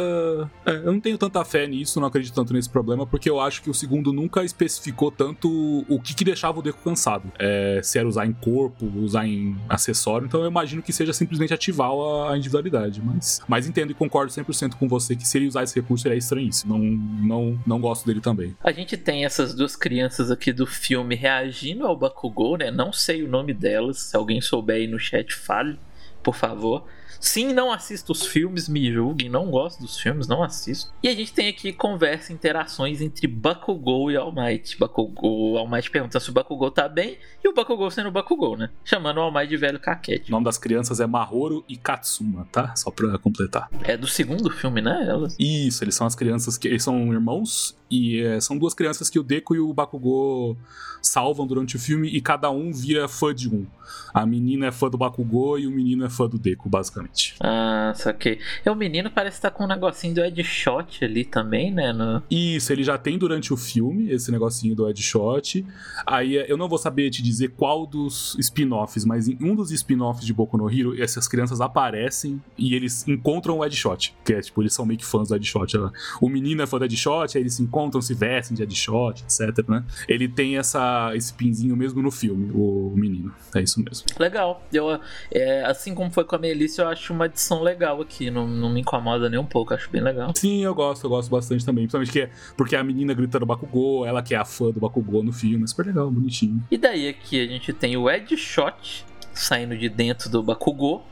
É, 0.67 0.73
eu 0.73 0.93
não 0.93 1.01
tenho 1.01 1.19
tanta 1.19 1.45
fé 1.45 1.67
nisso, 1.67 2.01
não 2.01 2.09
acredito 2.09 2.35
tanto 2.35 2.53
nesse 2.53 2.69
problema, 2.69 3.07
porque 3.07 3.29
eu 3.29 3.41
acho 3.41 3.63
que 3.63 3.71
o 3.71 3.75
segundo 3.75 4.13
nunca 4.13 4.43
especificou 4.43 5.11
tanto 5.11 5.85
o 5.89 6.01
que, 6.01 6.15
que 6.15 6.25
deixava 6.25 6.59
o 6.59 6.63
Deku 6.63 6.83
cansado. 6.83 7.31
É, 7.39 7.81
se 7.83 7.99
era 7.99 8.09
usar 8.09 8.27
em 8.27 8.33
corpo, 8.33 8.87
usar 8.97 9.27
em 9.27 9.57
acessório. 9.69 10.27
Então 10.27 10.41
eu 10.41 10.49
imagino 10.49 10.83
que 10.83 10.93
seja 10.93 11.13
simplesmente 11.13 11.53
ativar 11.53 11.91
a 12.31 12.37
individualidade. 12.37 13.03
Mas, 13.03 13.41
mas 13.47 13.69
entendo 13.69 13.91
e 13.91 13.95
concordo 13.95 14.33
100% 14.33 14.75
com 14.75 14.89
você 14.89 15.15
que 15.15 15.27
se 15.27 15.39
ele 15.39 15.49
usar 15.49 15.63
esse 15.63 15.75
recurso 15.75 16.03
seria 16.03 16.17
estranhíssimo. 16.17 16.77
Não, 16.77 16.85
não, 16.85 17.61
não 17.67 17.81
gosto 17.81 18.07
dele 18.07 18.21
também. 18.21 18.57
A 18.63 18.73
gente 18.73 18.97
tem 18.97 19.25
essas 19.25 19.55
duas 19.55 19.77
crianças 19.77 20.31
aqui 20.31 20.53
do 20.53 20.67
filme 20.67 21.15
reagindo 21.15 21.87
ao 21.87 21.97
Bakugou, 21.97 22.57
né? 22.57 22.71
Não 22.71 22.93
sei 22.93 23.23
o 23.23 23.29
nome 23.29 23.53
delas. 23.59 23.99
Se 24.01 24.17
alguém 24.17 24.41
souber 24.41 24.77
aí 24.77 24.87
no 24.87 24.99
chat, 24.99 25.35
fale, 25.35 25.79
por 26.23 26.35
favor. 26.35 26.87
Sim, 27.21 27.53
não 27.53 27.73
assisto 27.73 28.13
os 28.13 28.27
filmes, 28.27 28.69
me 28.69 28.93
julguem, 28.93 29.29
não 29.29 29.51
gosto 29.51 29.81
dos 29.81 29.99
filmes, 29.99 30.27
não 30.27 30.43
assisto. 30.43 30.93
E 31.03 31.09
a 31.09 31.15
gente 31.15 31.33
tem 31.33 31.49
aqui 31.49 31.73
conversa, 31.73 32.33
interações 32.33 33.01
entre 33.01 33.27
Bakugou 33.27 34.11
e 34.11 34.17
All 34.17 34.33
Might. 34.33 34.79
Bakugou, 34.79 35.57
All 35.59 35.69
Might 35.69 35.91
pergunta 35.91 36.21
se 36.21 36.31
o 36.31 36.33
Bakugou 36.33 36.71
tá 36.71 36.89
bem 36.89 37.19
e 37.43 37.49
o 37.49 37.55
Bakugou 37.55 37.91
sendo 37.91 38.09
o 38.09 38.13
Bakugou, 38.13 38.57
né? 38.57 38.71
Chamando 38.85 39.19
o 39.19 39.21
All 39.21 39.33
Might 39.33 39.49
de 39.49 39.57
velho 39.57 39.81
caquete. 39.81 40.31
O 40.31 40.33
nome 40.33 40.45
das 40.45 40.59
crianças 40.59 41.01
é 41.01 41.07
Mahoro 41.07 41.65
e 41.69 41.77
Katsuma, 41.77 42.47
tá? 42.53 42.75
Só 42.77 42.91
pra 42.91 43.19
completar. 43.19 43.69
É 43.83 43.97
do 43.97 44.07
segundo 44.07 44.51
filme, 44.51 44.81
né? 44.81 45.07
Elas? 45.09 45.37
Isso, 45.39 45.83
eles 45.85 45.95
são 45.95 46.07
as 46.07 46.15
crianças 46.15 46.57
que 46.57 46.69
eles 46.69 46.83
são 46.83 47.13
irmãos 47.13 47.77
e 47.91 48.21
é, 48.21 48.41
são 48.41 48.59
duas 48.59 48.75
crianças 48.75 49.09
que 49.09 49.19
o 49.19 49.23
Deku 49.23 49.55
e 49.55 49.61
o 49.61 49.73
Bakugou 49.73 50.57
salvam 51.01 51.47
durante 51.47 51.77
o 51.77 51.79
filme 51.79 52.09
e 52.09 52.21
cada 52.21 52.51
um 52.51 52.73
vira 52.73 53.09
fã 53.09 53.35
de 53.35 53.49
um. 53.49 53.67
A 54.13 54.27
menina 54.27 54.67
é 54.67 54.73
fã 54.73 54.91
do 54.91 54.99
Bakugou 54.99 55.59
e 55.59 55.67
o 55.67 55.71
menino 55.71 56.05
é 56.05 56.11
fã 56.11 56.29
do 56.29 56.39
Deku, 56.39 56.69
basicamente. 56.69 57.08
Ah, 57.41 57.93
saquei. 57.95 58.39
E 58.65 58.71
o 58.71 58.75
menino 58.75 59.11
parece 59.11 59.37
estar 59.37 59.51
tá 59.51 59.57
com 59.57 59.65
um 59.65 59.69
negocinho 59.69 60.15
do 60.15 60.25
Ed 60.25 60.43
Shot 60.45 61.05
ali 61.05 61.25
também, 61.25 61.73
né? 61.73 61.93
No... 61.93 62.23
Isso, 62.31 62.73
ele 62.73 62.83
já 62.83 62.99
tem 62.99 63.19
durante 63.19 63.53
o 63.53 63.57
filme 63.57 64.11
esse 64.11 64.31
negocinho 64.31 64.75
do 64.75 64.89
Ed 64.89 65.01
Shot. 65.03 65.65
Aí 66.07 66.35
eu 66.49 66.57
não 66.57 66.69
vou 66.69 66.79
saber 66.79 67.11
te 67.11 67.23
dizer 67.23 67.49
qual 67.57 67.87
dos 67.87 68.37
spin-offs, 68.39 69.05
mas 69.05 69.29
em 69.29 69.39
um 69.41 69.55
dos 69.55 69.71
spin-offs 69.71 70.25
de 70.25 70.33
Boku 70.33 70.57
no 70.57 70.71
Hero, 70.71 71.01
essas 71.01 71.27
crianças 71.29 71.61
aparecem 71.61 72.41
e 72.57 72.75
eles 72.75 73.07
encontram 73.07 73.59
o 73.59 73.65
Ed 73.65 73.75
Shot. 73.75 74.15
Que 74.25 74.35
é 74.35 74.41
tipo, 74.41 74.63
eles 74.63 74.75
são 74.75 74.85
meio 74.85 74.99
que 74.99 75.05
fãs 75.05 75.29
do 75.29 75.37
Ed 75.37 75.47
Shot. 75.47 75.77
O 76.21 76.29
menino 76.29 76.63
é 76.63 76.67
fã 76.67 76.79
do 76.79 76.85
Ed 76.85 76.97
Shot, 76.97 77.37
aí 77.37 77.43
eles 77.43 77.55
se 77.55 77.63
encontram, 77.63 78.01
se 78.01 78.15
vestem 78.15 78.57
de 78.57 78.63
Ed 78.63 78.75
Shot, 78.75 79.25
etc, 79.25 79.69
né? 79.69 79.85
Ele 80.09 80.29
tem 80.29 80.57
essa, 80.57 81.13
esse 81.15 81.33
pinzinho 81.33 81.77
mesmo 81.77 82.03
no 82.03 82.11
filme, 82.11 82.51
o 82.55 82.93
menino. 82.95 83.35
É 83.55 83.61
isso 83.61 83.83
mesmo. 83.83 84.07
Legal. 84.19 84.63
Eu, 84.73 85.01
é, 85.31 85.65
assim 85.65 85.95
como 85.95 86.11
foi 86.11 86.25
com 86.25 86.37
a 86.37 86.39
Melissa, 86.39 86.83
eu 86.83 86.89
acho 86.89 86.98
uma 87.11 87.27
adição 87.27 87.63
legal 87.63 88.01
aqui. 88.01 88.31
Não, 88.31 88.47
não 88.47 88.71
me 88.71 88.81
incomoda 88.81 89.29
nem 89.29 89.39
um 89.39 89.45
pouco, 89.45 89.75
acho 89.75 89.91
bem 89.91 90.01
legal. 90.01 90.33
Sim, 90.37 90.65
eu 90.65 90.75
gosto, 90.75 91.05
eu 91.05 91.11
gosto 91.11 91.31
bastante 91.31 91.65
também. 91.65 91.85
Principalmente 91.85 92.13
que 92.13 92.21
é, 92.21 92.31
porque 92.57 92.77
a 92.77 92.83
menina 92.83 93.15
gritando 93.15 93.47
Bakugou, 93.47 94.07
ela 94.07 94.23
que 94.23 94.35
é 94.35 94.39
a 94.39 94.45
fã 94.45 94.71
do 94.71 94.81
Bakugou 94.81 95.23
no 95.23 95.33
filme. 95.33 95.65
É 95.65 95.67
super 95.67 95.87
legal, 95.87 96.11
bonitinho. 96.11 96.63
E 96.71 96.77
daí 96.77 97.09
aqui 97.09 97.41
a 97.41 97.47
gente 97.47 97.73
tem 97.73 97.97
o 97.97 98.11
Ed 98.11 98.37
Shot 98.37 99.05
saindo 99.33 99.77
de 99.77 99.89
dentro 99.89 100.29
do 100.29 100.43
Bakugou 100.43 101.05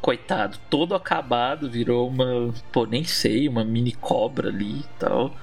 coitado, 0.00 0.58
todo 0.68 0.94
acabado, 0.94 1.70
virou 1.70 2.08
uma, 2.08 2.52
pô, 2.72 2.86
nem 2.86 3.04
sei, 3.04 3.46
uma 3.48 3.64
mini 3.64 3.92
cobra 3.92 4.48
ali 4.48 4.80
e 4.80 4.86
tal. 4.98 5.34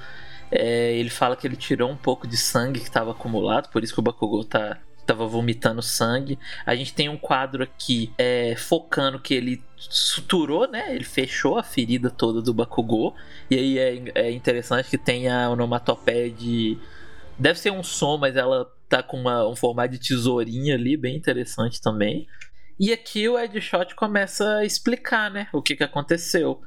É, 0.50 0.93
ele 0.93 1.10
fala 1.10 1.36
que 1.36 1.45
ele 1.45 1.56
tirou 1.56 1.91
um 1.91 1.98
pouco 1.98 2.28
de 2.28 2.38
sangue 2.38 2.80
que 2.80 2.88
estava 2.88 3.12
acumulado, 3.12 3.70
por 3.70 3.84
isso 3.84 3.93
que 3.93 4.00
o 4.00 4.04
Bakugou 4.04 4.43
tá 4.43 4.78
tava 5.06 5.26
vomitando 5.26 5.82
sangue. 5.82 6.38
A 6.66 6.76
gente 6.76 6.93
tem 6.93 7.08
um 7.08 7.18
quadro 7.18 7.64
aqui 7.64 8.12
é, 8.18 8.56
focando 8.58 9.20
que 9.20 9.34
ele 9.34 9.64
suturou, 9.78 10.68
né? 10.70 10.94
Ele 10.94 11.04
fechou 11.04 11.58
a 11.58 11.64
ferida 11.64 12.10
toda 12.10 12.42
do 12.42 12.54
Bakugou. 12.54 13.16
E 13.50 13.56
aí 13.56 13.78
é, 13.78 14.12
é 14.16 14.32
interessante 14.32 14.90
que 14.90 14.98
tem 14.98 15.28
a 15.28 15.50
onomatopeia 15.50 16.30
de. 16.30 16.78
Deve 17.38 17.60
ser 17.60 17.72
um 17.72 17.84
som, 17.84 18.18
mas 18.18 18.36
ela 18.36 18.72
tá 18.90 19.04
com 19.04 19.20
uma, 19.20 19.48
um 19.48 19.56
formato 19.56 19.94
de 19.94 20.00
tesourinha 20.00 20.76
ali, 20.76 20.98
bem 20.98 21.16
interessante 21.16 21.82
também. 21.82 22.28
E 22.80 22.92
aqui 22.92 23.28
o 23.28 23.38
Ed 23.38 23.60
Shot 23.62 23.96
começa 23.96 24.58
a 24.58 24.66
explicar, 24.66 25.32
né? 25.32 25.48
O 25.54 25.62
que, 25.62 25.76
que 25.76 25.84
aconteceu. 25.84 26.62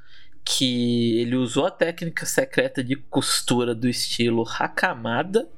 Que 0.45 1.21
ele 1.21 1.37
usou 1.37 1.67
a 1.67 1.71
técnica 1.71 2.25
secreta 2.25 2.83
de 2.83 2.97
costura 2.97 3.75
do 3.75 3.89
estilo 3.89 4.45
Hakamada 4.49 5.49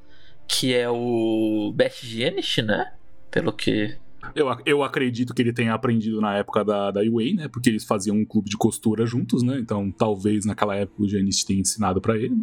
que 0.52 0.74
é 0.74 0.88
o 0.88 1.72
Best 1.74 2.06
Genish, 2.06 2.58
né? 2.58 2.92
Pelo 3.30 3.52
que. 3.52 3.96
Eu, 4.34 4.56
eu 4.64 4.82
acredito 4.82 5.34
que 5.34 5.42
ele 5.42 5.52
tenha 5.52 5.74
aprendido 5.74 6.20
na 6.20 6.36
época 6.36 6.64
da, 6.64 6.90
da 6.90 7.00
UA, 7.00 7.34
né? 7.34 7.48
Porque 7.48 7.68
eles 7.68 7.84
faziam 7.84 8.16
um 8.16 8.24
clube 8.24 8.48
de 8.48 8.56
costura 8.56 9.04
juntos, 9.04 9.42
né? 9.42 9.58
Então 9.58 9.90
talvez 9.90 10.44
naquela 10.44 10.76
época 10.76 11.02
o 11.02 11.08
Genish 11.08 11.44
tenha 11.44 11.60
ensinado 11.60 12.00
para 12.00 12.16
ele. 12.16 12.36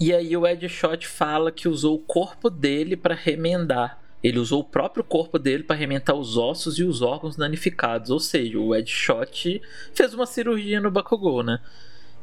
E 0.00 0.12
aí 0.12 0.36
o 0.36 0.46
Ed 0.46 0.68
Shot 0.68 1.06
fala 1.06 1.50
que 1.50 1.68
usou 1.68 1.96
o 1.96 1.98
corpo 1.98 2.48
dele 2.48 2.96
para 2.96 3.14
remendar. 3.14 4.00
Ele 4.22 4.38
usou 4.38 4.60
o 4.60 4.64
próprio 4.64 5.04
corpo 5.04 5.38
dele 5.38 5.62
para 5.62 5.76
arrementar 5.76 6.16
os 6.16 6.36
ossos 6.36 6.78
e 6.78 6.84
os 6.84 7.02
órgãos 7.02 7.36
danificados. 7.36 8.10
Ou 8.10 8.18
seja, 8.18 8.58
o 8.58 8.74
Ed 8.74 8.90
Shot 8.90 9.60
fez 9.94 10.14
uma 10.14 10.26
cirurgia 10.26 10.80
no 10.80 10.90
Bakugou, 10.90 11.42
né? 11.42 11.60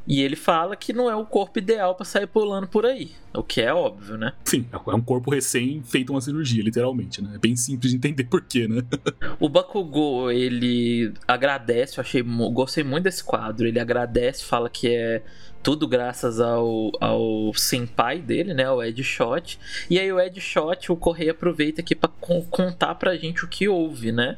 E 0.08 0.22
ele 0.22 0.36
fala 0.36 0.76
que 0.76 0.94
não 0.94 1.10
é 1.10 1.16
o 1.16 1.26
corpo 1.26 1.58
ideal 1.58 1.96
para 1.96 2.06
sair 2.06 2.28
pulando 2.28 2.68
por 2.68 2.86
aí. 2.86 3.12
O 3.34 3.44
que 3.44 3.62
é 3.62 3.74
óbvio, 3.74 4.18
né? 4.18 4.34
Sim, 4.44 4.66
é 4.72 4.96
um 4.96 5.02
corpo 5.02 5.32
recém 5.32 5.82
feito 5.84 6.14
uma 6.14 6.22
cirurgia, 6.22 6.64
literalmente, 6.64 7.22
né? 7.22 7.32
É 7.36 7.38
bem 7.38 7.56
simples 7.56 7.92
de 7.92 7.98
entender 7.98 8.24
porquê, 8.26 8.68
né? 8.68 8.84
o 9.40 9.50
Bakugou, 9.50 10.32
ele 10.32 11.12
agradece, 11.28 11.98
eu 11.98 12.02
achei, 12.02 12.22
gostei 12.22 12.84
muito 12.84 13.06
desse 13.06 13.24
quadro. 13.24 13.68
Ele 13.68 13.80
agradece, 13.80 14.44
fala 14.44 14.70
que 14.70 14.88
é 14.88 15.24
tudo 15.66 15.88
graças 15.88 16.40
ao, 16.40 16.92
ao 17.02 17.52
senpai 17.56 18.20
dele, 18.20 18.54
né? 18.54 18.70
O 18.70 18.84
Ed 18.84 19.04
Shot. 19.04 19.60
E 19.90 20.00
aí 20.00 20.14
o 20.14 20.20
Ed 20.20 20.40
Shot, 20.40 20.92
o 20.92 20.96
Correia 20.96 21.32
aproveita 21.32 21.82
aqui 21.82 21.96
para 21.96 22.12
contar 22.52 22.94
pra 22.94 23.18
gente 23.18 23.44
o 23.44 23.48
que 23.48 23.68
houve, 23.68 24.12
né? 24.12 24.38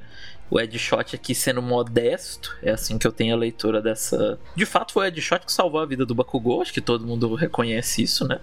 O 0.50 0.60
Ed 0.60 0.78
Shot 0.80 1.16
aqui 1.16 1.36
sendo 1.36 1.62
modesto, 1.62 2.56
é 2.62 2.72
assim 2.72 2.98
que 2.98 3.06
eu 3.06 3.12
tenho 3.12 3.34
a 3.34 3.38
leitura 3.38 3.82
dessa. 3.82 4.40
De 4.56 4.66
fato, 4.66 4.94
foi 4.94 5.06
o 5.06 5.08
Ed 5.08 5.22
Shot 5.22 5.46
que 5.46 5.52
salvou 5.52 5.82
a 5.82 5.86
vida 5.86 6.06
do 6.06 6.16
Bakugou, 6.16 6.62
acho 6.62 6.74
que 6.74 6.82
todo 6.82 7.06
mundo 7.06 7.34
reconhece 7.36 8.02
isso, 8.02 8.28
né? 8.28 8.40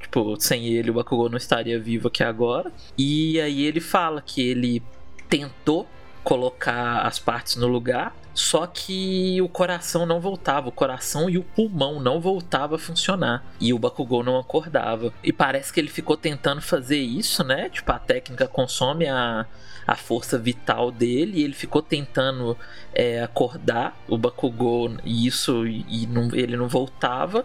Tipo, 0.00 0.36
sem 0.38 0.66
ele 0.66 0.90
o 0.90 0.94
Bakugou 0.94 1.28
não 1.28 1.36
estaria 1.36 1.78
vivo 1.78 2.08
aqui 2.08 2.24
agora. 2.24 2.72
E 2.98 3.40
aí 3.40 3.64
ele 3.64 3.80
fala 3.80 4.20
que 4.20 4.42
ele 4.42 4.82
tentou 5.28 5.86
colocar 6.24 7.02
as 7.02 7.18
partes 7.18 7.56
no 7.56 7.66
lugar, 7.66 8.14
só 8.34 8.66
que 8.66 9.40
o 9.42 9.48
coração 9.48 10.06
não 10.06 10.20
voltava, 10.20 10.68
o 10.68 10.72
coração 10.72 11.28
e 11.28 11.36
o 11.36 11.42
pulmão 11.42 12.00
não 12.00 12.20
voltava 12.20 12.76
a 12.76 12.78
funcionar 12.78 13.44
e 13.60 13.74
o 13.74 13.78
Bakugou 13.78 14.22
não 14.22 14.38
acordava. 14.38 15.12
E 15.22 15.32
parece 15.32 15.72
que 15.72 15.78
ele 15.78 15.88
ficou 15.88 16.16
tentando 16.16 16.62
fazer 16.62 16.98
isso, 16.98 17.44
né? 17.44 17.68
Tipo, 17.68 17.92
a 17.92 17.98
técnica 17.98 18.48
consome 18.48 19.06
a 19.06 19.46
a 19.86 19.96
força 19.96 20.38
vital 20.38 20.90
dele 20.90 21.40
e 21.40 21.44
ele 21.44 21.54
ficou 21.54 21.82
tentando 21.82 22.56
é, 22.94 23.22
acordar 23.22 24.00
o 24.08 24.16
Bakugou 24.16 24.96
e 25.04 25.26
isso 25.26 25.66
e 25.66 26.06
não, 26.06 26.34
ele 26.34 26.56
não 26.56 26.68
voltava. 26.68 27.44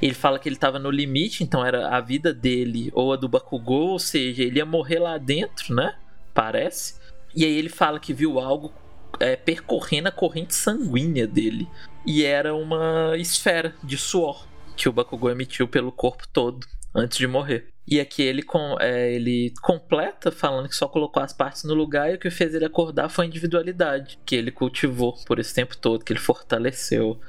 Ele 0.00 0.14
fala 0.14 0.38
que 0.38 0.48
ele 0.48 0.56
estava 0.56 0.78
no 0.78 0.90
limite, 0.90 1.44
então 1.44 1.64
era 1.64 1.94
a 1.94 2.00
vida 2.00 2.32
dele 2.32 2.90
ou 2.94 3.12
a 3.12 3.16
do 3.16 3.28
Bakugou, 3.28 3.90
ou 3.90 3.98
seja, 3.98 4.42
ele 4.42 4.58
ia 4.58 4.64
morrer 4.64 4.98
lá 4.98 5.18
dentro, 5.18 5.74
né? 5.74 5.94
Parece. 6.32 6.98
E 7.34 7.44
aí 7.44 7.52
ele 7.52 7.68
fala 7.68 8.00
que 8.00 8.14
viu 8.14 8.40
algo 8.40 8.72
é, 9.18 9.36
percorrendo 9.36 10.08
a 10.08 10.12
corrente 10.12 10.54
sanguínea 10.54 11.26
dele. 11.26 11.68
E 12.06 12.24
era 12.24 12.54
uma 12.54 13.14
esfera 13.18 13.74
de 13.84 13.98
suor 13.98 14.46
que 14.74 14.88
o 14.88 14.92
Bakugou 14.92 15.30
emitiu 15.30 15.68
pelo 15.68 15.92
corpo 15.92 16.26
todo 16.32 16.66
antes 16.94 17.18
de 17.18 17.26
morrer. 17.26 17.69
E 17.86 17.98
aqui 17.98 18.22
ele, 18.22 18.42
com, 18.42 18.76
é, 18.78 19.12
ele 19.12 19.52
completa 19.62 20.30
falando 20.30 20.68
que 20.68 20.76
só 20.76 20.86
colocou 20.86 21.22
as 21.22 21.32
partes 21.32 21.64
no 21.64 21.74
lugar 21.74 22.10
e 22.10 22.14
o 22.14 22.18
que 22.18 22.30
fez 22.30 22.54
ele 22.54 22.64
acordar 22.64 23.08
foi 23.08 23.24
a 23.24 23.28
individualidade 23.28 24.18
que 24.24 24.36
ele 24.36 24.50
cultivou 24.50 25.16
por 25.26 25.38
esse 25.38 25.54
tempo 25.54 25.76
todo, 25.76 26.04
que 26.04 26.12
ele 26.12 26.20
fortaleceu. 26.20 27.20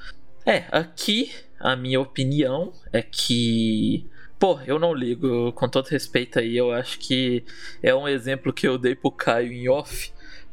É, 0.45 0.65
aqui 0.71 1.31
a 1.59 1.75
minha 1.75 1.99
opinião 1.99 2.73
é 2.91 3.01
que. 3.01 4.09
Pô, 4.39 4.59
eu 4.65 4.79
não 4.79 4.91
ligo, 4.91 5.53
com 5.53 5.69
todo 5.69 5.87
respeito 5.87 6.39
aí, 6.39 6.57
eu 6.57 6.71
acho 6.71 6.97
que 6.97 7.45
é 7.81 7.93
um 7.93 8.07
exemplo 8.07 8.51
que 8.51 8.67
eu 8.67 8.75
dei 8.75 8.95
pro 8.95 9.11
Caio 9.11 9.51
em 9.51 9.69
off 9.69 10.11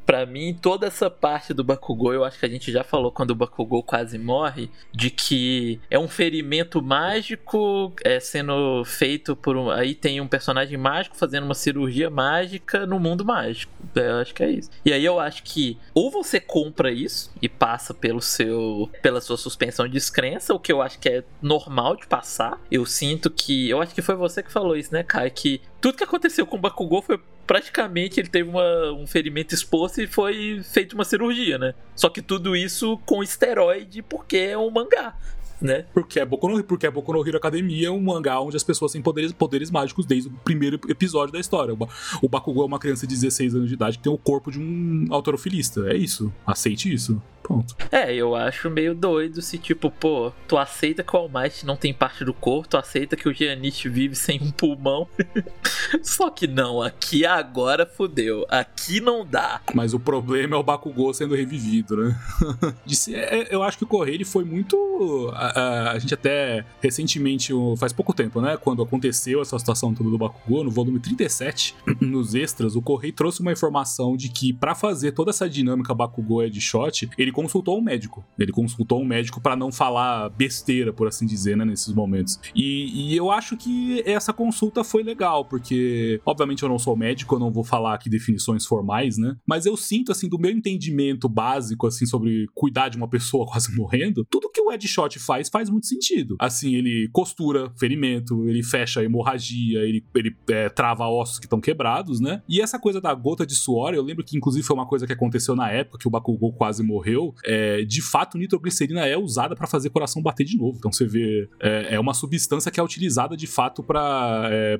para 0.08 0.24
mim, 0.24 0.54
toda 0.58 0.86
essa 0.86 1.10
parte 1.10 1.52
do 1.52 1.62
Bakugou, 1.62 2.14
eu 2.14 2.24
acho 2.24 2.38
que 2.38 2.46
a 2.46 2.48
gente 2.48 2.72
já 2.72 2.82
falou 2.82 3.12
quando 3.12 3.32
o 3.32 3.34
Bakugou 3.34 3.82
quase 3.82 4.16
morre, 4.16 4.70
de 4.90 5.10
que 5.10 5.78
é 5.90 5.98
um 5.98 6.08
ferimento 6.08 6.80
mágico 6.80 7.92
é, 8.02 8.18
sendo 8.18 8.82
feito 8.86 9.36
por 9.36 9.54
um. 9.54 9.68
Aí 9.70 9.94
tem 9.94 10.18
um 10.18 10.26
personagem 10.26 10.78
mágico 10.78 11.14
fazendo 11.14 11.44
uma 11.44 11.52
cirurgia 11.52 12.08
mágica 12.08 12.86
no 12.86 12.98
mundo 12.98 13.22
mágico. 13.22 13.70
Eu 13.94 14.16
acho 14.16 14.32
que 14.32 14.42
é 14.42 14.50
isso. 14.50 14.70
E 14.82 14.94
aí 14.94 15.04
eu 15.04 15.20
acho 15.20 15.42
que 15.42 15.76
ou 15.92 16.10
você 16.10 16.40
compra 16.40 16.90
isso 16.90 17.30
e 17.42 17.46
passa 17.46 17.92
pelo 17.92 18.22
seu. 18.22 18.88
pela 19.02 19.20
sua 19.20 19.36
suspensão 19.36 19.86
de 19.86 19.92
descrença, 19.92 20.54
o 20.54 20.58
que 20.58 20.72
eu 20.72 20.80
acho 20.80 20.98
que 20.98 21.10
é 21.10 21.24
normal 21.42 21.96
de 21.96 22.06
passar. 22.06 22.58
Eu 22.70 22.86
sinto 22.86 23.28
que. 23.28 23.68
Eu 23.68 23.82
acho 23.82 23.94
que 23.94 24.00
foi 24.00 24.14
você 24.14 24.42
que 24.42 24.50
falou 24.50 24.74
isso, 24.74 24.90
né, 24.90 25.02
Kai? 25.02 25.28
Que 25.28 25.60
tudo 25.80 25.96
que 25.96 26.04
aconteceu 26.04 26.46
com 26.46 26.56
o 26.56 26.60
Bakugou 26.60 27.02
foi 27.02 27.20
praticamente 27.46 28.20
ele 28.20 28.28
teve 28.28 28.48
uma, 28.48 28.92
um 28.92 29.06
ferimento 29.06 29.54
exposto 29.54 30.02
e 30.02 30.06
foi 30.06 30.60
feita 30.62 30.94
uma 30.94 31.04
cirurgia, 31.04 31.56
né? 31.56 31.74
Só 31.96 32.08
que 32.08 32.20
tudo 32.20 32.54
isso 32.54 32.98
com 33.06 33.22
esteroide 33.22 34.02
porque 34.02 34.36
é 34.36 34.58
um 34.58 34.70
mangá. 34.70 35.16
Né? 35.60 35.84
Porque 35.92 36.20
é 36.20 36.24
Boku 36.24 36.48
no, 36.48 36.62
porque 36.62 36.86
é 36.86 36.90
Boku 36.90 37.12
no 37.12 37.26
Hero 37.26 37.36
Academia, 37.36 37.92
um 37.92 38.00
mangá 38.00 38.40
onde 38.40 38.56
as 38.56 38.62
pessoas 38.62 38.92
têm 38.92 39.02
poderes, 39.02 39.32
poderes 39.32 39.70
mágicos 39.70 40.06
desde 40.06 40.28
o 40.28 40.32
primeiro 40.44 40.78
episódio 40.88 41.32
da 41.32 41.40
história. 41.40 41.74
O, 42.22 42.28
Bakugou 42.28 42.62
é 42.62 42.66
uma 42.66 42.78
criança 42.78 43.06
de 43.06 43.14
16 43.14 43.54
anos 43.54 43.68
de 43.68 43.74
idade 43.74 43.98
que 43.98 44.04
tem 44.04 44.12
o 44.12 44.18
corpo 44.18 44.50
de 44.50 44.60
um 44.60 45.06
autorofilista. 45.10 45.92
É 45.92 45.96
isso. 45.96 46.32
Aceite 46.46 46.92
isso. 46.92 47.20
Pronto. 47.48 47.74
É, 47.90 48.14
eu 48.14 48.34
acho 48.34 48.68
meio 48.68 48.94
doido 48.94 49.40
se, 49.40 49.56
tipo, 49.56 49.90
pô, 49.90 50.30
tu 50.46 50.58
aceita 50.58 51.02
que 51.02 51.16
o 51.16 51.18
All 51.18 51.30
Might 51.32 51.64
não 51.64 51.76
tem 51.76 51.94
parte 51.94 52.22
do 52.22 52.34
corpo, 52.34 52.68
tu 52.68 52.76
aceita 52.76 53.16
que 53.16 53.26
o 53.26 53.32
Giannis 53.32 53.82
vive 53.82 54.14
sem 54.14 54.38
um 54.42 54.50
pulmão. 54.50 55.08
Só 56.02 56.28
que 56.28 56.46
não, 56.46 56.82
aqui 56.82 57.24
agora 57.24 57.86
fudeu. 57.86 58.44
Aqui 58.50 59.00
não 59.00 59.24
dá. 59.24 59.62
Mas 59.72 59.94
o 59.94 60.00
problema 60.00 60.56
é 60.56 60.58
o 60.58 60.62
Bakugou 60.62 61.14
sendo 61.14 61.34
revivido, 61.34 61.96
né? 61.96 62.20
É, 63.10 63.38
é, 63.38 63.54
eu 63.54 63.62
acho 63.62 63.78
que 63.78 63.84
o 63.84 63.86
Correio 63.86 64.26
foi 64.26 64.44
muito. 64.44 65.30
A, 65.54 65.92
a, 65.92 65.98
gente 65.98 66.14
até 66.14 66.64
recentemente, 66.80 67.52
faz 67.78 67.92
pouco 67.92 68.12
tempo, 68.12 68.40
né? 68.40 68.56
Quando 68.56 68.82
aconteceu 68.82 69.40
essa 69.42 69.58
situação 69.58 69.94
toda 69.94 70.10
do 70.10 70.18
Bakugou, 70.18 70.64
no 70.64 70.70
volume 70.70 71.00
37, 71.00 71.74
nos 72.00 72.34
extras, 72.34 72.76
o 72.76 72.82
Correio 72.82 73.12
trouxe 73.12 73.40
uma 73.40 73.52
informação 73.52 74.16
de 74.16 74.28
que 74.28 74.52
para 74.52 74.74
fazer 74.74 75.12
toda 75.12 75.30
essa 75.30 75.48
dinâmica 75.48 75.94
Bakugou 75.94 76.42
é 76.42 76.48
shot, 76.58 77.08
ele 77.16 77.32
consultou 77.32 77.78
um 77.78 77.80
médico. 77.80 78.24
Ele 78.38 78.52
consultou 78.52 79.00
um 79.00 79.04
médico 79.04 79.40
para 79.40 79.56
não 79.56 79.70
falar 79.70 80.28
besteira, 80.30 80.92
por 80.92 81.06
assim 81.06 81.26
dizer, 81.26 81.56
né, 81.56 81.64
nesses 81.64 81.92
momentos. 81.94 82.38
E, 82.54 83.12
e, 83.12 83.16
eu 83.16 83.30
acho 83.30 83.56
que 83.56 84.02
essa 84.04 84.32
consulta 84.32 84.82
foi 84.82 85.02
legal, 85.02 85.44
porque, 85.44 86.20
obviamente, 86.26 86.62
eu 86.62 86.68
não 86.68 86.78
sou 86.78 86.96
médico, 86.96 87.34
eu 87.34 87.38
não 87.38 87.50
vou 87.50 87.64
falar 87.64 87.94
aqui 87.94 88.10
definições 88.10 88.66
formais, 88.66 89.16
né? 89.16 89.36
Mas 89.46 89.66
eu 89.66 89.76
sinto, 89.76 90.10
assim, 90.10 90.28
do 90.28 90.38
meu 90.38 90.50
entendimento 90.50 91.28
básico, 91.28 91.86
assim, 91.86 92.06
sobre 92.06 92.46
cuidar 92.54 92.88
de 92.88 92.96
uma 92.96 93.08
pessoa 93.08 93.46
quase 93.48 93.74
morrendo, 93.74 94.26
tudo 94.28 94.50
que 94.50 94.60
o 94.60 94.72
Ed 94.72 94.86
Shot 94.86 95.18
faz 95.18 95.37
faz 95.46 95.70
muito 95.70 95.86
sentido. 95.86 96.36
Assim, 96.38 96.74
ele 96.74 97.08
costura 97.12 97.70
ferimento, 97.78 98.48
ele 98.48 98.62
fecha 98.62 99.02
hemorragia, 99.04 99.80
ele, 99.80 100.04
ele 100.14 100.34
é, 100.50 100.68
trava 100.68 101.06
ossos 101.06 101.38
que 101.38 101.46
estão 101.46 101.60
quebrados, 101.60 102.20
né? 102.20 102.42
E 102.48 102.60
essa 102.60 102.78
coisa 102.78 103.00
da 103.00 103.14
gota 103.14 103.46
de 103.46 103.54
suor, 103.54 103.94
eu 103.94 104.02
lembro 104.02 104.24
que, 104.24 104.36
inclusive, 104.36 104.66
foi 104.66 104.74
uma 104.74 104.86
coisa 104.86 105.06
que 105.06 105.12
aconteceu 105.12 105.54
na 105.54 105.70
época 105.70 105.98
que 105.98 106.08
o 106.08 106.10
Bakugou 106.10 106.52
quase 106.52 106.82
morreu, 106.82 107.34
é, 107.44 107.82
de 107.82 108.02
fato, 108.02 108.38
nitroglicerina 108.38 109.06
é 109.06 109.16
usada 109.16 109.54
para 109.54 109.66
fazer 109.66 109.90
coração 109.90 110.22
bater 110.22 110.44
de 110.44 110.56
novo. 110.56 110.78
Então 110.78 110.92
você 110.92 111.06
vê, 111.06 111.48
é, 111.60 111.94
é 111.94 112.00
uma 112.00 112.14
substância 112.14 112.70
que 112.70 112.80
é 112.80 112.82
utilizada 112.82 113.36
de 113.36 113.46
fato 113.46 113.82
para 113.82 114.48
é, 114.50 114.78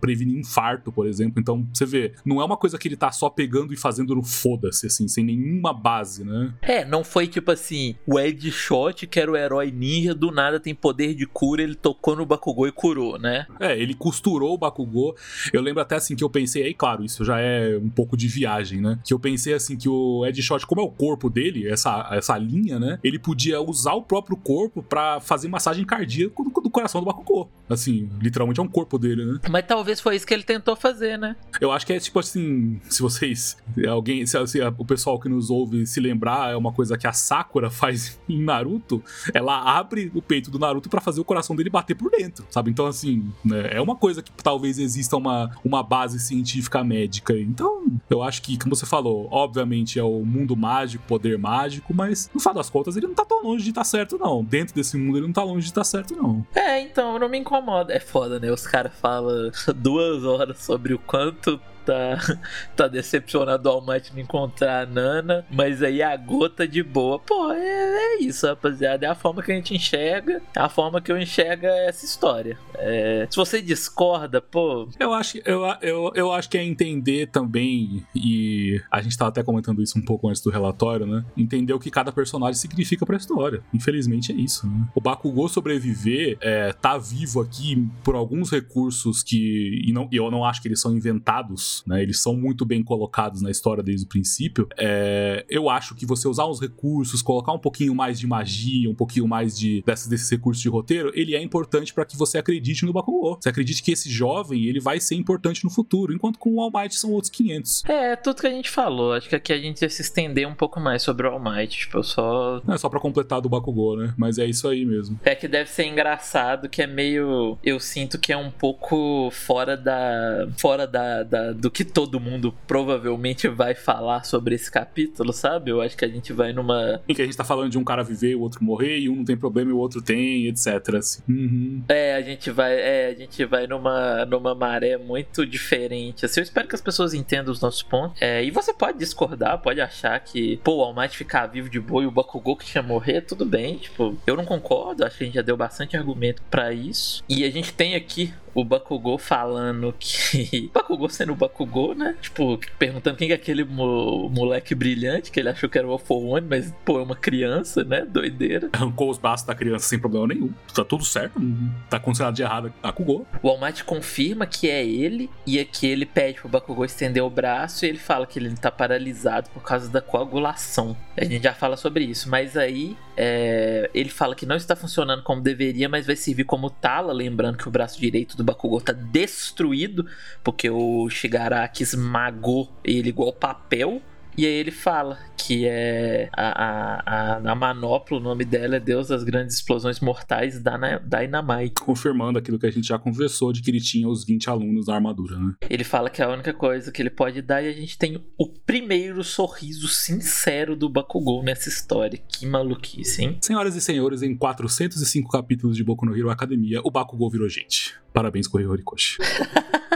prevenir 0.00 0.38
infarto, 0.38 0.92
por 0.92 1.06
exemplo. 1.06 1.40
Então 1.40 1.66
você 1.72 1.84
vê, 1.84 2.14
não 2.24 2.40
é 2.40 2.44
uma 2.44 2.56
coisa 2.56 2.78
que 2.78 2.88
ele 2.88 2.96
tá 2.96 3.10
só 3.10 3.28
pegando 3.28 3.72
e 3.72 3.76
fazendo 3.76 4.14
no 4.14 4.22
foda-se, 4.22 4.86
assim, 4.86 5.08
sem 5.08 5.24
nenhuma 5.24 5.72
base, 5.72 6.24
né? 6.24 6.54
É, 6.62 6.84
não 6.84 7.02
foi 7.02 7.26
tipo 7.26 7.50
assim, 7.50 7.96
o 8.06 8.18
Ed 8.18 8.50
Shot, 8.50 9.06
que 9.06 9.20
era 9.20 9.30
o 9.30 9.36
herói 9.36 9.70
ninja, 9.70 9.97
do 10.14 10.30
nada 10.30 10.60
tem 10.60 10.74
poder 10.74 11.14
de 11.14 11.26
cura, 11.26 11.62
ele 11.62 11.74
tocou 11.74 12.14
no 12.14 12.24
Bakugou 12.24 12.68
e 12.68 12.72
curou, 12.72 13.18
né? 13.18 13.46
É, 13.58 13.78
ele 13.78 13.94
costurou 13.94 14.54
o 14.54 14.58
Bakugou. 14.58 15.16
Eu 15.52 15.60
lembro 15.60 15.82
até 15.82 15.96
assim 15.96 16.14
que 16.14 16.22
eu 16.22 16.30
pensei, 16.30 16.62
aí 16.62 16.74
claro, 16.74 17.04
isso 17.04 17.24
já 17.24 17.40
é 17.40 17.76
um 17.76 17.90
pouco 17.90 18.16
de 18.16 18.28
viagem, 18.28 18.80
né? 18.80 18.98
Que 19.04 19.12
eu 19.12 19.18
pensei 19.18 19.54
assim 19.54 19.76
que 19.76 19.88
o 19.88 20.24
Ed 20.24 20.40
Shot, 20.40 20.66
como 20.66 20.80
é 20.80 20.84
o 20.84 20.90
corpo 20.90 21.28
dele, 21.28 21.68
essa 21.68 21.88
essa, 21.88 22.08
essa 22.12 22.38
linha, 22.38 22.78
né? 22.78 22.98
Ele 23.02 23.18
podia 23.18 23.60
usar 23.60 23.94
o 23.94 24.02
próprio 24.02 24.36
corpo 24.36 24.82
para 24.82 25.20
fazer 25.20 25.48
massagem 25.48 25.84
cardíaca 25.84 26.42
do, 26.42 26.50
do 26.50 26.70
coração 26.70 27.00
do 27.00 27.06
Bakugou. 27.06 27.50
Assim, 27.68 28.08
literalmente 28.20 28.60
é 28.60 28.62
um 28.62 28.68
corpo 28.68 28.98
dele, 28.98 29.24
né? 29.24 29.40
Mas 29.50 29.66
talvez 29.66 30.00
foi 30.00 30.16
isso 30.16 30.26
que 30.26 30.34
ele 30.34 30.42
tentou 30.42 30.76
fazer, 30.76 31.18
né? 31.18 31.36
Eu 31.60 31.72
acho 31.72 31.86
que 31.86 31.92
é 31.92 31.98
tipo 32.00 32.18
assim, 32.18 32.80
se 32.88 33.00
vocês, 33.00 33.56
alguém, 33.88 34.24
se, 34.26 34.46
se 34.46 34.60
o 34.60 34.84
pessoal 34.84 35.18
que 35.18 35.28
nos 35.28 35.50
ouve 35.50 35.86
se 35.86 36.00
lembrar, 36.00 36.52
é 36.52 36.56
uma 36.56 36.72
coisa 36.72 36.96
que 36.96 37.06
a 37.06 37.12
Sakura 37.12 37.70
faz 37.70 38.18
em 38.28 38.42
Naruto, 38.42 39.02
ela 39.32 39.78
abre 39.88 40.12
o 40.14 40.20
peito 40.20 40.50
do 40.50 40.58
Naruto 40.58 40.90
para 40.90 41.00
fazer 41.00 41.20
o 41.20 41.24
coração 41.24 41.56
dele 41.56 41.70
bater 41.70 41.94
por 41.94 42.10
dentro, 42.10 42.46
sabe? 42.50 42.70
Então, 42.70 42.86
assim, 42.86 43.32
né, 43.44 43.70
é 43.72 43.80
uma 43.80 43.96
coisa 43.96 44.22
que 44.22 44.30
talvez 44.30 44.78
exista 44.78 45.16
uma, 45.16 45.50
uma 45.64 45.82
base 45.82 46.20
científica 46.20 46.84
médica. 46.84 47.32
Então, 47.32 47.86
eu 48.10 48.22
acho 48.22 48.42
que, 48.42 48.58
como 48.58 48.76
você 48.76 48.84
falou, 48.84 49.28
obviamente 49.30 49.98
é 49.98 50.02
o 50.02 50.24
mundo 50.24 50.54
mágico, 50.54 51.04
poder 51.08 51.38
mágico, 51.38 51.94
mas 51.94 52.30
no 52.34 52.40
final 52.40 52.54
das 52.54 52.68
contas 52.68 52.96
ele 52.96 53.06
não 53.06 53.14
tá 53.14 53.24
tão 53.24 53.42
longe 53.42 53.64
de 53.64 53.70
estar 53.70 53.80
tá 53.80 53.84
certo, 53.84 54.18
não. 54.18 54.44
Dentro 54.44 54.74
desse 54.74 54.96
mundo 54.96 55.16
ele 55.16 55.26
não 55.26 55.32
tá 55.32 55.42
longe 55.42 55.62
de 55.62 55.70
estar 55.70 55.80
tá 55.80 55.84
certo, 55.84 56.14
não. 56.14 56.46
É, 56.54 56.80
então, 56.80 57.18
não 57.18 57.28
me 57.28 57.38
incomoda. 57.38 57.92
É 57.92 58.00
foda, 58.00 58.38
né? 58.38 58.52
Os 58.52 58.66
caras 58.66 58.92
falam 59.00 59.50
duas 59.74 60.24
horas 60.24 60.58
sobre 60.58 60.92
o 60.92 60.98
quanto 60.98 61.58
tá, 61.88 62.38
tá 62.76 62.86
decepcionado 62.86 63.62
do 63.62 63.68
All 63.70 63.84
Might 63.84 64.12
não 64.12 64.20
encontrar 64.20 64.82
a 64.82 64.86
Nana, 64.86 65.46
mas 65.50 65.82
aí 65.82 66.02
a 66.02 66.14
gota 66.16 66.68
de 66.68 66.82
boa. 66.82 67.18
Pô, 67.18 67.50
é, 67.50 67.56
é, 67.58 68.22
isso, 68.22 68.46
rapaziada. 68.46 69.06
É 69.06 69.08
a 69.08 69.14
forma 69.14 69.42
que 69.42 69.50
a 69.50 69.54
gente 69.54 69.74
enxerga, 69.74 70.42
é 70.54 70.60
a 70.60 70.68
forma 70.68 71.00
que 71.00 71.10
eu 71.10 71.18
enxergo 71.18 71.64
essa 71.66 72.04
história. 72.04 72.58
É, 72.74 73.26
se 73.30 73.36
você 73.36 73.62
discorda, 73.62 74.40
pô. 74.40 74.88
Eu 75.00 75.14
acho, 75.14 75.38
eu, 75.44 75.62
eu, 75.80 76.12
eu 76.14 76.32
acho 76.32 76.50
que 76.50 76.58
é 76.58 76.64
entender 76.64 77.28
também, 77.28 78.04
e 78.14 78.80
a 78.90 79.00
gente 79.00 79.16
tava 79.16 79.30
até 79.30 79.42
comentando 79.42 79.82
isso 79.82 79.98
um 79.98 80.04
pouco 80.04 80.28
antes 80.28 80.42
do 80.42 80.50
relatório, 80.50 81.06
né? 81.06 81.24
Entender 81.36 81.72
o 81.72 81.78
que 81.78 81.90
cada 81.90 82.12
personagem 82.12 82.54
significa 82.54 83.06
pra 83.06 83.16
história. 83.16 83.62
Infelizmente 83.72 84.30
é 84.32 84.34
isso, 84.34 84.66
né? 84.66 84.86
O 84.94 85.00
Bakugou 85.00 85.48
sobreviver, 85.48 86.36
é, 86.40 86.72
tá 86.72 86.98
vivo 86.98 87.40
aqui 87.40 87.88
por 88.04 88.14
alguns 88.14 88.50
recursos 88.50 89.22
que. 89.22 89.82
E 89.86 89.92
não, 89.92 90.08
eu 90.12 90.30
não 90.30 90.44
acho 90.44 90.60
que 90.60 90.68
eles 90.68 90.80
são 90.80 90.94
inventados 90.94 91.77
né? 91.86 92.02
Eles 92.02 92.20
são 92.20 92.34
muito 92.34 92.64
bem 92.64 92.82
colocados 92.82 93.42
na 93.42 93.50
história 93.50 93.82
desde 93.82 94.06
o 94.06 94.08
princípio. 94.08 94.68
É, 94.76 95.44
eu 95.48 95.68
acho 95.68 95.94
que 95.94 96.06
você 96.06 96.28
usar 96.28 96.46
os 96.46 96.60
recursos, 96.60 97.22
colocar 97.22 97.52
um 97.52 97.58
pouquinho 97.58 97.94
mais 97.94 98.18
de 98.18 98.26
magia, 98.26 98.90
um 98.90 98.94
pouquinho 98.94 99.26
mais 99.26 99.58
de 99.58 99.82
desses, 99.86 100.06
desses 100.06 100.30
recursos 100.30 100.62
de 100.62 100.68
roteiro, 100.68 101.10
ele 101.14 101.34
é 101.34 101.42
importante 101.42 101.92
para 101.92 102.04
que 102.04 102.16
você 102.16 102.38
acredite 102.38 102.84
no 102.84 102.92
Bakugou. 102.92 103.38
Você 103.40 103.48
acredite 103.48 103.82
que 103.82 103.92
esse 103.92 104.10
jovem, 104.10 104.64
ele 104.64 104.80
vai 104.80 105.00
ser 105.00 105.14
importante 105.14 105.64
no 105.64 105.70
futuro, 105.70 106.12
enquanto 106.12 106.38
com 106.38 106.54
o 106.54 106.60
All 106.60 106.70
Might 106.74 106.94
são 106.94 107.12
outros 107.12 107.30
500. 107.30 107.84
É, 107.86 108.16
tudo 108.16 108.40
que 108.40 108.46
a 108.46 108.50
gente 108.50 108.70
falou. 108.70 109.12
Acho 109.12 109.28
que 109.28 109.36
aqui 109.36 109.52
a 109.52 109.58
gente 109.58 109.82
ia 109.82 109.90
se 109.90 110.02
estender 110.02 110.46
um 110.46 110.54
pouco 110.54 110.80
mais 110.80 111.02
sobre 111.02 111.26
o 111.26 111.30
All 111.30 111.40
Might, 111.40 111.76
tipo, 111.76 112.02
só... 112.02 112.60
Não 112.64 112.74
é 112.74 112.78
só 112.78 112.88
pra 112.88 113.00
completar 113.00 113.40
do 113.40 113.48
Bakugou, 113.48 113.96
né? 113.96 114.14
Mas 114.16 114.38
é 114.38 114.46
isso 114.46 114.68
aí 114.68 114.84
mesmo. 114.84 115.18
É 115.24 115.34
que 115.34 115.48
deve 115.48 115.70
ser 115.70 115.86
engraçado, 115.86 116.68
que 116.68 116.82
é 116.82 116.86
meio... 116.86 117.58
Eu 117.62 117.80
sinto 117.80 118.18
que 118.18 118.32
é 118.32 118.36
um 118.36 118.50
pouco 118.50 119.30
fora 119.30 119.76
da... 119.76 120.48
Fora 120.56 120.86
da, 120.86 121.22
da 121.22 121.52
do 121.52 121.67
do 121.68 121.70
que 121.70 121.84
todo 121.84 122.18
mundo 122.18 122.54
provavelmente 122.66 123.46
vai 123.46 123.74
falar 123.74 124.24
sobre 124.24 124.54
esse 124.54 124.70
capítulo, 124.70 125.34
sabe? 125.34 125.70
Eu 125.70 125.82
acho 125.82 125.94
que 125.94 126.04
a 126.04 126.08
gente 126.08 126.32
vai 126.32 126.50
numa. 126.50 127.02
Em 127.06 127.14
que 127.14 127.20
a 127.20 127.26
gente 127.26 127.36
tá 127.36 127.44
falando 127.44 127.70
de 127.70 127.76
um 127.76 127.84
cara 127.84 128.02
viver 128.02 128.30
e 128.30 128.34
o 128.34 128.40
outro 128.40 128.64
morrer, 128.64 128.98
e 128.98 129.08
um 129.10 129.16
não 129.16 129.24
tem 129.24 129.36
problema 129.36 129.70
e 129.70 129.74
o 129.74 129.76
outro 129.76 130.00
tem, 130.00 130.46
etc. 130.46 130.94
Assim. 130.96 131.22
Uhum. 131.28 131.82
É, 131.86 132.14
a 132.14 132.22
gente 132.22 132.50
vai, 132.50 132.74
é, 132.74 133.08
a 133.08 133.14
gente 133.14 133.44
vai 133.44 133.66
numa, 133.66 134.24
numa 134.24 134.54
maré 134.54 134.96
muito 134.96 135.44
diferente. 135.44 136.24
Assim, 136.24 136.40
eu 136.40 136.44
espero 136.44 136.66
que 136.66 136.74
as 136.74 136.80
pessoas 136.80 137.12
entendam 137.12 137.52
os 137.52 137.60
nossos 137.60 137.82
pontos. 137.82 138.16
É, 138.22 138.42
e 138.42 138.50
você 138.50 138.72
pode 138.72 138.96
discordar, 138.96 139.58
pode 139.58 139.80
achar 139.80 140.18
que, 140.20 140.56
pô, 140.64 140.76
o 140.76 140.82
All 140.82 140.94
Might 140.94 141.14
ficar 141.14 141.46
vivo 141.46 141.68
de 141.68 141.78
boa 141.78 142.02
e 142.02 142.06
o 142.06 142.10
Bakugou 142.10 142.56
que 142.56 142.64
tinha 142.64 142.82
morrer, 142.82 143.20
tudo 143.20 143.44
bem. 143.44 143.76
Tipo, 143.76 144.16
eu 144.26 144.36
não 144.36 144.46
concordo, 144.46 145.04
acho 145.04 145.18
que 145.18 145.24
a 145.24 145.26
gente 145.26 145.34
já 145.34 145.42
deu 145.42 145.56
bastante 145.56 145.98
argumento 145.98 146.40
para 146.50 146.72
isso. 146.72 147.22
E 147.28 147.44
a 147.44 147.50
gente 147.50 147.74
tem 147.74 147.94
aqui 147.94 148.32
o 148.60 148.64
Bakugou 148.64 149.18
falando 149.18 149.94
que. 149.98 150.70
Bakugou 150.74 151.08
sendo 151.08 151.32
o 151.32 151.36
Bakugou, 151.36 151.94
né? 151.94 152.16
Tipo, 152.20 152.58
perguntando 152.78 153.16
quem 153.16 153.30
é 153.30 153.34
aquele 153.34 153.64
mo 153.64 154.28
moleque 154.28 154.74
brilhante 154.74 155.30
que 155.30 155.38
ele 155.38 155.48
achou 155.48 155.68
que 155.68 155.78
era 155.78 155.86
o 155.86 155.92
Alpha 155.92 156.14
One, 156.14 156.46
mas, 156.48 156.74
pô, 156.84 156.98
é 156.98 157.02
uma 157.02 157.14
criança, 157.14 157.84
né? 157.84 158.04
Doideira. 158.04 158.68
Arrancou 158.72 159.10
os 159.10 159.18
braços 159.18 159.46
da 159.46 159.54
criança 159.54 159.88
sem 159.88 159.98
problema 159.98 160.26
nenhum. 160.26 160.52
Tá 160.74 160.84
tudo 160.84 161.04
certo, 161.04 161.38
não 161.38 161.72
tá 161.88 161.98
acontecendo 161.98 162.26
nada 162.26 162.36
de 162.36 162.42
errado. 162.42 162.72
Bakugou. 162.82 163.26
O 163.42 163.48
All 163.48 163.60
Might 163.60 163.84
confirma 163.84 164.46
que 164.46 164.68
é 164.68 164.84
ele, 164.84 165.30
e 165.46 165.60
aqui 165.60 165.86
ele 165.86 166.04
pede 166.04 166.40
pro 166.40 166.48
Bakugou 166.48 166.84
estender 166.84 167.22
o 167.22 167.30
braço 167.30 167.84
e 167.84 167.88
ele 167.88 167.98
fala 167.98 168.26
que 168.26 168.38
ele 168.38 168.54
tá 168.56 168.70
paralisado 168.70 169.50
por 169.50 169.62
causa 169.62 169.88
da 169.88 170.00
coagulação. 170.00 170.96
A 171.16 171.24
gente 171.24 171.42
já 171.42 171.54
fala 171.54 171.76
sobre 171.76 172.04
isso, 172.04 172.28
mas 172.28 172.56
aí 172.56 172.96
é, 173.16 173.90
ele 173.92 174.08
fala 174.08 174.34
que 174.34 174.46
não 174.46 174.56
está 174.56 174.76
funcionando 174.76 175.22
como 175.22 175.40
deveria, 175.40 175.88
mas 175.88 176.06
vai 176.06 176.16
servir 176.16 176.44
como 176.44 176.70
tala, 176.70 177.12
lembrando 177.12 177.58
que 177.58 177.66
o 177.66 177.70
braço 177.70 178.00
direito 178.00 178.36
do 178.36 178.44
Bakugou 178.48 178.80
tá 178.80 178.92
destruído, 178.92 180.06
porque 180.42 180.70
o 180.70 181.08
Shigaraki 181.10 181.82
esmagou 181.82 182.72
ele 182.82 183.10
igual 183.10 183.32
papel. 183.32 184.00
E 184.38 184.46
aí 184.46 184.52
ele 184.52 184.70
fala 184.70 185.18
que 185.36 185.66
é 185.66 186.28
a, 186.32 187.02
a, 187.04 187.36
a, 187.38 187.54
Manopla, 187.56 188.18
o 188.18 188.20
nome 188.20 188.44
dela 188.44 188.76
é 188.76 188.80
Deus 188.80 189.08
das 189.08 189.24
Grandes 189.24 189.56
Explosões 189.56 189.98
Mortais 189.98 190.62
da 190.62 190.78
Dynamite. 190.98 191.82
Confirmando 191.82 192.38
aquilo 192.38 192.56
que 192.56 192.66
a 192.66 192.70
gente 192.70 192.86
já 192.86 193.00
conversou 193.00 193.52
de 193.52 193.60
que 193.60 193.68
ele 193.68 193.80
tinha 193.80 194.08
os 194.08 194.24
20 194.24 194.48
alunos 194.48 194.86
da 194.86 194.94
armadura, 194.94 195.36
né? 195.36 195.54
Ele 195.68 195.82
fala 195.82 196.08
que 196.08 196.22
é 196.22 196.24
a 196.24 196.28
única 196.28 196.52
coisa 196.52 196.92
que 196.92 197.02
ele 197.02 197.10
pode 197.10 197.42
dar 197.42 197.62
e 197.62 197.66
a 197.66 197.72
gente 197.72 197.98
tem 197.98 198.24
o 198.38 198.46
primeiro 198.46 199.24
sorriso 199.24 199.88
sincero 199.88 200.76
do 200.76 200.88
Bakugou 200.88 201.42
nessa 201.42 201.68
história. 201.68 202.20
Que 202.28 202.46
maluquice, 202.46 203.24
hein? 203.24 203.38
Senhoras 203.40 203.74
e 203.74 203.80
senhores, 203.80 204.22
em 204.22 204.36
405 204.36 205.28
capítulos 205.30 205.76
de 205.76 205.82
Boku 205.82 206.06
no 206.06 206.16
Hero 206.16 206.30
Academia, 206.30 206.80
o 206.84 206.92
Bakugou 206.92 207.28
virou 207.28 207.48
gente. 207.48 207.96
Parabéns, 208.12 208.46
Correio 208.46 208.70
Horikoshi. 208.70 209.18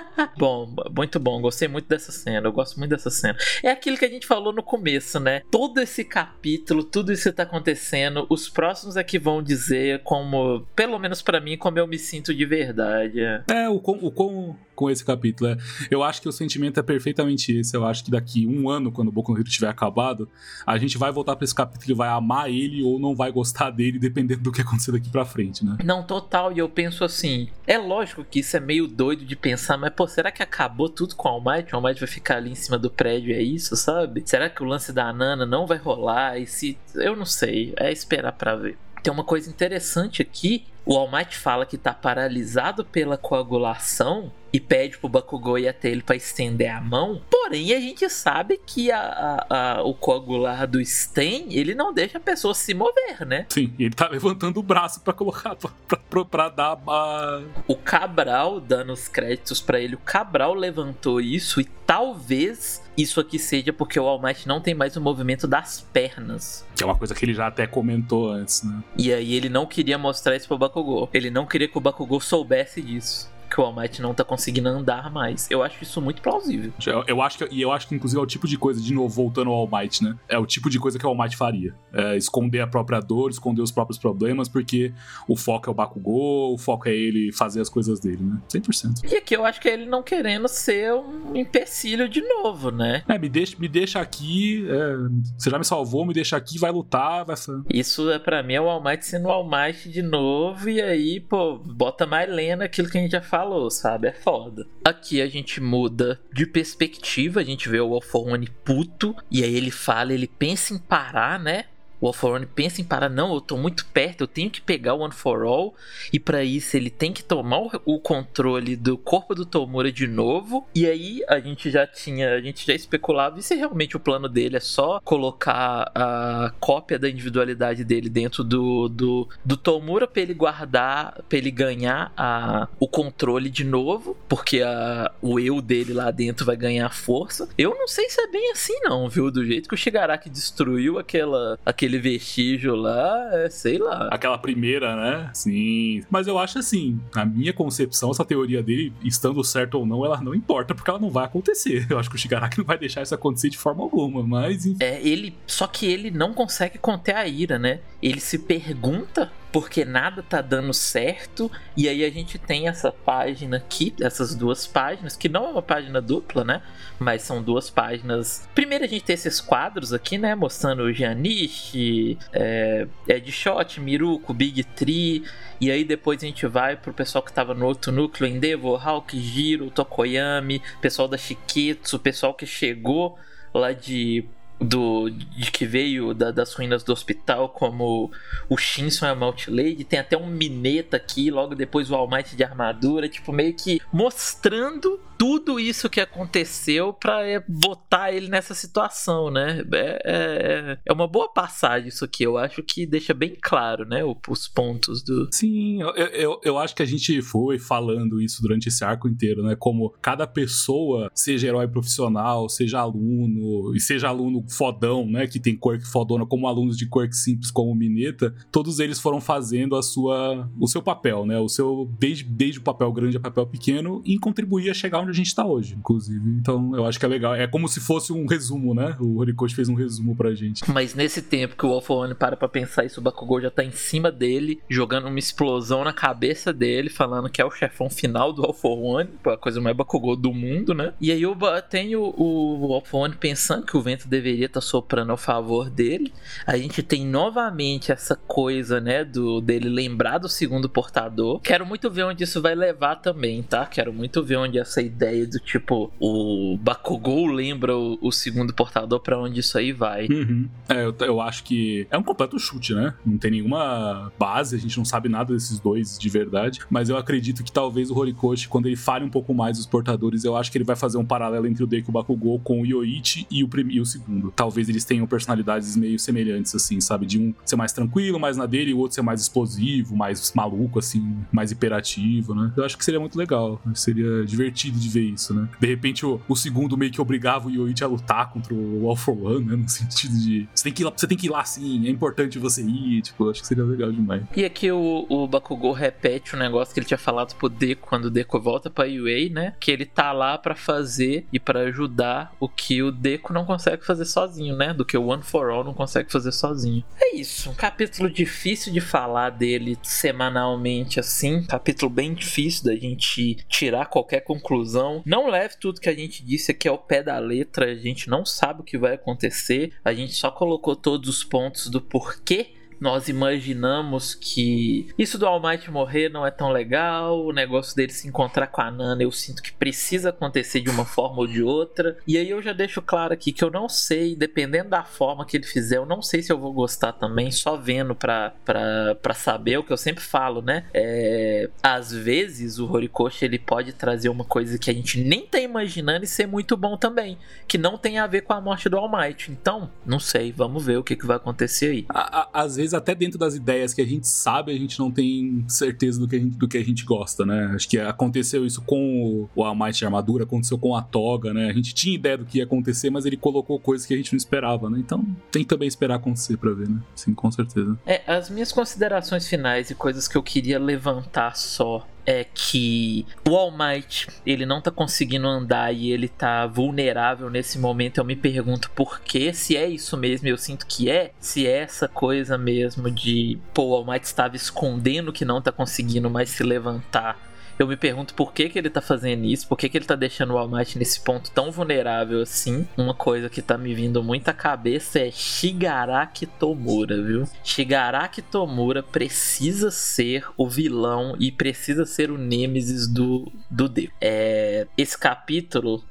bom, 0.43 0.75
muito 0.91 1.21
bom. 1.21 1.41
Gostei 1.41 1.69
muito 1.69 1.89
dessa 1.89 2.11
cena. 2.11 2.49
Eu 2.49 2.53
gosto 2.53 2.77
muito 2.77 2.91
dessa 2.91 3.11
cena. 3.11 3.39
É 3.63 3.71
aquilo 3.71 3.97
que 3.97 4.05
a 4.05 4.09
gente 4.09 4.27
falou 4.27 4.53
no 4.53 4.63
começo, 4.63 5.21
né? 5.21 5.43
Todo 5.49 5.81
esse 5.81 6.05
capítulo, 6.05 6.83
tudo 6.83 7.13
isso 7.13 7.31
que 7.31 7.37
tá 7.37 7.45
acontecendo, 7.45 8.27
os 8.29 8.49
próximos 8.49 8.97
é 8.97 9.05
que 9.05 9.21
vão 9.21 9.41
dizer 9.41 10.03
como, 10.03 10.67
pelo 10.75 10.99
menos 10.99 11.23
para 11.23 11.41
mim, 11.41 11.57
como 11.57 11.79
eu 11.79 11.87
me 11.87 11.97
sinto 11.97 12.35
de 12.35 12.45
verdade. 12.45 13.21
É, 13.21 13.69
o, 13.69 13.75
o, 13.77 14.09
o, 14.09 14.57
com 14.75 14.91
esse 14.91 15.05
capítulo. 15.05 15.51
É. 15.51 15.57
Eu 15.91 16.03
acho 16.03 16.21
que 16.21 16.29
o 16.29 16.33
sentimento 16.33 16.79
é 16.79 16.83
perfeitamente 16.83 17.53
esse. 17.53 17.77
Eu 17.77 17.87
acho 17.87 18.05
que 18.05 18.11
daqui 18.11 18.47
um 18.47 18.69
ano, 18.69 18.91
quando 18.91 19.09
o 19.09 19.13
Boku 19.13 19.33
no 19.33 19.39
Hero 19.39 19.49
tiver 19.49 19.69
acabado, 19.69 20.29
a 20.67 20.79
gente 20.79 20.99
vai 20.99 21.13
voltar 21.13 21.37
para 21.37 21.45
esse 21.45 21.55
capítulo 21.55 21.93
e 21.93 21.95
vai 21.95 22.09
amar 22.09 22.51
ele 22.51 22.83
ou 22.83 22.99
não 22.99 23.15
vai 23.15 23.31
gostar 23.31 23.71
dele, 23.71 23.99
dependendo 23.99 24.43
do 24.43 24.53
que 24.53 24.61
acontecer 24.61 24.93
daqui 24.93 25.11
pra 25.11 25.25
frente, 25.25 25.65
né? 25.65 25.79
Não, 25.85 26.03
total. 26.03 26.53
E 26.53 26.59
eu 26.59 26.69
penso 26.69 27.05
assim: 27.05 27.49
é 27.67 27.79
lógico 27.79 28.25
que 28.25 28.41
isso 28.41 28.57
é 28.57 28.61
meio 28.61 28.87
doido 28.87 29.25
de 29.25 29.37
pensar, 29.37 29.77
mas 29.77 29.93
pô, 29.95 30.07
será 30.07 30.31
que 30.31 30.43
acabou 30.43 30.89
tudo 30.89 31.15
com 31.15 31.29
o 31.29 31.33
All 31.33 31.41
Might? 31.45 31.73
O 31.73 31.77
All 31.77 31.83
Might 31.83 32.01
vai 32.01 32.09
ficar 32.09 32.37
ali 32.37 32.51
em 32.51 32.55
cima 32.55 32.79
do 32.79 32.91
prédio, 32.91 33.35
é 33.35 33.43
isso, 33.43 33.77
sabe? 33.77 34.23
Será 34.27 34.49
que 34.49 34.63
o 34.63 34.67
lance 34.67 34.93
da 34.93 35.13
Nana 35.13 35.47
não 35.47 35.67
vai 35.67 35.79
rolar? 35.79 36.39
E 36.39 36.47
se. 36.47 36.79
Eu 36.95 37.17
não 37.17 37.27
sei. 37.27 37.73
É 37.77 37.91
esperar 37.93 38.33
pra 38.33 38.57
ver. 38.57 38.77
Tem 39.03 39.13
uma 39.13 39.25
coisa 39.25 39.51
interessante 39.51 40.23
aqui. 40.23 40.65
O 40.87 40.97
All 40.97 41.11
Might 41.11 41.37
fala 41.37 41.67
que 41.67 41.77
tá 41.77 41.93
paralisado 41.93 42.85
pela 42.85 43.17
coagulação 43.17 44.33
e 44.53 44.61
pede 44.61 44.99
pro 44.99 45.09
Bakugou 45.09 45.59
ir 45.59 45.67
até 45.67 45.89
ele 45.89 46.03
para 46.03 46.15
estender 46.15 46.71
a 46.71 46.81
mão. 46.81 47.23
Porém, 47.31 47.73
a 47.73 47.81
gente 47.81 48.09
sabe 48.11 48.61
que 48.65 48.91
a, 48.91 49.01
a, 49.49 49.79
a, 49.79 49.83
o 49.83 49.95
coagular 49.95 50.67
do 50.67 50.85
Sten, 50.85 51.47
ele 51.51 51.75
não 51.75 51.93
deixa 51.93 52.19
a 52.19 52.21
pessoa 52.21 52.55
se 52.55 52.75
mover, 52.75 53.27
né? 53.27 53.47
Sim, 53.49 53.73
ele 53.79 53.95
tá 53.95 54.09
levantando 54.09 54.61
o 54.61 54.63
braço 54.63 55.01
para 55.01 55.13
colocar, 55.13 55.57
pra, 55.57 55.71
pra, 56.09 56.25
pra, 56.25 56.49
dar 56.49 56.79
a... 56.87 57.43
O 57.67 57.77
Cabral, 57.77 58.61
dando 58.61 58.93
os 58.93 59.09
créditos 59.09 59.61
para 59.61 59.81
ele, 59.81 59.95
o 59.95 59.99
Cabral 59.99 60.53
levantou 60.55 61.21
isso 61.21 61.61
e 61.61 61.65
talvez 61.65 62.83
isso 62.97 63.21
aqui 63.21 63.39
seja 63.39 63.73
porque 63.73 63.99
o 63.99 64.07
All 64.07 64.21
Might 64.21 64.47
não 64.47 64.61
tem 64.61 64.75
mais 64.75 64.97
o 64.97 65.01
movimento 65.01 65.47
das 65.47 65.81
pernas. 65.93 66.67
Que 66.77 66.83
é 66.83 66.87
uma 66.87 66.97
coisa 66.97 67.15
que 67.15 67.25
ele 67.25 67.35
já 67.35 67.47
até 67.47 67.67
comentou 67.67 68.31
antes, 68.31 68.63
né? 68.63 68.83
E 68.99 69.13
aí 69.13 69.35
ele 69.35 69.49
não 69.49 69.67
queria 69.67 69.97
mostrar 69.97 70.37
isso 70.37 70.47
pro 70.47 70.59
Bakugou. 70.59 71.09
Ele 71.13 71.31
não 71.31 71.47
queria 71.47 71.69
que 71.69 71.79
o 71.79 71.81
Bakugou 71.81 72.21
soubesse 72.21 72.83
disso 72.83 73.33
que 73.53 73.61
o 73.61 73.65
All 73.65 73.75
Might 73.75 74.01
não 74.01 74.15
tá 74.15 74.25
conseguindo 74.25 74.69
andar 74.69 75.11
mais. 75.11 75.51
Eu 75.51 75.63
acho 75.63 75.83
isso 75.83 76.01
muito 76.01 76.23
plausível. 76.23 76.73
Eu, 76.87 77.05
eu, 77.07 77.23
acho 77.23 77.39
que, 77.39 77.49
e 77.51 77.61
eu 77.61 77.71
acho 77.71 77.87
que, 77.87 77.95
inclusive, 77.95 78.19
é 78.19 78.23
o 78.23 78.27
tipo 78.27 78.49
de 78.49 78.57
coisa, 78.57 78.81
de 78.81 78.95
novo, 78.95 79.09
voltando 79.15 79.51
ao 79.51 79.57
All 79.57 79.69
Might, 79.71 80.03
né? 80.03 80.17
É 80.29 80.39
o 80.39 80.47
tipo 80.47 80.71
de 80.71 80.79
coisa 80.79 80.99
que 80.99 81.05
o 81.05 81.09
All 81.09 81.17
Might 81.17 81.37
faria. 81.37 81.75
É 81.93 82.17
esconder 82.17 82.61
a 82.61 82.67
própria 82.67 83.01
dor, 83.01 83.31
esconder 83.31 83.61
os 83.61 83.71
próprios 83.71 83.99
problemas, 83.99 84.49
porque 84.49 84.93
o 85.29 85.37
foco 85.37 85.69
é 85.69 85.71
o 85.71 85.75
Bakugou, 85.75 86.55
o 86.55 86.59
foco 86.59 86.89
é 86.89 86.93
ele 86.93 87.31
fazer 87.33 87.61
as 87.61 87.69
coisas 87.69 88.01
dele, 88.01 88.23
né? 88.23 88.41
100%. 88.49 89.11
E 89.11 89.17
aqui 89.17 89.37
eu 89.37 89.45
acho 89.45 89.61
que 89.61 89.69
é 89.69 89.75
ele 89.75 89.87
não 89.87 90.03
querendo 90.03 90.49
ser 90.49 90.95
um 90.95 91.37
empecilho 91.37 92.09
de 92.09 92.23
novo, 92.23 92.71
né? 92.71 93.03
É, 93.07 93.19
me 93.19 93.29
deixa, 93.29 93.57
me 93.59 93.69
deixa 93.69 94.01
aqui, 94.01 94.67
é, 94.69 94.95
você 95.37 95.51
já 95.51 95.59
me 95.59 95.65
salvou, 95.65 96.07
me 96.07 96.15
deixa 96.15 96.37
aqui, 96.37 96.59
vai 96.59 96.71
lutar, 96.71 97.25
vai... 97.25 97.37
Isso 97.73 98.11
é 98.11 98.19
para 98.19 98.43
mim 98.43 98.55
é 98.55 98.61
o 98.61 98.69
All 98.69 98.83
Might 98.83 99.05
sendo 99.05 99.29
o 99.29 99.31
All 99.31 99.49
Might 99.49 99.91
de 99.91 100.03
novo, 100.03 100.71
e 100.71 100.81
aí, 100.81 101.21
pô, 101.21 101.59
bota 101.59 102.07
mais 102.07 102.31
lenda 102.31 102.65
aquilo 102.65 102.89
que 102.89 102.97
a 102.97 103.01
gente 103.01 103.13
já 103.13 103.21
falou 103.21 103.42
falou, 103.43 103.69
sabe? 103.71 104.09
É 104.09 104.13
foda. 104.13 104.67
Aqui 104.85 105.21
a 105.21 105.27
gente 105.27 105.61
muda 105.61 106.21
de 106.33 106.47
perspectiva, 106.47 107.41
a 107.41 107.45
gente 107.45 107.69
vê 107.69 107.81
o 107.81 107.95
Alforone 107.95 108.49
puto, 108.65 109.15
e 109.31 109.43
aí 109.43 109.55
ele 109.55 109.71
fala, 109.71 110.13
ele 110.13 110.29
pensa 110.29 110.73
em 110.73 110.79
parar, 110.79 111.41
né? 111.41 111.65
O 112.03 112.09
Alforone 112.09 112.47
pensa 112.47 112.81
em 112.81 112.85
parar, 112.85 113.09
não, 113.09 113.33
eu 113.33 113.41
tô 113.41 113.57
muito 113.57 113.87
perto, 113.87 114.23
eu 114.23 114.27
tenho 114.27 114.51
que 114.51 114.61
pegar 114.61 114.95
o 114.95 115.01
One 115.01 115.15
for 115.15 115.45
All, 115.45 115.73
e 116.13 116.19
para 116.19 116.43
isso 116.43 116.77
ele 116.77 116.91
tem 116.91 117.13
que 117.13 117.23
tomar 117.23 117.61
o 117.85 118.01
controle 118.01 118.75
do 118.75 118.99
corpo 118.99 119.37
do 119.37 119.47
Tomura 119.47 119.93
de 119.93 120.09
novo. 120.09 120.67
E 120.75 120.85
aí 120.85 121.23
a 121.29 121.39
gente 121.39 121.71
já 121.71 121.87
tinha, 121.87 122.35
a 122.35 122.41
gente 122.41 122.67
já 122.67 122.75
especulava 122.75 123.39
e 123.39 123.43
se 123.43 123.55
realmente 123.55 123.97
o 123.97 124.01
plano 124.01 124.29
dele 124.29 124.57
é 124.57 124.61
só 124.61 125.01
colocar 125.05 125.93
a 125.95 126.53
cópia 126.59 126.99
da 126.99 127.09
individualidade 127.09 127.85
dele 127.85 128.09
dentro 128.09 128.43
do, 128.43 128.89
do, 128.89 129.29
do 129.45 129.57
Tomura 129.57 130.09
pra 130.09 130.23
ele 130.23 130.35
guardar, 130.35 131.23
pra 131.29 131.39
ele 131.39 131.53
ganhar 131.53 132.13
a, 132.17 132.67
o 132.81 132.89
controle 132.89 133.49
de 133.49 133.63
novo, 133.63 134.17
porque 134.29 134.61
a, 134.61 135.13
o 135.23 135.39
eu 135.39 135.63
dele 135.63 135.93
lá 135.93 136.11
dentro 136.11 136.45
vai 136.45 136.57
ganhar 136.57 136.93
força. 136.93 137.49
Eu 137.57 137.71
não 137.77 137.87
sei 137.87 138.11
se 138.11 138.21
é 138.21 138.27
bem 138.27 138.51
assim 138.51 138.81
não, 138.83 139.09
viu? 139.09 139.31
Do 139.31 139.45
jeito 139.47 139.69
que 139.69 139.75
o 139.75 139.79
Shigaraki 139.79 140.29
destruiu 140.29 140.99
aquela, 140.99 141.59
aquele 141.65 141.92
aquele 141.93 141.99
vestígio 141.99 142.75
lá, 142.75 143.31
é, 143.33 143.51
sei 143.51 143.79
lá. 143.79 144.09
Aquela 144.11 144.39
primeira, 144.39 144.97
né? 144.97 145.31
Sim. 145.35 146.03
Mas 146.11 146.27
eu 146.27 146.39
acho 146.39 146.59
assim, 146.59 146.99
na 147.15 147.25
minha 147.25 147.53
concepção, 147.53 148.11
essa 148.11 148.25
teoria 148.25 148.63
dele, 148.63 148.93
estando 149.05 149.43
certo 149.45 149.79
ou 149.79 149.87
não, 149.87 150.05
ela 150.05 150.21
não 150.21 150.35
importa, 150.35 150.75
porque 150.75 150.91
ela 150.91 150.99
não 150.99 151.11
vai 151.11 151.25
acontecer. 151.25 151.87
Eu 151.91 151.99
acho 151.99 152.09
que 152.09 152.17
o 152.17 152.19
Shigaraki 152.19 152.59
não 152.59 152.65
vai 152.65 152.79
deixar 152.79 153.03
isso 153.03 153.15
acontecer 153.15 153.51
de 153.51 153.59
forma 153.59 153.83
alguma, 153.83 154.23
mas. 154.23 154.65
É, 154.81 155.01
ele. 155.03 155.35
Só 155.47 155.67
que 155.67 155.87
ele 155.87 156.11
não 156.11 156.33
consegue 156.33 156.79
conter 156.79 157.15
a 157.15 157.27
ira, 157.27 157.59
né? 157.59 157.81
Ele 158.01 158.21
se 158.21 158.39
pergunta 158.39 159.31
porque 159.53 159.85
nada 159.85 160.23
tá 160.23 160.41
dando 160.41 160.73
certo. 160.73 161.51
E 161.77 161.89
aí 161.89 162.05
a 162.05 162.11
gente 162.11 162.39
tem 162.39 162.69
essa 162.69 162.91
página 162.91 163.59
aqui, 163.59 163.95
essas 164.01 164.35
duas 164.35 164.67
páginas, 164.67 165.17
que 165.17 165.29
não 165.29 165.45
é 165.45 165.49
uma 165.51 165.63
página 165.63 166.01
dupla, 166.01 166.43
né? 166.43 166.63
Mas 166.99 167.23
são 167.23 167.43
duas 167.43 167.69
páginas. 167.69 168.49
Primeiro 168.55 168.85
a 168.85 168.89
gente 168.89 169.05
tem 169.05 169.15
esses 169.15 169.41
quadros 169.41 169.93
aqui, 169.93 170.17
né? 170.17 170.35
Mostrando 170.35 170.85
o 170.85 170.93
Janishi, 170.93 172.19
é, 172.33 172.87
Ed 173.07 173.33
Miruko, 173.79 174.33
Big 174.33 174.65
Tree. 174.65 175.25
E 175.61 175.71
aí 175.71 175.85
depois 175.85 176.23
a 176.23 176.27
gente 176.27 176.47
vai 176.47 176.77
pro 176.77 176.95
pessoal 176.95 177.23
que 177.23 177.33
tava 177.33 177.53
no 177.53 177.67
outro 177.67 177.93
núcleo, 177.93 178.29
Endeavor, 178.29 178.83
Hulk, 178.83 179.21
Giro, 179.21 179.71
Tokoyami, 179.71 180.63
pessoal 180.81 181.07
da 181.07 181.19
Shiketsu, 181.19 181.99
pessoal 181.99 182.33
que 182.33 182.47
chegou 182.47 183.19
lá 183.53 183.73
de 183.73 184.25
do 184.63 185.11
de 185.11 185.51
que 185.51 185.67
veio 185.67 186.15
da, 186.15 186.31
das 186.31 186.53
ruínas 186.55 186.83
do 186.83 186.93
hospital, 186.93 187.49
como 187.49 188.11
o 188.49 188.57
Shinson 188.57 189.07
e 189.07 189.09
a 189.09 189.15
Lady 189.49 189.85
tem 189.85 189.99
até 189.99 190.17
um 190.17 190.27
Mineta 190.27 190.97
aqui, 190.97 191.31
logo 191.31 191.55
depois 191.55 191.91
o 191.91 191.95
All 191.95 192.09
Might 192.09 192.35
de 192.37 192.45
armadura, 192.45 193.09
tipo, 193.09 193.33
meio 193.33 193.55
que 193.55 193.81
mostrando 193.93 195.01
tudo 195.23 195.61
isso 195.61 195.89
que 195.89 196.01
aconteceu 196.01 196.93
para 196.93 197.25
é, 197.25 197.39
botar 197.49 198.13
ele 198.13 198.29
nessa 198.29 198.55
situação, 198.55 199.31
né? 199.31 199.63
É, 199.73 200.03
é, 200.05 200.79
é, 200.85 200.93
uma 200.93 201.07
boa 201.07 201.33
passagem 201.33 201.89
isso 201.89 202.05
aqui, 202.05 202.25
eu 202.25 202.37
acho 202.37 202.61
que 202.61 202.85
deixa 202.85 203.15
bem 203.15 203.37
claro, 203.41 203.85
né? 203.87 204.03
Os 204.29 204.49
pontos 204.49 205.01
do. 205.01 205.29
Sim, 205.33 205.81
eu, 205.81 205.91
eu, 205.91 206.41
eu 206.43 206.59
acho 206.59 206.75
que 206.75 206.83
a 206.83 206.87
gente 206.87 207.23
foi 207.23 207.57
falando 207.57 208.21
isso 208.21 208.43
durante 208.43 208.69
esse 208.69 208.85
arco 208.85 209.09
inteiro, 209.09 209.45
né? 209.45 209.55
Como 209.55 209.95
cada 210.03 210.27
pessoa, 210.27 211.09
seja 211.15 211.47
herói 211.47 211.69
profissional, 211.69 212.49
seja 212.49 212.81
aluno, 212.81 213.77
e 213.77 213.81
seja 213.81 214.09
aluno 214.09 214.45
fodão, 214.53 215.07
né, 215.07 215.27
que 215.27 215.41
tem 215.41 215.57
quirk 215.57 215.87
fodona, 215.87 216.27
como 216.27 216.47
alunos 216.47 216.77
de 216.77 216.89
quirk 216.89 217.17
simples 217.17 217.51
como 217.51 217.75
Mineta, 217.75 218.35
todos 218.51 218.79
eles 218.79 218.99
foram 218.99 219.21
fazendo 219.21 219.77
a 219.77 219.83
sua, 219.83 220.49
o 220.59 220.67
seu 220.67 220.83
papel, 220.83 221.27
né, 221.27 221.39
o 221.39 221.49
seu, 221.49 221.91
desde, 221.99 222.25
desde 222.25 222.59
o 222.59 222.63
papel 222.63 222.93
grande 222.93 223.17
a 223.17 223.21
papel 223.21 223.47
pequeno, 223.47 224.03
e 224.05 224.19
contribuir 224.19 224.71
a 224.71 224.75
chegar 224.75 225.01
onde 225.01 225.11
a 225.11 225.15
gente 225.15 225.35
tá 225.35 225.45
hoje, 225.45 225.75
inclusive. 225.75 226.31
Então, 226.41 226.75
eu 226.75 226.85
acho 226.87 226.99
que 226.99 227.05
é 227.05 227.09
legal. 227.09 227.35
É 227.35 227.47
como 227.47 227.69
se 227.69 227.81
fosse 227.81 228.13
um 228.13 228.27
resumo, 228.27 228.75
né? 228.75 228.97
O 229.01 229.19
Horikoshi 229.19 229.55
fez 229.55 229.69
um 229.69 229.75
resumo 229.75 230.17
pra 230.17 230.35
gente. 230.35 230.63
Mas 230.71 230.95
nesse 230.95 231.23
tempo 231.23 231.57
que 231.57 231.67
o 231.67 231.81
for 231.81 232.05
One 232.05 232.15
para 232.15 232.37
pra 232.37 232.49
pensar 232.49 232.85
isso, 232.85 233.01
o 233.01 233.03
Bakugou 233.03 233.41
já 233.41 233.51
tá 233.51 233.65
em 233.65 233.71
cima 233.71 234.11
dele, 234.11 234.61
jogando 234.69 235.09
uma 235.09 235.19
explosão 235.19 235.85
na 235.85 235.93
cabeça 235.93 236.53
dele, 236.53 236.89
falando 236.89 237.29
que 237.29 237.41
é 237.41 237.45
o 237.45 237.51
chefão 237.51 237.89
final 237.89 238.33
do 238.33 238.53
for 238.53 238.79
One, 238.79 239.11
a 239.27 239.37
coisa 239.37 239.61
mais 239.61 239.77
Bakugou 239.77 240.17
do 240.17 240.33
mundo, 240.33 240.75
né? 240.75 240.93
E 241.01 241.11
aí 241.11 241.23
eu 241.23 241.37
tenho 241.69 242.03
o, 242.03 242.77
o 242.77 242.81
for 242.85 242.99
One 242.99 243.15
pensando 243.17 243.67
que 243.67 243.77
o 243.77 243.83
vento 243.83 244.09
deveria 244.09 244.42
estar 244.47 244.61
tá 244.61 244.67
soprando 244.67 245.11
ao 245.11 245.17
favor 245.17 245.71
dele. 245.71 246.13
A 246.47 246.57
gente 246.57 246.83
tem 246.83 247.07
novamente 247.07 247.93
essa 247.93 248.17
coisa, 248.17 248.81
né, 248.81 249.05
do 249.05 249.41
dele 249.41 249.69
lembrar 249.69 250.19
do 250.19 250.29
segundo 250.29 250.69
portador. 250.69 251.41
Quero 251.41 251.67
muito 251.67 251.91
ver 251.91 252.05
onde 252.05 252.25
isso 252.25 252.41
vai 252.41 252.55
levar 252.55 252.97
também, 252.97 253.43
tá? 253.43 253.67
Quero 253.67 253.93
muito 253.93 254.23
ver 254.23 254.37
onde 254.37 254.59
essa 254.59 254.81
ideia 254.81 255.27
do 255.27 255.39
tipo 255.39 255.93
o 256.01 256.57
Bakugou 256.61 257.27
lembra 257.27 257.77
o, 257.77 257.99
o 258.01 258.13
segundo 258.13 258.55
portador 258.55 259.01
para 259.01 259.19
onde 259.19 259.41
isso 259.41 259.57
aí 259.59 259.73
vai. 259.73 260.07
Uhum. 260.07 260.49
É, 260.69 260.85
eu, 260.85 260.95
eu 261.01 261.21
acho 261.21 261.45
que 261.45 261.87
é 261.91 261.99
um 261.99 262.03
completo 262.03 262.39
chute, 262.39 262.75
né? 262.75 262.95
Não 263.05 263.19
tem 263.19 263.31
nenhuma 263.31 264.13
base, 264.19 264.57
a 264.57 264.59
gente 264.59 264.77
não 264.77 264.85
sabe 264.85 265.09
nada 265.09 265.33
desses 265.33 265.59
dois 265.59 265.99
de 265.99 266.09
verdade, 266.09 266.61
mas 266.71 266.89
eu 266.89 266.97
acredito 266.97 267.43
que 267.43 267.53
talvez 267.53 267.91
o 267.91 267.99
Horikoshi, 267.99 268.49
quando 268.49 268.67
ele 268.67 268.77
fale 268.77 269.05
um 269.05 269.11
pouco 269.11 269.33
mais 269.35 269.57
dos 269.57 269.67
portadores, 269.67 270.25
eu 270.25 270.37
acho 270.37 270.51
que 270.51 270.59
ele 270.59 270.65
vai 270.65 270.77
fazer 270.77 270.99
um 270.99 271.05
paralelo 271.05 271.47
entre 271.47 271.65
o 271.65 271.67
Deku 271.67 271.91
Bakugou 271.91 272.39
com 272.39 272.61
o 272.61 272.67
Yoichi 272.67 273.27
e 273.31 273.43
o, 273.43 273.51
e 273.69 273.81
o 273.81 273.87
segundo. 273.87 274.22
Talvez 274.31 274.69
eles 274.69 274.85
tenham 274.85 275.07
personalidades 275.07 275.77
meio 275.77 275.99
semelhantes, 275.99 276.55
assim, 276.55 276.81
sabe? 276.81 277.07
De 277.07 277.19
um 277.19 277.35
ser 277.45 277.57
mais 277.57 277.73
tranquilo, 277.73 278.19
mais 278.19 278.37
na 278.37 278.47
dele, 278.47 278.71
e 278.71 278.75
o 278.75 278.79
outro 278.79 278.95
ser 278.95 279.03
mais 279.03 279.21
explosivo, 279.21 279.97
mais 279.97 280.33
maluco, 280.35 280.79
assim, 280.79 281.17
mais 281.31 281.51
hiperativo, 281.51 282.35
né? 282.35 282.53
Eu 282.57 282.65
acho 282.65 282.77
que 282.77 282.85
seria 282.85 283.01
muito 283.01 283.19
legal. 283.19 283.61
Seria 283.75 284.25
divertido 284.25 284.79
de 284.79 284.89
ver 284.89 285.03
isso, 285.03 285.35
né? 285.35 285.49
De 285.59 285.67
repente, 285.67 286.05
o, 286.05 286.21
o 286.29 286.37
segundo 286.37 286.77
meio 286.77 286.93
que 286.93 287.01
obrigava 287.01 287.49
o 287.49 287.51
Yoichi 287.51 287.85
a 287.85 287.87
lutar 287.87 288.31
contra 288.31 288.55
o 288.55 288.89
All 288.89 288.97
for 288.97 289.17
One, 289.17 289.45
né? 289.45 289.57
No 289.63 289.69
sentido 289.69 290.15
de 290.19 290.49
você 290.53 290.65
tem 290.65 290.73
que 290.73 290.83
ir 290.83 290.85
lá, 290.85 290.93
você 290.97 291.07
tem 291.07 291.17
que 291.17 291.27
ir 291.27 291.31
lá 291.31 291.45
sim, 291.45 291.87
é 291.87 291.91
importante 291.91 292.39
você 292.39 292.63
ir. 292.63 293.03
Tipo, 293.03 293.31
acho 293.31 293.41
que 293.41 293.47
seria 293.47 293.65
legal 293.65 293.93
demais. 293.93 294.23
E 294.37 294.45
aqui 294.45 294.71
o, 294.71 295.07
o 295.09 295.27
Bakugou 295.27 295.73
repete 295.73 296.35
o 296.35 296.37
um 296.37 296.41
negócio 296.41 296.75
que 296.75 296.81
ele 296.81 296.87
tinha 296.87 296.99
falado 296.99 297.35
pro 297.37 297.49
Deco 297.49 297.87
quando 297.89 298.07
o 298.07 298.11
Deco 298.11 298.41
volta 298.41 298.69
pra 298.69 298.87
UA, 298.87 299.31
né? 299.31 299.55
Que 299.61 299.71
ele 299.71 299.87
tá 299.87 300.13
lá 300.13 300.37
para 300.37 300.55
fazer 300.55 301.27
e 301.33 301.39
para 301.39 301.61
ajudar 301.61 302.35
o 302.41 302.49
que 302.49 302.83
o 302.83 302.91
Deco 302.91 303.33
não 303.33 303.45
consegue 303.45 303.85
fazer 303.85 304.05
sozinho, 304.13 304.57
né? 304.57 304.73
Do 304.73 304.85
que 304.85 304.97
o 304.97 305.07
One 305.07 305.23
for 305.23 305.51
All 305.51 305.65
não 305.65 305.75
consegue 305.75 306.11
fazer 306.11 306.33
sozinho. 306.33 306.85
É 307.01 307.17
isso, 307.17 307.51
um 307.51 307.55
capítulo 307.55 308.11
difícil 308.11 308.73
de 308.73 308.81
falar 308.81 309.31
dele 309.31 309.79
semanalmente 309.83 311.01
assim, 311.01 311.45
capítulo 311.45 311.91
bem 311.91 312.15
difícil 312.15 312.65
da 312.65 312.75
gente 312.75 313.37
tirar 313.49 313.87
qualquer 313.87 314.21
conclusão. 314.21 315.03
Não 315.05 315.29
leve 315.29 315.57
tudo 315.61 315.81
que 315.81 315.89
a 315.89 315.95
gente 315.95 316.25
disse 316.25 316.51
aqui 316.51 316.69
ao 316.69 316.79
pé 316.79 317.03
da 317.03 317.19
letra, 317.19 317.67
a 317.67 317.75
gente 317.75 318.09
não 318.09 318.25
sabe 318.25 318.61
o 318.61 318.65
que 318.65 318.79
vai 318.79 318.95
acontecer, 318.95 319.73
a 319.85 319.93
gente 319.93 320.13
só 320.15 320.31
colocou 320.31 320.77
todos 320.77 321.09
os 321.09 321.25
pontos 321.25 321.69
do 321.69 321.81
porquê 321.81 322.62
nós 322.83 323.09
imaginamos 323.09 324.13
que 324.13 324.93
isso 324.99 325.17
do 325.17 325.25
All 325.25 325.41
Might 325.41 325.71
morrer 325.71 326.09
não 326.09 326.27
é 326.27 326.33
tão 326.33 326.51
legal, 326.51 327.25
o 327.25 327.33
negócio 327.33 327.77
dele 327.77 327.93
se 327.93 328.09
encontrar 328.09 328.49
com 328.49 328.61
a 328.61 328.73
Nana 328.73 329.05
eu 329.05 329.13
sinto 329.13 329.41
que 329.41 329.53
precisa 329.53 330.09
acontecer 330.09 330.61
de 330.61 330.69
uma 330.69 330.85
forma 330.85 331.19
ou 331.19 331.27
de 331.29 331.41
outra. 331.41 331.97
E 332.05 332.19
aí 332.19 332.29
eu 332.29 332.43
já 332.43 332.53
deixo 332.53 332.83
claro 332.83 333.15
aqui 333.15 333.31
que 333.31 333.45
eu 333.45 333.53
não 333.53 333.69
sei, 333.69 334.17
dependendo 334.17 334.71
da 334.71 334.83
forma 334.83 335.25
que 335.25 335.37
ele 335.37 335.47
fizer, 335.47 335.77
eu 335.77 335.87
não 335.87 336.03
sei 336.03 336.23
se 336.23 336.33
eu 336.33 336.39
vou 336.39 336.53
gostar 336.53 336.93
também, 336.93 337.31
só 337.31 337.57
vendo 337.57 337.95
pra, 337.95 338.35
pra, 338.45 338.97
pra 338.97 339.15
saber 339.15 339.59
o 339.59 339.63
que 339.63 339.73
eu 339.73 339.77
sempre 339.77 340.03
falo, 340.03 340.43
né? 340.43 340.65
É, 340.75 341.49
às 341.63 341.93
vezes 341.93 342.59
o 342.59 342.69
Horikoshi 342.69 343.25
ele 343.25 343.39
pode 343.39 343.73
trazer 343.75 344.09
uma 344.09 344.25
coisa 344.25 344.59
que 344.59 344.69
a 344.69 344.75
gente 344.75 344.99
nem 344.99 345.25
tá 345.25 345.39
imaginando 345.39 346.05
e 346.05 346.09
ser 346.09 346.27
muito 346.27 346.57
bom 346.57 346.77
também, 346.77 347.17
que 347.47 347.57
não 347.57 347.79
tem 347.79 348.01
a 348.01 348.09
ver 348.09 348.23
com 348.23 348.33
a 348.33 348.41
morte 348.41 348.69
do 348.69 348.77
All 348.77 348.91
Might. 348.91 349.31
Então, 349.31 349.71
não 349.87 350.01
sei, 350.01 350.33
vamos 350.33 350.67
ver 350.67 350.79
o 350.79 350.83
que, 350.83 350.97
que 350.97 351.07
vai 351.07 351.17
acontecer 351.17 351.71
aí. 351.71 351.87
às 352.33 352.57
vezes 352.57 352.72
vezes 352.73 352.75
até 352.75 352.95
dentro 352.95 353.19
das 353.19 353.35
ideias 353.35 353.73
que 353.75 353.81
a 353.81 353.87
gente 353.87 354.09
sabe, 354.09 354.53
a 354.53 354.59
gente 354.59 354.79
não 354.79 354.91
tem 354.91 355.45
certeza 355.49 356.01
do 356.01 356.09
que 356.09 356.17
a 356.17 356.19
gente, 356.19 356.37
do 356.37 356.49
que 356.49 356.59
a 356.59 356.65
gente 356.65 356.85
gosta, 356.85 357.25
né? 357.25 357.53
Acho 357.55 357.69
que 357.69 357.79
aconteceu 357.79 358.45
isso 358.45 358.63
com 358.63 359.29
o 359.35 359.45
Almighty 359.45 359.79
de 359.79 359.85
armadura, 359.85 360.25
aconteceu 360.25 360.59
com 360.59 360.75
a 360.75 360.83
toga, 360.83 361.33
né? 361.33 361.49
A 361.49 361.53
gente 361.53 361.75
tinha 361.75 361.95
ideia 361.95 362.19
do 362.19 362.25
que 362.25 362.39
ia 362.39 362.45
acontecer, 362.45 362.91
mas 362.91 363.05
ele 363.05 363.17
colocou 363.17 363.59
coisas 363.59 363.87
que 363.87 363.95
a 363.95 363.97
gente 363.97 364.13
não 364.13 364.17
esperava, 364.17 364.69
né? 364.69 364.79
Então 364.79 365.05
tem 365.31 365.43
que 365.43 365.49
também 365.49 365.69
esperar 365.69 365.97
acontecer 365.97 366.37
pra 366.37 366.53
ver, 366.53 366.69
né? 366.69 366.81
Sim, 366.95 367.15
com 367.15 367.31
certeza. 367.31 367.79
É, 367.87 368.03
as 368.07 368.31
minhas 368.31 368.51
considerações 368.51 369.29
finais 369.29 369.71
e 369.71 369.75
coisas 369.75 370.09
que 370.09 370.17
eu 370.17 370.23
queria 370.23 370.59
levantar 370.59 371.37
só 371.37 371.87
é 372.07 372.25
que 372.25 373.07
o 373.29 373.37
All 373.37 373.51
Might, 373.51 374.09
ele 374.27 374.45
não 374.45 374.61
tá 374.61 374.71
conseguindo 374.71 375.27
andar 375.27 375.73
e 375.73 375.91
ele 375.91 376.09
tá 376.09 376.47
vulnerável 376.47 377.31
nesse 377.31 377.59
momento. 377.59 377.99
Eu 377.99 378.05
me 378.05 378.17
pergunto 378.17 378.71
por 378.71 379.01
quê, 379.01 379.33
se 379.33 379.57
é 379.57 379.69
isso 379.69 379.97
mesmo, 379.97 380.29
eu 380.29 380.39
sinto 380.39 380.67
que 380.67 380.91
é, 380.91 381.13
se 381.19 381.47
é 381.47 381.59
essa 381.59 381.89
coisa 381.89 382.37
mesmo 382.37 382.91
de, 382.91 383.39
pô, 383.55 383.69
o 383.69 383.75
All 383.75 383.85
Might 383.85 384.05
estava 384.05 384.37
escondendo 384.37 385.13
que 385.13 385.25
não 385.25 385.41
tá 385.41 385.53
conseguindo 385.53 386.11
mais 386.11 386.31
se 386.31 386.43
levantar 386.43 387.32
eu 387.59 387.67
me 387.67 387.77
pergunto 387.77 388.15
por 388.15 388.33
que, 388.33 388.49
que 388.49 388.59
ele 388.59 388.71
tá 388.71 388.81
fazendo 388.81 389.25
isso, 389.25 389.47
por 389.47 389.57
que, 389.57 389.69
que 389.69 389.79
ele 389.79 389.85
tá 389.85 389.95
deixando 389.95 390.35
o 390.35 390.39
All 390.39 390.49
Might 390.49 390.79
nesse 390.79 391.01
ponto 391.01 391.31
tão 391.31 391.51
vulnerável 391.51 392.21
assim. 392.21 392.67
Uma 392.77 392.95
coisa 392.95 393.29
que 393.29 393.43
tá 393.43 393.57
me 393.57 393.75
vindo 393.75 394.03
muito 394.03 394.29
à 394.29 394.33
cabeça 394.33 394.99
é 395.01 395.11
Shigaraki 395.11 396.27
Tomura, 396.27 397.01
viu? 397.03 397.25
Shigaraki 397.45 398.23
Tomura 398.23 398.83
precisa 398.83 399.71
ser 399.71 400.25
o 400.37 400.49
vilão 400.49 401.15
e 401.19 401.31
precisa 401.31 401.85
ser 401.85 402.11
o 402.11 402.19
Nemesis 402.19 402.87
do, 402.87 403.31
do 403.51 403.69
Deku. 403.69 403.93
É, 404.01 404.67
esse 404.77 404.97
capítulo, 404.97 405.85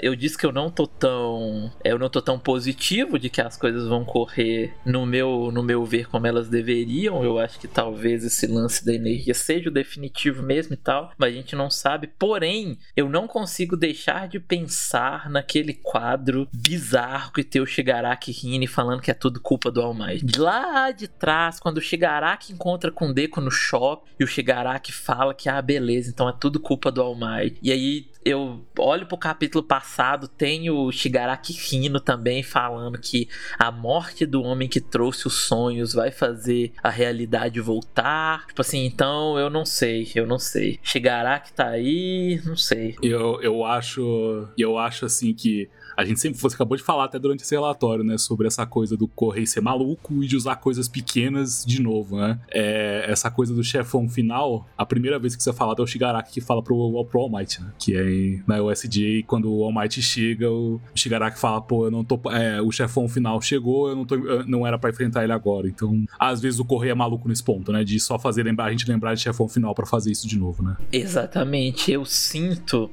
eu 0.00 0.14
disse 0.14 0.36
que 0.36 0.46
eu 0.46 0.52
não 0.52 0.70
tô 0.70 0.86
tão. 0.86 1.72
Eu 1.84 1.98
não 1.98 2.08
tô 2.08 2.20
tão 2.20 2.38
positivo 2.38 3.18
de 3.18 3.28
que 3.28 3.40
as 3.40 3.56
coisas 3.56 3.88
vão 3.88 4.04
correr 4.04 4.74
no 4.84 5.06
meu, 5.06 5.50
no 5.52 5.62
meu 5.62 5.84
ver 5.84 6.08
como 6.08 6.26
elas 6.26 6.48
deveriam. 6.48 7.24
Eu 7.24 7.38
acho 7.38 7.58
que 7.58 7.68
talvez 7.68 8.24
esse 8.24 8.46
lance 8.46 8.84
da 8.84 8.94
energia 8.94 9.34
seja 9.34 9.68
o 9.68 9.72
definitivo 9.72 10.42
mesmo 10.42 10.76
tal, 10.82 11.12
mas 11.16 11.32
a 11.32 11.36
gente 11.36 11.56
não 11.56 11.70
sabe. 11.70 12.06
Porém, 12.18 12.78
eu 12.96 13.08
não 13.08 13.26
consigo 13.26 13.76
deixar 13.76 14.28
de 14.28 14.38
pensar 14.38 15.30
naquele 15.30 15.74
quadro 15.74 16.48
bizarro 16.52 17.32
que 17.32 17.44
tem 17.44 17.62
o 17.62 17.66
Shigaraki 17.66 18.32
Hine 18.32 18.66
falando 18.66 19.00
que 19.00 19.10
é 19.10 19.14
tudo 19.14 19.40
culpa 19.40 19.70
do 19.70 19.80
All 19.80 19.94
Might. 19.94 20.38
Lá 20.38 20.90
de 20.90 21.08
trás, 21.08 21.58
quando 21.58 21.78
o 21.78 21.82
Shigaraki 21.82 22.52
encontra 22.52 22.90
com 22.90 23.08
o 23.08 23.12
Deku 23.12 23.40
no 23.40 23.50
shopping 23.50 24.10
e 24.18 24.24
o 24.24 24.26
Shigaraki 24.26 24.92
fala 24.92 25.34
que, 25.34 25.48
ah, 25.48 25.60
beleza, 25.60 26.10
então 26.10 26.28
é 26.28 26.32
tudo 26.32 26.60
culpa 26.60 26.90
do 26.90 27.02
All 27.02 27.14
Might. 27.14 27.58
E 27.62 27.72
aí 27.72 28.12
eu 28.24 28.64
olho 28.78 29.06
pro 29.06 29.16
capítulo 29.16 29.64
passado, 29.64 30.28
tem 30.28 30.70
o 30.70 30.90
Shigaraki 30.92 31.52
Hino 31.52 32.00
também 32.00 32.42
falando 32.42 32.98
que 32.98 33.28
a 33.58 33.70
morte 33.70 34.24
do 34.24 34.42
homem 34.42 34.68
que 34.68 34.80
trouxe 34.80 35.26
os 35.26 35.34
sonhos 35.34 35.92
vai 35.92 36.10
fazer 36.10 36.72
a 36.82 36.90
realidade 36.90 37.60
voltar. 37.60 38.46
Tipo 38.46 38.60
assim, 38.60 38.84
então 38.84 39.38
eu 39.38 39.50
não 39.50 39.64
sei, 39.64 40.10
eu 40.14 40.26
não 40.26 40.38
sei. 40.38 40.71
Shigaraki 40.82 41.52
tá 41.52 41.68
aí, 41.68 42.40
não 42.44 42.56
sei. 42.56 42.96
Eu, 43.02 43.40
eu 43.42 43.64
acho. 43.64 44.48
Eu 44.56 44.78
acho 44.78 45.06
assim 45.06 45.34
que 45.34 45.68
a 45.96 46.04
gente 46.04 46.20
sempre 46.20 46.40
você 46.40 46.54
acabou 46.54 46.76
de 46.76 46.82
falar 46.82 47.04
até 47.04 47.18
durante 47.18 47.42
esse 47.42 47.54
relatório, 47.54 48.04
né, 48.04 48.18
sobre 48.18 48.46
essa 48.46 48.66
coisa 48.66 48.96
do 48.96 49.06
correio 49.06 49.46
ser 49.46 49.60
maluco 49.60 50.22
e 50.22 50.26
de 50.26 50.36
usar 50.36 50.56
coisas 50.56 50.88
pequenas 50.88 51.64
de 51.66 51.80
novo, 51.80 52.16
né? 52.16 52.38
É, 52.50 53.06
essa 53.08 53.30
coisa 53.30 53.54
do 53.54 53.62
chefão 53.62 54.08
final, 54.08 54.66
a 54.76 54.84
primeira 54.84 55.18
vez 55.18 55.36
que 55.36 55.42
você 55.42 55.52
fala 55.52 55.74
é 55.78 55.82
o 55.82 55.86
Shigaraki 55.86 56.32
que 56.32 56.40
fala 56.40 56.62
pro, 56.62 57.04
pro 57.04 57.20
All 57.20 57.30
Might, 57.30 57.60
né? 57.60 57.72
Que 57.78 57.96
é 57.96 58.42
na 58.46 58.62
USJ, 58.62 59.22
quando 59.26 59.52
o 59.52 59.64
All 59.64 59.72
Might 59.72 60.00
chega, 60.00 60.50
o 60.50 60.80
Shigaraki 60.94 61.38
fala, 61.38 61.60
pô, 61.60 61.86
eu 61.86 61.90
não 61.90 62.04
tô. 62.04 62.20
É, 62.30 62.60
o 62.60 62.70
chefão 62.70 63.08
final 63.08 63.40
chegou, 63.40 63.88
eu 63.88 63.96
não, 63.96 64.04
tô, 64.04 64.14
eu 64.14 64.46
não 64.46 64.66
era 64.66 64.78
para 64.78 64.90
enfrentar 64.90 65.24
ele 65.24 65.32
agora. 65.32 65.68
Então, 65.68 66.04
às 66.18 66.40
vezes 66.40 66.58
o 66.58 66.64
correio 66.64 66.92
é 66.92 66.94
maluco 66.94 67.28
nesse 67.28 67.42
ponto, 67.42 67.72
né? 67.72 67.84
De 67.84 67.98
só 68.00 68.18
fazer 68.18 68.42
lembrar, 68.42 68.66
a 68.66 68.70
gente 68.70 68.88
lembrar 68.88 69.14
de 69.14 69.20
chefão 69.20 69.48
final 69.48 69.74
para 69.74 69.86
fazer 69.86 70.10
isso 70.10 70.26
de 70.26 70.38
novo, 70.38 70.62
né? 70.62 70.76
Exatamente. 70.92 71.90
Eu 71.92 72.04
sinto 72.04 72.90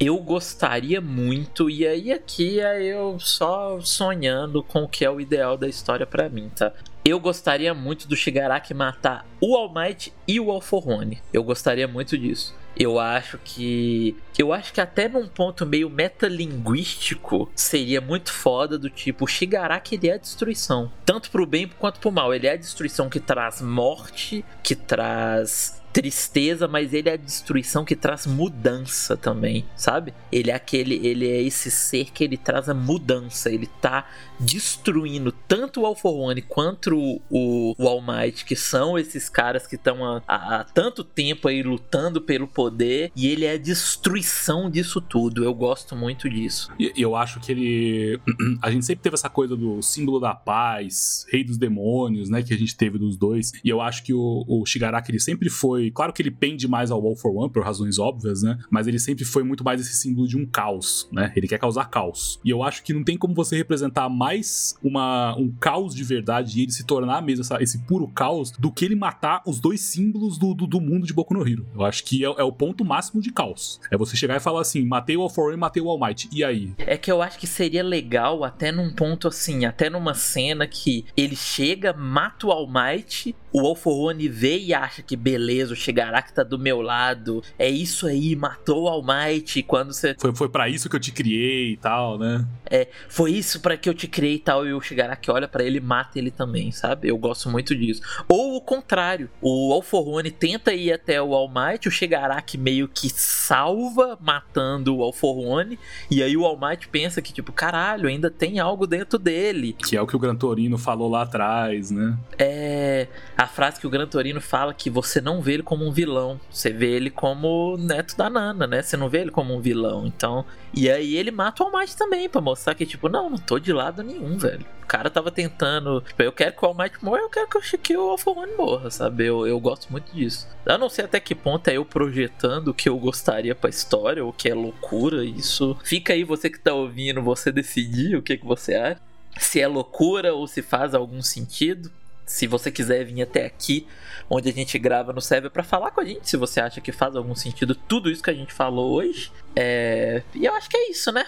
eu 0.00 0.16
gostaria 0.18 1.00
muito, 1.00 1.68
e 1.68 1.86
aí 1.86 2.12
aqui 2.12 2.60
é 2.60 2.84
eu 2.84 3.18
só 3.18 3.80
sonhando 3.80 4.62
com 4.62 4.84
o 4.84 4.88
que 4.88 5.04
é 5.04 5.10
o 5.10 5.20
ideal 5.20 5.56
da 5.56 5.68
história 5.68 6.06
para 6.06 6.28
mim, 6.28 6.50
tá? 6.54 6.72
Eu 7.04 7.18
gostaria 7.18 7.72
muito 7.74 8.06
do 8.06 8.14
Shigaraki 8.14 8.74
matar 8.74 9.26
o 9.40 9.56
All 9.56 9.72
Might 9.72 10.12
e 10.26 10.38
o 10.38 10.50
Alforrone. 10.50 11.22
Eu 11.32 11.42
gostaria 11.42 11.88
muito 11.88 12.18
disso. 12.18 12.54
Eu 12.78 13.00
acho 13.00 13.38
que. 13.38 14.14
Eu 14.38 14.52
acho 14.52 14.72
que 14.72 14.80
até 14.80 15.08
num 15.08 15.26
ponto 15.26 15.66
meio 15.66 15.90
metalinguístico 15.90 17.50
seria 17.56 18.00
muito 18.00 18.30
foda 18.30 18.78
do 18.78 18.90
tipo: 18.90 19.24
o 19.24 19.28
Shigaraki 19.28 19.96
ele 19.96 20.08
é 20.10 20.14
a 20.14 20.18
destruição. 20.18 20.92
Tanto 21.04 21.30
pro 21.30 21.46
bem 21.46 21.68
quanto 21.78 21.98
pro 21.98 22.12
mal. 22.12 22.32
Ele 22.32 22.46
é 22.46 22.52
a 22.52 22.56
destruição 22.56 23.08
que 23.08 23.18
traz 23.18 23.60
morte, 23.60 24.44
que 24.62 24.76
traz 24.76 25.77
tristeza, 25.98 26.68
mas 26.68 26.94
ele 26.94 27.08
é 27.08 27.14
a 27.14 27.16
destruição 27.16 27.84
que 27.84 27.96
traz 27.96 28.24
mudança 28.24 29.16
também, 29.16 29.64
sabe? 29.74 30.14
Ele 30.30 30.48
é 30.48 30.54
aquele, 30.54 31.04
ele 31.04 31.28
é 31.28 31.42
esse 31.42 31.72
ser 31.72 32.12
que 32.12 32.22
ele 32.22 32.36
traz 32.36 32.68
a 32.68 32.74
mudança, 32.74 33.50
ele 33.50 33.66
tá 33.66 34.06
destruindo 34.38 35.32
tanto 35.32 35.80
o 35.80 35.86
All 35.86 35.96
for 35.96 36.14
One 36.14 36.40
quanto 36.40 36.96
o, 37.28 37.74
o 37.76 37.88
All 37.88 38.00
Might, 38.00 38.44
que 38.44 38.54
são 38.54 38.96
esses 38.96 39.28
caras 39.28 39.66
que 39.66 39.74
estão 39.74 40.04
há, 40.04 40.22
há, 40.28 40.64
tanto 40.72 41.02
tempo 41.02 41.48
aí 41.48 41.64
lutando 41.64 42.20
pelo 42.20 42.46
poder, 42.46 43.10
e 43.16 43.26
ele 43.26 43.44
é 43.44 43.54
a 43.54 43.58
destruição 43.58 44.70
disso 44.70 45.00
tudo. 45.00 45.42
Eu 45.42 45.52
gosto 45.52 45.96
muito 45.96 46.30
disso. 46.30 46.70
E 46.78 46.92
eu 46.96 47.16
acho 47.16 47.40
que 47.40 47.50
ele. 47.50 48.20
A 48.62 48.70
gente 48.70 48.86
sempre 48.86 49.02
teve 49.02 49.14
essa 49.14 49.28
coisa 49.28 49.56
do 49.56 49.82
símbolo 49.82 50.20
da 50.20 50.34
paz, 50.34 51.26
rei 51.28 51.42
dos 51.42 51.56
demônios, 51.56 52.30
né? 52.30 52.42
Que 52.42 52.54
a 52.54 52.58
gente 52.58 52.76
teve 52.76 52.98
dos 52.98 53.16
dois. 53.16 53.52
E 53.64 53.68
eu 53.68 53.80
acho 53.80 54.02
que 54.02 54.12
o, 54.12 54.44
o 54.46 54.64
Shigaraki 54.64 55.10
ele 55.10 55.20
sempre 55.20 55.48
foi. 55.48 55.87
Claro 55.90 56.12
que 56.12 56.22
ele 56.22 56.30
pende 56.30 56.66
mais 56.68 56.90
ao 56.90 57.04
All 57.04 57.16
for 57.16 57.34
One, 57.34 57.50
por 57.50 57.62
razões 57.62 57.98
óbvias, 57.98 58.42
né? 58.42 58.58
Mas 58.70 58.86
ele 58.86 58.98
sempre 58.98 59.24
foi 59.24 59.42
muito 59.42 59.64
mais 59.64 59.80
esse 59.80 59.94
símbolo 59.94 60.26
de 60.26 60.36
um 60.36 60.46
caos, 60.46 61.08
né? 61.12 61.32
Ele 61.36 61.48
quer 61.48 61.58
causar 61.58 61.86
caos. 61.86 62.40
E 62.44 62.50
eu 62.50 62.62
acho 62.62 62.82
que 62.82 62.92
não 62.92 63.04
tem 63.04 63.16
como 63.16 63.34
você 63.34 63.56
representar 63.56 64.08
mais 64.08 64.76
uma, 64.82 65.36
um 65.36 65.50
caos 65.50 65.94
de 65.94 66.04
verdade 66.04 66.58
e 66.58 66.62
ele 66.62 66.72
se 66.72 66.84
tornar 66.84 67.22
mesmo 67.22 67.42
essa, 67.42 67.62
esse 67.62 67.78
puro 67.86 68.08
caos 68.08 68.50
do 68.52 68.72
que 68.72 68.84
ele 68.84 68.94
matar 68.96 69.42
os 69.46 69.60
dois 69.60 69.80
símbolos 69.80 70.38
do, 70.38 70.54
do, 70.54 70.66
do 70.66 70.80
mundo 70.80 71.06
de 71.06 71.12
Boku 71.12 71.34
no 71.34 71.46
Hero. 71.46 71.66
Eu 71.74 71.84
acho 71.84 72.04
que 72.04 72.24
é, 72.24 72.28
é, 72.28 72.42
o 72.42 72.52
ponto 72.52 72.84
máximo 72.84 73.20
de 73.20 73.32
caos. 73.32 73.80
É 73.90 73.96
você 73.96 74.16
chegar 74.16 74.36
e 74.36 74.40
falar 74.40 74.60
assim: 74.60 74.84
matei 74.84 75.16
o 75.16 75.22
All 75.22 75.30
For 75.30 75.48
One, 75.48 75.56
matei 75.56 75.82
o 75.82 75.88
All 75.88 75.98
Might. 75.98 76.28
E 76.32 76.44
aí? 76.44 76.72
É 76.78 76.96
que 76.96 77.10
eu 77.10 77.22
acho 77.22 77.38
que 77.38 77.46
seria 77.46 77.82
legal 77.82 78.44
até 78.44 78.72
num 78.72 78.92
ponto 78.92 79.28
assim, 79.28 79.64
até 79.64 79.90
numa 79.90 80.14
cena 80.14 80.66
que 80.66 81.04
ele 81.16 81.36
chega, 81.36 81.92
mata 81.92 82.46
o 82.46 82.50
All 82.50 82.66
Might 82.66 83.34
o 83.52 83.60
All 83.60 83.74
for 83.74 84.10
One 84.10 84.28
vê 84.28 84.58
e 84.58 84.74
acha 84.74 85.02
que 85.02 85.16
beleza, 85.16 85.74
Shigaraki 85.78 86.32
tá 86.32 86.42
do 86.42 86.58
meu 86.58 86.80
lado. 86.80 87.42
É 87.58 87.68
isso 87.68 88.06
aí, 88.06 88.34
matou 88.36 88.84
o 88.84 88.88
All 88.88 89.04
Might. 89.04 89.62
Quando 89.62 89.92
você. 89.92 90.14
Foi, 90.18 90.34
foi 90.34 90.48
para 90.48 90.68
isso 90.68 90.88
que 90.88 90.96
eu 90.96 91.00
te 91.00 91.12
criei 91.12 91.72
e 91.72 91.76
tal, 91.76 92.18
né? 92.18 92.46
É, 92.70 92.88
foi 93.08 93.32
isso 93.32 93.60
para 93.60 93.76
que 93.76 93.88
eu 93.88 93.94
te 93.94 94.06
criei 94.06 94.34
e 94.34 94.38
tal. 94.38 94.66
E 94.66 94.72
o 94.72 94.80
Shigaraki 94.80 95.30
olha 95.30 95.48
para 95.48 95.64
ele 95.64 95.80
mata 95.80 96.18
ele 96.18 96.30
também, 96.30 96.70
sabe? 96.72 97.08
Eu 97.08 97.16
gosto 97.16 97.48
muito 97.48 97.74
disso. 97.74 98.02
Ou 98.28 98.56
o 98.56 98.60
contrário, 98.60 99.30
o 99.40 99.72
All 99.72 99.82
for 99.82 100.06
One 100.08 100.30
tenta 100.30 100.72
ir 100.72 100.92
até 100.92 101.20
o 101.20 101.34
All 101.34 101.48
Might, 101.48 101.88
o 101.88 101.90
Shigaraki 101.90 102.58
meio 102.58 102.88
que 102.88 103.08
salva 103.08 104.18
matando 104.20 104.96
o 104.96 105.02
All 105.02 105.12
for 105.12 105.38
One. 105.38 105.78
E 106.10 106.22
aí 106.22 106.36
o 106.36 106.44
All 106.44 106.58
Might 106.58 106.88
pensa 106.88 107.22
que, 107.22 107.32
tipo, 107.32 107.52
caralho, 107.52 108.08
ainda 108.08 108.30
tem 108.30 108.58
algo 108.58 108.86
dentro 108.86 109.18
dele. 109.18 109.74
Que 109.74 109.96
é 109.96 110.02
o 110.02 110.06
que 110.06 110.16
o 110.16 110.18
Gran 110.18 110.36
Torino 110.36 110.76
falou 110.78 111.08
lá 111.08 111.22
atrás, 111.22 111.90
né? 111.90 112.16
É 112.38 113.08
a 113.36 113.46
frase 113.46 113.80
que 113.80 113.86
o 113.86 113.90
Gran 113.90 114.06
Torino 114.06 114.40
fala 114.40 114.74
que 114.74 114.90
você 114.90 115.20
não 115.20 115.40
vê 115.40 115.57
ele 115.58 115.62
como 115.62 115.86
um 115.86 115.92
vilão, 115.92 116.40
você 116.50 116.70
vê 116.70 116.90
ele 116.92 117.10
como 117.10 117.76
neto 117.76 118.16
da 118.16 118.30
Nana, 118.30 118.66
né? 118.66 118.82
Você 118.82 118.96
não 118.96 119.08
vê 119.08 119.20
ele 119.20 119.30
como 119.30 119.54
um 119.54 119.60
vilão. 119.60 120.06
Então, 120.06 120.44
e 120.72 120.90
aí 120.90 121.16
ele 121.16 121.30
mata 121.30 121.62
o 121.62 121.66
All 121.66 121.78
Might 121.78 121.96
também 121.96 122.28
para 122.28 122.40
mostrar 122.40 122.74
que 122.74 122.86
tipo, 122.86 123.08
não, 123.08 123.28
não 123.28 123.38
tô 123.38 123.58
de 123.58 123.72
lado 123.72 124.02
nenhum, 124.02 124.38
velho. 124.38 124.64
O 124.82 124.86
cara 124.86 125.10
tava 125.10 125.30
tentando, 125.30 126.00
tipo, 126.00 126.22
eu 126.22 126.32
quero 126.32 126.56
que 126.56 126.64
o 126.64 126.68
All 126.68 126.74
Might 126.74 127.04
morra, 127.04 127.20
eu 127.20 127.28
quero 127.28 127.48
que 127.48 127.96
o 127.96 128.10
Alpha 128.10 128.30
One 128.30 128.52
morra, 128.56 128.90
sabe? 128.90 129.26
Eu, 129.26 129.46
eu 129.46 129.60
gosto 129.60 129.90
muito 129.90 130.14
disso. 130.14 130.48
Eu 130.64 130.78
não 130.78 130.88
sei 130.88 131.04
até 131.04 131.20
que 131.20 131.34
ponto 131.34 131.68
é 131.68 131.76
eu 131.76 131.84
projetando 131.84 132.68
o 132.68 132.74
que 132.74 132.88
eu 132.88 132.98
gostaria 132.98 133.54
pra 133.54 133.68
história, 133.68 134.24
ou 134.24 134.32
que 134.32 134.48
é 134.48 134.54
loucura, 134.54 135.24
isso. 135.24 135.76
Fica 135.84 136.14
aí 136.14 136.24
você 136.24 136.48
que 136.48 136.58
tá 136.58 136.72
ouvindo, 136.72 137.20
você 137.20 137.52
decidir 137.52 138.16
o 138.16 138.22
que 138.22 138.36
que 138.38 138.46
você 138.46 138.74
acha 138.74 139.08
se 139.38 139.60
é 139.60 139.68
loucura 139.68 140.34
ou 140.34 140.48
se 140.48 140.62
faz 140.62 140.94
algum 140.94 141.22
sentido 141.22 141.92
se 142.28 142.46
você 142.46 142.70
quiser 142.70 143.04
vir 143.04 143.22
até 143.22 143.46
aqui, 143.46 143.86
onde 144.28 144.48
a 144.50 144.52
gente 144.52 144.78
grava 144.78 145.12
no 145.12 145.20
server, 145.20 145.50
para 145.50 145.64
falar 145.64 145.90
com 145.90 146.00
a 146.00 146.04
gente, 146.04 146.28
se 146.28 146.36
você 146.36 146.60
acha 146.60 146.80
que 146.80 146.92
faz 146.92 147.16
algum 147.16 147.34
sentido 147.34 147.74
tudo 147.74 148.10
isso 148.10 148.22
que 148.22 148.30
a 148.30 148.34
gente 148.34 148.52
falou 148.52 148.92
hoje. 148.92 149.32
É... 149.56 150.22
E 150.34 150.44
eu 150.44 150.54
acho 150.54 150.68
que 150.68 150.76
é 150.76 150.90
isso, 150.90 151.10
né? 151.10 151.24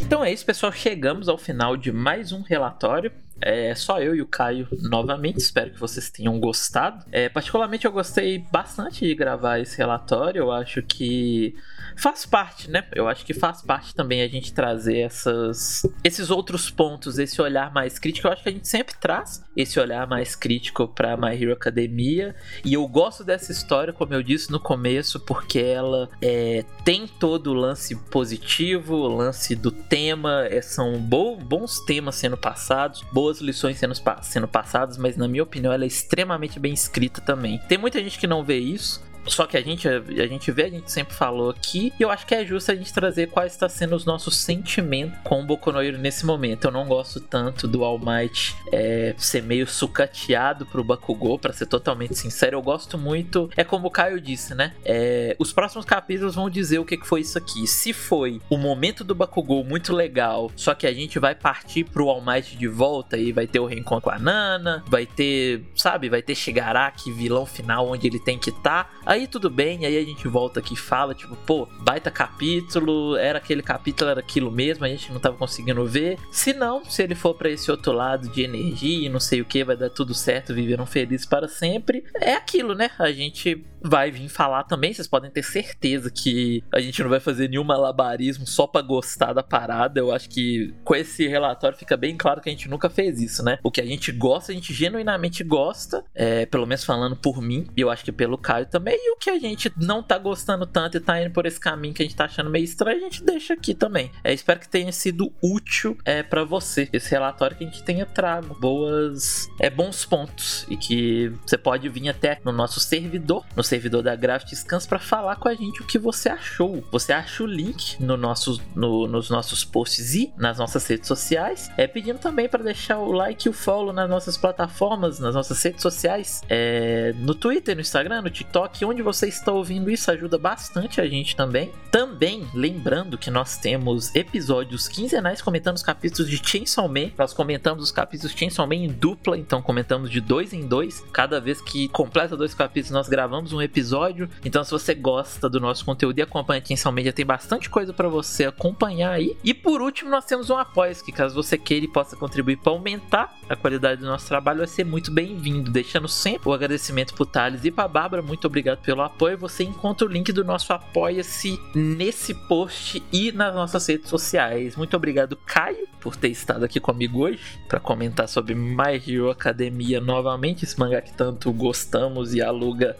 Então 0.00 0.24
é 0.24 0.32
isso, 0.32 0.46
pessoal. 0.46 0.70
Chegamos 0.70 1.28
ao 1.28 1.36
final 1.36 1.76
de 1.76 1.90
mais 1.90 2.30
um 2.30 2.42
relatório. 2.42 3.10
É 3.40 3.74
só 3.74 4.00
eu 4.00 4.14
e 4.14 4.22
o 4.22 4.26
Caio 4.26 4.68
novamente. 4.82 5.38
Espero 5.38 5.72
que 5.72 5.80
vocês 5.80 6.08
tenham 6.08 6.38
gostado. 6.38 7.04
É, 7.10 7.28
particularmente, 7.28 7.84
eu 7.84 7.90
gostei 7.90 8.38
bastante 8.38 9.04
de 9.04 9.14
gravar 9.16 9.58
esse 9.58 9.76
relatório. 9.76 10.38
Eu 10.38 10.52
acho 10.52 10.80
que 10.82 11.56
faz 11.96 12.26
parte, 12.26 12.70
né? 12.70 12.86
Eu 12.94 13.08
acho 13.08 13.24
que 13.24 13.34
faz 13.34 13.62
parte 13.62 13.94
também 13.94 14.22
a 14.22 14.28
gente 14.28 14.52
trazer 14.52 14.98
essas, 14.98 15.82
esses 16.02 16.30
outros 16.30 16.70
pontos, 16.70 17.18
esse 17.18 17.40
olhar 17.40 17.72
mais 17.72 17.98
crítico. 17.98 18.26
Eu 18.26 18.32
acho 18.32 18.42
que 18.42 18.48
a 18.48 18.52
gente 18.52 18.68
sempre 18.68 18.94
traz 19.00 19.44
esse 19.56 19.78
olhar 19.78 20.06
mais 20.06 20.34
crítico 20.34 20.88
para 20.88 21.16
My 21.16 21.34
Hero 21.40 21.52
Academia. 21.52 22.34
E 22.64 22.74
eu 22.74 22.86
gosto 22.86 23.24
dessa 23.24 23.52
história, 23.52 23.92
como 23.92 24.14
eu 24.14 24.22
disse 24.22 24.50
no 24.50 24.60
começo, 24.60 25.20
porque 25.20 25.58
ela 25.58 26.08
é, 26.20 26.64
tem 26.84 27.06
todo 27.06 27.48
o 27.48 27.54
lance 27.54 27.96
positivo, 28.10 28.94
o 28.94 29.08
lance 29.08 29.54
do 29.54 29.70
tema. 29.70 30.46
É, 30.50 30.60
são 30.60 30.98
bo 30.98 31.36
bons 31.36 31.80
temas 31.80 32.16
sendo 32.16 32.36
passados, 32.36 33.02
boas 33.12 33.40
lições 33.40 33.78
sendo, 33.78 33.94
sendo 34.22 34.48
passadas, 34.48 34.96
mas 34.96 35.16
na 35.16 35.28
minha 35.28 35.42
opinião 35.42 35.72
ela 35.72 35.84
é 35.84 35.86
extremamente 35.86 36.58
bem 36.58 36.72
escrita 36.72 37.20
também. 37.20 37.58
Tem 37.68 37.78
muita 37.78 38.02
gente 38.02 38.18
que 38.18 38.26
não 38.26 38.44
vê 38.44 38.58
isso, 38.58 39.02
só 39.26 39.46
que 39.46 39.56
a 39.56 39.62
gente, 39.62 39.88
a 39.88 40.26
gente 40.26 40.50
vê, 40.50 40.64
a 40.64 40.70
gente 40.70 40.90
sempre 40.90 41.14
falou 41.14 41.50
aqui, 41.50 41.92
e 41.98 42.02
eu 42.02 42.10
acho 42.10 42.26
que 42.26 42.34
é 42.34 42.44
justo 42.44 42.70
a 42.72 42.74
gente 42.74 42.92
trazer 42.92 43.28
quais 43.28 43.52
está 43.52 43.68
sendo 43.68 43.94
os 43.94 44.04
nossos 44.04 44.36
sentimentos 44.36 45.18
com 45.24 45.42
o 45.42 45.44
Boku 45.44 45.72
no 45.72 45.82
Hero 45.82 45.98
nesse 45.98 46.26
momento. 46.26 46.66
Eu 46.66 46.70
não 46.70 46.86
gosto 46.86 47.20
tanto 47.20 47.66
do 47.66 47.84
All 47.84 47.98
Might 47.98 48.54
é, 48.72 49.14
ser 49.16 49.42
meio 49.42 49.66
sucateado 49.66 50.66
pro 50.66 50.84
Bakugou, 50.84 51.38
para 51.38 51.52
ser 51.52 51.66
totalmente 51.66 52.14
sincero. 52.14 52.56
Eu 52.56 52.62
gosto 52.62 52.98
muito, 52.98 53.50
é 53.56 53.64
como 53.64 53.88
o 53.88 53.90
Caio 53.90 54.20
disse, 54.20 54.54
né? 54.54 54.74
É, 54.84 55.36
os 55.38 55.52
próximos 55.52 55.84
capítulos 55.84 56.34
vão 56.34 56.48
dizer 56.50 56.78
o 56.78 56.84
que, 56.84 56.98
foi 57.04 57.20
isso 57.20 57.36
aqui. 57.36 57.66
Se 57.66 57.92
foi 57.92 58.40
o 58.48 58.56
momento 58.56 59.04
do 59.04 59.14
Bakugou 59.14 59.64
muito 59.64 59.92
legal, 59.92 60.50
só 60.56 60.74
que 60.74 60.86
a 60.86 60.92
gente 60.92 61.18
vai 61.18 61.34
partir 61.34 61.84
pro 61.84 62.08
All 62.08 62.24
Might 62.24 62.56
de 62.56 62.68
volta 62.68 63.16
e 63.16 63.32
vai 63.32 63.46
ter 63.46 63.60
o 63.60 63.66
reencontro 63.66 64.04
com 64.04 64.10
a 64.10 64.18
Nana, 64.18 64.82
vai 64.86 65.06
ter, 65.06 65.64
sabe, 65.74 66.08
vai 66.08 66.22
ter 66.22 66.34
Shigaraki, 66.34 67.12
vilão 67.12 67.46
final 67.46 67.88
onde 67.88 68.06
ele 68.06 68.18
tem 68.18 68.38
que 68.38 68.50
estar. 68.50 68.84
Tá 68.84 69.13
Aí 69.14 69.28
tudo 69.28 69.48
bem, 69.48 69.86
aí 69.86 69.96
a 69.96 70.04
gente 70.04 70.26
volta 70.26 70.58
aqui 70.58 70.74
e 70.74 70.76
fala, 70.76 71.14
tipo, 71.14 71.36
pô, 71.36 71.68
baita 71.82 72.10
capítulo, 72.10 73.14
era 73.14 73.38
aquele 73.38 73.62
capítulo, 73.62 74.10
era 74.10 74.18
aquilo 74.18 74.50
mesmo, 74.50 74.84
a 74.84 74.88
gente 74.88 75.12
não 75.12 75.20
tava 75.20 75.36
conseguindo 75.36 75.86
ver. 75.86 76.18
Se 76.32 76.52
não, 76.52 76.84
se 76.84 77.00
ele 77.00 77.14
for 77.14 77.32
para 77.32 77.48
esse 77.48 77.70
outro 77.70 77.92
lado 77.92 78.28
de 78.28 78.42
energia 78.42 79.06
e 79.06 79.08
não 79.08 79.20
sei 79.20 79.40
o 79.40 79.44
que, 79.44 79.62
vai 79.62 79.76
dar 79.76 79.88
tudo 79.88 80.12
certo, 80.12 80.52
viveram 80.52 80.84
felizes 80.84 81.24
para 81.24 81.46
sempre. 81.46 82.02
É 82.20 82.34
aquilo, 82.34 82.74
né? 82.74 82.90
A 82.98 83.12
gente 83.12 83.64
vai 83.84 84.10
vir 84.10 84.28
falar 84.28 84.64
também, 84.64 84.94
vocês 84.94 85.06
podem 85.06 85.30
ter 85.30 85.42
certeza 85.42 86.10
que 86.10 86.64
a 86.72 86.80
gente 86.80 87.02
não 87.02 87.10
vai 87.10 87.20
fazer 87.20 87.48
nenhum 87.48 87.64
malabarismo 87.64 88.46
só 88.46 88.66
para 88.66 88.80
gostar 88.80 89.34
da 89.34 89.42
parada. 89.42 90.00
Eu 90.00 90.10
acho 90.10 90.28
que 90.30 90.74
com 90.82 90.94
esse 90.94 91.28
relatório 91.28 91.76
fica 91.76 91.96
bem 91.96 92.16
claro 92.16 92.40
que 92.40 92.48
a 92.48 92.52
gente 92.52 92.68
nunca 92.68 92.88
fez 92.88 93.20
isso, 93.20 93.44
né? 93.44 93.58
O 93.62 93.70
que 93.70 93.82
a 93.82 93.86
gente 93.86 94.10
gosta, 94.10 94.52
a 94.52 94.54
gente 94.54 94.72
genuinamente 94.72 95.44
gosta, 95.44 96.02
é, 96.14 96.46
pelo 96.46 96.66
menos 96.66 96.82
falando 96.82 97.14
por 97.14 97.42
mim, 97.42 97.66
e 97.76 97.80
eu 97.82 97.90
acho 97.90 98.04
que 98.04 98.12
pelo 98.12 98.38
Caio 98.38 98.66
também 98.66 98.96
e 98.96 99.12
o 99.12 99.16
que 99.16 99.28
a 99.28 99.38
gente 99.38 99.70
não 99.76 100.02
tá 100.02 100.16
gostando 100.16 100.66
tanto 100.66 100.96
e 100.96 101.00
tá 101.00 101.20
indo 101.20 101.30
por 101.30 101.44
esse 101.44 101.60
caminho 101.60 101.92
que 101.92 102.02
a 102.02 102.06
gente 102.06 102.16
tá 102.16 102.24
achando 102.24 102.48
meio 102.48 102.64
estranho, 102.64 102.98
a 102.98 103.10
gente 103.10 103.22
deixa 103.22 103.52
aqui 103.52 103.74
também. 103.74 104.10
É, 104.22 104.32
espero 104.32 104.60
que 104.60 104.68
tenha 104.68 104.92
sido 104.92 105.30
útil 105.42 105.98
é, 106.04 106.22
para 106.22 106.42
você 106.44 106.88
esse 106.92 107.10
relatório 107.10 107.56
que 107.56 107.64
a 107.64 107.66
gente 107.66 107.82
tenha 107.82 108.06
trago 108.06 108.54
boas, 108.58 109.46
é, 109.60 109.68
bons 109.68 110.06
pontos 110.06 110.66
e 110.70 110.76
que 110.76 111.32
você 111.44 111.58
pode 111.58 111.88
vir 111.88 112.08
até 112.08 112.40
no 112.44 112.52
nosso 112.52 112.80
servidor, 112.80 113.44
no 113.54 113.62
servidor 113.62 113.73
da 114.02 114.16
Graft 114.16 114.54
Scans 114.54 114.86
para 114.86 114.98
falar 114.98 115.36
com 115.36 115.48
a 115.48 115.54
gente 115.54 115.82
o 115.82 115.86
que 115.86 115.98
você 115.98 116.28
achou. 116.28 116.84
Você 116.90 117.12
acha 117.12 117.42
o 117.42 117.46
link 117.46 118.00
no 118.00 118.16
nosso, 118.16 118.60
no, 118.74 119.06
nos 119.06 119.30
nossos 119.30 119.64
posts 119.64 120.14
e 120.14 120.32
nas 120.36 120.58
nossas 120.58 120.86
redes 120.86 121.08
sociais. 121.08 121.70
É 121.76 121.86
pedindo 121.86 122.18
também 122.18 122.48
para 122.48 122.62
deixar 122.62 122.98
o 122.98 123.12
like 123.12 123.46
e 123.46 123.50
o 123.50 123.52
follow 123.52 123.92
nas 123.92 124.08
nossas 124.08 124.36
plataformas, 124.36 125.18
nas 125.18 125.34
nossas 125.34 125.62
redes 125.62 125.82
sociais, 125.82 126.42
é, 126.48 127.12
no 127.18 127.34
Twitter, 127.34 127.74
no 127.74 127.80
Instagram, 127.80 128.22
no 128.22 128.30
TikTok, 128.30 128.84
onde 128.84 129.02
você 129.02 129.28
está 129.28 129.52
ouvindo 129.52 129.90
isso 129.90 130.10
ajuda 130.10 130.38
bastante 130.38 131.00
a 131.00 131.06
gente 131.06 131.36
também. 131.36 131.72
Também 131.90 132.46
lembrando 132.54 133.18
que 133.18 133.30
nós 133.30 133.56
temos 133.56 134.14
episódios 134.14 134.88
quinzenais 134.88 135.40
comentando 135.40 135.76
os 135.76 135.82
capítulos 135.82 136.30
de 136.30 136.40
Chainsaw 136.42 136.88
Man. 136.88 137.10
Nós 137.16 137.32
comentamos 137.32 137.84
os 137.84 137.92
capítulos 137.92 138.32
de 138.32 138.38
Chainsaw 138.38 138.66
Man 138.66 138.74
em 138.76 138.88
dupla, 138.88 139.38
então 139.38 139.62
comentamos 139.62 140.10
de 140.10 140.20
dois 140.20 140.52
em 140.52 140.66
dois. 140.66 141.04
Cada 141.12 141.40
vez 141.40 141.60
que 141.60 141.88
completa 141.88 142.36
dois 142.36 142.54
capítulos, 142.54 142.90
nós 142.90 143.08
gravamos 143.08 143.52
um 143.52 143.62
episódio. 143.64 144.28
Então, 144.44 144.62
se 144.62 144.70
você 144.70 144.94
gosta 144.94 145.48
do 145.48 145.60
nosso 145.60 145.84
conteúdo 145.84 146.18
e 146.18 146.22
acompanha 146.22 146.58
aqui 146.58 146.72
em 146.72 146.76
São 146.76 146.92
Media, 146.92 147.12
tem 147.12 147.26
bastante 147.26 147.68
coisa 147.68 147.92
para 147.92 148.08
você 148.08 148.44
acompanhar 148.46 149.12
aí. 149.12 149.36
E 149.42 149.52
por 149.52 149.82
último, 149.82 150.10
nós 150.10 150.24
temos 150.24 150.50
um 150.50 150.56
apoio 150.56 150.84
que 151.04 151.12
caso 151.12 151.34
você 151.34 151.56
queira 151.56 151.86
e 151.86 151.88
possa 151.88 152.16
contribuir 152.16 152.56
para 152.58 152.72
aumentar 152.72 153.34
a 153.48 153.56
qualidade 153.56 154.00
do 154.00 154.06
nosso 154.06 154.26
trabalho, 154.28 154.58
vai 154.58 154.66
ser 154.66 154.84
muito 154.84 155.10
bem-vindo. 155.10 155.70
Deixando 155.70 156.08
sempre 156.08 156.48
o 156.48 156.52
agradecimento 156.52 157.14
pro 157.14 157.26
Thales 157.26 157.64
e 157.64 157.70
pra 157.70 157.88
Bárbara. 157.88 158.22
Muito 158.22 158.46
obrigado 158.46 158.80
pelo 158.82 159.02
apoio. 159.02 159.38
Você 159.38 159.64
encontra 159.64 160.06
o 160.06 160.10
link 160.10 160.32
do 160.32 160.44
nosso 160.44 160.72
Apoia-se 160.72 161.58
nesse 161.74 162.34
post 162.34 163.02
e 163.12 163.32
nas 163.32 163.54
nossas 163.54 163.86
redes 163.86 164.08
sociais. 164.08 164.76
Muito 164.76 164.96
obrigado, 164.96 165.36
Caio, 165.46 165.88
por 166.00 166.16
ter 166.16 166.28
estado 166.28 166.64
aqui 166.64 166.80
comigo 166.80 167.20
hoje 167.20 167.58
para 167.68 167.80
comentar 167.80 168.28
sobre 168.28 168.54
My 168.54 169.02
Hero 169.06 169.30
Academia 169.30 170.00
novamente, 170.00 170.64
esse 170.64 170.78
mangá 170.78 171.00
que 171.00 171.12
tanto 171.12 171.52
gostamos 171.52 172.34
e 172.34 172.42
aluga 172.42 172.96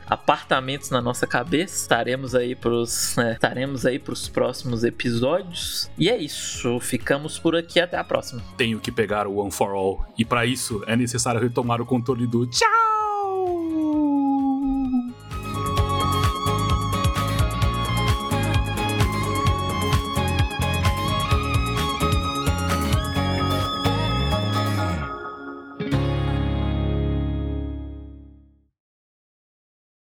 na 0.90 1.00
nossa 1.00 1.26
cabeça. 1.26 1.74
Estaremos 1.74 2.34
aí 2.34 2.54
pros, 2.54 3.14
né, 3.16 3.32
estaremos 3.32 3.84
aí 3.86 3.98
pros 3.98 4.28
próximos 4.28 4.84
episódios. 4.84 5.90
E 5.98 6.08
é 6.08 6.16
isso, 6.16 6.78
ficamos 6.80 7.38
por 7.38 7.56
aqui 7.56 7.80
até 7.80 7.96
a 7.96 8.04
próxima. 8.04 8.42
Tenho 8.56 8.80
que 8.80 8.92
pegar 8.92 9.26
o 9.26 9.36
One 9.36 9.50
for 9.50 9.70
All 9.70 10.04
e 10.18 10.24
para 10.24 10.46
isso 10.46 10.82
é 10.86 10.96
necessário 10.96 11.40
retomar 11.40 11.80
o 11.80 11.86
controle 11.86 12.26
do 12.26 12.46
tchau. 12.46 12.94